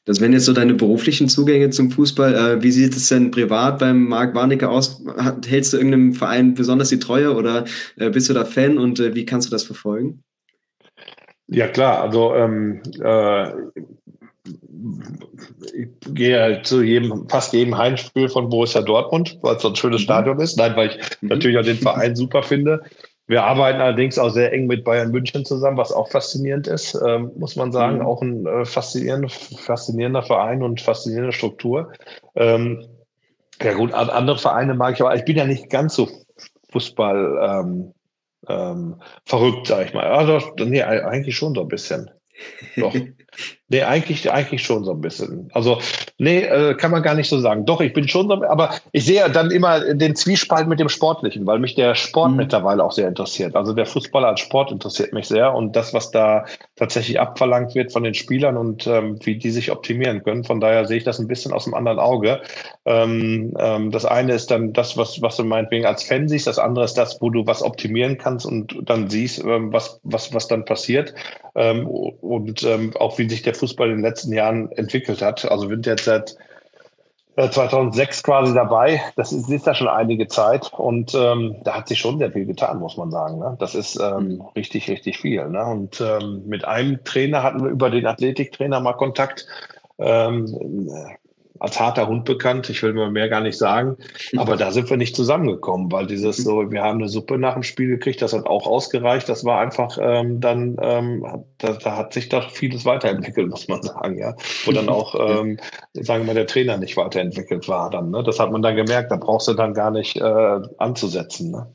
Das 0.06 0.20
wären 0.20 0.32
jetzt 0.32 0.44
so 0.44 0.52
deine 0.52 0.74
beruflichen 0.74 1.28
Zugänge 1.28 1.70
zum 1.70 1.90
Fußball. 1.90 2.34
Äh, 2.34 2.62
wie 2.62 2.70
sieht 2.70 2.96
es 2.96 3.08
denn 3.08 3.32
privat 3.32 3.80
beim 3.80 4.04
Marc 4.04 4.34
Warnecke 4.34 4.68
aus? 4.68 5.04
Hältst 5.46 5.72
du 5.72 5.76
irgendeinem 5.76 6.14
Verein 6.14 6.54
besonders 6.54 6.88
die 6.88 7.00
Treue 7.00 7.34
oder 7.34 7.64
äh, 7.96 8.08
bist 8.08 8.28
du 8.30 8.32
da 8.32 8.44
Fan 8.44 8.78
und 8.78 9.00
äh, 9.00 9.14
wie 9.14 9.26
kannst 9.26 9.48
du 9.48 9.50
das 9.50 9.64
verfolgen? 9.64 10.22
Ja 11.48 11.68
klar, 11.68 12.02
also 12.02 12.34
ähm, 12.34 12.82
äh, 13.02 13.50
ich 15.74 15.88
gehe 16.14 16.40
halt 16.40 16.66
zu 16.66 16.82
jedem, 16.82 17.28
fast 17.28 17.52
jedem 17.52 17.76
Heimspiel 17.76 18.28
von 18.28 18.48
Borussia 18.48 18.82
Dortmund, 18.82 19.38
weil 19.42 19.56
es 19.56 19.62
so 19.62 19.68
ein 19.68 19.76
schönes 19.76 20.02
mhm. 20.02 20.04
Stadion 20.04 20.40
ist. 20.40 20.56
Nein, 20.56 20.76
weil 20.76 20.90
ich 20.90 20.96
mhm. 21.20 21.28
natürlich 21.28 21.58
auch 21.58 21.64
den 21.64 21.78
Verein 21.78 22.14
super 22.14 22.42
finde. 22.42 22.82
Wir 23.28 23.42
arbeiten 23.42 23.80
allerdings 23.80 24.18
auch 24.18 24.28
sehr 24.28 24.52
eng 24.52 24.66
mit 24.66 24.84
Bayern 24.84 25.10
München 25.10 25.44
zusammen, 25.44 25.76
was 25.76 25.92
auch 25.92 26.08
faszinierend 26.08 26.68
ist, 26.68 26.96
ähm, 27.06 27.32
muss 27.36 27.56
man 27.56 27.72
sagen. 27.72 27.96
Mhm. 27.96 28.06
Auch 28.06 28.22
ein 28.22 28.46
äh, 28.46 28.64
faszinierender, 28.64 29.28
faszinierender 29.28 30.22
Verein 30.22 30.62
und 30.62 30.80
faszinierende 30.80 31.32
Struktur. 31.32 31.92
Ähm, 32.36 32.86
ja 33.62 33.72
gut, 33.72 33.92
andere 33.92 34.38
Vereine 34.38 34.74
mag 34.74 34.94
ich, 34.94 35.00
aber 35.00 35.16
ich 35.16 35.24
bin 35.24 35.36
ja 35.36 35.46
nicht 35.46 35.70
ganz 35.70 35.96
so 35.96 36.08
Fußball 36.70 37.64
ähm, 37.64 37.92
ähm, 38.48 38.96
verrückt, 39.24 39.66
sag 39.66 39.86
ich 39.86 39.94
mal. 39.94 40.04
Also, 40.04 40.40
nee, 40.64 40.82
eigentlich 40.82 41.36
schon 41.36 41.54
so 41.54 41.62
ein 41.62 41.68
bisschen. 41.68 42.10
Doch. 42.76 42.94
Nee, 43.68 43.82
eigentlich, 43.82 44.30
eigentlich 44.30 44.62
schon 44.62 44.84
so 44.84 44.92
ein 44.92 45.00
bisschen. 45.00 45.50
Also, 45.52 45.80
nee, 46.18 46.42
äh, 46.42 46.74
kann 46.74 46.92
man 46.92 47.02
gar 47.02 47.14
nicht 47.14 47.28
so 47.28 47.40
sagen. 47.40 47.66
Doch, 47.66 47.80
ich 47.80 47.92
bin 47.92 48.06
schon 48.06 48.28
so, 48.28 48.44
aber 48.44 48.70
ich 48.92 49.04
sehe 49.04 49.28
dann 49.28 49.50
immer 49.50 49.92
den 49.92 50.14
Zwiespalt 50.14 50.68
mit 50.68 50.78
dem 50.78 50.88
Sportlichen, 50.88 51.44
weil 51.48 51.58
mich 51.58 51.74
der 51.74 51.96
Sport 51.96 52.30
mhm. 52.30 52.36
mittlerweile 52.36 52.84
auch 52.84 52.92
sehr 52.92 53.08
interessiert. 53.08 53.56
Also 53.56 53.72
der 53.72 53.86
Fußballer 53.86 54.28
als 54.28 54.38
Sport 54.38 54.70
interessiert 54.70 55.12
mich 55.12 55.26
sehr 55.26 55.52
und 55.52 55.74
das, 55.74 55.92
was 55.92 56.12
da 56.12 56.44
tatsächlich 56.76 57.18
abverlangt 57.18 57.74
wird 57.74 57.92
von 57.92 58.04
den 58.04 58.14
Spielern 58.14 58.56
und 58.56 58.86
ähm, 58.86 59.18
wie 59.24 59.36
die 59.36 59.50
sich 59.50 59.72
optimieren 59.72 60.22
können. 60.22 60.44
Von 60.44 60.60
daher 60.60 60.84
sehe 60.86 60.98
ich 60.98 61.04
das 61.04 61.18
ein 61.18 61.26
bisschen 61.26 61.52
aus 61.52 61.64
dem 61.64 61.74
anderen 61.74 61.98
Auge. 61.98 62.42
Ähm, 62.84 63.52
ähm, 63.58 63.90
das 63.90 64.04
eine 64.04 64.34
ist 64.34 64.52
dann 64.52 64.74
das, 64.74 64.96
was, 64.96 65.20
was 65.22 65.36
du 65.38 65.42
meinetwegen 65.42 65.86
als 65.86 66.04
Fan 66.04 66.28
siehst, 66.28 66.46
das 66.46 66.60
andere 66.60 66.84
ist 66.84 66.94
das, 66.94 67.20
wo 67.20 67.30
du 67.30 67.44
was 67.48 67.64
optimieren 67.64 68.16
kannst 68.16 68.46
und 68.46 68.76
dann 68.84 69.10
siehst, 69.10 69.42
ähm, 69.42 69.72
was, 69.72 69.98
was, 70.04 70.32
was 70.32 70.46
dann 70.46 70.64
passiert. 70.64 71.14
Ähm, 71.56 71.86
und 71.88 72.62
ähm, 72.62 72.92
auch 72.96 73.18
wie 73.18 73.28
sich 73.28 73.42
der 73.42 73.55
Fußball 73.56 73.88
in 73.88 73.96
den 73.96 74.04
letzten 74.04 74.32
Jahren 74.32 74.70
entwickelt 74.72 75.22
hat. 75.22 75.50
Also 75.50 75.68
wir 75.68 75.76
sind 75.76 75.86
jetzt 75.86 76.04
seit 76.04 76.36
2006 77.36 78.18
äh, 78.18 78.22
quasi 78.22 78.54
dabei. 78.54 79.00
Das 79.16 79.32
ist, 79.32 79.50
ist 79.50 79.66
ja 79.66 79.74
schon 79.74 79.88
einige 79.88 80.26
Zeit 80.26 80.72
und 80.72 81.14
ähm, 81.14 81.56
da 81.64 81.74
hat 81.74 81.88
sich 81.88 81.98
schon 81.98 82.18
sehr 82.18 82.32
viel 82.32 82.46
getan, 82.46 82.78
muss 82.78 82.96
man 82.96 83.10
sagen. 83.10 83.38
Ne? 83.38 83.56
Das 83.58 83.74
ist 83.74 84.00
ähm, 84.00 84.36
mhm. 84.36 84.42
richtig, 84.56 84.88
richtig 84.88 85.18
viel. 85.18 85.46
Ne? 85.48 85.64
Und 85.64 86.00
ähm, 86.00 86.44
mit 86.46 86.64
einem 86.64 87.02
Trainer 87.04 87.42
hatten 87.42 87.62
wir 87.62 87.70
über 87.70 87.90
den 87.90 88.06
Athletiktrainer 88.06 88.80
mal 88.80 88.94
Kontakt. 88.94 89.46
Ähm, 89.98 90.88
als 91.60 91.80
harter 91.80 92.08
Hund 92.08 92.24
bekannt. 92.24 92.68
Ich 92.70 92.82
will 92.82 92.92
mir 92.92 93.10
mehr 93.10 93.28
gar 93.28 93.40
nicht 93.40 93.58
sagen. 93.58 93.96
Aber 94.36 94.56
da 94.56 94.70
sind 94.70 94.90
wir 94.90 94.96
nicht 94.96 95.16
zusammengekommen, 95.16 95.90
weil 95.92 96.06
dieses 96.06 96.36
so, 96.36 96.70
wir 96.70 96.82
haben 96.82 96.98
eine 96.98 97.08
Suppe 97.08 97.38
nach 97.38 97.54
dem 97.54 97.62
Spiel 97.62 97.88
gekriegt, 97.88 98.22
das 98.22 98.32
hat 98.32 98.46
auch 98.46 98.66
ausgereicht. 98.66 99.28
Das 99.28 99.44
war 99.44 99.60
einfach 99.60 99.98
ähm, 100.00 100.40
dann, 100.40 100.76
ähm, 100.80 101.26
da, 101.58 101.72
da, 101.72 101.96
hat 101.96 102.12
sich 102.12 102.28
doch 102.28 102.50
vieles 102.50 102.84
weiterentwickelt, 102.84 103.48
muss 103.48 103.68
man 103.68 103.82
sagen, 103.82 104.18
ja. 104.18 104.34
Wo 104.64 104.72
dann 104.72 104.88
auch, 104.88 105.14
ähm, 105.14 105.58
sagen 105.94 106.22
wir 106.22 106.26
mal, 106.26 106.34
der 106.34 106.46
Trainer 106.46 106.76
nicht 106.76 106.96
weiterentwickelt 106.96 107.68
war 107.68 107.90
dann. 107.90 108.10
Ne? 108.10 108.22
Das 108.22 108.38
hat 108.38 108.52
man 108.52 108.62
dann 108.62 108.76
gemerkt, 108.76 109.10
da 109.10 109.16
brauchst 109.16 109.48
du 109.48 109.54
dann 109.54 109.74
gar 109.74 109.90
nicht 109.90 110.16
äh, 110.16 110.60
anzusetzen. 110.78 111.50
Ne? 111.50 111.74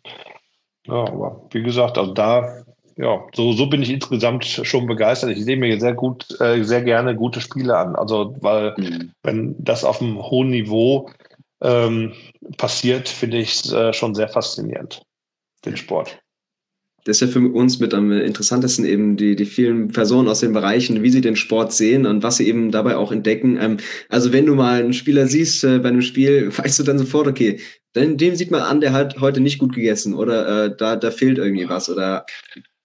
Ja, 0.88 1.02
aber 1.08 1.48
wie 1.52 1.62
gesagt, 1.62 1.98
also 1.98 2.14
da 2.14 2.64
ja, 3.02 3.26
so, 3.34 3.54
so 3.54 3.68
bin 3.68 3.82
ich 3.82 3.90
insgesamt 3.90 4.46
schon 4.46 4.88
begeistert. 4.88 5.32
Ich 5.32 5.44
sehe 5.44 5.58
mir 5.58 5.80
sehr 5.80 5.94
gut, 5.94 6.40
äh, 6.40 6.64
sehr 6.64 6.84
gerne 6.84 7.16
gute 7.16 7.42
Spiele 7.42 7.78
an. 7.78 7.96
Also, 7.96 8.36
weil 8.42 8.76
mhm. 8.78 9.12
wenn 9.24 9.56
das 9.60 9.84
auf 9.84 10.02
einem 10.02 10.22
hohen 10.22 10.50
Niveau 10.50 11.10
ähm, 11.62 12.14
passiert, 12.58 13.10
finde 13.10 13.38
ich 13.38 13.56
es 13.56 13.74
äh, 13.74 13.94
schon 13.94 14.16
sehr 14.16 14.30
faszinierend, 14.30 15.02
den 15.66 15.78
Sport 15.78 16.22
das 17.04 17.18
ist 17.18 17.22
ja 17.22 17.28
für 17.28 17.48
uns 17.52 17.80
mit 17.80 17.94
am 17.94 18.12
interessantesten 18.12 18.86
eben 18.86 19.18
die, 19.18 19.36
die 19.36 19.46
vielen 19.46 19.88
Personen 19.88 20.28
aus 20.28 20.42
den 20.42 20.54
Bereichen, 20.54 21.02
wie 21.02 21.10
sie 21.10 21.22
den 21.22 21.36
Sport 21.36 21.74
sehen 21.74 22.06
und 22.06 22.22
was 22.22 22.38
sie 22.38 22.48
eben 22.48 22.72
dabei 22.72 22.96
auch 22.96 23.12
entdecken. 23.12 23.58
Ähm, 23.60 23.78
also 24.10 24.32
wenn 24.32 24.46
du 24.46 24.56
mal 24.56 24.80
einen 24.80 24.94
Spieler 24.94 25.28
siehst 25.28 25.64
äh, 25.64 25.80
bei 25.80 25.90
einem 25.90 26.04
Spiel, 26.04 26.52
weißt 26.56 26.80
du 26.80 26.84
dann 26.84 27.00
sofort, 27.00 27.28
okay, 27.28 27.60
dem 27.96 28.36
sieht 28.36 28.52
man 28.52 28.62
an, 28.62 28.82
der 28.82 28.94
hat 28.94 29.20
heute 29.20 29.42
nicht 29.42 29.60
gut 29.60 29.74
gegessen 29.74 30.14
oder 30.14 30.66
äh, 30.66 30.76
da, 30.76 30.96
da 30.96 31.12
fehlt 31.12 31.38
irgendwie 31.38 31.68
was 31.68 31.90
oder 31.90 32.26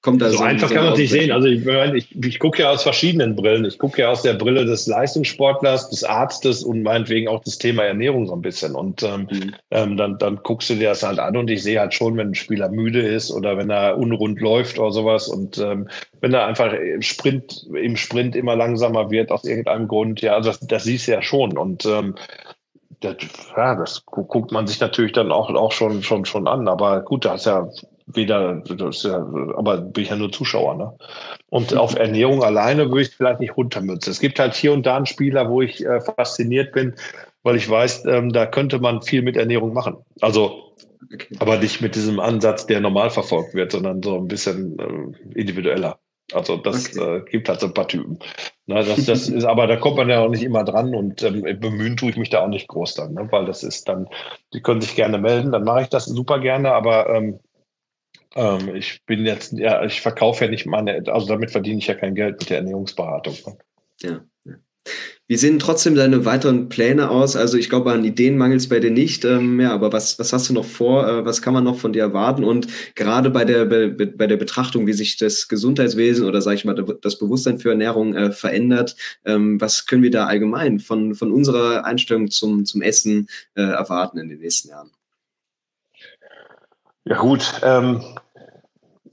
kommt 0.03 0.23
da 0.23 0.31
so, 0.31 0.39
so 0.39 0.45
einfach 0.45 0.71
kann 0.71 0.85
man 0.85 0.93
es 0.93 0.99
nicht 0.99 1.11
sehen. 1.11 1.33
Also 1.33 1.49
ich, 1.49 1.67
ich, 1.67 2.25
ich 2.25 2.39
gucke 2.39 2.63
ja 2.63 2.71
aus 2.71 2.83
verschiedenen 2.83 3.35
Brillen. 3.35 3.65
Ich 3.65 3.79
gucke 3.79 4.03
ja 4.03 4.11
aus 4.11 4.23
der 4.23 4.35
Brille 4.35 4.65
des 4.65 4.87
Leistungssportlers, 4.87 5.91
des 5.91 6.05
Arztes 6.05 6.63
und 6.63 6.83
meinetwegen 6.83 7.29
auch 7.29 7.43
das 7.43 7.59
Thema 7.59 7.85
Ernährung 7.85 8.27
so 8.27 8.35
ein 8.35 8.43
bisschen. 8.43 8.75
Und 8.75 9.03
ähm, 9.03 9.29
mhm. 9.31 9.55
ähm, 9.71 9.97
dann, 9.97 10.19
dann 10.19 10.37
guckst 10.43 10.71
du 10.71 10.75
dir 10.75 10.91
das 10.91 11.03
halt 11.03 11.19
an 11.19 11.37
und 11.37 11.51
ich 11.51 11.63
sehe 11.63 11.81
halt 11.81 11.93
schon, 11.93 12.17
wenn 12.17 12.29
ein 12.29 12.35
Spieler 12.35 12.69
müde 12.69 13.01
ist 13.01 13.33
oder 13.33 13.57
wenn 13.57 13.71
er 13.71 13.99
unrund 13.99 14.41
läuft 14.41 14.79
oder 14.79 14.93
sowas 14.93 15.29
und 15.29 15.59
ähm, 15.59 15.89
wenn 16.21 16.35
er 16.35 16.47
einfach 16.47 16.73
im 16.73 17.03
Sprint, 17.03 17.67
im 17.75 17.97
Sprint 17.97 18.37
immer 18.37 18.57
langsamer 18.57 19.11
wird 19.11 19.33
aus 19.33 19.45
irgendeinem 19.45 19.89
Grund, 19.89 20.21
ja, 20.21 20.35
also 20.35 20.51
das, 20.51 20.61
das 20.61 20.85
siehst 20.85 21.09
du 21.09 21.13
ja 21.13 21.23
schon. 21.23 21.59
Und 21.59 21.85
ähm, 21.87 22.15
das, 23.01 23.17
ja, 23.57 23.75
das 23.75 24.05
guckt 24.07 24.53
man 24.53 24.67
sich 24.67 24.81
natürlich 24.81 25.13
dann 25.13 25.33
auch, 25.33 25.51
auch 25.51 25.73
schon, 25.73 26.03
schon, 26.03 26.25
schon 26.25 26.49
an. 26.49 26.69
Aber 26.69 27.01
gut, 27.01 27.25
da 27.25 27.35
ist 27.35 27.47
ja 27.47 27.69
weder, 28.07 28.63
das 28.63 29.03
ja, 29.03 29.17
aber 29.57 29.79
bin 29.79 30.05
ich 30.05 30.11
ja 30.11 30.17
nur 30.17 30.33
Zuschauer. 30.33 30.77
Ne? 30.77 30.93
Und 31.49 31.73
mhm. 31.73 31.79
auf 31.79 31.97
Ernährung 31.97 32.43
alleine 32.43 32.89
würde 32.89 33.03
ich 33.03 33.11
vielleicht 33.11 33.41
nicht 33.41 33.57
runtermützen. 33.57 34.11
Es 34.11 34.21
gibt 34.21 34.39
halt 34.39 34.55
hier 34.55 34.73
und 34.73 34.87
da 34.87 34.97
einen 34.97 35.07
Spieler, 35.07 35.51
wo 35.51 35.63
ich 35.63 35.85
äh, 35.85 36.01
fasziniert 36.01 36.73
bin, 36.73 36.95
weil 37.43 37.57
ich 37.57 37.69
weiß, 37.69 38.05
ähm, 38.07 38.33
da 38.33 38.47
könnte 38.47 38.79
man 38.79 39.03
viel 39.03 39.23
mit 39.23 39.37
Ernährung 39.37 39.73
machen. 39.73 39.97
Also, 40.21 40.73
okay. 41.13 41.37
aber 41.41 41.59
nicht 41.59 41.81
mit 41.81 41.95
diesem 41.95 42.21
Ansatz, 42.21 42.67
der 42.67 42.81
normal 42.81 43.11
verfolgt 43.11 43.55
wird, 43.55 43.73
sondern 43.73 44.03
so 44.03 44.17
ein 44.17 44.29
bisschen 44.29 44.79
äh, 44.79 45.39
individueller. 45.39 45.99
Also 46.33 46.57
das 46.57 46.97
okay. 46.97 47.19
äh, 47.19 47.25
gibt 47.31 47.49
halt 47.49 47.61
so 47.61 47.67
ein 47.67 47.75
paar 47.75 47.87
Typen. 47.87 48.19
Na, 48.67 48.83
das, 48.83 49.05
das 49.05 49.29
ist, 49.29 49.45
aber 49.45 49.69
da 49.69 49.77
kommt 49.77 49.97
man 49.97 50.09
ja 50.09 50.21
auch 50.21 50.29
nicht 50.29 50.43
immer 50.43 50.65
dran 50.65 50.93
und 50.93 51.23
ähm, 51.23 51.43
bemühen 51.61 51.97
tue 51.97 52.11
ich 52.11 52.17
mich 52.17 52.31
da 52.31 52.43
auch 52.43 52.49
nicht 52.49 52.67
groß 52.67 52.95
dann, 52.95 53.15
ne? 53.15 53.29
weil 53.31 53.47
das 53.47 53.63
ist 53.63 53.89
dann, 53.89 54.09
die 54.53 54.61
können 54.61 54.81
sich 54.81 54.97
gerne 54.97 55.19
melden, 55.19 55.53
dann 55.53 55.63
mache 55.63 55.83
ich 55.83 55.89
das 55.89 56.07
super 56.07 56.41
gerne, 56.41 56.73
aber 56.73 57.09
ähm, 57.15 57.39
ähm, 58.37 58.75
ich 58.75 59.03
bin 59.07 59.25
jetzt, 59.25 59.53
ja, 59.55 59.85
ich 59.85 60.01
verkaufe 60.01 60.45
ja 60.45 60.51
nicht 60.51 60.67
meine, 60.67 61.03
also 61.07 61.27
damit 61.27 61.51
verdiene 61.51 61.79
ich 61.79 61.87
ja 61.87 61.95
kein 61.95 62.15
Geld 62.15 62.39
mit 62.39 62.51
der 62.51 62.59
Ernährungsberatung. 62.59 63.35
Ne? 63.47 63.59
Ja, 64.03 64.25
ja. 64.45 64.55
Wie 65.29 65.37
sehen 65.37 65.59
trotzdem 65.59 65.97
deine 65.97 66.25
weiteren 66.25 66.69
Pläne 66.69 67.11
aus? 67.11 67.35
Also 67.35 67.59
ich 67.59 67.69
glaube, 67.69 67.91
an 67.91 68.05
Ideen 68.05 68.39
mangelt 68.39 68.61
es 68.61 68.69
bei 68.69 68.79
dir 68.79 68.93
nicht. 68.93 69.25
Ähm, 69.25 69.59
ja, 69.59 69.73
aber 69.73 69.93
was, 69.93 70.21
was 70.21 70.33
hast 70.33 70.49
du 70.49 70.53
noch 70.53 70.65
vor? 70.65 71.09
Äh, 71.09 71.25
was 71.25 71.43
kann 71.43 71.53
man 71.53 71.65
noch 71.65 71.79
von 71.79 71.93
dir 71.93 72.03
erwarten? 72.03 72.45
Und 72.45 72.69
gerade 72.95 73.31
bei 73.31 73.45
der, 73.45 73.65
bei, 73.65 73.89
bei 73.89 74.27
der 74.29 74.37
Betrachtung, 74.37 74.87
wie 74.87 74.93
sich 74.93 75.17
das 75.17 75.49
Gesundheitswesen 75.49 76.29
oder 76.29 76.43
sage 76.43 76.57
ich 76.57 76.65
mal 76.65 76.77
das 77.03 77.19
Bewusstsein 77.19 77.59
für 77.59 77.71
Ernährung 77.71 78.15
äh, 78.15 78.31
verändert, 78.31 78.95
ähm, 79.25 79.61
was 79.61 79.87
können 79.87 80.05
wir 80.05 80.13
da 80.13 80.27
allgemein 80.27 80.79
von, 80.79 81.17
von 81.17 81.33
unserer 81.33 81.85
Einstellung 81.85 82.31
zum, 82.31 82.65
zum 82.65 82.83
Essen 82.83 83.29
äh, 83.57 83.63
erwarten 83.63 84.19
in 84.19 84.29
den 84.29 84.39
nächsten 84.39 84.69
Jahren? 84.69 84.93
Ja 87.05 87.19
gut, 87.19 87.53
ähm, 87.63 88.01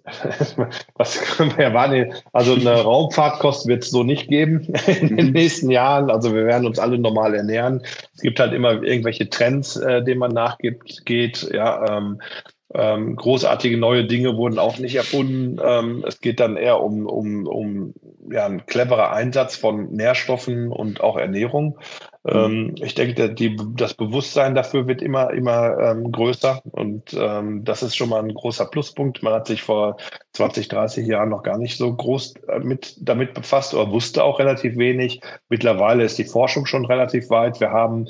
was 0.96 1.22
können 1.22 1.58
wir 1.58 1.66
erwarten? 1.66 2.14
Also 2.34 2.56
eine 2.56 2.82
Raumfahrtkost 2.82 3.68
wird 3.68 3.84
es 3.84 3.90
so 3.90 4.04
nicht 4.04 4.28
geben 4.28 4.74
in 4.88 5.16
den 5.16 5.28
mhm. 5.28 5.32
nächsten 5.32 5.72
Jahren. 5.72 6.10
Also 6.10 6.34
wir 6.34 6.46
werden 6.46 6.68
uns 6.68 6.80
alle 6.80 6.98
normal 6.98 7.34
ernähren. 7.36 7.82
Es 8.14 8.22
gibt 8.22 8.40
halt 8.40 8.54
immer 8.54 8.84
irgendwelche 8.84 9.30
Trends, 9.30 9.78
äh, 9.78 10.04
denen 10.04 10.20
man 10.20 10.34
nachgibt, 10.34 11.06
geht. 11.06 11.50
Ja, 11.54 11.98
ähm, 11.98 12.20
ähm, 12.74 13.16
großartige 13.16 13.78
neue 13.78 14.06
Dinge 14.06 14.36
wurden 14.36 14.60
auch 14.60 14.80
nicht 14.80 14.96
erfunden. 14.96 15.60
Ähm, 15.64 16.04
es 16.08 16.20
geht 16.20 16.40
dann 16.40 16.58
eher 16.58 16.82
um, 16.82 17.06
um, 17.06 17.48
um 17.48 17.94
ja, 18.30 18.46
ein 18.46 18.66
cleverer 18.66 19.14
Einsatz 19.14 19.56
von 19.56 19.92
Nährstoffen 19.92 20.72
und 20.72 21.02
auch 21.02 21.18
Ernährung. 21.18 21.78
Ähm, 22.26 22.76
ich 22.82 22.96
denke, 22.96 23.34
die, 23.34 23.58
das 23.76 23.94
Bewusstsein 23.94 24.56
dafür 24.56 24.88
wird 24.88 25.02
immer, 25.02 25.32
immer 25.32 25.78
ähm, 25.80 26.12
größer 26.12 26.62
und 26.72 27.14
ähm, 27.14 27.66
das 27.66 27.84
ist 27.84 27.96
schon 27.96 28.10
mal 28.10 28.24
ein 28.24 28.34
großer 28.34 28.66
Pluspunkt. 28.66 29.24
Man 29.24 29.34
hat 29.34 29.48
sich 29.48 29.62
vor 29.62 29.98
20, 30.34 30.70
30 30.70 31.06
Jahren 31.06 31.30
noch 31.30 31.44
gar 31.44 31.58
nicht 31.58 31.78
so 31.78 31.94
groß 31.94 32.36
äh, 32.48 32.60
mit, 32.60 32.96
damit 33.02 33.34
befasst 33.34 33.74
oder 33.74 33.92
wusste 33.92 34.24
auch 34.24 34.40
relativ 34.40 34.78
wenig. 34.78 35.22
Mittlerweile 35.50 36.04
ist 36.04 36.18
die 36.18 36.24
Forschung 36.24 36.66
schon 36.66 36.86
relativ 36.86 37.30
weit. 37.30 37.60
Wir 37.60 37.72
haben 37.72 38.08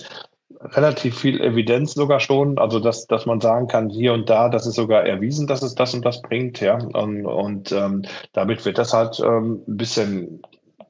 relativ 0.61 1.19
viel 1.19 1.41
Evidenz 1.41 1.93
sogar 1.93 2.19
schon, 2.19 2.57
also 2.57 2.79
dass, 2.79 3.07
dass 3.07 3.25
man 3.25 3.41
sagen 3.41 3.67
kann, 3.67 3.89
hier 3.89 4.13
und 4.13 4.29
da, 4.29 4.47
das 4.49 4.65
ist 4.65 4.75
sogar 4.75 5.05
erwiesen, 5.05 5.47
dass 5.47 5.61
es 5.61 5.75
das 5.75 5.93
und 5.93 6.05
das 6.05 6.21
bringt, 6.21 6.61
ja. 6.61 6.75
Und, 6.75 7.25
und 7.25 7.71
ähm, 7.71 8.03
damit 8.31 8.63
wird 8.63 8.77
das 8.77 8.93
halt 8.93 9.19
ähm, 9.19 9.63
ein 9.67 9.77
bisschen 9.77 10.41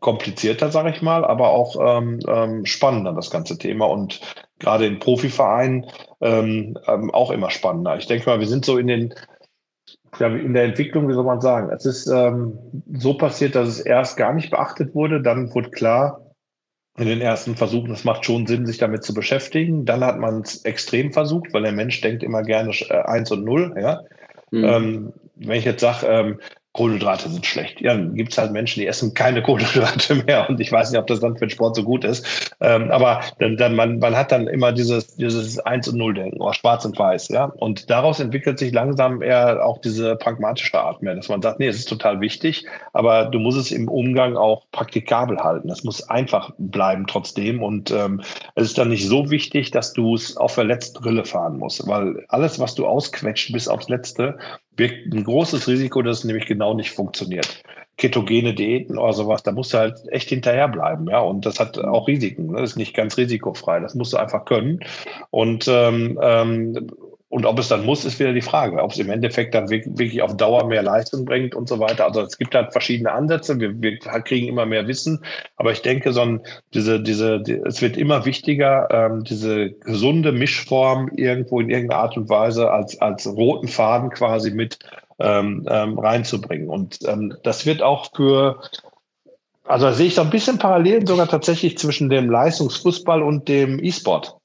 komplizierter, 0.04 0.70
sage 0.70 0.92
ich 0.92 1.02
mal, 1.02 1.26
aber 1.26 1.50
auch 1.50 1.76
ähm, 1.80 2.20
ähm, 2.28 2.66
spannender, 2.66 3.14
das 3.14 3.32
ganze 3.32 3.58
Thema. 3.58 3.86
Und 3.86 4.22
gerade 4.60 4.86
in 4.86 5.00
Profivereinen 5.00 5.88
ähm, 6.22 6.78
ähm, 6.88 7.10
auch 7.10 7.32
immer 7.32 7.50
spannender. 7.50 7.98
Ich 7.98 8.06
denke 8.06 8.30
mal, 8.30 8.40
wir 8.40 8.48
sind 8.48 8.66
so 8.66 8.78
in 8.78 8.88
den 8.88 9.14
ja, 10.20 10.28
in 10.28 10.54
der 10.54 10.66
Entwicklung, 10.66 11.10
wie 11.10 11.14
soll 11.14 11.24
man 11.24 11.42
sagen, 11.42 11.72
es 11.72 11.86
ist 11.86 12.06
ähm, 12.08 12.60
so 12.94 13.16
passiert, 13.16 13.56
dass 13.56 13.68
es 13.68 13.80
erst 13.80 14.16
gar 14.16 14.34
nicht 14.34 14.52
beachtet 14.52 14.94
wurde, 14.94 15.24
dann 15.24 15.52
wurde 15.56 15.72
klar, 15.72 16.22
in 16.96 17.08
den 17.08 17.22
ersten 17.22 17.56
Versuchen, 17.56 17.92
es 17.92 18.04
macht 18.04 18.24
schon 18.24 18.46
Sinn, 18.46 18.68
sich 18.68 18.78
damit 18.78 19.04
zu 19.04 19.16
beschäftigen. 19.16 19.84
Dann 19.84 20.04
hat 20.04 20.20
man 20.20 20.42
es 20.42 20.64
extrem 20.64 21.12
versucht, 21.12 21.52
weil 21.52 21.64
der 21.64 21.72
Mensch 21.72 22.00
denkt 22.02 22.22
immer 22.22 22.44
gerne 22.44 22.70
äh, 22.90 23.02
eins 23.06 23.32
und 23.32 23.44
null. 23.44 23.74
Ja? 23.76 24.02
Mhm. 24.52 24.64
Ähm, 24.64 25.14
wenn 25.36 25.58
ich 25.58 25.66
jetzt 25.66 25.82
sage, 25.82 26.06
ähm, 26.06 26.40
Kohlenhydrate 26.74 27.30
sind 27.30 27.46
schlecht. 27.46 27.82
Ja, 27.82 27.94
dann 27.94 28.16
gibt 28.16 28.32
es 28.32 28.38
halt 28.38 28.52
Menschen, 28.52 28.80
die 28.80 28.88
essen 28.88 29.14
keine 29.14 29.42
Kohlenhydrate 29.44 30.16
mehr 30.16 30.50
und 30.50 30.60
ich 30.60 30.72
weiß 30.72 30.92
nicht, 30.92 31.00
ob 31.00 31.08
das 31.08 31.20
dann 31.20 31.38
für 31.38 31.46
den 31.46 31.52
Sport 31.52 31.76
so 31.76 31.84
gut 31.84 32.04
ist. 32.04 32.56
Ähm, 32.62 32.90
aber 32.92 33.22
dann, 33.40 33.58
dann 33.58 33.76
man, 33.76 34.00
man 34.00 34.16
hat 34.16 34.32
dann 34.32 34.48
immer 34.48 34.72
dieses, 34.72 35.16
dieses 35.16 35.60
Eins 35.60 35.88
und 35.88 35.98
Null-Denken, 35.98 36.42
oder 36.42 36.54
schwarz 36.54 36.84
und 36.84 36.98
weiß, 36.98 37.30
ja. 37.30 37.46
Und 37.46 37.90
daraus 37.90 38.20
entwickelt 38.20 38.58
sich 38.58 38.74
langsam 38.74 39.22
eher 39.22 39.64
auch 39.64 39.80
diese 39.80 40.16
pragmatische 40.16 40.80
Art 40.80 41.04
mehr, 41.04 41.16
dass 41.16 41.30
man 41.30 41.42
sagt, 41.42 41.60
nee, 41.60 41.68
es 41.68 41.78
ist 41.78 41.90
total 41.90 42.20
wichtig, 42.22 42.66
aber 42.94 43.26
du 43.26 43.38
musst 43.38 43.60
es 43.60 43.72
im 43.72 43.88
Umgang 43.88 44.36
auch 44.36 44.64
praktikabel 44.72 45.38
halten. 45.38 45.68
Das 45.68 45.84
muss 45.84 46.10
einfach 46.10 46.52
bleiben 46.58 47.06
trotzdem. 47.06 47.62
Und 47.62 47.92
ähm, 47.92 48.22
es 48.56 48.66
ist 48.66 48.78
dann 48.80 48.90
nicht 48.90 49.08
so 49.08 49.30
wichtig, 49.30 49.70
dass 49.70 49.94
du 49.94 50.16
es 50.16 50.38
auf 50.38 50.56
der 50.56 50.64
letzten 50.64 51.04
Rille 51.04 51.24
fahren 51.24 51.58
musst, 51.58 51.88
weil 51.88 52.26
alles, 52.30 52.60
was 52.60 52.74
du 52.74 52.88
ausquetscht 52.88 53.54
bis 53.54 53.68
aufs 53.68 53.90
Letzte, 53.90 54.38
birgt 54.76 55.14
ein 55.14 55.24
großes 55.24 55.68
Risiko, 55.68 56.02
dass 56.02 56.20
es 56.20 56.24
nämlich 56.24 56.46
genau 56.46 56.74
nicht 56.74 56.92
funktioniert. 56.92 57.64
Ketogene 57.98 58.54
Diäten 58.54 58.98
oder 58.98 59.14
sowas, 59.14 59.44
da 59.44 59.52
musst 59.52 59.74
du 59.74 59.78
halt 59.78 60.00
echt 60.10 60.30
hinterherbleiben, 60.30 61.08
ja. 61.10 61.20
Und 61.20 61.46
das 61.46 61.60
hat 61.60 61.78
auch 61.78 62.08
Risiken. 62.08 62.48
Ne? 62.48 62.62
Das 62.62 62.72
ist 62.72 62.78
nicht 62.78 62.96
ganz 62.96 63.18
risikofrei. 63.18 63.80
Das 63.80 63.94
musst 63.94 64.14
du 64.14 64.18
einfach 64.18 64.46
können. 64.46 64.80
Und 65.30 65.68
ähm, 65.68 66.20
ähm, 66.22 66.90
und 67.34 67.48
ob 67.48 67.58
es 67.58 67.68
dann 67.68 67.84
muss, 67.84 68.06
ist 68.06 68.20
wieder 68.20 68.32
die 68.32 68.44
Frage, 68.44 68.80
ob 68.84 68.92
es 68.92 69.00
im 69.00 69.10
Endeffekt 69.10 69.56
dann 69.56 69.68
wirklich 69.68 70.22
auf 70.22 70.38
Dauer 70.38 70.68
mehr 70.68 70.84
Leistung 70.84 71.26
bringt 71.26 71.56
und 71.56 71.68
so 71.68 71.80
weiter. 71.80 72.06
Also 72.06 72.22
es 72.22 72.38
gibt 72.38 72.54
halt 72.54 72.72
verschiedene 72.72 73.12
Ansätze. 73.12 73.60
Wir, 73.60 73.82
wir 73.82 73.98
kriegen 73.98 74.48
immer 74.48 74.68
mehr 74.68 74.88
Wissen. 74.88 75.20
Aber 75.56 75.72
ich 75.72 75.82
denke, 75.82 76.14
so 76.14 76.22
ein, 76.22 76.42
diese, 76.76 77.02
diese, 77.02 77.42
die, 77.42 77.54
es 77.54 77.82
wird 77.82 77.98
immer 77.98 78.26
wichtiger, 78.26 78.88
ähm, 78.92 79.24
diese 79.24 79.72
gesunde 79.72 80.32
Mischform 80.32 81.10
irgendwo 81.16 81.60
in 81.60 81.72
irgendeiner 81.72 82.02
Art 82.02 82.18
und 82.18 82.30
Weise 82.30 82.70
als, 82.70 83.02
als 83.02 83.26
roten 83.26 83.68
Faden 83.68 84.12
quasi 84.12 84.52
mit 84.52 84.78
ähm, 85.18 85.66
ähm, 85.68 85.98
reinzubringen. 85.98 86.70
Und 86.70 87.00
ähm, 87.08 87.34
das 87.42 87.66
wird 87.66 87.82
auch 87.82 88.12
für 88.16 88.62
also 89.66 89.88
da 89.88 89.94
sehe 89.94 90.08
ich 90.08 90.16
so 90.16 90.22
ein 90.22 90.30
bisschen 90.30 90.60
Parallelen 90.60 91.08
sogar 91.08 91.28
tatsächlich 91.28 91.80
zwischen 91.80 92.10
dem 92.10 92.30
Leistungsfußball 92.30 93.24
und 93.24 93.48
dem 93.48 93.84
E-Sport. 93.84 94.38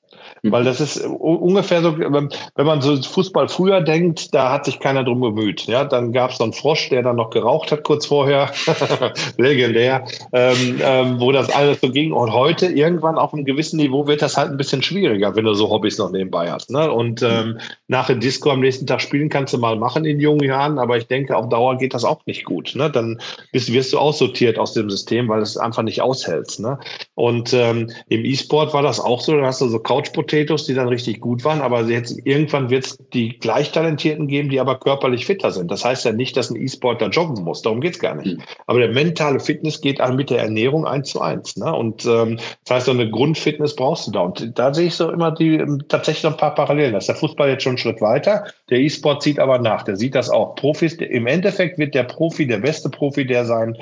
Mhm. 0.42 0.52
Weil 0.52 0.64
das 0.64 0.80
ist 0.80 1.04
ungefähr 1.04 1.82
so, 1.82 1.98
wenn 1.98 2.30
man 2.66 2.80
so 2.80 3.00
Fußball 3.00 3.48
früher 3.48 3.80
denkt, 3.80 4.34
da 4.34 4.52
hat 4.52 4.64
sich 4.64 4.80
keiner 4.80 5.04
drum 5.04 5.20
bemüht. 5.20 5.66
Ja, 5.66 5.84
dann 5.84 6.12
gab 6.12 6.30
es 6.30 6.38
so 6.38 6.44
einen 6.44 6.52
Frosch, 6.52 6.88
der 6.90 7.02
dann 7.02 7.16
noch 7.16 7.30
geraucht 7.30 7.72
hat 7.72 7.84
kurz 7.84 8.06
vorher, 8.06 8.50
legendär, 9.36 10.04
ähm, 10.32 10.80
ähm, 10.82 11.20
wo 11.20 11.32
das 11.32 11.50
alles 11.50 11.80
so 11.80 11.90
ging. 11.90 12.12
Und 12.12 12.32
heute 12.32 12.66
irgendwann 12.66 13.18
auf 13.18 13.32
einem 13.32 13.44
gewissen 13.44 13.78
Niveau 13.78 14.06
wird 14.06 14.22
das 14.22 14.36
halt 14.36 14.50
ein 14.50 14.56
bisschen 14.56 14.82
schwieriger, 14.82 15.34
wenn 15.34 15.44
du 15.44 15.54
so 15.54 15.70
Hobbys 15.70 15.98
noch 15.98 16.10
nebenbei 16.10 16.50
hast. 16.50 16.70
Ne? 16.70 16.90
Und 16.90 17.22
ähm, 17.22 17.58
nach 17.88 18.06
dem 18.06 18.20
Disco 18.20 18.50
am 18.50 18.60
nächsten 18.60 18.86
Tag 18.86 19.00
spielen 19.00 19.28
kannst 19.28 19.54
du 19.54 19.58
mal 19.58 19.76
machen 19.76 20.04
in 20.04 20.20
jungen 20.20 20.44
Jahren, 20.44 20.78
aber 20.78 20.96
ich 20.96 21.06
denke, 21.06 21.36
auf 21.36 21.48
Dauer 21.48 21.78
geht 21.78 21.94
das 21.94 22.04
auch 22.04 22.24
nicht 22.26 22.44
gut. 22.44 22.74
Ne? 22.74 22.90
Dann 22.90 23.20
bist, 23.52 23.72
wirst 23.72 23.92
du 23.92 23.98
aussortiert 23.98 24.58
aus 24.58 24.74
dem 24.74 24.90
System, 24.90 25.28
weil 25.28 25.42
es 25.42 25.56
einfach 25.56 25.82
nicht 25.82 26.02
aushältst. 26.02 26.60
Ne? 26.60 26.78
Und 27.14 27.52
ähm, 27.52 27.90
im 28.08 28.24
E-Sport 28.24 28.74
war 28.74 28.82
das 28.82 29.00
auch 29.00 29.20
so, 29.20 29.36
da 29.36 29.46
hast 29.46 29.60
du 29.60 29.68
so 29.68 29.78
Couch 29.78 30.12
Potatoes, 30.28 30.66
die 30.66 30.74
dann 30.74 30.88
richtig 30.88 31.20
gut 31.20 31.44
waren, 31.44 31.60
aber 31.60 31.82
jetzt 31.84 32.20
irgendwann 32.24 32.70
wird 32.70 32.86
es 32.86 32.98
die 33.12 33.38
gleich 33.38 33.72
Talentierten 33.72 34.28
geben, 34.28 34.50
die 34.50 34.60
aber 34.60 34.78
körperlich 34.78 35.26
fitter 35.26 35.50
sind. 35.50 35.70
Das 35.70 35.84
heißt 35.84 36.04
ja 36.04 36.12
nicht, 36.12 36.36
dass 36.36 36.50
ein 36.50 36.60
E-Sportler 36.60 37.08
joggen 37.08 37.42
muss, 37.42 37.62
darum 37.62 37.80
geht's 37.80 37.98
gar 37.98 38.14
nicht. 38.14 38.36
Mhm. 38.36 38.42
Aber 38.66 38.78
der 38.78 38.90
mentale 38.90 39.40
Fitness 39.40 39.80
geht 39.80 40.00
auch 40.00 40.12
mit 40.12 40.30
der 40.30 40.40
Ernährung 40.40 40.86
eins 40.86 41.10
zu 41.10 41.20
eins. 41.20 41.56
Ne? 41.56 41.74
Und 41.74 42.04
ähm, 42.04 42.38
das 42.64 42.76
heißt, 42.76 42.86
so 42.86 42.92
eine 42.92 43.10
Grundfitness 43.10 43.74
brauchst 43.74 44.06
du 44.06 44.10
da. 44.12 44.20
Und 44.20 44.58
da 44.58 44.72
sehe 44.74 44.88
ich 44.88 44.94
so 44.94 45.10
immer 45.10 45.32
die 45.32 45.64
tatsächlich 45.88 46.24
noch 46.24 46.32
ein 46.32 46.36
paar 46.36 46.54
Parallelen. 46.54 46.92
Da 46.92 46.98
ist 46.98 47.08
der 47.08 47.16
Fußball 47.16 47.48
jetzt 47.48 47.62
schon 47.62 47.70
einen 47.70 47.78
Schritt 47.78 48.00
weiter, 48.00 48.44
der 48.70 48.78
E-Sport 48.78 49.22
zieht 49.22 49.38
aber 49.38 49.58
nach. 49.58 49.82
Der 49.82 49.96
sieht 49.96 50.14
das 50.14 50.30
auch. 50.30 50.54
Profis, 50.54 50.94
im 50.94 51.26
Endeffekt 51.26 51.78
wird 51.78 51.94
der 51.94 52.04
Profi, 52.04 52.46
der 52.46 52.58
beste 52.58 52.90
Profi 52.90 53.26
der 53.26 53.44
sein, 53.46 53.76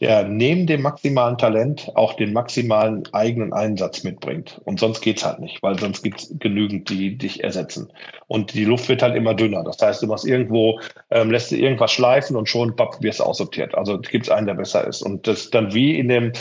der 0.00 0.24
neben 0.24 0.66
dem 0.66 0.80
maximalen 0.80 1.36
Talent 1.36 1.92
auch 1.94 2.14
den 2.14 2.32
maximalen 2.32 3.02
eigenen 3.12 3.52
Einsatz 3.52 4.02
mitbringt. 4.02 4.60
Und 4.64 4.80
sonst 4.80 5.02
geht's 5.02 5.24
halt 5.24 5.40
nicht, 5.40 5.62
weil 5.62 5.78
sonst 5.78 6.02
gibt's 6.02 6.32
genügend, 6.38 6.88
die 6.88 7.18
dich 7.18 7.44
ersetzen. 7.44 7.92
Und 8.26 8.54
die 8.54 8.64
Luft 8.64 8.88
wird 8.88 9.02
halt 9.02 9.14
immer 9.14 9.34
dünner. 9.34 9.62
Das 9.62 9.80
heißt, 9.80 10.02
du 10.02 10.06
machst 10.06 10.26
irgendwo, 10.26 10.80
ähm, 11.10 11.30
lässt 11.30 11.50
du 11.50 11.56
irgendwas 11.56 11.92
schleifen 11.92 12.34
und 12.34 12.48
schon 12.48 12.74
papp, 12.76 13.02
wirst 13.02 13.20
du 13.20 13.24
aussortiert. 13.24 13.74
Also 13.74 13.98
gibt's 13.98 14.30
einen, 14.30 14.46
der 14.46 14.54
besser 14.54 14.86
ist. 14.86 15.02
Und 15.02 15.26
das 15.26 15.50
dann 15.50 15.74
wie 15.74 15.98
in 15.98 16.08
dem, 16.08 16.32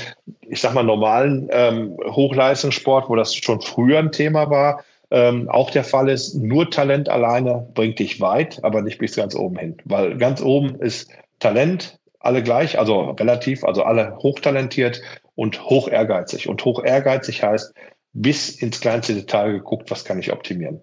ich 0.48 0.62
sag 0.62 0.74
mal, 0.74 0.84
normalen 0.84 1.50
ähm, 1.52 1.98
Hochleistungssport, 2.06 3.10
wo 3.10 3.16
das 3.16 3.36
schon 3.36 3.60
früher 3.60 4.00
ein 4.00 4.14
Thema 4.14 4.50
war, 4.50 4.84
ähm, 5.12 5.50
auch 5.50 5.72
der 5.72 5.84
Fall 5.84 6.08
ist, 6.08 6.36
nur 6.36 6.70
Talent 6.70 7.10
alleine 7.10 7.68
bringt 7.74 8.00
dich 8.00 8.22
weit, 8.22 8.64
aber 8.64 8.82
nicht 8.82 9.00
bis 9.00 9.16
ganz 9.16 9.36
oben 9.36 9.58
hin. 9.58 9.78
Weil 9.86 10.18
ganz 10.18 10.42
oben 10.42 10.76
ist 10.76 11.12
Talent, 11.40 11.99
alle 12.20 12.44
gleich, 12.44 12.78
also 12.78 13.12
relativ, 13.12 13.64
also 13.64 13.84
alle 13.84 14.18
hochtalentiert 14.18 15.02
und 15.36 15.64
hoch 15.64 15.88
ehrgeizig. 15.88 16.50
Und 16.50 16.64
hoch 16.66 16.84
ehrgeizig 16.84 17.44
heißt, 17.44 17.74
bis 18.14 18.50
ins 18.50 18.82
kleinste 18.82 19.14
Detail 19.14 19.52
geguckt, 19.52 19.92
was 19.92 20.04
kann 20.04 20.20
ich 20.20 20.32
optimieren. 20.32 20.82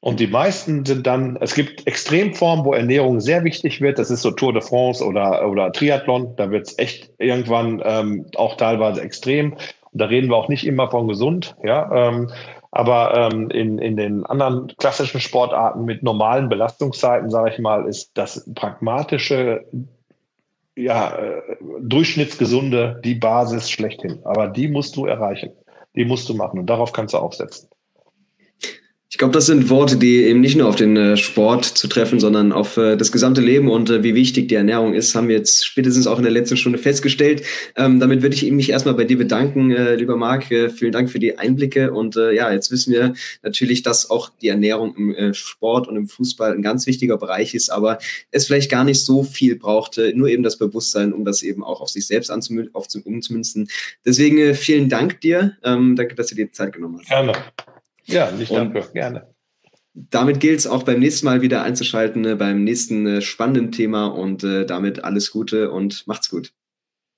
Und 0.00 0.18
die 0.18 0.26
meisten 0.26 0.84
sind 0.84 1.06
dann, 1.06 1.38
es 1.40 1.54
gibt 1.54 1.86
Extremformen, 1.86 2.64
wo 2.64 2.74
Ernährung 2.74 3.20
sehr 3.20 3.44
wichtig 3.44 3.80
wird. 3.80 4.00
Das 4.00 4.10
ist 4.10 4.22
so 4.22 4.32
Tour 4.32 4.52
de 4.52 4.60
France 4.60 5.04
oder, 5.04 5.48
oder 5.48 5.70
Triathlon. 5.72 6.34
Da 6.36 6.50
wird 6.50 6.66
es 6.66 6.78
echt 6.78 7.12
irgendwann 7.18 7.80
ähm, 7.84 8.26
auch 8.34 8.56
teilweise 8.56 9.00
extrem. 9.00 9.52
Und 9.52 10.00
da 10.00 10.06
reden 10.06 10.28
wir 10.28 10.36
auch 10.36 10.48
nicht 10.48 10.66
immer 10.66 10.90
von 10.90 11.06
gesund. 11.06 11.54
Ja, 11.62 12.08
ähm, 12.08 12.32
aber 12.72 13.30
ähm, 13.32 13.50
in, 13.50 13.78
in 13.78 13.96
den 13.96 14.26
anderen 14.26 14.72
klassischen 14.78 15.20
Sportarten 15.20 15.84
mit 15.84 16.02
normalen 16.02 16.48
Belastungszeiten, 16.48 17.30
sage 17.30 17.50
ich 17.50 17.58
mal, 17.60 17.86
ist 17.86 18.10
das 18.14 18.50
pragmatische 18.54 19.66
ja, 20.76 21.16
äh, 21.16 21.42
durchschnittsgesunde, 21.80 23.00
die 23.04 23.14
Basis 23.14 23.70
schlechthin. 23.70 24.20
Aber 24.24 24.48
die 24.48 24.68
musst 24.68 24.96
du 24.96 25.06
erreichen. 25.06 25.52
Die 25.94 26.04
musst 26.04 26.28
du 26.28 26.34
machen 26.34 26.58
und 26.58 26.66
darauf 26.66 26.92
kannst 26.92 27.14
du 27.14 27.18
aufsetzen. 27.18 27.68
Ich 29.12 29.18
glaube, 29.18 29.34
das 29.34 29.44
sind 29.44 29.68
Worte, 29.68 29.98
die 29.98 30.24
eben 30.24 30.40
nicht 30.40 30.56
nur 30.56 30.66
auf 30.66 30.76
den 30.76 30.96
äh, 30.96 31.18
Sport 31.18 31.66
zu 31.66 31.86
treffen, 31.86 32.18
sondern 32.18 32.50
auf 32.50 32.78
äh, 32.78 32.96
das 32.96 33.12
gesamte 33.12 33.42
Leben 33.42 33.68
und 33.70 33.90
äh, 33.90 34.02
wie 34.02 34.14
wichtig 34.14 34.48
die 34.48 34.54
Ernährung 34.54 34.94
ist, 34.94 35.14
haben 35.14 35.28
wir 35.28 35.36
jetzt 35.36 35.66
spätestens 35.66 36.06
auch 36.06 36.16
in 36.16 36.22
der 36.22 36.32
letzten 36.32 36.56
Stunde 36.56 36.78
festgestellt. 36.78 37.42
Ähm, 37.76 38.00
damit 38.00 38.22
würde 38.22 38.34
ich 38.34 38.50
mich 38.50 38.70
erstmal 38.70 38.94
bei 38.94 39.04
dir 39.04 39.18
bedanken, 39.18 39.70
äh, 39.70 39.96
lieber 39.96 40.16
Marc. 40.16 40.50
Äh, 40.50 40.70
vielen 40.70 40.92
Dank 40.92 41.10
für 41.10 41.18
die 41.18 41.36
Einblicke. 41.36 41.92
Und 41.92 42.16
äh, 42.16 42.32
ja, 42.32 42.50
jetzt 42.50 42.70
wissen 42.70 42.90
wir 42.90 43.12
natürlich, 43.42 43.82
dass 43.82 44.08
auch 44.08 44.30
die 44.40 44.48
Ernährung 44.48 44.96
im 44.96 45.34
Sport 45.34 45.88
und 45.88 45.96
im 45.96 46.08
Fußball 46.08 46.54
ein 46.54 46.62
ganz 46.62 46.86
wichtiger 46.86 47.18
Bereich 47.18 47.54
ist, 47.54 47.68
aber 47.68 47.98
es 48.30 48.46
vielleicht 48.46 48.70
gar 48.70 48.82
nicht 48.82 49.04
so 49.04 49.24
viel 49.24 49.56
braucht, 49.56 50.00
nur 50.14 50.28
eben 50.28 50.42
das 50.42 50.56
Bewusstsein, 50.56 51.12
um 51.12 51.26
das 51.26 51.42
eben 51.42 51.62
auch 51.62 51.82
auf 51.82 51.90
sich 51.90 52.06
selbst 52.06 52.30
umzumünzen. 52.30 53.68
Deswegen 54.06 54.54
vielen 54.54 54.88
Dank 54.88 55.20
dir. 55.20 55.58
Ähm, 55.62 55.96
danke, 55.96 56.14
dass 56.14 56.28
du 56.28 56.34
dir 56.34 56.46
die 56.46 56.52
Zeit 56.52 56.72
genommen 56.72 56.98
hast. 56.98 57.10
Gerne. 57.10 57.34
Ja, 58.04 58.30
nicht 58.30 58.52
dafür, 58.52 58.88
gerne. 58.92 59.26
Damit 59.94 60.40
gilt 60.40 60.58
es 60.58 60.66
auch 60.66 60.84
beim 60.84 61.00
nächsten 61.00 61.26
Mal 61.26 61.42
wieder 61.42 61.62
einzuschalten, 61.62 62.24
äh, 62.24 62.34
beim 62.34 62.64
nächsten 62.64 63.06
äh, 63.06 63.20
spannenden 63.20 63.72
Thema 63.72 64.06
und 64.06 64.42
äh, 64.42 64.64
damit 64.64 65.04
alles 65.04 65.30
Gute 65.30 65.70
und 65.70 66.06
macht's 66.06 66.30
gut. 66.30 66.52